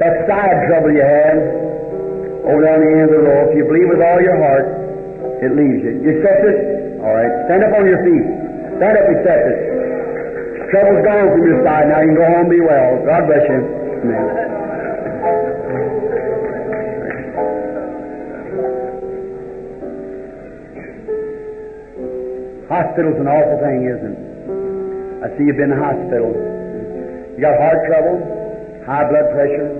That 0.00 0.14
side 0.24 0.56
trouble 0.72 0.94
you 0.94 1.04
had 1.04 1.36
over 2.48 2.64
down 2.64 2.80
the 2.80 2.92
end 2.96 3.12
of 3.12 3.20
the 3.20 3.24
row, 3.28 3.50
if 3.50 3.60
you 3.60 3.68
believe 3.68 3.92
with 3.92 4.00
all 4.00 4.20
your 4.24 4.40
heart, 4.40 4.66
it 5.44 5.52
leaves 5.52 5.84
you. 5.84 6.00
You 6.00 6.16
accept 6.16 6.40
it? 6.48 6.56
All 7.04 7.12
right. 7.12 7.32
Stand 7.44 7.68
up 7.68 7.76
on 7.76 7.84
your 7.84 8.00
feet. 8.00 8.24
Stand 8.80 8.94
up 8.96 9.04
and 9.04 9.14
accept 9.20 9.44
it. 9.52 9.58
Trouble's 10.72 11.04
gone 11.04 11.28
from 11.28 11.44
your 11.44 11.60
side. 11.60 11.92
Now 11.92 12.00
you 12.00 12.16
can 12.16 12.16
go 12.16 12.24
home 12.24 12.48
and 12.48 12.52
be 12.56 12.62
well. 12.64 13.04
God 13.04 13.28
bless 13.28 13.44
you. 13.52 13.60
Amen. 14.00 14.47
Hospital's 22.78 23.18
an 23.18 23.26
awful 23.26 23.58
thing, 23.58 23.90
isn't 23.90 24.14
it? 24.14 24.22
I 25.18 25.26
see 25.34 25.50
you've 25.50 25.58
been 25.58 25.74
in 25.74 25.82
hospital. 25.82 26.30
You 27.34 27.42
got 27.42 27.58
heart 27.58 27.82
trouble, 27.90 28.22
high 28.86 29.02
blood 29.10 29.34
pressure. 29.34 29.74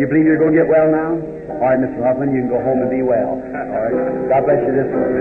You 0.00 0.08
believe 0.08 0.24
you're 0.24 0.40
going 0.40 0.56
to 0.56 0.64
get 0.64 0.68
well 0.72 0.88
now? 0.88 1.12
All 1.60 1.68
right, 1.68 1.76
Mr. 1.76 2.00
Hoffman, 2.00 2.32
you 2.32 2.48
can 2.48 2.56
go 2.56 2.56
home 2.64 2.80
and 2.80 2.88
be 2.88 3.04
well. 3.04 3.36
All 3.36 3.80
right. 3.84 4.32
God 4.32 4.48
bless 4.48 4.64
you 4.64 4.72
this 4.72 4.88
way. 4.88 5.12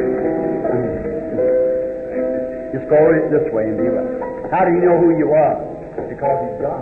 Just 2.79 2.87
go 2.87 3.03
this 3.27 3.43
way 3.51 3.67
and 3.67 3.75
be 3.75 3.91
well. 3.91 4.07
How 4.47 4.63
do 4.63 4.71
you 4.71 4.79
know 4.79 4.95
who 4.95 5.11
you 5.19 5.35
are? 5.35 5.59
Because 6.07 6.39
He's 6.47 6.63
God. 6.63 6.79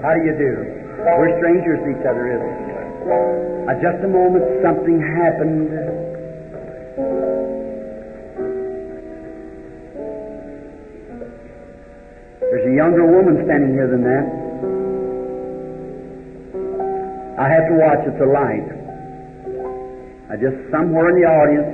How 0.00 0.16
do 0.16 0.24
you 0.24 0.32
do? 0.32 0.64
We're 0.96 1.36
strangers 1.44 1.76
to 1.84 1.88
each 1.92 2.08
other, 2.08 2.24
isn't 2.24 2.56
we? 2.56 2.72
Uh, 3.68 3.76
just 3.84 4.00
a 4.00 4.08
moment, 4.08 4.48
something 4.64 4.96
happened. 4.96 5.68
Younger 12.80 13.04
woman 13.04 13.44
standing 13.44 13.76
here 13.76 13.92
than 13.92 14.00
that. 14.08 14.24
I 17.36 17.46
have 17.52 17.68
to 17.68 17.76
watch. 17.76 18.00
It's 18.08 18.22
a 18.24 18.30
light. 18.32 18.68
I 20.32 20.40
just 20.40 20.56
somewhere 20.72 21.12
in 21.12 21.20
the 21.20 21.28
audience. 21.28 21.72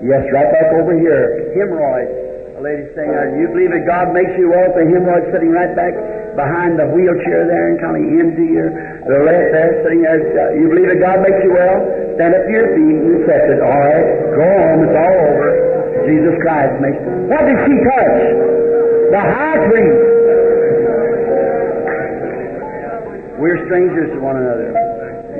Yes, 0.00 0.22
right 0.32 0.48
back 0.48 0.68
over 0.80 0.96
here. 0.96 1.52
Hemorrhoid. 1.60 2.56
A 2.56 2.60
lady 2.64 2.88
saying, 2.96 3.12
uh, 3.12 3.36
"Do 3.36 3.40
you 3.44 3.48
believe 3.52 3.72
that 3.76 3.84
God 3.84 4.16
makes 4.16 4.32
you 4.40 4.48
well?" 4.48 4.72
The 4.72 4.88
hemorrhoid 4.88 5.28
sitting 5.28 5.52
right 5.52 5.76
back 5.76 5.92
behind 6.40 6.80
the 6.80 6.88
wheelchair 6.88 7.44
there 7.44 7.68
and 7.68 7.76
kind 7.84 7.96
of 8.00 8.04
into 8.16 8.44
your 8.48 8.68
the 9.04 9.18
left 9.28 9.52
there 9.52 9.84
sitting 9.84 10.08
there. 10.08 10.24
Uh, 10.24 10.56
you 10.56 10.72
believe 10.72 10.88
that 10.88 11.00
God 11.04 11.20
makes 11.20 11.40
you 11.44 11.52
well? 11.52 11.84
Stand 12.16 12.32
up 12.32 12.44
to 12.48 12.52
your 12.52 12.68
feet 12.72 12.96
and 12.96 13.12
accept 13.20 13.44
it. 13.52 13.60
All 13.60 13.80
right, 13.92 14.08
go 14.40 14.46
on. 14.46 14.88
It's 14.88 14.96
all 14.96 15.16
over. 15.28 15.65
Jesus 16.06 16.34
Christ 16.42 16.74
makes. 16.78 17.02
What 17.26 17.42
did 17.44 17.58
she 17.66 17.74
touch? 17.74 18.14
The 19.10 19.22
high 19.22 19.58
priest. 19.66 20.02
We're 23.42 23.60
strangers 23.66 24.14
to 24.14 24.18
one 24.22 24.38
another. 24.38 24.72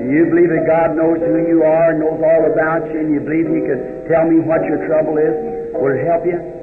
You 0.06 0.26
believe 0.30 0.50
that 0.50 0.66
God 0.68 0.94
knows 0.94 1.18
who 1.18 1.46
you 1.48 1.64
are, 1.64 1.94
knows 1.94 2.20
all 2.20 2.44
about 2.50 2.86
you, 2.92 3.00
and 3.00 3.10
you 3.14 3.20
believe 3.22 3.46
He 3.48 3.62
could 3.64 4.06
tell 4.06 4.26
me 4.28 4.38
what 4.38 4.62
your 4.66 4.86
trouble 4.86 5.18
is? 5.18 5.34
Would 5.74 5.98
it 5.98 6.06
help 6.06 6.22
you? 6.26 6.55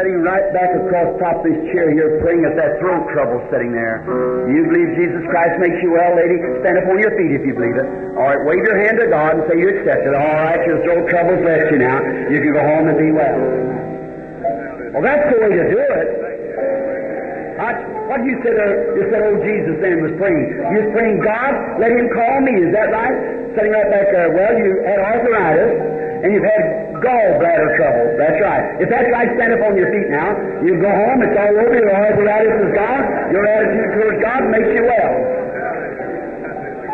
Sitting 0.00 0.24
right 0.24 0.48
back 0.56 0.72
across 0.80 1.12
top 1.20 1.44
of 1.44 1.52
this 1.52 1.60
chair 1.76 1.92
here, 1.92 2.24
praying 2.24 2.40
at 2.48 2.56
that 2.56 2.80
throat 2.80 3.04
trouble 3.12 3.36
sitting 3.52 3.68
there. 3.76 4.00
Do 4.48 4.48
you 4.48 4.64
believe 4.64 4.96
Jesus 4.96 5.20
Christ 5.28 5.60
makes 5.60 5.76
you 5.84 5.92
well, 5.92 6.16
lady? 6.16 6.40
Stand 6.64 6.80
up 6.80 6.88
on 6.88 6.96
your 6.96 7.12
feet 7.20 7.36
if 7.36 7.44
you 7.44 7.52
believe 7.52 7.76
it. 7.76 7.84
All 8.16 8.32
right, 8.32 8.40
wave 8.48 8.64
your 8.64 8.80
hand 8.80 8.96
to 8.96 9.12
God 9.12 9.36
and 9.36 9.44
say 9.44 9.60
you 9.60 9.68
accept 9.68 10.08
it. 10.08 10.16
All 10.16 10.40
right, 10.40 10.56
your 10.64 10.80
throat 10.88 11.04
trouble's 11.12 11.44
left 11.44 11.68
you 11.68 11.84
now. 11.84 12.00
You 12.32 12.40
can 12.40 12.48
go 12.48 12.64
home 12.64 12.88
and 12.88 12.96
be 12.96 13.12
well. 13.12 13.40
Well, 14.96 15.04
that's 15.04 15.26
the 15.28 15.36
way 15.36 15.52
to 15.52 15.64
do 15.68 15.76
it. 15.84 16.08
I, 17.60 17.68
what 18.08 18.24
you 18.24 18.40
said, 18.40 18.56
uh, 18.56 18.96
you 18.96 19.04
said, 19.12 19.20
oh, 19.20 19.36
Jesus 19.44 19.84
then 19.84 20.00
was 20.00 20.16
praying. 20.16 20.48
You 20.48 20.76
was 20.80 20.90
praying, 20.96 21.20
God, 21.20 21.76
let 21.76 21.92
him 21.92 22.08
call 22.08 22.40
me. 22.40 22.56
Is 22.56 22.72
that 22.72 22.88
right? 22.88 23.52
Sitting 23.52 23.68
right 23.68 23.90
back 23.92 24.08
there. 24.16 24.32
Well, 24.32 24.56
you 24.56 24.80
had 24.80 24.96
arthritis 24.96 25.76
and 26.24 26.32
you've 26.32 26.48
had 26.48 26.89
gallbladder 27.00 27.68
trouble. 27.76 28.06
That's 28.20 28.38
right. 28.40 28.64
If 28.80 28.88
that's 28.88 29.08
right, 29.10 29.28
stand 29.36 29.56
up 29.56 29.62
on 29.64 29.74
your 29.76 29.88
feet 29.90 30.08
now. 30.12 30.36
You 30.64 30.76
go 30.78 30.88
home, 30.88 31.18
it's 31.24 31.36
all 31.36 31.56
over, 31.56 31.76
your 31.76 31.92
arthritis 31.92 32.56
is 32.60 32.72
gone, 32.76 33.04
your 33.32 33.44
attitude 33.48 33.90
towards 33.96 34.18
God 34.20 34.40
makes 34.52 34.70
you 34.76 34.84
well. 34.84 35.14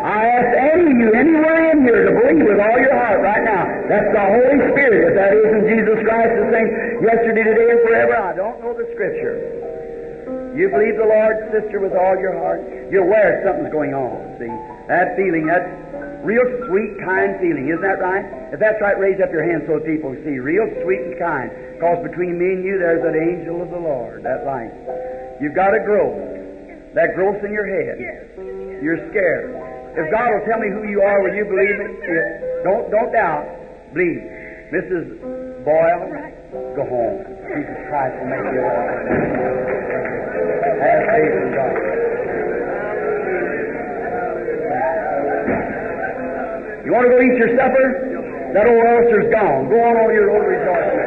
I 0.07 0.23
ask 0.39 0.49
any 0.55 0.87
of 0.87 0.97
you, 1.03 1.09
anywhere 1.11 1.73
in 1.73 1.83
here, 1.83 2.07
to 2.07 2.13
believe 2.15 2.47
with 2.47 2.61
all 2.63 2.79
your 2.79 2.95
heart 2.95 3.19
right 3.19 3.43
now. 3.43 3.67
That's 3.91 4.07
the 4.15 4.23
Holy 4.23 4.59
Spirit. 4.71 5.11
If 5.11 5.13
that 5.19 5.35
isn't 5.35 5.63
Jesus 5.67 5.97
Christ 6.07 6.31
the 6.31 6.47
same 6.53 6.69
yesterday, 7.03 7.43
today, 7.43 7.69
and 7.75 7.81
forever, 7.83 8.15
I 8.15 8.31
don't 8.31 8.61
know 8.63 8.71
the 8.71 8.87
Scripture. 8.95 9.35
You 10.55 10.69
believe 10.69 10.95
the 10.95 11.09
Lord, 11.11 11.51
sister, 11.51 11.83
with 11.83 11.91
all 11.91 12.15
your 12.15 12.39
heart. 12.39 12.63
You're 12.87 13.03
aware 13.03 13.43
something's 13.43 13.73
going 13.73 13.93
on. 13.93 14.37
See 14.39 14.76
that 14.87 15.19
feeling, 15.19 15.47
that 15.47 16.23
real 16.23 16.47
sweet, 16.67 16.95
kind 17.03 17.35
feeling. 17.39 17.67
Isn't 17.67 17.83
that 17.83 17.99
right? 17.99 18.23
If 18.55 18.59
that's 18.59 18.79
right, 18.79 18.95
raise 18.95 19.19
up 19.19 19.31
your 19.31 19.43
hand 19.43 19.67
so 19.67 19.79
people 19.83 20.15
see. 20.23 20.39
Real 20.39 20.67
sweet 20.83 21.03
and 21.11 21.15
kind. 21.19 21.51
Because 21.75 21.99
between 22.07 22.39
me 22.39 22.57
and 22.57 22.63
you, 22.63 22.79
there's 22.79 23.03
an 23.03 23.15
angel 23.15 23.61
of 23.61 23.69
the 23.69 23.79
Lord. 23.79 24.23
That 24.23 24.47
light. 24.47 24.71
You've 25.43 25.55
got 25.55 25.75
a 25.75 25.83
growth. 25.83 26.17
That 26.95 27.13
growth 27.13 27.43
in 27.43 27.51
your 27.51 27.67
head. 27.67 27.99
You're 28.81 29.03
scared. 29.11 29.53
If 29.97 30.11
God 30.11 30.29
will 30.29 30.45
tell 30.45 30.59
me 30.59 30.69
who 30.69 30.87
you 30.87 31.01
are, 31.01 31.21
will 31.21 31.33
you 31.33 31.45
believe 31.45 31.77
it? 31.81 32.63
Don't 32.63 32.89
don't 32.89 33.11
doubt. 33.11 33.45
Believe. 33.93 34.21
Mrs. 34.71 35.63
Boyle, 35.63 36.11
go 36.75 36.83
home. 36.85 37.23
Jesus 37.49 37.77
Christ 37.89 38.15
will 38.19 38.29
make 38.29 38.45
you 38.51 38.61
well. 38.61 38.87
Have 40.81 41.01
faith 41.07 41.35
in 41.39 41.49
God. 41.55 41.86
You 46.87 46.95
want 46.95 47.03
to 47.03 47.11
go 47.11 47.19
eat 47.19 47.35
your 47.35 47.51
supper? 47.59 47.83
That 48.55 48.63
old 48.63 48.79
ulcer's 48.79 49.27
gone. 49.27 49.67
Go 49.67 49.75
on 49.75 49.99
all 49.99 50.07
your 50.07 50.31
old 50.31 50.47
rejoicing. 50.47 51.03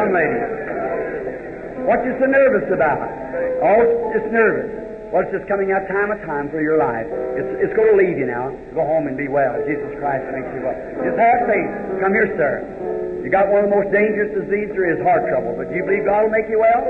Come, 0.00 0.16
ladies. 0.16 0.48
What 1.84 2.00
you 2.08 2.16
so 2.16 2.24
nervous 2.24 2.72
about? 2.72 3.04
Oh, 3.60 4.16
just 4.16 4.32
nervous. 4.32 5.12
Well, 5.12 5.28
it's 5.28 5.34
just 5.36 5.44
coming 5.44 5.76
out 5.76 5.84
time 5.92 6.08
of 6.08 6.24
time 6.24 6.48
for 6.48 6.64
your 6.64 6.80
life. 6.80 7.04
It's, 7.36 7.68
it's 7.68 7.76
going 7.76 7.92
to 7.92 7.98
leave 8.00 8.16
you 8.16 8.24
now. 8.24 8.48
Go 8.72 8.80
home 8.80 9.04
and 9.04 9.20
be 9.20 9.28
well. 9.28 9.60
Jesus 9.68 9.92
Christ 10.00 10.24
makes 10.32 10.48
you 10.56 10.64
well. 10.64 10.80
Just 11.04 11.20
have 11.20 11.44
faith. 11.44 11.68
Come 12.00 12.16
here, 12.16 12.32
sir. 12.40 12.64
You 13.20 13.28
got 13.28 13.52
one 13.52 13.68
of 13.68 13.68
the 13.68 13.76
most 13.76 13.92
dangerous 13.92 14.32
diseases 14.32 14.72
there 14.72 14.88
is 14.88 15.04
heart 15.04 15.28
trouble. 15.28 15.52
But 15.60 15.68
do 15.68 15.76
you 15.76 15.84
believe 15.84 16.08
God 16.08 16.24
will 16.24 16.32
make 16.32 16.48
you 16.48 16.64
well? 16.64 16.80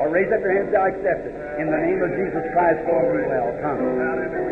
Or 0.00 0.08
raise 0.08 0.32
up 0.32 0.40
your 0.40 0.56
hands 0.56 0.72
and 0.72 0.76
say, 0.76 0.80
I 0.80 0.88
accept 0.88 1.28
it. 1.28 1.36
In 1.60 1.68
the 1.68 1.80
name 1.84 2.00
of 2.00 2.16
Jesus 2.16 2.48
Christ, 2.56 2.80
go 2.88 2.96
and 2.96 3.12
be 3.12 3.28
well. 3.28 3.52
Come. 3.60 4.45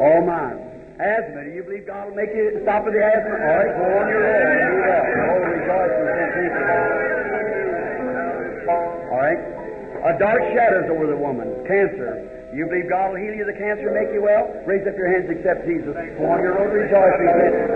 Oh, 0.00 0.20
my. 0.26 0.54
Asthma. 0.94 1.42
Do 1.42 1.50
you 1.50 1.62
believe 1.66 1.86
God 1.90 2.06
will 2.08 2.14
make 2.14 2.30
you 2.34 2.54
stop 2.62 2.86
with 2.86 2.94
the 2.94 3.02
asthma? 3.02 3.34
All 3.34 3.58
right, 3.58 3.74
go 3.74 3.82
on 3.82 4.06
your 4.14 4.22
own 4.22 4.46
and 4.46 4.62
be 4.62 4.78
well. 4.78 5.02
Oh, 5.26 5.42
rejoice 5.42 5.90
and 5.90 6.06
thank. 6.06 6.54
All 9.10 9.18
right. 9.18 9.40
A 10.04 10.12
dark 10.22 10.42
shadow's 10.54 10.86
over 10.94 11.06
the 11.10 11.18
woman. 11.18 11.50
Cancer. 11.66 12.30
Do 12.54 12.62
you 12.62 12.70
believe 12.70 12.86
God 12.86 13.10
will 13.10 13.18
heal 13.18 13.34
you 13.34 13.42
the 13.42 13.58
cancer 13.58 13.90
and 13.90 13.98
make 13.98 14.14
you 14.14 14.22
well? 14.22 14.46
Raise 14.62 14.86
up 14.86 14.94
your 14.94 15.10
hands, 15.10 15.26
accept 15.26 15.66
Jesus. 15.66 15.90
Go 15.90 16.30
on 16.30 16.38
your 16.38 16.54
road, 16.54 16.70
rejoice. 16.70 17.18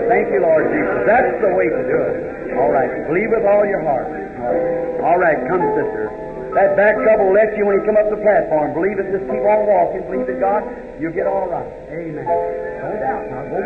Thank 0.07 0.31
you, 0.31 0.39
Lord 0.39 0.71
Jesus. 0.71 1.03
That's 1.03 1.35
the 1.43 1.51
way 1.51 1.67
to 1.67 1.81
do 1.83 1.99
it. 1.99 2.55
All 2.55 2.71
right. 2.71 2.87
Believe 3.11 3.35
with 3.35 3.43
all 3.43 3.67
your 3.67 3.83
heart. 3.83 4.07
All 4.07 4.55
right. 4.55 5.03
All 5.03 5.19
right. 5.19 5.39
Come, 5.51 5.59
sister. 5.75 6.18
That 6.55 6.75
back 6.75 6.95
trouble 6.97 7.29
left 7.33 7.53
you 7.57 7.65
when 7.65 7.77
you 7.77 7.85
come 7.85 7.97
up 7.97 8.09
the 8.09 8.17
platform. 8.17 8.73
Believe 8.73 8.97
it. 8.97 9.13
Just 9.13 9.29
keep 9.29 9.43
on 9.45 9.69
walking. 9.69 10.01
Believe 10.09 10.29
in 10.29 10.39
God. 10.41 10.65
You'll 10.97 11.13
get 11.13 11.27
all 11.29 11.45
right. 11.45 11.69
Amen. 11.93 12.25
No 12.25 12.89
doubt. 12.97 13.23
Now 13.29 13.45
go 13.47 13.59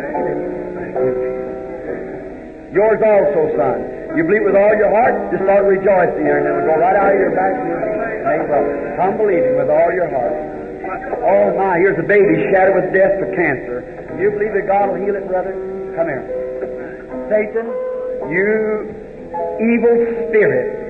Yours 2.74 3.00
also, 3.00 3.54
son. 3.54 3.78
You 4.18 4.26
believe 4.26 4.42
with 4.46 4.58
all 4.58 4.74
your 4.74 4.90
heart, 4.90 5.30
just 5.30 5.46
start 5.46 5.62
rejoicing 5.62 6.26
here, 6.26 6.42
and 6.42 6.46
it'll 6.46 6.66
go 6.66 6.74
right 6.78 6.98
out 6.98 7.14
of 7.14 7.18
your 7.18 7.30
back 7.34 7.54
your 7.54 7.78
feet. 7.78 7.94
Come 8.98 9.14
believing 9.18 9.54
with 9.58 9.70
all 9.70 9.90
your 9.94 10.10
heart. 10.10 10.34
Oh 11.22 11.54
my, 11.54 11.78
here's 11.78 11.98
a 11.98 12.06
baby 12.06 12.50
shattered 12.50 12.74
with 12.74 12.92
death 12.92 13.14
for 13.18 13.30
cancer. 13.34 13.82
You 14.18 14.30
believe 14.34 14.54
that 14.54 14.66
God 14.66 14.90
will 14.90 15.00
heal 15.02 15.14
it, 15.14 15.26
brother? 15.26 15.54
Come 15.94 16.06
here. 16.10 16.26
Satan, 17.30 17.66
you 18.30 18.90
evil 19.62 19.94
spirit, 20.30 20.83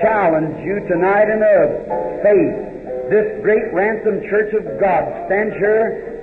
challenge 0.00 0.60
you 0.64 0.80
tonight 0.88 1.28
in 1.28 1.40
of 1.40 1.68
faith. 2.22 2.56
This 3.08 3.38
great 3.42 3.70
ransom 3.72 4.20
church 4.28 4.52
of 4.54 4.64
God 4.80 5.06
stands 5.26 5.54
here. 5.56 6.16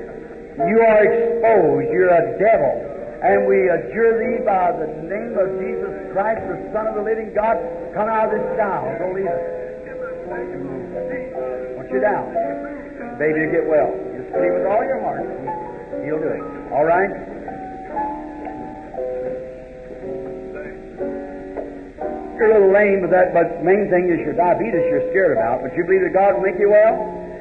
You 0.67 0.79
are 0.83 0.99
exposed. 1.01 1.87
You're 1.89 2.11
a 2.13 2.37
devil. 2.37 2.93
And 3.23 3.47
we 3.47 3.71
adjure 3.71 4.19
thee 4.19 4.43
by 4.43 4.75
the 4.75 4.87
name 5.07 5.39
of 5.39 5.47
Jesus 5.55 6.11
Christ, 6.11 6.43
the 6.43 6.59
Son 6.75 6.91
of 6.91 6.95
the 6.99 7.05
living 7.07 7.31
God, 7.31 7.55
come 7.95 8.11
out 8.11 8.27
of 8.27 8.35
this 8.35 8.43
child. 8.59 8.99
Don't 8.99 9.15
leave 9.15 9.31
it. 9.31 9.41
Want 11.79 11.87
you 11.87 12.01
down. 12.03 12.35
Baby, 13.17 13.47
you 13.47 13.51
get 13.51 13.63
well. 13.63 13.95
Just 14.11 14.27
believe 14.35 14.53
with 14.59 14.67
all 14.67 14.83
your 14.83 14.99
heart. 14.99 15.23
He'll 16.03 16.19
do 16.19 16.35
it. 16.35 16.43
All 16.75 16.83
right? 16.83 17.07
You're 22.38 22.49
a 22.49 22.53
little 22.57 22.73
lame 22.73 23.05
with 23.05 23.14
that, 23.14 23.34
but 23.34 23.61
the 23.61 23.65
main 23.65 23.89
thing 23.93 24.10
is 24.10 24.19
your 24.26 24.34
diabetes 24.34 24.84
you're 24.89 25.05
scared 25.14 25.38
about. 25.38 25.61
But 25.61 25.77
you 25.77 25.85
believe 25.85 26.03
that 26.05 26.14
God 26.18 26.35
will 26.38 26.45
make 26.45 26.57
you 26.57 26.73
well? 26.73 26.97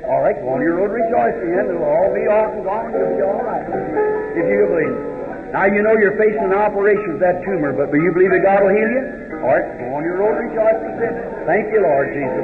All 0.06 0.20
right, 0.20 0.36
go 0.36 0.52
on 0.52 0.60
your 0.60 0.82
road 0.82 0.90
rejoicing, 0.90 1.52
and 1.54 1.70
it'll 1.70 1.86
all 1.86 2.10
be 2.12 2.26
and 2.26 2.64
gone. 2.66 2.90
You'll 2.92 3.16
be 3.16 3.22
all 3.22 3.40
right 3.40 3.64
if 4.34 4.44
you 4.44 4.66
believe. 4.68 4.96
Now 5.52 5.68
you 5.68 5.84
know 5.84 5.92
you're 6.00 6.16
facing 6.16 6.48
an 6.48 6.56
operation 6.56 7.16
with 7.16 7.22
that 7.22 7.44
tumor, 7.44 7.76
but 7.76 7.92
do 7.92 8.00
you 8.00 8.10
believe 8.16 8.32
that 8.32 8.40
God 8.40 8.64
will 8.64 8.72
heal 8.72 8.88
you? 8.88 9.04
All 9.44 9.52
right, 9.52 9.68
go 9.78 9.86
on 9.96 10.02
your 10.02 10.16
road 10.16 10.38
rejoicing. 10.38 10.96
Thank 11.44 11.68
you, 11.70 11.84
Lord 11.84 12.08
Jesus. 12.16 12.42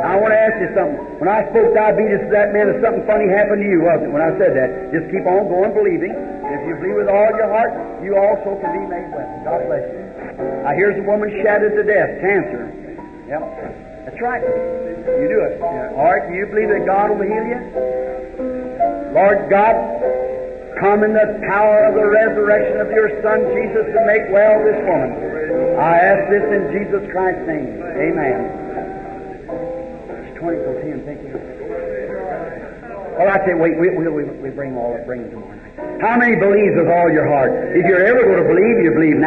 I 0.00 0.16
want 0.16 0.32
to 0.32 0.40
ask 0.40 0.56
you 0.64 0.72
something. 0.72 0.96
When 1.20 1.28
I 1.28 1.44
spoke 1.52 1.76
diabetes 1.76 2.24
to 2.24 2.30
that 2.32 2.56
man, 2.56 2.72
if 2.72 2.80
something 2.80 3.04
funny 3.04 3.28
happened 3.28 3.60
to 3.60 3.68
you, 3.68 3.84
wasn't 3.84 4.08
it? 4.08 4.12
When 4.16 4.24
I 4.24 4.32
said 4.40 4.56
that, 4.56 4.70
just 4.90 5.12
keep 5.12 5.28
on 5.28 5.52
going 5.52 5.76
believing. 5.76 6.16
If 6.16 6.60
you 6.64 6.74
believe 6.80 7.04
with 7.04 7.12
all 7.12 7.30
your 7.36 7.52
heart, 7.52 7.72
you 8.00 8.16
also 8.16 8.56
can 8.64 8.72
be 8.72 8.84
made 8.88 9.12
well. 9.12 9.28
God 9.44 9.60
bless 9.68 9.84
you. 9.92 10.11
Now 10.62 10.72
here's 10.74 10.98
a 10.98 11.06
woman 11.06 11.30
shattered 11.42 11.74
to 11.74 11.84
death, 11.84 12.20
cancer. 12.20 12.70
Yep, 13.28 13.42
that's 14.06 14.20
right. 14.20 14.42
You 14.42 15.26
do 15.28 15.40
it. 15.42 15.62
All 15.62 16.06
right, 16.06 16.28
do 16.28 16.34
you 16.34 16.46
believe 16.46 16.68
that 16.68 16.86
God 16.86 17.10
will 17.10 17.26
heal 17.26 17.46
you? 17.46 17.60
Lord 19.14 19.50
God, 19.50 19.76
come 20.80 21.04
in 21.04 21.12
the 21.12 21.42
power 21.46 21.86
of 21.86 21.94
the 21.94 22.06
resurrection 22.06 22.80
of 22.80 22.90
your 22.90 23.10
Son 23.22 23.44
Jesus 23.54 23.86
to 23.92 24.00
make 24.06 24.24
well 24.30 24.62
this 24.64 24.78
woman. 24.88 25.32
I 25.78 25.98
ask 26.00 26.30
this 26.30 26.44
in 26.48 26.62
Jesus 26.72 27.02
Christ's 27.12 27.46
name. 27.46 27.82
Amen. 27.82 28.38
It's 30.26 30.38
20 30.38 30.58
till 30.64 30.76
10. 30.80 31.04
Thank 31.04 31.20
you. 31.28 31.36
Well, 33.18 33.28
I 33.28 33.38
say, 33.44 33.54
wait, 33.54 33.78
we, 33.78 33.90
we, 33.92 34.08
we, 34.08 34.24
we 34.24 34.50
bring 34.50 34.76
all 34.76 34.96
bring 35.04 35.28
them 35.28 35.30
tomorrow 35.30 35.54
night. 35.54 36.00
How 36.00 36.16
many 36.18 36.34
believes 36.34 36.74
with 36.74 36.88
all 36.88 37.12
your 37.12 37.28
heart? 37.28 37.52
If 37.76 37.86
you're 37.86 38.02
ever 38.02 38.24
going 38.24 38.42
to 38.42 38.48
believe, 38.48 38.82
you 38.82 38.90
believe. 38.90 39.21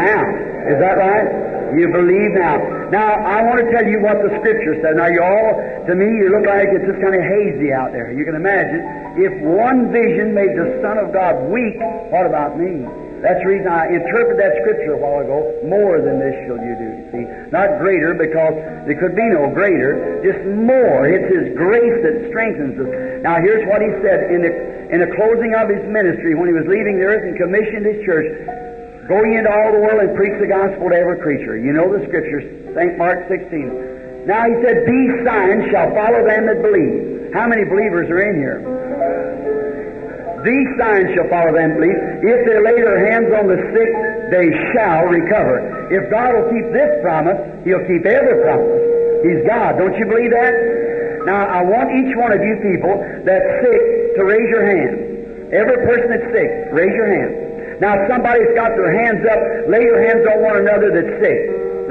Is 0.65 0.77
that 0.81 0.97
right? 0.97 1.75
You 1.77 1.89
believe 1.89 2.33
now. 2.37 2.57
Now, 2.93 3.17
I 3.25 3.41
want 3.41 3.59
to 3.65 3.67
tell 3.73 3.85
you 3.85 3.99
what 4.01 4.21
the 4.21 4.31
Scripture 4.39 4.77
says. 4.81 4.95
Now, 4.95 5.09
you 5.09 5.21
all, 5.21 5.57
to 5.89 5.93
me, 5.97 6.05
you 6.05 6.29
look 6.29 6.45
like 6.45 6.69
it's 6.69 6.85
just 6.85 7.01
kind 7.01 7.17
of 7.17 7.21
hazy 7.25 7.73
out 7.73 7.91
there. 7.91 8.13
You 8.13 8.23
can 8.23 8.37
imagine 8.37 9.17
if 9.17 9.33
one 9.41 9.91
vision 9.91 10.33
made 10.37 10.53
the 10.53 10.79
Son 10.85 11.01
of 11.01 11.11
God 11.11 11.49
weak, 11.49 11.77
what 12.13 12.29
about 12.29 12.57
me? 12.57 12.85
That's 13.25 13.41
the 13.41 13.49
reason 13.49 13.73
I 13.73 13.89
interpreted 13.89 14.37
that 14.37 14.53
scripture 14.61 14.93
a 14.93 15.01
while 15.01 15.25
ago. 15.25 15.39
More 15.65 15.97
than 15.97 16.21
this 16.21 16.35
shall 16.45 16.61
you 16.61 16.75
do. 16.77 16.89
See, 17.09 17.25
not 17.49 17.81
greater 17.81 18.13
because 18.13 18.53
there 18.85 18.99
could 19.01 19.17
be 19.17 19.25
no 19.33 19.49
greater. 19.49 20.21
Just 20.21 20.45
more. 20.45 21.09
It's 21.09 21.25
His 21.33 21.57
grace 21.57 21.97
that 22.05 22.29
strengthens 22.29 22.77
us. 22.77 22.91
Now, 23.25 23.41
here's 23.41 23.65
what 23.65 23.81
He 23.81 23.89
said 24.05 24.29
in 24.29 24.45
the 24.45 24.53
in 24.93 25.01
the 25.01 25.09
closing 25.17 25.57
of 25.57 25.73
His 25.73 25.81
ministry 25.89 26.37
when 26.37 26.45
He 26.45 26.53
was 26.53 26.69
leaving 26.69 27.01
the 27.01 27.09
earth 27.09 27.25
and 27.25 27.33
commissioned 27.33 27.89
His 27.89 28.05
church. 28.05 28.29
Go 29.05 29.21
ye 29.21 29.37
into 29.37 29.53
all 29.53 29.69
the 29.69 29.85
world 29.85 30.01
and 30.01 30.17
preach 30.17 30.33
the 30.41 30.49
gospel 30.49 30.89
to 30.89 30.97
every 30.97 31.21
creature. 31.21 31.53
You 31.61 31.77
know 31.77 31.93
the 31.93 32.01
scriptures, 32.09 32.41
St. 32.73 32.97
Mark 32.97 33.29
16. 33.29 34.25
Now 34.25 34.41
he 34.49 34.57
said, 34.65 34.81
These 34.81 35.13
signs 35.21 35.69
shall 35.69 35.93
follow 35.93 36.25
them 36.25 36.49
that 36.49 36.65
believe. 36.65 37.29
How 37.29 37.45
many 37.45 37.69
believers 37.69 38.09
are 38.09 38.17
in 38.25 38.41
here? 38.41 38.65
These 40.41 40.69
signs 40.81 41.13
shall 41.13 41.29
follow 41.29 41.53
them 41.53 41.77
that 41.77 41.77
believe. 41.77 42.01
If 42.25 42.39
they 42.49 42.57
lay 42.57 42.81
their 42.81 42.97
hands 43.05 43.29
on 43.29 43.45
the 43.45 43.61
sick, 43.77 43.91
they 44.33 44.49
shall 44.73 45.05
recover. 45.05 45.61
If 45.93 46.09
God 46.09 46.33
will 46.33 46.49
keep 46.49 46.65
this 46.73 46.89
promise, 47.05 47.37
He'll 47.61 47.85
keep 47.85 48.09
every 48.09 48.41
promise. 48.41 48.73
He's 49.21 49.45
God. 49.45 49.77
Don't 49.77 49.93
you 50.01 50.09
believe 50.09 50.33
that? 50.33 50.53
Now, 51.29 51.45
I 51.45 51.61
want 51.61 51.93
each 51.93 52.13
one 52.17 52.33
of 52.33 52.41
you 52.41 52.57
people 52.57 52.97
that's 53.21 53.49
sick 53.61 53.81
to 54.17 54.21
raise 54.25 54.49
your 54.49 54.65
hand. 54.65 55.53
Every 55.53 55.77
person 55.85 56.09
that's 56.09 56.29
sick, 56.33 56.49
raise 56.73 56.93
your 56.97 57.05
hand. 57.05 57.54
Now, 57.83 57.99
if 57.99 58.07
somebody's 58.07 58.51
got 58.55 58.71
their 58.75 58.91
hands 59.03 59.19
up, 59.27 59.39
lay 59.67 59.83
your 59.83 59.99
hands 59.99 60.23
on 60.23 60.37
one 60.39 60.57
another 60.63 60.95
that's 60.95 61.13
sick. 61.19 61.39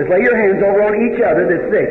Let's 0.00 0.08
lay 0.08 0.24
your 0.24 0.36
hands 0.36 0.64
over 0.64 0.80
on 0.80 0.96
each 0.96 1.20
other 1.20 1.44
that's 1.44 1.68
sick. 1.68 1.90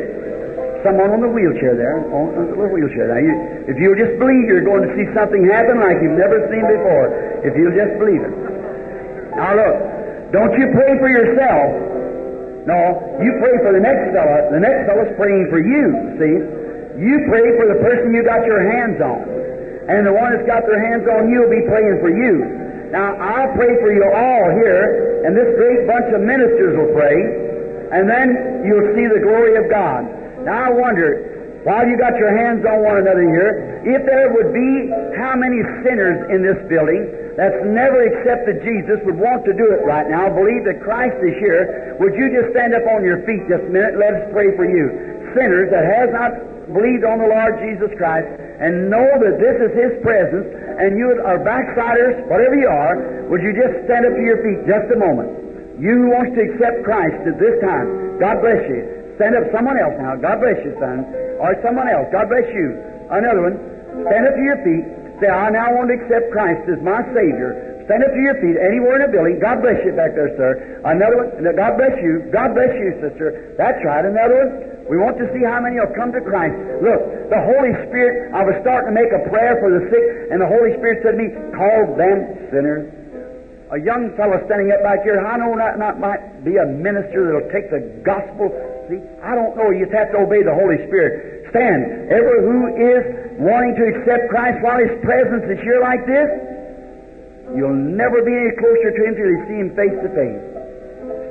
Someone 0.82 1.16
on 1.16 1.22
the 1.24 1.32
wheelchair 1.32 1.78
there, 1.78 1.96
on 2.12 2.52
the 2.52 2.68
wheelchair. 2.68 3.08
Now, 3.08 3.22
you, 3.22 3.32
if 3.70 3.80
you'll 3.80 3.96
just 3.96 4.18
believe, 4.20 4.50
you're 4.50 4.66
going 4.66 4.84
to 4.84 4.92
see 4.98 5.08
something 5.16 5.46
happen 5.48 5.80
like 5.80 5.96
you've 6.02 6.18
never 6.18 6.44
seen 6.52 6.64
before. 6.68 7.06
If 7.40 7.56
you'll 7.56 7.72
just 7.72 7.96
believe 7.96 8.20
it. 8.20 8.34
Now, 9.38 9.56
look, 9.56 9.76
don't 10.34 10.52
you 10.58 10.66
pray 10.74 10.92
for 11.00 11.08
yourself. 11.08 11.94
No, 12.64 12.78
you 13.20 13.30
pray 13.40 13.54
for 13.60 13.72
the 13.76 13.80
next 13.80 14.12
fella. 14.12 14.48
The 14.52 14.60
next 14.60 14.88
fella's 14.88 15.12
praying 15.16 15.48
for 15.52 15.60
you, 15.60 15.84
see? 16.16 16.34
You 16.96 17.14
pray 17.28 17.46
for 17.60 17.66
the 17.68 17.78
person 17.80 18.12
you 18.12 18.24
got 18.24 18.44
your 18.44 18.60
hands 18.60 18.98
on. 19.00 19.20
And 19.88 20.08
the 20.08 20.12
one 20.16 20.32
that's 20.32 20.48
got 20.48 20.64
their 20.64 20.80
hands 20.80 21.04
on 21.04 21.28
you 21.28 21.44
will 21.44 21.52
be 21.52 21.64
praying 21.68 22.00
for 22.00 22.08
you. 22.08 22.34
Now, 22.94 23.10
I'll 23.18 23.50
pray 23.58 23.74
for 23.82 23.90
you 23.90 24.06
all 24.06 24.46
here, 24.54 25.26
and 25.26 25.34
this 25.34 25.50
great 25.58 25.82
bunch 25.82 26.14
of 26.14 26.22
ministers 26.22 26.78
will 26.78 26.94
pray, 26.94 27.18
and 27.90 28.06
then 28.06 28.62
you'll 28.62 28.94
see 28.94 29.10
the 29.10 29.18
glory 29.18 29.58
of 29.58 29.66
God. 29.66 30.06
Now, 30.46 30.70
I 30.70 30.70
wonder, 30.70 31.58
while 31.66 31.82
you 31.90 31.98
got 31.98 32.14
your 32.14 32.30
hands 32.30 32.62
on 32.62 32.86
one 32.86 33.02
another 33.02 33.26
here, 33.26 33.82
if 33.82 34.06
there 34.06 34.30
would 34.30 34.54
be 34.54 34.94
how 35.18 35.34
many 35.34 35.58
sinners 35.82 36.22
in 36.30 36.46
this 36.46 36.54
building 36.70 37.34
that's 37.34 37.66
never 37.66 37.98
accepted 37.98 38.62
Jesus 38.62 39.02
would 39.02 39.18
want 39.18 39.42
to 39.50 39.52
do 39.58 39.74
it 39.74 39.82
right 39.82 40.06
now, 40.06 40.30
believe 40.30 40.62
that 40.62 40.78
Christ 40.78 41.18
is 41.18 41.34
here, 41.42 41.98
would 41.98 42.14
you 42.14 42.30
just 42.30 42.54
stand 42.54 42.78
up 42.78 42.86
on 42.94 43.02
your 43.02 43.26
feet 43.26 43.42
just 43.50 43.66
a 43.66 43.72
minute? 43.74 43.98
Let 43.98 44.22
us 44.22 44.30
pray 44.30 44.54
for 44.54 44.70
you. 44.70 45.13
Sinners 45.34 45.68
that 45.74 45.84
has 45.84 46.08
not 46.14 46.32
believed 46.72 47.04
on 47.04 47.20
the 47.20 47.28
Lord 47.28 47.60
Jesus 47.60 47.92
Christ 48.00 48.30
and 48.62 48.88
know 48.88 49.04
that 49.20 49.36
this 49.36 49.56
is 49.60 49.70
His 49.76 49.92
presence 50.00 50.48
and 50.80 50.96
you 50.98 51.10
are 51.22 51.38
backsliders, 51.42 52.24
whatever 52.26 52.56
you 52.56 52.70
are, 52.70 53.26
would 53.30 53.42
you 53.42 53.54
just 53.54 53.84
stand 53.86 54.06
up 54.06 54.14
to 54.14 54.22
your 54.22 54.40
feet 54.42 54.66
just 54.66 54.90
a 54.90 54.98
moment? 54.98 55.78
You 55.78 56.06
who 56.06 56.08
wants 56.14 56.34
to 56.38 56.42
accept 56.42 56.86
Christ 56.86 57.18
at 57.26 57.36
this 57.38 57.58
time, 57.62 58.18
God 58.22 58.40
bless 58.42 58.62
you. 58.70 58.82
Stand 59.18 59.38
up, 59.38 59.46
someone 59.54 59.78
else 59.78 59.94
now. 59.98 60.18
God 60.18 60.42
bless 60.42 60.58
you, 60.66 60.74
son. 60.82 61.06
Or 61.38 61.54
someone 61.62 61.86
else. 61.86 62.10
God 62.10 62.26
bless 62.26 62.46
you. 62.50 62.74
Another 63.10 63.46
one. 63.46 63.56
Stand 64.10 64.26
up 64.26 64.34
to 64.34 64.42
your 64.42 64.58
feet. 64.66 64.86
Say, 65.22 65.30
I 65.30 65.50
now 65.54 65.70
want 65.70 65.94
to 65.94 65.98
accept 65.98 66.34
Christ 66.34 66.66
as 66.66 66.82
my 66.82 66.98
Savior. 67.14 67.78
Stand 67.86 68.02
up 68.02 68.10
to 68.10 68.22
your 68.22 68.34
feet 68.42 68.58
anywhere 68.58 68.98
in 68.98 69.02
the 69.06 69.12
building. 69.14 69.38
God 69.38 69.62
bless 69.62 69.78
you 69.86 69.94
back 69.94 70.18
there, 70.18 70.34
sir. 70.34 70.82
Another 70.82 71.30
one. 71.30 71.30
God 71.54 71.78
bless 71.78 71.94
you. 72.02 72.26
God 72.34 72.58
bless 72.58 72.74
you, 72.74 72.90
sister. 72.98 73.54
That's 73.54 73.78
right. 73.86 74.02
Another 74.02 74.34
one. 74.34 74.73
We 74.84 75.00
want 75.00 75.16
to 75.16 75.26
see 75.32 75.40
how 75.40 75.64
many 75.64 75.80
will 75.80 75.96
come 75.96 76.12
to 76.12 76.20
Christ. 76.20 76.52
Look, 76.84 77.32
the 77.32 77.40
Holy 77.40 77.72
Spirit, 77.88 78.36
I 78.36 78.44
was 78.44 78.52
starting 78.60 78.92
to 78.92 78.96
make 78.96 79.08
a 79.16 79.24
prayer 79.32 79.56
for 79.56 79.72
the 79.72 79.88
sick, 79.88 80.04
and 80.28 80.36
the 80.36 80.50
Holy 80.50 80.76
Spirit 80.76 81.00
said 81.00 81.16
to 81.16 81.20
me, 81.20 81.32
call 81.56 81.96
them 81.96 82.18
sinners. 82.52 82.84
A 83.72 83.80
young 83.80 84.12
fellow 84.14 84.36
standing 84.44 84.68
up 84.76 84.84
back 84.84 85.00
here, 85.08 85.16
I 85.24 85.40
know 85.40 85.56
not, 85.56 85.80
not 85.80 85.96
might 85.96 86.44
be 86.44 86.60
a 86.60 86.68
minister 86.68 87.32
that'll 87.32 87.48
take 87.48 87.72
the 87.72 87.80
gospel. 88.04 88.52
See, 88.92 89.00
I 89.24 89.32
don't 89.32 89.56
know. 89.56 89.72
You 89.72 89.88
just 89.88 89.96
have 89.96 90.12
to 90.12 90.28
obey 90.28 90.44
the 90.44 90.52
Holy 90.52 90.76
Spirit. 90.84 91.48
Stand. 91.48 92.12
Ever 92.12 92.44
who 92.44 92.76
is 92.76 93.02
wanting 93.40 93.72
to 93.80 93.84
accept 93.88 94.28
Christ 94.28 94.60
while 94.60 94.76
His 94.76 94.92
presence 95.00 95.48
is 95.48 95.58
here 95.64 95.80
like 95.80 96.04
this, 96.04 96.28
you'll 97.56 97.72
never 97.72 98.20
be 98.20 98.36
any 98.36 98.52
closer 98.60 98.92
to 98.92 99.00
Him 99.00 99.12
till 99.16 99.32
you 99.32 99.40
see 99.48 99.58
Him 99.64 99.70
face 99.72 99.96
to 99.96 100.10
face. 100.12 100.40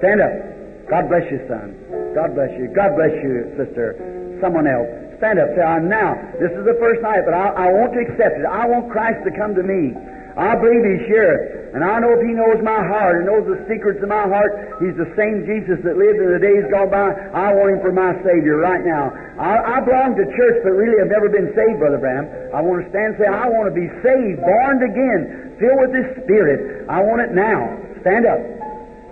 Stand 0.02 0.20
up. 0.26 0.53
God 0.90 1.08
bless 1.08 1.26
you, 1.32 1.40
son. 1.48 1.76
God 2.14 2.36
bless 2.36 2.52
you. 2.60 2.68
God 2.76 2.96
bless 3.00 3.14
you, 3.24 3.56
sister. 3.56 3.96
Someone 4.44 4.68
else. 4.68 4.90
Stand 5.18 5.40
up. 5.40 5.48
Say, 5.56 5.64
I'm 5.64 5.88
now. 5.88 6.14
This 6.36 6.52
is 6.52 6.68
the 6.68 6.76
first 6.78 7.00
night, 7.00 7.24
but 7.24 7.32
I, 7.32 7.68
I 7.68 7.68
want 7.72 7.96
to 7.96 8.02
accept 8.04 8.36
it. 8.36 8.46
I 8.46 8.68
want 8.68 8.92
Christ 8.92 9.24
to 9.24 9.32
come 9.32 9.56
to 9.56 9.64
me. 9.64 9.96
I 10.36 10.58
believe 10.58 10.84
He's 10.84 11.06
here. 11.08 11.72
And 11.74 11.82
I 11.82 11.98
know 12.04 12.14
if 12.14 12.22
He 12.22 12.34
knows 12.36 12.62
my 12.62 12.82
heart 12.84 13.22
and 13.22 13.26
knows 13.26 13.46
the 13.46 13.64
secrets 13.70 14.02
of 14.04 14.10
my 14.10 14.28
heart, 14.28 14.78
He's 14.84 14.98
the 14.98 15.10
same 15.16 15.46
Jesus 15.48 15.82
that 15.86 15.98
lived 15.98 16.20
in 16.20 16.30
the 16.30 16.42
days 16.42 16.66
gone 16.70 16.92
by. 16.92 17.14
I 17.34 17.54
want 17.54 17.78
Him 17.78 17.82
for 17.82 17.94
my 17.94 18.14
Savior 18.22 18.60
right 18.62 18.84
now. 18.84 19.10
I, 19.40 19.80
I 19.80 19.86
belong 19.86 20.14
to 20.20 20.26
church, 20.36 20.58
but 20.66 20.74
really 20.76 21.00
have 21.02 21.10
never 21.10 21.30
been 21.30 21.54
saved, 21.56 21.80
Brother 21.80 22.02
Branham. 22.02 22.30
I 22.54 22.62
want 22.62 22.86
to 22.86 22.88
stand 22.94 23.16
and 23.16 23.18
say, 23.22 23.30
I 23.30 23.50
want 23.50 23.72
to 23.72 23.76
be 23.78 23.90
saved, 24.06 24.38
born 24.42 24.76
again, 24.86 25.56
filled 25.58 25.80
with 25.88 25.94
His 25.98 26.10
Spirit. 26.26 26.86
I 26.90 27.02
want 27.02 27.26
it 27.26 27.32
now. 27.34 27.74
Stand 28.02 28.28
up. 28.28 28.42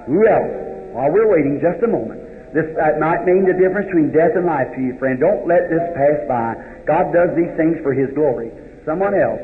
Who 0.10 0.26
else? 0.28 0.61
While 0.92 1.12
we're 1.12 1.32
waiting 1.32 1.60
just 1.60 1.84
a 1.84 1.88
moment. 1.88 2.20
This 2.52 2.68
that 2.76 3.00
might 3.00 3.24
mean 3.24 3.48
the 3.48 3.56
difference 3.56 3.88
between 3.88 4.12
death 4.12 4.36
and 4.36 4.44
life 4.44 4.68
to 4.76 4.82
you, 4.84 5.00
friend. 5.00 5.20
Don't 5.20 5.48
let 5.48 5.72
this 5.72 5.84
pass 5.96 6.20
by. 6.28 6.60
God 6.84 7.16
does 7.16 7.32
these 7.32 7.52
things 7.56 7.80
for 7.80 7.96
His 7.96 8.12
glory. 8.12 8.52
Someone 8.84 9.16
else. 9.16 9.40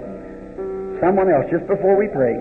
Someone 0.99 1.32
else, 1.32 1.48
just 1.48 1.64
before 1.72 1.95
we 1.95 2.11
pray. 2.11 2.36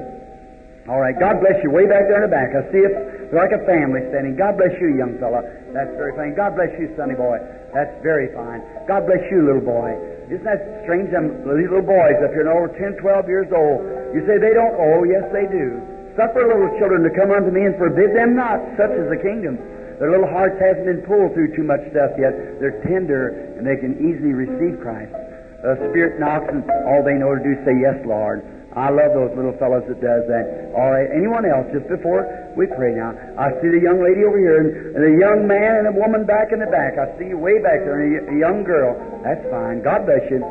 All 0.90 0.98
right. 0.98 1.14
God 1.14 1.38
bless 1.38 1.62
you. 1.62 1.70
Way 1.70 1.86
back 1.86 2.10
there 2.10 2.18
in 2.22 2.26
the 2.26 2.34
back. 2.34 2.50
I 2.54 2.66
see 2.74 2.82
it 2.82 2.94
like 3.34 3.54
a 3.54 3.62
family 3.66 4.02
standing. 4.10 4.34
God 4.34 4.58
bless 4.58 4.74
you, 4.82 4.94
young 4.94 5.18
fella. 5.18 5.42
That's 5.70 5.90
very 5.98 6.14
fine. 6.14 6.34
God 6.34 6.54
bless 6.58 6.74
you, 6.78 6.90
sonny 6.98 7.14
boy. 7.14 7.38
That's 7.74 7.94
very 8.02 8.30
fine. 8.34 8.62
God 8.86 9.06
bless 9.06 9.22
you, 9.30 9.46
little 9.46 9.66
boy. 9.66 9.94
Isn't 10.30 10.46
that 10.46 10.82
strange? 10.82 11.10
Them 11.14 11.46
little 11.46 11.82
boys 11.82 12.18
up 12.22 12.34
here, 12.34 12.46
over 12.50 12.70
10, 12.74 12.98
12 12.98 13.28
years 13.30 13.50
old. 13.54 13.82
You 14.14 14.26
say 14.26 14.38
they 14.38 14.54
don't. 14.54 14.74
Oh, 14.74 15.06
yes, 15.06 15.26
they 15.30 15.46
do. 15.46 15.78
Suffer 16.16 16.48
little 16.48 16.72
children 16.80 17.04
to 17.04 17.12
come 17.12 17.28
unto 17.30 17.52
me 17.52 17.68
and 17.68 17.76
forbid 17.76 18.16
them 18.16 18.32
not. 18.32 18.56
Such 18.80 18.96
is 18.96 19.06
the 19.12 19.20
kingdom. 19.20 19.60
Their 20.00 20.12
little 20.12 20.28
hearts 20.28 20.56
haven't 20.60 20.88
been 20.88 21.04
pulled 21.04 21.36
through 21.36 21.56
too 21.56 21.64
much 21.64 21.80
stuff 21.92 22.16
yet. 22.16 22.32
They're 22.60 22.80
tender 22.88 23.56
and 23.56 23.64
they 23.64 23.76
can 23.76 24.00
easily 24.00 24.32
receive 24.32 24.80
Christ. 24.80 25.12
The 25.60 25.76
Spirit 25.92 26.20
knocks 26.20 26.48
and 26.48 26.64
all 26.88 27.04
they 27.04 27.16
know 27.16 27.36
to 27.36 27.40
do 27.40 27.56
is 27.56 27.60
say, 27.68 27.76
Yes, 27.80 28.00
Lord. 28.04 28.44
I 28.76 28.92
love 28.92 29.16
those 29.16 29.32
little 29.32 29.56
fellows 29.56 29.88
that 29.88 30.04
does 30.04 30.28
that. 30.28 30.72
All 30.76 30.92
right. 30.92 31.08
Anyone 31.08 31.48
else? 31.48 31.64
Just 31.72 31.88
before 31.88 32.28
we 32.60 32.68
pray 32.68 32.92
now. 32.92 33.16
I 33.40 33.56
see 33.64 33.72
the 33.72 33.80
young 33.80 34.04
lady 34.04 34.20
over 34.20 34.36
here 34.36 34.92
and 34.92 35.00
the 35.00 35.16
young 35.16 35.48
man 35.48 35.80
and 35.80 35.86
a 35.88 35.96
woman 35.96 36.28
back 36.28 36.52
in 36.52 36.60
the 36.60 36.68
back. 36.68 37.00
I 37.00 37.08
see 37.16 37.32
you 37.32 37.40
way 37.40 37.56
back 37.64 37.80
there 37.88 38.04
and 38.04 38.36
a 38.36 38.36
young 38.36 38.68
girl. 38.68 38.96
That's 39.24 39.40
fine. 39.48 39.80
God 39.80 40.04
bless 40.04 40.28
you. 40.28 40.44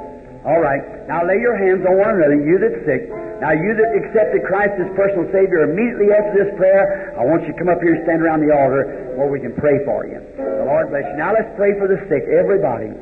All 0.46 0.62
right. 0.62 0.82
Now 1.10 1.26
lay 1.26 1.42
your 1.42 1.58
hands 1.58 1.82
on 1.90 1.98
one 1.98 2.22
another, 2.22 2.38
you 2.38 2.62
that's 2.62 2.86
sick. 2.86 3.10
Now 3.42 3.52
you 3.52 3.76
that 3.76 3.92
accepted 3.98 4.46
Christ 4.46 4.78
as 4.80 4.88
personal 4.96 5.28
Savior 5.34 5.68
immediately 5.68 6.14
after 6.14 6.46
this 6.46 6.52
prayer, 6.56 7.18
I 7.20 7.26
want 7.26 7.44
you 7.44 7.52
to 7.52 7.58
come 7.60 7.68
up 7.68 7.82
here 7.82 7.98
and 7.98 8.06
stand 8.08 8.22
around 8.24 8.46
the 8.46 8.54
altar 8.54 9.12
where 9.18 9.28
we 9.28 9.42
can 9.42 9.58
pray 9.58 9.84
for 9.84 10.08
you. 10.08 10.22
The 10.38 10.70
Lord 10.70 10.94
bless 10.94 11.04
you. 11.04 11.18
Now 11.18 11.34
let's 11.34 11.50
pray 11.58 11.74
for 11.76 11.90
the 11.90 12.00
sick, 12.08 12.30
everybody. 12.32 12.94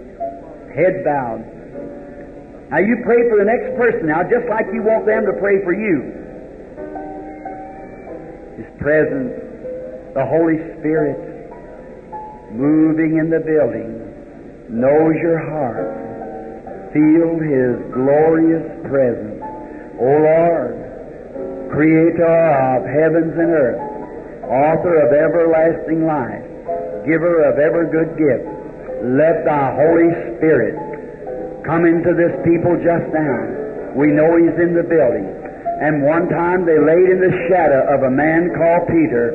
Heads 0.74 1.06
bowed. 1.06 1.46
Now 2.72 2.82
you 2.82 2.98
pray 3.06 3.30
for 3.30 3.38
the 3.38 3.46
next 3.46 3.78
person 3.78 4.10
now, 4.10 4.24
just 4.26 4.50
like 4.50 4.66
you 4.74 4.82
want 4.82 5.06
them 5.06 5.28
to 5.30 5.36
pray 5.38 5.62
for 5.62 5.76
you. 5.76 6.16
His 8.58 8.70
presence, 8.82 10.16
the 10.16 10.26
Holy 10.26 10.58
Spirit, 10.80 11.20
moving 12.56 13.22
in 13.22 13.30
the 13.30 13.44
building, 13.44 14.02
knows 14.72 15.14
your 15.22 15.38
heart. 15.38 16.13
Feel 16.94 17.42
His 17.42 17.74
glorious 17.90 18.64
presence. 18.86 19.42
O 19.98 20.06
Lord, 20.06 20.78
Creator 21.74 22.22
of 22.22 22.86
heavens 22.86 23.34
and 23.34 23.50
earth, 23.50 23.82
Author 24.46 25.02
of 25.02 25.10
everlasting 25.10 26.06
life, 26.06 26.46
Giver 27.10 27.50
of 27.50 27.58
every 27.58 27.90
good 27.90 28.14
gift, 28.14 28.46
let 29.04 29.42
Thy 29.44 29.74
Holy 29.74 30.14
Spirit 30.38 30.78
come 31.66 31.84
into 31.90 32.14
this 32.14 32.32
people 32.46 32.78
just 32.78 33.10
now. 33.10 33.98
We 33.98 34.14
know 34.14 34.38
He's 34.38 34.56
in 34.62 34.78
the 34.78 34.86
building. 34.86 35.26
And 35.82 36.06
one 36.06 36.30
time 36.30 36.66
they 36.66 36.78
laid 36.78 37.10
in 37.10 37.20
the 37.20 37.34
shadow 37.50 37.90
of 37.90 38.04
a 38.04 38.12
man 38.14 38.54
called 38.54 38.88
Peter, 38.88 39.34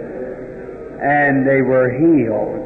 and 1.02 1.42
they 1.42 1.60
were 1.60 1.90
healed. 1.90 2.62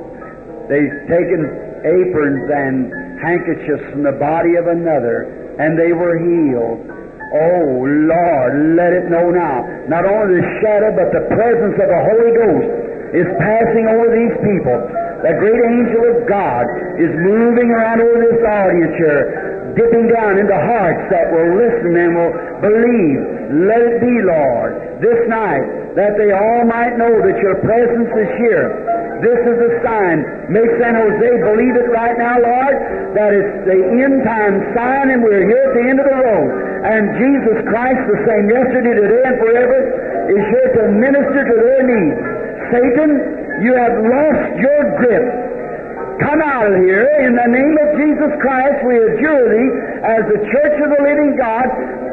They've 0.69 1.01
taken 1.09 1.49
aprons 1.81 2.45
and 2.53 3.12
handkerchiefs 3.23 3.87
from 3.95 4.03
the 4.03 4.13
body 4.19 4.59
of 4.59 4.67
another, 4.67 5.57
and 5.63 5.79
they 5.79 5.95
were 5.95 6.19
healed. 6.19 6.83
Oh, 7.33 7.65
Lord, 7.87 8.77
let 8.77 8.93
it 8.93 9.09
know 9.09 9.33
now. 9.33 9.65
Not 9.89 10.05
only 10.05 10.43
the 10.43 10.47
shadow, 10.61 10.93
but 10.93 11.09
the 11.17 11.25
presence 11.33 11.81
of 11.81 11.89
the 11.89 12.03
Holy 12.13 12.33
Ghost 12.37 12.69
is 13.17 13.29
passing 13.41 13.89
over 13.89 14.13
these 14.13 14.37
people. 14.45 14.79
The 15.25 15.39
great 15.39 15.63
angel 15.63 16.03
of 16.13 16.29
God 16.29 16.67
is 17.01 17.09
moving 17.25 17.71
around 17.73 18.03
over 18.03 18.19
this 18.21 18.43
audience 18.43 18.93
here, 19.01 19.73
dipping 19.79 20.13
down 20.13 20.37
into 20.37 20.53
hearts 20.53 21.09
that 21.09 21.31
will 21.33 21.57
listen 21.57 21.95
and 21.97 22.11
will 22.13 22.35
believe. 22.61 23.21
Let 23.71 23.81
it 23.81 23.97
be, 24.03 24.13
Lord, 24.29 24.92
this 25.03 25.21
night, 25.29 25.93
that 25.99 26.17
they 26.17 26.31
all 26.33 26.65
might 26.65 26.97
know 26.97 27.11
that 27.11 27.37
your 27.43 27.59
presence 27.61 28.09
is 28.09 28.31
here. 28.39 28.71
This 29.23 29.39
is 29.39 29.59
a 29.59 29.73
sign. 29.87 30.51
Make 30.51 30.67
San 30.83 30.99
Jose 30.99 31.31
believe 31.47 31.79
it 31.79 31.89
right 31.95 32.19
now, 32.19 32.43
Lord, 32.43 32.75
that 33.15 33.31
it's 33.31 33.55
the 33.71 33.79
end 34.03 34.27
time 34.27 34.59
sign 34.75 35.15
and 35.15 35.23
we're 35.23 35.47
here 35.47 35.63
at 35.63 35.75
the 35.79 35.85
end 35.87 35.99
of 36.03 36.07
the 36.11 36.19
road. 36.27 36.49
And 36.83 37.03
Jesus 37.23 37.59
Christ, 37.71 38.03
the 38.11 38.19
same 38.27 38.51
yesterday, 38.51 38.99
today, 38.99 39.23
and 39.23 39.39
forever, 39.39 39.79
is 40.27 40.43
here 40.43 40.69
to 40.75 40.83
minister 40.99 41.41
to 41.47 41.55
their 41.55 41.83
needs. 41.87 42.19
Satan, 42.75 43.11
you 43.63 43.79
have 43.79 43.95
lost 44.03 44.45
your 44.59 44.81
grip. 44.99 45.27
Come 46.27 46.43
out 46.43 46.67
of 46.67 46.83
here. 46.83 47.07
In 47.23 47.39
the 47.39 47.47
name 47.47 47.75
of 47.79 47.89
Jesus 47.95 48.33
Christ, 48.43 48.79
we 48.83 48.99
adjure 48.99 49.45
thee 49.55 49.71
as 50.03 50.23
the 50.35 50.41
church 50.51 50.77
of 50.83 50.89
the 50.99 51.03
living 51.03 51.39
God. 51.39 51.71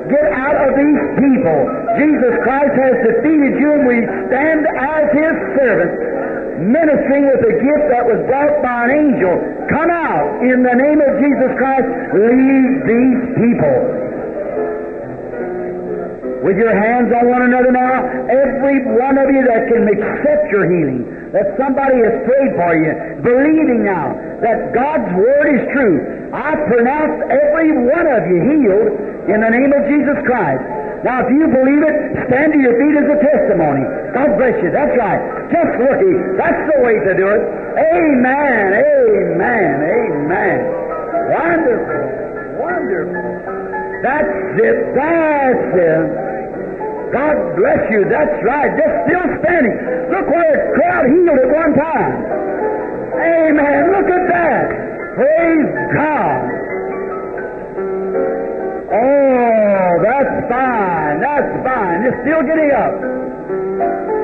Get 0.07 0.25
out 0.31 0.57
of 0.63 0.71
these 0.79 1.01
people. 1.19 1.59
Jesus 1.99 2.33
Christ 2.47 2.75
has 2.79 2.95
defeated 3.03 3.59
you, 3.59 3.69
and 3.75 3.83
we 3.83 3.97
stand 4.31 4.63
as 4.63 5.05
His 5.11 5.35
servants, 5.59 5.97
ministering 6.63 7.27
with 7.27 7.43
a 7.43 7.55
gift 7.59 7.85
that 7.91 8.07
was 8.07 8.23
brought 8.31 8.63
by 8.63 8.87
an 8.87 8.91
angel. 8.95 9.35
Come 9.67 9.91
out 9.91 10.39
in 10.39 10.63
the 10.63 10.75
name 10.79 11.03
of 11.03 11.11
Jesus 11.19 11.51
Christ. 11.59 11.87
Leave 12.15 12.71
these 12.87 13.21
people 13.35 13.99
with 16.43 16.55
your 16.55 16.71
hands 16.71 17.11
on 17.11 17.27
one 17.27 17.43
another 17.43 17.71
now, 17.71 17.99
every 18.31 18.79
one 18.95 19.17
of 19.19 19.27
you 19.27 19.43
that 19.43 19.67
can 19.67 19.83
accept 19.91 20.47
your 20.51 20.65
healing, 20.71 21.03
that 21.33 21.53
somebody 21.61 22.01
has 22.01 22.15
prayed 22.25 22.51
for 22.57 22.73
you, 22.73 22.93
believing 23.21 23.85
now 23.85 24.17
that 24.41 24.73
God's 24.73 25.09
Word 25.13 25.47
is 25.53 25.63
true, 25.73 25.97
I 26.33 26.57
pronounce 26.65 27.15
every 27.29 27.69
one 27.85 28.07
of 28.09 28.21
you 28.25 28.37
healed 28.49 28.89
in 29.29 29.37
the 29.41 29.51
name 29.51 29.69
of 29.69 29.85
Jesus 29.85 30.17
Christ. 30.25 30.65
Now, 31.05 31.23
if 31.23 31.29
you 31.31 31.47
believe 31.47 31.79
it, 31.85 31.95
stand 32.27 32.51
to 32.51 32.59
your 32.59 32.75
feet 32.75 32.95
as 32.99 33.07
a 33.07 33.19
testimony. 33.23 33.85
God 34.11 34.35
bless 34.35 34.57
you. 34.59 34.67
That's 34.73 34.91
right. 34.99 35.21
Just 35.47 35.71
looky. 35.79 36.15
That's 36.35 36.61
the 36.75 36.77
way 36.83 36.99
to 36.99 37.11
do 37.15 37.27
it. 37.29 37.41
Amen. 37.77 38.65
Amen. 38.83 39.75
Amen. 39.79 40.59
Wonderful. 41.29 42.03
Wonderful. 42.59 43.27
That's 44.03 44.33
it. 44.59 44.77
That's 44.97 45.71
it. 45.77 46.28
God 47.11 47.35
bless 47.57 47.81
you. 47.89 48.05
That's 48.05 48.37
right. 48.45 48.69
Just 48.77 48.95
still 49.09 49.25
standing. 49.41 49.75
Look 50.13 50.25
where 50.29 50.45
a 50.45 50.61
crowd 50.77 51.05
healed 51.09 51.39
at 51.41 51.49
one 51.49 51.73
time. 51.73 52.13
Amen. 53.17 53.79
Look 53.91 54.07
at 54.13 54.25
that. 54.29 54.65
Praise 55.17 55.69
God. 55.97 56.39
Oh, 58.93 59.89
that's 60.05 60.35
fine. 60.49 61.15
That's 61.21 61.51
fine. 61.65 61.97
You're 62.03 62.19
still 62.21 62.41
getting 62.45 62.71
up. 62.73 64.18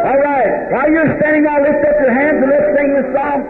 All 0.00 0.20
right. 0.20 0.50
While 0.72 0.88
you're 0.90 1.12
standing 1.20 1.44
now, 1.44 1.60
lift 1.60 1.82
up 1.84 1.96
your 2.00 2.14
hands 2.14 2.38
and 2.40 2.50
let's 2.50 2.68
sing 2.72 2.88
this 2.96 3.08
song. 3.12 3.40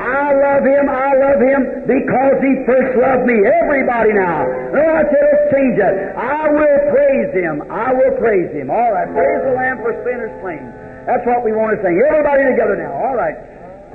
I 0.00 0.32
love 0.32 0.64
him, 0.64 0.88
I 0.88 1.12
love 1.12 1.40
him 1.44 1.84
because 1.84 2.40
he 2.40 2.64
first 2.64 2.96
loved 2.96 3.28
me. 3.28 3.36
Everybody 3.44 4.16
now. 4.16 4.48
No, 4.72 4.80
I 4.80 5.04
said, 5.04 5.22
let's 5.28 5.52
change 5.52 5.76
that. 5.76 6.16
I 6.16 6.48
will 6.48 6.80
praise 6.88 7.30
him. 7.36 7.60
I 7.68 7.92
will 7.92 8.16
praise 8.16 8.48
him. 8.48 8.72
All 8.72 8.92
right. 8.96 9.06
Praise 9.12 9.42
the 9.44 9.52
Lamb 9.52 9.76
for 9.84 9.92
sinners 10.00 10.32
slain. 10.40 10.64
That's 11.04 11.24
what 11.28 11.44
we 11.44 11.52
want 11.52 11.76
to 11.76 11.78
sing. 11.84 12.00
Everybody 12.00 12.48
together 12.48 12.80
now. 12.80 12.96
All 12.96 13.12
right. 13.14 13.36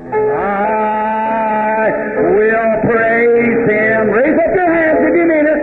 I 0.05 1.89
will 2.37 2.73
praise 2.85 3.61
him. 3.65 4.13
Raise 4.13 4.37
up 4.37 4.53
your 4.53 4.69
hands 4.69 4.99
if 5.01 5.13
you 5.17 5.25
mean 5.25 5.47
it. 5.49 5.61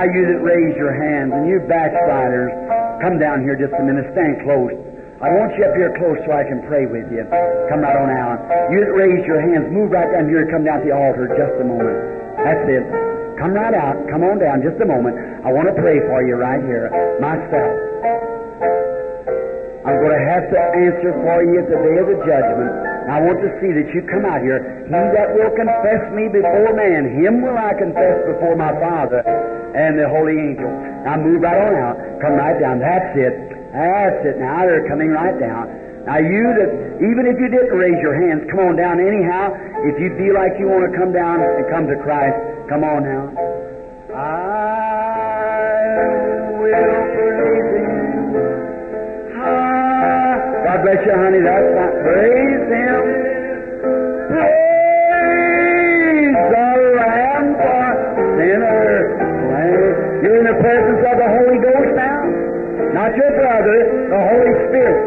Now 0.00 0.08
you 0.16 0.24
that 0.32 0.40
raise 0.40 0.72
your 0.80 0.96
hands 0.96 1.28
and 1.28 1.44
you 1.44 1.60
backsliders, 1.68 2.48
come 3.04 3.20
down 3.20 3.44
here 3.44 3.52
just 3.52 3.76
a 3.76 3.84
minute. 3.84 4.08
Stand 4.16 4.40
close. 4.48 4.72
I 5.20 5.28
want 5.28 5.52
you 5.60 5.68
up 5.68 5.76
here 5.76 5.92
close 6.00 6.16
so 6.24 6.32
I 6.32 6.40
can 6.40 6.64
pray 6.64 6.88
with 6.88 7.04
you. 7.12 7.20
Come 7.68 7.84
right 7.84 8.00
on 8.00 8.08
out. 8.08 8.40
You 8.72 8.80
that 8.80 8.96
raise 8.96 9.20
your 9.28 9.44
hands, 9.44 9.68
move 9.68 9.92
right 9.92 10.08
down 10.08 10.32
here. 10.32 10.48
Come 10.48 10.64
down 10.64 10.80
to 10.80 10.88
the 10.88 10.96
altar 10.96 11.28
just 11.36 11.52
a 11.60 11.66
moment. 11.68 12.00
That's 12.40 12.64
it. 12.64 12.80
Come 13.36 13.52
right 13.52 13.76
out. 13.76 14.00
Come 14.08 14.24
on 14.24 14.40
down 14.40 14.64
just 14.64 14.80
a 14.80 14.88
moment. 14.88 15.20
I 15.44 15.52
want 15.52 15.68
to 15.68 15.76
pray 15.76 16.00
for 16.08 16.24
you 16.24 16.40
right 16.40 16.64
here. 16.64 16.88
Myself. 17.20 17.72
I'm 19.84 20.00
going 20.00 20.16
to 20.16 20.24
have 20.32 20.48
to 20.48 20.60
answer 20.80 21.12
for 21.12 21.44
you 21.44 21.60
at 21.60 21.68
the 21.68 21.76
day 21.76 21.96
of 22.00 22.08
the 22.08 22.16
judgment. 22.24 22.72
I 23.04 23.20
want 23.20 23.36
to 23.44 23.52
see 23.60 23.76
that 23.76 23.92
you 23.92 24.00
come 24.08 24.24
out 24.24 24.40
here. 24.40 24.64
He 24.64 24.96
that 24.96 25.28
will 25.36 25.52
confess 25.52 26.08
me 26.16 26.32
before 26.32 26.72
man, 26.72 27.20
him 27.20 27.44
will 27.44 27.60
I 27.60 27.76
confess 27.76 28.16
before 28.24 28.56
my 28.56 28.72
Father 28.80 29.59
and 29.74 29.98
the 29.98 30.08
holy 30.08 30.38
angels. 30.38 30.74
Now 31.04 31.16
move 31.16 31.40
right 31.40 31.58
on 31.58 31.74
out. 31.78 31.96
Come 32.20 32.34
right 32.34 32.58
down. 32.58 32.78
That's 32.78 33.14
it. 33.16 33.34
That's 33.72 34.20
it. 34.26 34.36
Now 34.38 34.66
they're 34.66 34.86
coming 34.88 35.10
right 35.10 35.38
down. 35.38 35.70
Now 36.06 36.18
you 36.18 36.42
that, 36.56 36.70
even 36.98 37.28
if 37.28 37.36
you 37.38 37.48
didn't 37.48 37.76
raise 37.76 38.00
your 38.02 38.16
hands, 38.16 38.48
come 38.50 38.60
on 38.60 38.76
down 38.76 38.98
anyhow. 38.98 39.52
If 39.84 40.00
you 40.00 40.10
feel 40.16 40.34
like 40.34 40.58
you 40.58 40.66
want 40.66 40.90
to 40.90 40.96
come 40.96 41.12
down 41.12 41.40
and 41.40 41.64
come 41.70 41.86
to 41.86 41.96
Christ, 42.02 42.36
come 42.68 42.82
on 42.84 43.04
now. 43.04 43.30
I 44.16 45.30
will 46.56 47.04
praise 47.14 47.72
Him. 47.78 48.32
God 50.66 50.78
bless 50.82 51.00
you, 51.04 51.14
honey. 51.14 51.40
That's 51.44 51.70
not 51.78 51.92
praise 52.02 52.64
Him. 52.68 53.29
In 60.40 60.48
the 60.48 60.56
presence 60.56 61.04
of 61.04 61.16
the 61.20 61.28
Holy 61.36 61.58
Ghost 61.60 61.92
now. 62.00 62.24
Not 62.96 63.12
your 63.12 63.28
brother, 63.36 63.76
the 64.08 64.20
Holy 64.24 64.52
Spirit. 64.72 65.00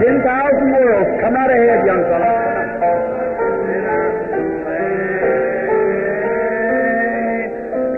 10,000 0.00 0.24
worlds. 0.24 1.10
Come 1.20 1.36
out 1.36 1.50
ahead, 1.52 1.84
young 1.84 2.00
fellow. 2.08 2.32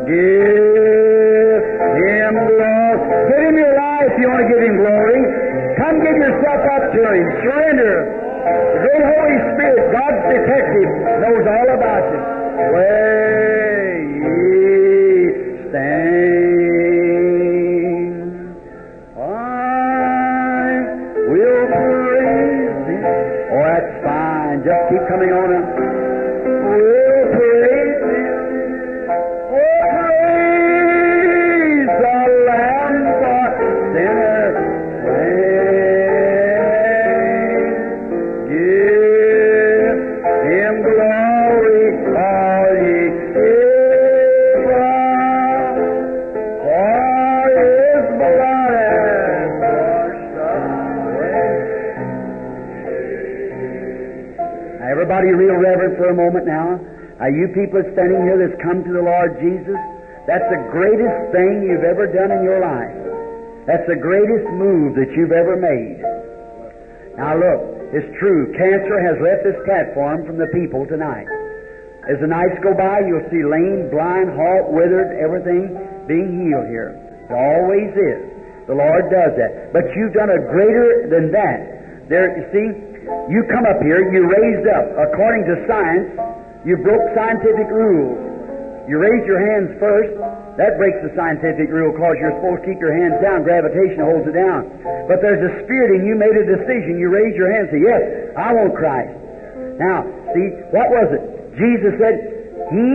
Give 0.03 1.63
Him 2.03 2.35
glory. 2.43 2.99
Give 3.31 3.43
Him 3.47 3.55
your 3.55 3.75
life 3.79 4.11
if 4.11 4.19
you 4.19 4.27
want 4.35 4.43
to 4.43 4.49
give 4.51 4.63
Him 4.67 4.77
glory. 4.83 5.21
Come 5.79 6.03
give 6.03 6.19
yourself 6.19 6.61
up 6.75 6.91
to 6.91 7.01
Him. 7.07 7.27
Surrender. 7.47 7.95
The 8.43 8.83
great 8.83 9.05
Holy 9.07 9.39
Spirit, 9.55 9.83
God's 9.95 10.23
detective, 10.27 10.91
knows 11.23 11.45
all 11.47 11.62
people 57.63 57.79
standing 57.95 58.27
here 58.27 58.43
that's 58.43 58.59
come 58.59 58.83
to 58.83 58.91
the 58.91 59.07
Lord 59.07 59.39
Jesus, 59.39 59.79
that's 60.27 60.47
the 60.51 60.63
greatest 60.75 61.31
thing 61.31 61.63
you've 61.63 61.87
ever 61.87 62.11
done 62.11 62.35
in 62.35 62.43
your 62.43 62.59
life. 62.59 62.99
That's 63.71 63.87
the 63.87 63.99
greatest 63.99 64.51
move 64.59 64.99
that 64.99 65.15
you've 65.15 65.31
ever 65.31 65.55
made. 65.55 66.03
Now 67.15 67.39
look, 67.39 67.95
it's 67.95 68.11
true. 68.19 68.51
Cancer 68.59 68.99
has 68.99 69.23
left 69.23 69.47
this 69.47 69.59
platform 69.63 70.27
from 70.27 70.43
the 70.43 70.51
people 70.51 70.91
tonight. 70.91 71.31
As 72.11 72.19
the 72.19 72.27
nights 72.27 72.59
go 72.67 72.75
by, 72.75 73.07
you'll 73.07 73.31
see 73.31 73.47
lame, 73.47 73.87
blind, 73.95 74.35
halt, 74.35 74.75
withered, 74.75 75.15
everything 75.23 75.71
being 76.11 76.43
healed 76.43 76.67
here. 76.67 76.99
It 77.31 77.35
always 77.39 77.95
is. 77.95 78.21
The 78.67 78.75
Lord 78.75 79.07
does 79.07 79.39
that. 79.39 79.71
But 79.71 79.87
you've 79.95 80.11
done 80.11 80.35
a 80.35 80.41
greater 80.51 81.07
than 81.07 81.31
that. 81.31 82.11
There, 82.11 82.27
you 82.35 82.45
see, 82.51 82.67
you 83.31 83.47
come 83.47 83.63
up 83.71 83.79
here, 83.87 84.03
you 84.11 84.27
raised 84.27 84.67
up. 84.67 85.15
According 85.15 85.47
to 85.47 85.55
science, 85.71 86.11
you 86.65 86.79
broke 86.79 87.03
scientific 87.15 87.69
rules. 87.75 88.19
You 88.87 88.99
raise 88.99 89.23
your 89.27 89.39
hands 89.39 89.79
first. 89.79 90.15
That 90.59 90.77
breaks 90.79 90.99
the 91.03 91.11
scientific 91.15 91.71
rule 91.71 91.95
because 91.95 92.19
you're 92.19 92.35
supposed 92.39 92.63
to 92.63 92.67
keep 92.71 92.79
your 92.83 92.93
hands 92.93 93.19
down. 93.23 93.43
Gravitation 93.43 94.03
holds 94.05 94.27
it 94.29 94.37
down. 94.37 94.69
But 95.09 95.23
there's 95.23 95.43
a 95.43 95.53
spirit 95.65 95.99
in 95.99 96.07
you 96.07 96.15
made 96.19 96.35
a 96.35 96.47
decision. 96.47 96.99
You 96.99 97.09
raise 97.09 97.35
your 97.35 97.51
hands 97.51 97.71
and 97.71 97.79
say, 97.79 97.83
Yes, 97.83 98.03
I 98.37 98.49
want 98.55 98.75
Christ. 98.75 99.15
Now, 99.79 100.05
see, 100.35 100.47
what 100.75 100.87
was 100.93 101.09
it? 101.15 101.23
Jesus 101.57 101.95
said, 101.99 102.17
He, 102.71 102.91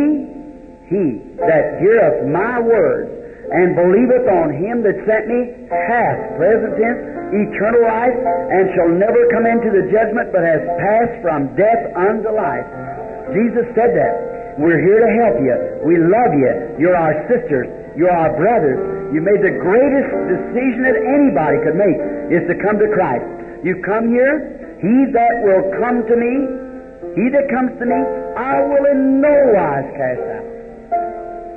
he 0.92 1.04
that 1.44 1.82
heareth 1.82 2.30
my 2.30 2.62
words 2.62 3.18
and 3.48 3.76
believeth 3.80 4.28
on 4.28 4.52
him 4.60 4.84
that 4.84 4.96
sent 5.08 5.24
me 5.32 5.56
hath, 5.72 6.36
present 6.36 6.76
tense, 6.76 7.00
eternal 7.32 7.84
life, 7.84 8.18
and 8.52 8.64
shall 8.76 8.92
never 8.92 9.24
come 9.32 9.48
into 9.48 9.72
the 9.72 9.88
judgment, 9.88 10.36
but 10.36 10.44
has 10.44 10.60
passed 10.84 11.18
from 11.24 11.56
death 11.56 11.96
unto 11.96 12.28
life. 12.32 12.68
Jesus 13.34 13.66
said 13.76 13.92
that. 13.96 14.14
We're 14.58 14.82
here 14.82 15.00
to 15.02 15.12
help 15.22 15.38
you. 15.38 15.56
We 15.86 15.96
love 16.02 16.34
you. 16.34 16.82
You're 16.82 16.98
our 16.98 17.14
sisters. 17.30 17.70
You're 17.94 18.14
our 18.14 18.34
brothers. 18.34 19.14
You 19.14 19.22
made 19.22 19.40
the 19.40 19.56
greatest 19.62 20.10
decision 20.28 20.82
that 20.84 20.98
anybody 20.98 21.58
could 21.64 21.78
make 21.78 22.00
is 22.34 22.44
to 22.50 22.56
come 22.60 22.82
to 22.82 22.90
Christ. 22.92 23.26
You 23.64 23.80
come 23.86 24.10
here. 24.10 24.58
He 24.78 25.10
that 25.10 25.34
will 25.42 25.74
come 25.82 26.06
to 26.06 26.14
me, 26.14 26.34
he 27.18 27.34
that 27.34 27.50
comes 27.50 27.74
to 27.82 27.86
me, 27.90 27.98
I 28.38 28.62
will 28.62 28.86
in 28.94 29.18
no 29.26 29.34
wise 29.58 29.90
cast 29.98 30.22
out. 30.38 30.46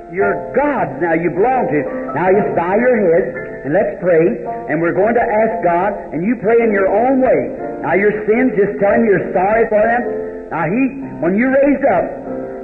You're 0.09 0.57
God's 0.57 0.97
now. 1.05 1.13
You 1.13 1.29
belong 1.29 1.69
to. 1.69 1.81
Now 2.17 2.33
just 2.33 2.57
bow 2.57 2.75
your 2.81 2.97
heads 2.97 3.31
and 3.69 3.77
let's 3.77 3.93
pray. 4.01 4.25
And 4.73 4.81
we're 4.81 4.97
going 4.97 5.13
to 5.15 5.21
ask 5.21 5.53
God, 5.61 5.93
and 6.17 6.25
you 6.25 6.41
pray 6.41 6.65
in 6.65 6.73
your 6.73 6.89
own 6.89 7.21
way. 7.21 7.41
Now 7.85 7.93
your 7.93 8.11
sins, 8.25 8.57
just 8.57 8.81
tell 8.81 8.97
Him 8.97 9.05
you're 9.05 9.29
sorry 9.37 9.69
for 9.69 9.85
them. 9.85 10.03
Now 10.49 10.65
He, 10.65 10.83
when 11.21 11.37
you 11.37 11.49
raised 11.53 11.87
up, 11.93 12.07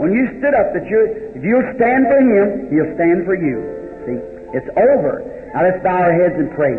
when 0.01 0.13
you 0.13 0.25
stood 0.41 0.57
up, 0.57 0.73
that 0.73 0.85
you, 0.89 1.33
if 1.37 1.43
you'll 1.45 1.71
stand 1.77 2.09
for 2.09 2.21
Him, 2.21 2.73
He'll 2.73 2.93
stand 2.97 3.25
for 3.25 3.37
you. 3.37 3.61
See, 4.09 4.19
it's 4.57 4.71
over. 4.77 5.25
Now 5.53 5.65
let's 5.65 5.81
bow 5.81 5.97
our 5.97 6.13
heads 6.13 6.37
and 6.37 6.53
pray. 6.53 6.77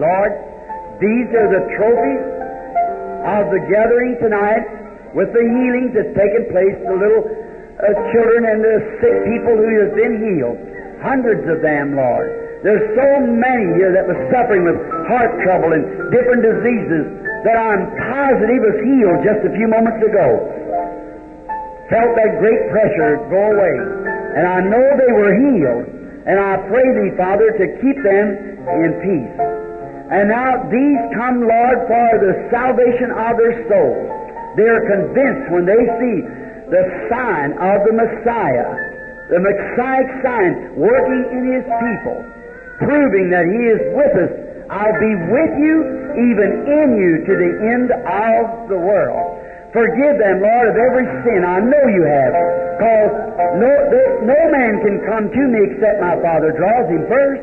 Lord, 0.00 0.32
these 1.00 1.28
are 1.32 1.48
the 1.48 1.64
trophies 1.80 2.24
of 3.24 3.52
the 3.52 3.60
gathering 3.68 4.16
tonight 4.20 4.64
with 5.16 5.32
the 5.32 5.44
healings 5.44 5.92
that's 5.96 6.12
taken 6.16 6.48
place, 6.52 6.76
the 6.84 6.96
little 6.96 7.24
uh, 7.24 7.84
children 8.12 8.48
and 8.48 8.60
the 8.60 8.76
sick 9.00 9.16
people 9.32 9.56
who 9.56 9.72
have 9.84 9.92
been 9.96 10.16
healed. 10.20 10.58
Hundreds 11.00 11.44
of 11.48 11.64
them, 11.64 11.96
Lord. 11.96 12.28
There's 12.60 12.84
so 12.92 13.08
many 13.24 13.72
here 13.80 13.96
that 13.96 14.04
was 14.04 14.20
suffering 14.28 14.68
with 14.68 14.76
heart 15.08 15.32
trouble 15.40 15.72
and 15.72 15.84
different 16.12 16.44
diseases 16.44 17.08
that 17.48 17.56
I'm 17.56 17.88
positive 18.12 18.60
was 18.60 18.76
healed 18.84 19.18
just 19.24 19.40
a 19.48 19.52
few 19.56 19.64
moments 19.64 20.04
ago. 20.04 20.59
Felt 21.90 22.14
that 22.14 22.38
great 22.38 22.62
pressure 22.70 23.18
go 23.26 23.42
away. 23.50 23.76
And 24.38 24.46
I 24.46 24.62
know 24.62 24.84
they 24.94 25.12
were 25.12 25.34
healed. 25.34 25.86
And 26.26 26.38
I 26.38 26.62
pray 26.70 26.86
thee, 26.94 27.12
Father, 27.18 27.50
to 27.50 27.66
keep 27.82 27.98
them 28.06 28.26
in 28.78 28.90
peace. 29.02 29.34
And 30.10 30.30
now 30.30 30.70
these 30.70 31.02
come, 31.18 31.42
Lord, 31.42 31.78
for 31.90 32.08
the 32.22 32.34
salvation 32.50 33.10
of 33.10 33.34
their 33.38 33.54
souls. 33.66 34.06
They 34.58 34.66
are 34.66 34.82
convinced 34.86 35.50
when 35.50 35.66
they 35.66 35.82
see 35.98 36.16
the 36.70 36.84
sign 37.10 37.54
of 37.58 37.82
the 37.86 37.94
Messiah, 37.94 38.70
the 39.30 39.38
Messiah 39.42 40.06
sign 40.22 40.78
working 40.78 41.22
in 41.30 41.42
His 41.58 41.66
people, 41.66 42.18
proving 42.82 43.30
that 43.30 43.46
He 43.46 43.62
is 43.70 43.82
with 43.94 44.14
us. 44.14 44.32
I'll 44.70 44.98
be 44.98 45.14
with 45.30 45.52
you, 45.58 45.76
even 46.14 46.50
in 46.70 46.88
you, 46.94 47.12
to 47.26 47.32
the 47.34 47.52
end 47.74 47.90
of 47.90 48.70
the 48.70 48.78
world. 48.78 49.42
Forgive 49.72 50.18
them, 50.18 50.42
Lord, 50.42 50.66
of 50.70 50.76
every 50.76 51.06
sin. 51.22 51.46
I 51.46 51.62
know 51.62 51.84
you 51.86 52.02
have. 52.02 52.32
Because 52.74 53.12
no, 53.62 53.70
no 54.26 54.40
man 54.50 54.82
can 54.82 54.98
come 55.06 55.30
to 55.30 55.42
me 55.46 55.70
except 55.70 56.00
my 56.00 56.18
Father 56.18 56.50
draws 56.58 56.90
him 56.90 57.06
first. 57.06 57.42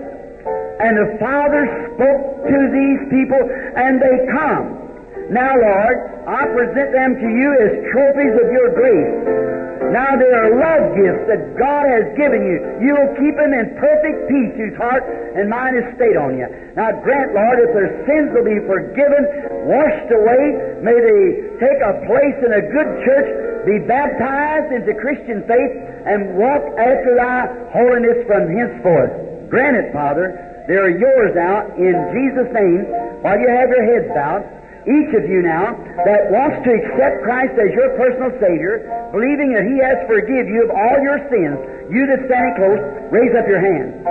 And 0.79 0.93
the 0.97 1.17
Father 1.19 1.63
spoke 1.95 2.21
to 2.51 2.59
these 2.69 3.01
people, 3.09 3.41
and 3.41 4.01
they 4.01 4.27
come. 4.31 4.86
Now, 5.27 5.51
Lord, 5.51 5.97
I 6.23 6.47
present 6.55 6.89
them 6.95 7.19
to 7.19 7.27
you 7.27 7.49
as 7.59 7.71
trophies 7.91 8.35
of 8.39 8.47
your 8.47 8.69
grace. 8.71 9.47
Now 9.91 10.19
they 10.19 10.31
are 10.35 10.51
love 10.51 10.99
gifts 10.99 11.23
that 11.31 11.55
God 11.55 11.87
has 11.87 12.11
given 12.19 12.43
you. 12.43 12.59
You 12.83 12.91
will 12.95 13.11
keep 13.15 13.35
them 13.39 13.55
in 13.55 13.71
perfect 13.79 14.27
peace 14.27 14.53
whose 14.59 14.75
heart 14.75 15.03
and 15.35 15.47
mind 15.47 15.79
is 15.79 15.87
stayed 15.95 16.19
on 16.19 16.35
you. 16.35 16.47
Now 16.75 16.91
grant, 16.99 17.31
Lord, 17.31 17.59
if 17.63 17.71
their 17.71 17.91
sins 18.03 18.35
will 18.35 18.43
be 18.43 18.59
forgiven, 18.67 19.23
washed 19.63 20.11
away, 20.11 20.43
may 20.83 20.95
they 20.95 21.23
take 21.63 21.79
a 21.79 22.03
place 22.03 22.39
in 22.43 22.51
a 22.51 22.63
good 22.67 22.89
church, 23.07 23.29
be 23.63 23.79
baptized 23.87 24.75
into 24.75 24.91
Christian 24.99 25.47
faith, 25.47 25.73
and 26.03 26.35
walk 26.35 26.63
after 26.75 27.15
thy 27.15 27.47
holiness 27.71 28.27
from 28.27 28.51
henceforth. 28.51 29.11
Grant 29.47 29.75
it, 29.75 29.95
Father. 29.95 30.35
They 30.67 30.75
are 30.75 30.91
yours 30.91 31.31
now, 31.31 31.63
in 31.79 31.95
Jesus' 32.11 32.51
name, 32.51 32.91
while 33.23 33.39
you 33.39 33.47
have 33.47 33.71
your 33.71 33.87
heads 33.87 34.11
bowed 34.11 34.43
each 34.87 35.11
of 35.13 35.27
you 35.27 35.43
now 35.43 35.75
that 36.07 36.31
wants 36.31 36.63
to 36.63 36.71
accept 36.71 37.23
Christ 37.27 37.53
as 37.59 37.75
your 37.75 37.91
personal 37.99 38.31
Savior, 38.39 38.87
believing 39.11 39.51
that 39.53 39.67
He 39.67 39.77
has 39.83 39.99
forgiven 40.07 40.47
you 40.47 40.63
of 40.63 40.71
all 40.71 40.97
your 41.03 41.19
sins, 41.27 41.59
you 41.91 42.07
that's 42.07 42.23
standing 42.27 42.55
close, 42.55 42.81
raise 43.11 43.35
up 43.35 43.47
your 43.47 43.59
hand. 43.59 44.03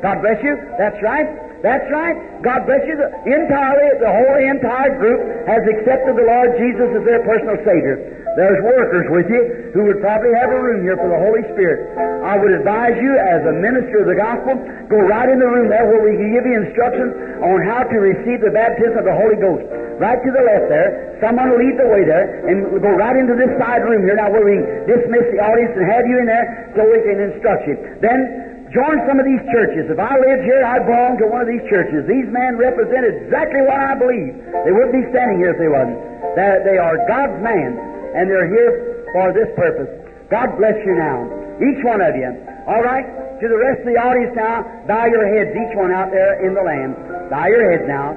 God 0.00 0.24
bless 0.24 0.40
you. 0.42 0.56
That's 0.78 0.96
right. 1.02 1.49
That's 1.60 1.84
right. 1.92 2.16
God 2.40 2.64
bless 2.64 2.80
you. 2.88 2.96
The, 2.96 3.08
entirely, 3.28 3.88
the 4.00 4.08
whole 4.08 4.36
entire 4.40 4.96
group 4.96 5.20
has 5.44 5.60
accepted 5.68 6.16
the 6.16 6.24
Lord 6.24 6.56
Jesus 6.56 6.88
as 6.96 7.02
their 7.04 7.20
personal 7.20 7.60
Savior. 7.68 8.20
There's 8.38 8.62
workers 8.64 9.06
with 9.12 9.28
you 9.28 9.74
who 9.76 9.90
would 9.90 10.00
probably 10.00 10.32
have 10.40 10.48
a 10.48 10.60
room 10.60 10.80
here 10.86 10.96
for 10.96 11.10
the 11.12 11.20
Holy 11.20 11.44
Spirit. 11.52 11.92
I 12.24 12.38
would 12.40 12.54
advise 12.56 12.96
you, 12.96 13.12
as 13.12 13.44
a 13.44 13.54
minister 13.58 14.00
of 14.00 14.08
the 14.08 14.16
gospel, 14.16 14.56
go 14.88 15.04
right 15.04 15.28
in 15.28 15.36
the 15.36 15.50
room 15.50 15.68
there 15.68 15.84
where 15.84 16.00
we 16.00 16.16
can 16.16 16.32
give 16.32 16.46
you 16.48 16.56
instructions 16.64 17.12
on 17.44 17.58
how 17.68 17.84
to 17.84 17.96
receive 18.00 18.40
the 18.40 18.54
baptism 18.54 18.96
of 18.96 19.04
the 19.04 19.12
Holy 19.12 19.36
Ghost. 19.36 19.66
Right 20.00 20.16
to 20.16 20.30
the 20.32 20.44
left 20.46 20.72
there. 20.72 21.20
Someone 21.20 21.52
will 21.52 21.60
lead 21.60 21.76
the 21.76 21.90
way 21.92 22.08
there, 22.08 22.48
and 22.48 22.72
we'll 22.72 22.80
go 22.80 22.96
right 22.96 23.18
into 23.18 23.36
this 23.36 23.52
side 23.60 23.84
room 23.84 24.00
here 24.08 24.16
now 24.16 24.32
where 24.32 24.46
we 24.46 24.56
dismiss 24.88 25.28
the 25.28 25.44
audience 25.44 25.76
and 25.76 25.84
have 25.84 26.08
you 26.08 26.16
in 26.24 26.26
there 26.30 26.72
so 26.72 26.88
we 26.88 27.04
can 27.04 27.20
instruct 27.20 27.68
you. 27.68 27.76
Then 28.00 28.49
join 28.70 29.02
some 29.06 29.18
of 29.18 29.26
these 29.26 29.42
churches. 29.50 29.90
If 29.90 29.98
I 29.98 30.14
lived 30.18 30.46
here, 30.46 30.62
I'd 30.62 30.86
belong 30.86 31.18
to 31.18 31.26
one 31.26 31.42
of 31.42 31.50
these 31.50 31.62
churches. 31.66 32.06
These 32.06 32.30
men 32.30 32.54
represent 32.54 33.02
exactly 33.06 33.62
what 33.66 33.78
I 33.78 33.98
believe. 33.98 34.34
They 34.66 34.72
wouldn't 34.72 34.94
be 34.94 35.04
standing 35.10 35.42
here 35.42 35.54
if 35.54 35.58
they 35.58 35.70
wasn't. 35.70 35.98
That 36.38 36.62
they 36.62 36.78
are 36.78 36.94
God's 37.10 37.42
man, 37.42 37.74
and 38.14 38.30
they're 38.30 38.46
here 38.46 39.06
for 39.10 39.34
this 39.34 39.50
purpose. 39.58 39.90
God 40.30 40.54
bless 40.54 40.78
you 40.86 40.94
now. 40.94 41.26
Each 41.58 41.82
one 41.82 42.00
of 42.00 42.14
you. 42.14 42.30
All 42.70 42.82
right? 42.86 43.04
To 43.42 43.44
the 43.48 43.58
rest 43.58 43.82
of 43.82 43.90
the 43.90 43.98
audience 43.98 44.36
now, 44.36 44.62
bow 44.86 45.06
your 45.10 45.26
heads, 45.26 45.50
each 45.50 45.74
one 45.74 45.90
out 45.90 46.14
there 46.14 46.38
in 46.46 46.54
the 46.54 46.62
land. 46.62 46.94
Bow 47.28 47.46
your 47.50 47.66
heads 47.72 47.88
now. 47.90 48.14